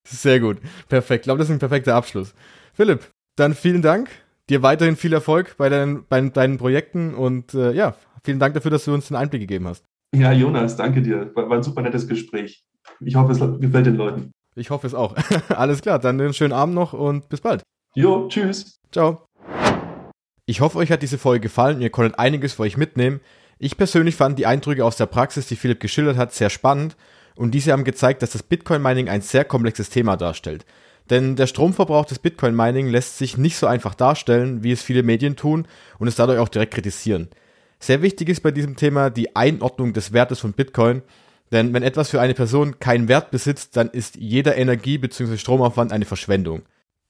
Sehr 0.06 0.38
gut. 0.38 0.58
Perfekt. 0.88 1.22
Ich 1.22 1.24
glaube, 1.24 1.38
das 1.38 1.48
ist 1.48 1.56
ein 1.56 1.58
perfekter 1.58 1.94
Abschluss. 1.94 2.34
Philipp, 2.76 3.10
dann 3.36 3.54
vielen 3.54 3.80
Dank. 3.80 4.10
Dir 4.50 4.62
weiterhin 4.62 4.96
viel 4.96 5.14
Erfolg 5.14 5.56
bei 5.56 5.70
deinen, 5.70 6.04
bei 6.10 6.20
deinen 6.20 6.58
Projekten 6.58 7.14
und 7.14 7.54
äh, 7.54 7.72
ja, 7.72 7.96
vielen 8.22 8.38
Dank 8.38 8.52
dafür, 8.52 8.70
dass 8.70 8.84
du 8.84 8.92
uns 8.92 9.08
den 9.08 9.16
Einblick 9.16 9.40
gegeben 9.40 9.66
hast. 9.66 9.82
Ja, 10.14 10.30
Jonas, 10.30 10.76
danke 10.76 11.00
dir. 11.00 11.34
War, 11.34 11.48
war 11.48 11.56
ein 11.56 11.62
super 11.62 11.80
nettes 11.80 12.06
Gespräch. 12.06 12.66
Ich 13.00 13.16
hoffe, 13.16 13.32
es 13.32 13.40
gefällt 13.60 13.86
den 13.86 13.96
Leuten. 13.96 14.30
Ich 14.56 14.68
hoffe 14.68 14.86
es 14.86 14.94
auch. 14.94 15.16
Alles 15.48 15.80
klar, 15.80 15.98
dann 15.98 16.20
einen 16.20 16.34
schönen 16.34 16.52
Abend 16.52 16.74
noch 16.74 16.92
und 16.92 17.30
bis 17.30 17.40
bald. 17.40 17.62
Jo, 17.94 18.28
tschüss. 18.28 18.78
Ciao. 18.92 19.24
Ich 20.44 20.60
hoffe, 20.60 20.76
euch 20.76 20.92
hat 20.92 21.00
diese 21.00 21.16
Folge 21.16 21.40
gefallen 21.40 21.76
und 21.76 21.82
ihr 21.82 21.90
konntet 21.90 22.18
einiges 22.18 22.52
für 22.52 22.64
euch 22.64 22.76
mitnehmen. 22.76 23.20
Ich 23.58 23.78
persönlich 23.78 24.16
fand 24.16 24.38
die 24.38 24.44
Eindrücke 24.44 24.84
aus 24.84 24.96
der 24.96 25.06
Praxis, 25.06 25.48
die 25.48 25.56
Philipp 25.56 25.80
geschildert 25.80 26.18
hat, 26.18 26.34
sehr 26.34 26.50
spannend 26.50 26.94
und 27.36 27.52
diese 27.52 27.72
haben 27.72 27.84
gezeigt, 27.84 28.20
dass 28.20 28.32
das 28.32 28.42
Bitcoin-Mining 28.42 29.08
ein 29.08 29.22
sehr 29.22 29.46
komplexes 29.46 29.88
Thema 29.88 30.18
darstellt. 30.18 30.66
Denn 31.10 31.36
der 31.36 31.46
Stromverbrauch 31.46 32.04
des 32.04 32.18
Bitcoin-Mining 32.18 32.88
lässt 32.88 33.18
sich 33.18 33.36
nicht 33.36 33.56
so 33.56 33.66
einfach 33.66 33.94
darstellen, 33.94 34.62
wie 34.62 34.72
es 34.72 34.82
viele 34.82 35.02
Medien 35.02 35.36
tun 35.36 35.66
und 35.98 36.08
es 36.08 36.16
dadurch 36.16 36.38
auch 36.38 36.48
direkt 36.48 36.74
kritisieren. 36.74 37.28
Sehr 37.78 38.02
wichtig 38.02 38.28
ist 38.28 38.42
bei 38.42 38.50
diesem 38.50 38.76
Thema 38.76 39.10
die 39.10 39.36
Einordnung 39.36 39.92
des 39.92 40.12
Wertes 40.12 40.40
von 40.40 40.52
Bitcoin, 40.52 41.02
denn 41.52 41.72
wenn 41.72 41.82
etwas 41.82 42.10
für 42.10 42.20
eine 42.20 42.34
Person 42.34 42.80
keinen 42.80 43.08
Wert 43.08 43.30
besitzt, 43.30 43.76
dann 43.76 43.88
ist 43.90 44.16
jeder 44.16 44.56
Energie- 44.56 44.98
bzw. 44.98 45.36
Stromaufwand 45.36 45.92
eine 45.92 46.04
Verschwendung. 46.04 46.62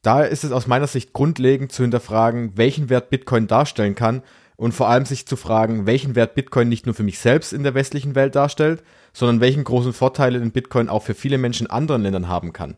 Daher 0.03 0.29
ist 0.29 0.45
es 0.45 0.53
aus 0.53 0.67
meiner 0.67 0.87
Sicht 0.87 1.13
grundlegend 1.13 1.73
zu 1.73 1.83
hinterfragen, 1.83 2.53
welchen 2.57 2.91
Wert 2.91 3.11
Bitcoin 3.11 3.47
darstellen 3.47 3.95
kann 3.95 4.23
und 4.57 4.73
vor 4.73 4.89
allem 4.89 5.05
sich 5.05 5.27
zu 5.27 5.37
fragen, 5.37 5.87
welchen 5.87 6.15
Wert 6.15 6.35
Bitcoin 6.35 6.69
nicht 6.69 6.87
nur 6.87 6.95
für 6.95 7.03
mich 7.03 7.19
selbst 7.19 7.53
in 7.53 7.63
der 7.63 7.75
westlichen 7.75 8.15
Welt 8.15 8.35
darstellt, 8.35 8.83
sondern 9.13 9.41
welchen 9.41 9.65
großen 9.65 9.93
Vorteile 9.93 10.39
den 10.39 10.51
Bitcoin 10.51 10.89
auch 10.89 11.03
für 11.03 11.15
viele 11.15 11.39
Menschen 11.39 11.67
in 11.67 11.73
anderen 11.73 12.03
Ländern 12.03 12.29
haben 12.29 12.53
kann. 12.53 12.77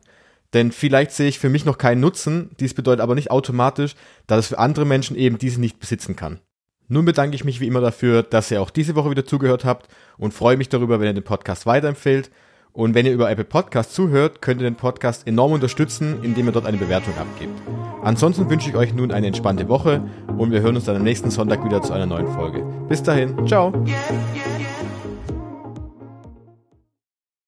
Denn 0.53 0.71
vielleicht 0.71 1.11
sehe 1.11 1.27
ich 1.27 1.39
für 1.39 1.49
mich 1.49 1.65
noch 1.65 1.77
keinen 1.77 2.01
Nutzen, 2.01 2.51
dies 2.59 2.73
bedeutet 2.73 3.01
aber 3.01 3.15
nicht 3.15 3.31
automatisch, 3.31 3.95
dass 4.27 4.39
es 4.39 4.47
für 4.47 4.59
andere 4.59 4.85
Menschen 4.85 5.15
eben 5.15 5.37
diese 5.37 5.61
nicht 5.61 5.79
besitzen 5.79 6.15
kann. 6.15 6.39
Nun 6.87 7.05
bedanke 7.05 7.35
ich 7.35 7.45
mich 7.45 7.59
wie 7.59 7.67
immer 7.67 7.81
dafür, 7.81 8.23
dass 8.23 8.49
ihr 8.49 8.61
auch 8.61 8.71
diese 8.71 8.95
Woche 8.95 9.11
wieder 9.11 9.25
zugehört 9.25 9.63
habt 9.63 9.87
und 10.17 10.33
freue 10.33 10.57
mich 10.57 10.69
darüber, 10.69 10.99
wenn 10.99 11.07
ihr 11.07 11.13
den 11.13 11.23
Podcast 11.23 11.67
weiterempfehlt. 11.67 12.31
Und 12.71 12.95
wenn 12.95 13.05
ihr 13.05 13.13
über 13.13 13.29
Apple 13.29 13.45
Podcast 13.45 13.93
zuhört, 13.93 14.41
könnt 14.41 14.61
ihr 14.61 14.69
den 14.69 14.75
Podcast 14.75 15.27
enorm 15.27 15.53
unterstützen, 15.53 16.23
indem 16.23 16.47
ihr 16.47 16.51
dort 16.51 16.65
eine 16.65 16.77
Bewertung 16.77 17.15
abgebt. 17.17 17.59
Ansonsten 18.03 18.49
wünsche 18.49 18.69
ich 18.69 18.75
euch 18.75 18.93
nun 18.93 19.11
eine 19.11 19.27
entspannte 19.27 19.67
Woche 19.67 20.03
und 20.37 20.51
wir 20.51 20.61
hören 20.61 20.75
uns 20.75 20.85
dann 20.85 20.95
am 20.95 21.03
nächsten 21.03 21.31
Sonntag 21.31 21.63
wieder 21.65 21.81
zu 21.81 21.93
einer 21.93 22.05
neuen 22.05 22.27
Folge. 22.27 22.63
Bis 22.87 23.03
dahin, 23.03 23.47
ciao! 23.47 23.73